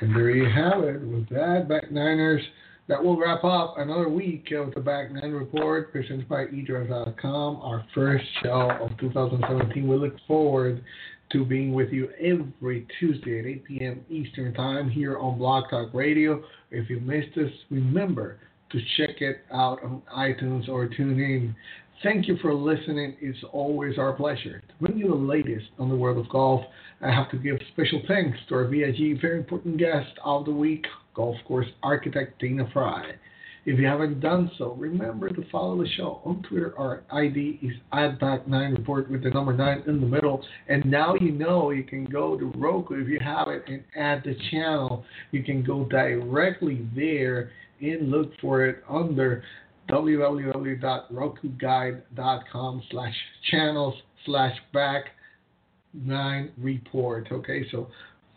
And 0.00 0.14
there 0.14 0.30
you 0.30 0.44
have 0.50 0.82
it. 0.82 1.00
With 1.00 1.28
that, 1.28 1.66
back 1.68 1.92
Niners, 1.92 2.42
that 2.88 3.02
will 3.02 3.18
wrap 3.18 3.42
up 3.44 3.76
another 3.78 4.08
week 4.08 4.52
of 4.52 4.72
the 4.74 4.80
Back 4.80 5.10
Nine 5.10 5.32
Report 5.32 5.92
presented 5.92 6.28
by 6.28 6.46
eDraft.com, 6.46 7.56
our 7.56 7.84
first 7.94 8.24
show 8.42 8.70
of 8.80 8.96
2017. 8.98 9.86
We 9.86 9.96
look 9.96 10.14
forward 10.26 10.84
to 11.36 11.44
being 11.44 11.74
with 11.74 11.90
you 11.90 12.08
every 12.18 12.86
Tuesday 12.98 13.40
at 13.40 13.44
8 13.44 13.64
p.m. 13.66 14.00
Eastern 14.08 14.54
Time 14.54 14.88
here 14.88 15.18
on 15.18 15.36
Blog 15.36 15.64
Talk 15.68 15.92
Radio. 15.92 16.42
If 16.70 16.88
you 16.88 16.98
missed 16.98 17.36
us, 17.36 17.50
remember 17.70 18.38
to 18.72 18.78
check 18.96 19.20
it 19.20 19.40
out 19.52 19.84
on 19.84 20.00
iTunes 20.16 20.66
or 20.66 20.88
tune 20.88 21.20
in. 21.20 21.54
Thank 22.02 22.26
you 22.26 22.38
for 22.40 22.54
listening. 22.54 23.16
It's 23.20 23.38
always 23.52 23.98
our 23.98 24.14
pleasure 24.14 24.62
to 24.66 24.74
bring 24.80 24.96
you 24.96 25.08
the 25.08 25.14
latest 25.14 25.66
on 25.78 25.90
the 25.90 25.96
world 25.96 26.16
of 26.16 26.26
golf. 26.30 26.62
I 27.02 27.10
have 27.10 27.30
to 27.32 27.36
give 27.36 27.58
special 27.72 28.00
thanks 28.08 28.38
to 28.48 28.54
our 28.54 28.68
VIG 28.68 29.20
very 29.20 29.36
important 29.36 29.76
guest 29.76 30.12
of 30.24 30.46
the 30.46 30.52
week, 30.52 30.86
golf 31.14 31.36
course 31.46 31.68
architect 31.82 32.40
Dana 32.40 32.66
Fry. 32.72 33.12
If 33.66 33.78
you 33.80 33.86
haven't 33.86 34.20
done 34.20 34.50
so, 34.58 34.74
remember 34.74 35.28
to 35.28 35.44
follow 35.50 35.82
the 35.82 35.88
show 35.96 36.20
on 36.24 36.40
Twitter. 36.48 36.72
Our 36.78 37.02
ID 37.10 37.58
is 37.62 37.72
at 37.92 38.20
back9 38.20 38.78
report 38.78 39.10
with 39.10 39.24
the 39.24 39.30
number 39.30 39.52
9 39.52 39.82
in 39.88 40.00
the 40.00 40.06
middle. 40.06 40.40
And 40.68 40.86
now 40.86 41.16
you 41.20 41.32
know 41.32 41.70
you 41.70 41.82
can 41.82 42.04
go 42.04 42.38
to 42.38 42.52
Roku 42.56 43.02
if 43.02 43.08
you 43.08 43.18
have 43.20 43.48
it 43.48 43.64
and 43.66 43.82
add 43.96 44.22
the 44.22 44.36
channel. 44.52 45.04
You 45.32 45.42
can 45.42 45.64
go 45.64 45.84
directly 45.84 46.86
there 46.94 47.50
and 47.80 48.08
look 48.08 48.30
for 48.40 48.66
it 48.66 48.84
under 48.88 49.42
www.rokuguide.com 49.90 52.82
slash 52.88 53.14
channels 53.50 53.94
slash 54.24 54.56
back 54.72 55.06
9 55.92 56.52
report. 56.56 57.26
Okay, 57.32 57.66
so 57.72 57.88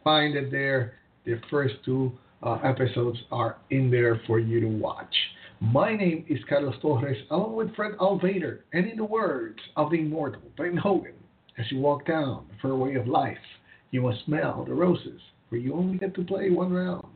find 0.04 0.36
it 0.36 0.50
there. 0.50 0.96
The 1.26 1.40
first 1.52 1.76
two 1.86 2.18
uh, 2.44 2.54
episodes 2.64 3.18
are 3.32 3.58
in 3.70 3.92
there 3.92 4.22
for 4.28 4.40
you 4.40 4.60
to 4.60 4.68
watch. 4.68 5.14
My 5.62 5.96
name 5.96 6.26
is 6.30 6.40
Carlos 6.48 6.76
Torres, 6.82 7.18
along 7.32 7.56
with 7.56 7.76
Fred 7.76 7.94
Altvater, 8.00 8.60
and 8.72 8.88
in 8.88 8.98
the 8.98 9.04
words 9.04 9.60
of 9.76 9.92
the 9.92 10.00
immortal 10.00 10.42
Ben 10.58 10.78
Hogan, 10.78 11.14
as 11.58 11.66
you 11.70 11.80
walk 11.80 12.06
down 12.08 12.46
the 12.50 12.56
fairway 12.62 12.96
of 12.96 13.08
life, 13.08 13.38
you 13.92 14.02
must 14.02 14.24
smell 14.26 14.64
the 14.66 14.74
roses, 14.74 15.20
for 15.50 15.58
you 15.58 15.74
only 15.74 15.98
get 15.98 16.16
to 16.16 16.24
play 16.24 16.50
one 16.50 16.72
round. 16.72 17.08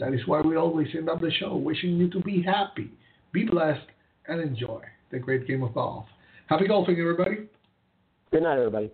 That 0.00 0.12
is 0.12 0.26
why 0.26 0.40
we 0.40 0.56
always 0.56 0.88
end 0.96 1.08
up 1.08 1.20
the 1.20 1.30
show 1.30 1.54
wishing 1.54 1.96
you 1.96 2.10
to 2.10 2.20
be 2.20 2.42
happy, 2.42 2.90
be 3.32 3.44
blessed, 3.44 3.86
and 4.26 4.40
enjoy 4.40 4.82
the 5.12 5.20
great 5.20 5.46
game 5.46 5.62
of 5.62 5.74
golf. 5.74 6.06
Happy 6.48 6.66
golfing, 6.66 6.98
everybody. 6.98 7.48
Good 8.32 8.42
night, 8.42 8.58
everybody. 8.58 8.90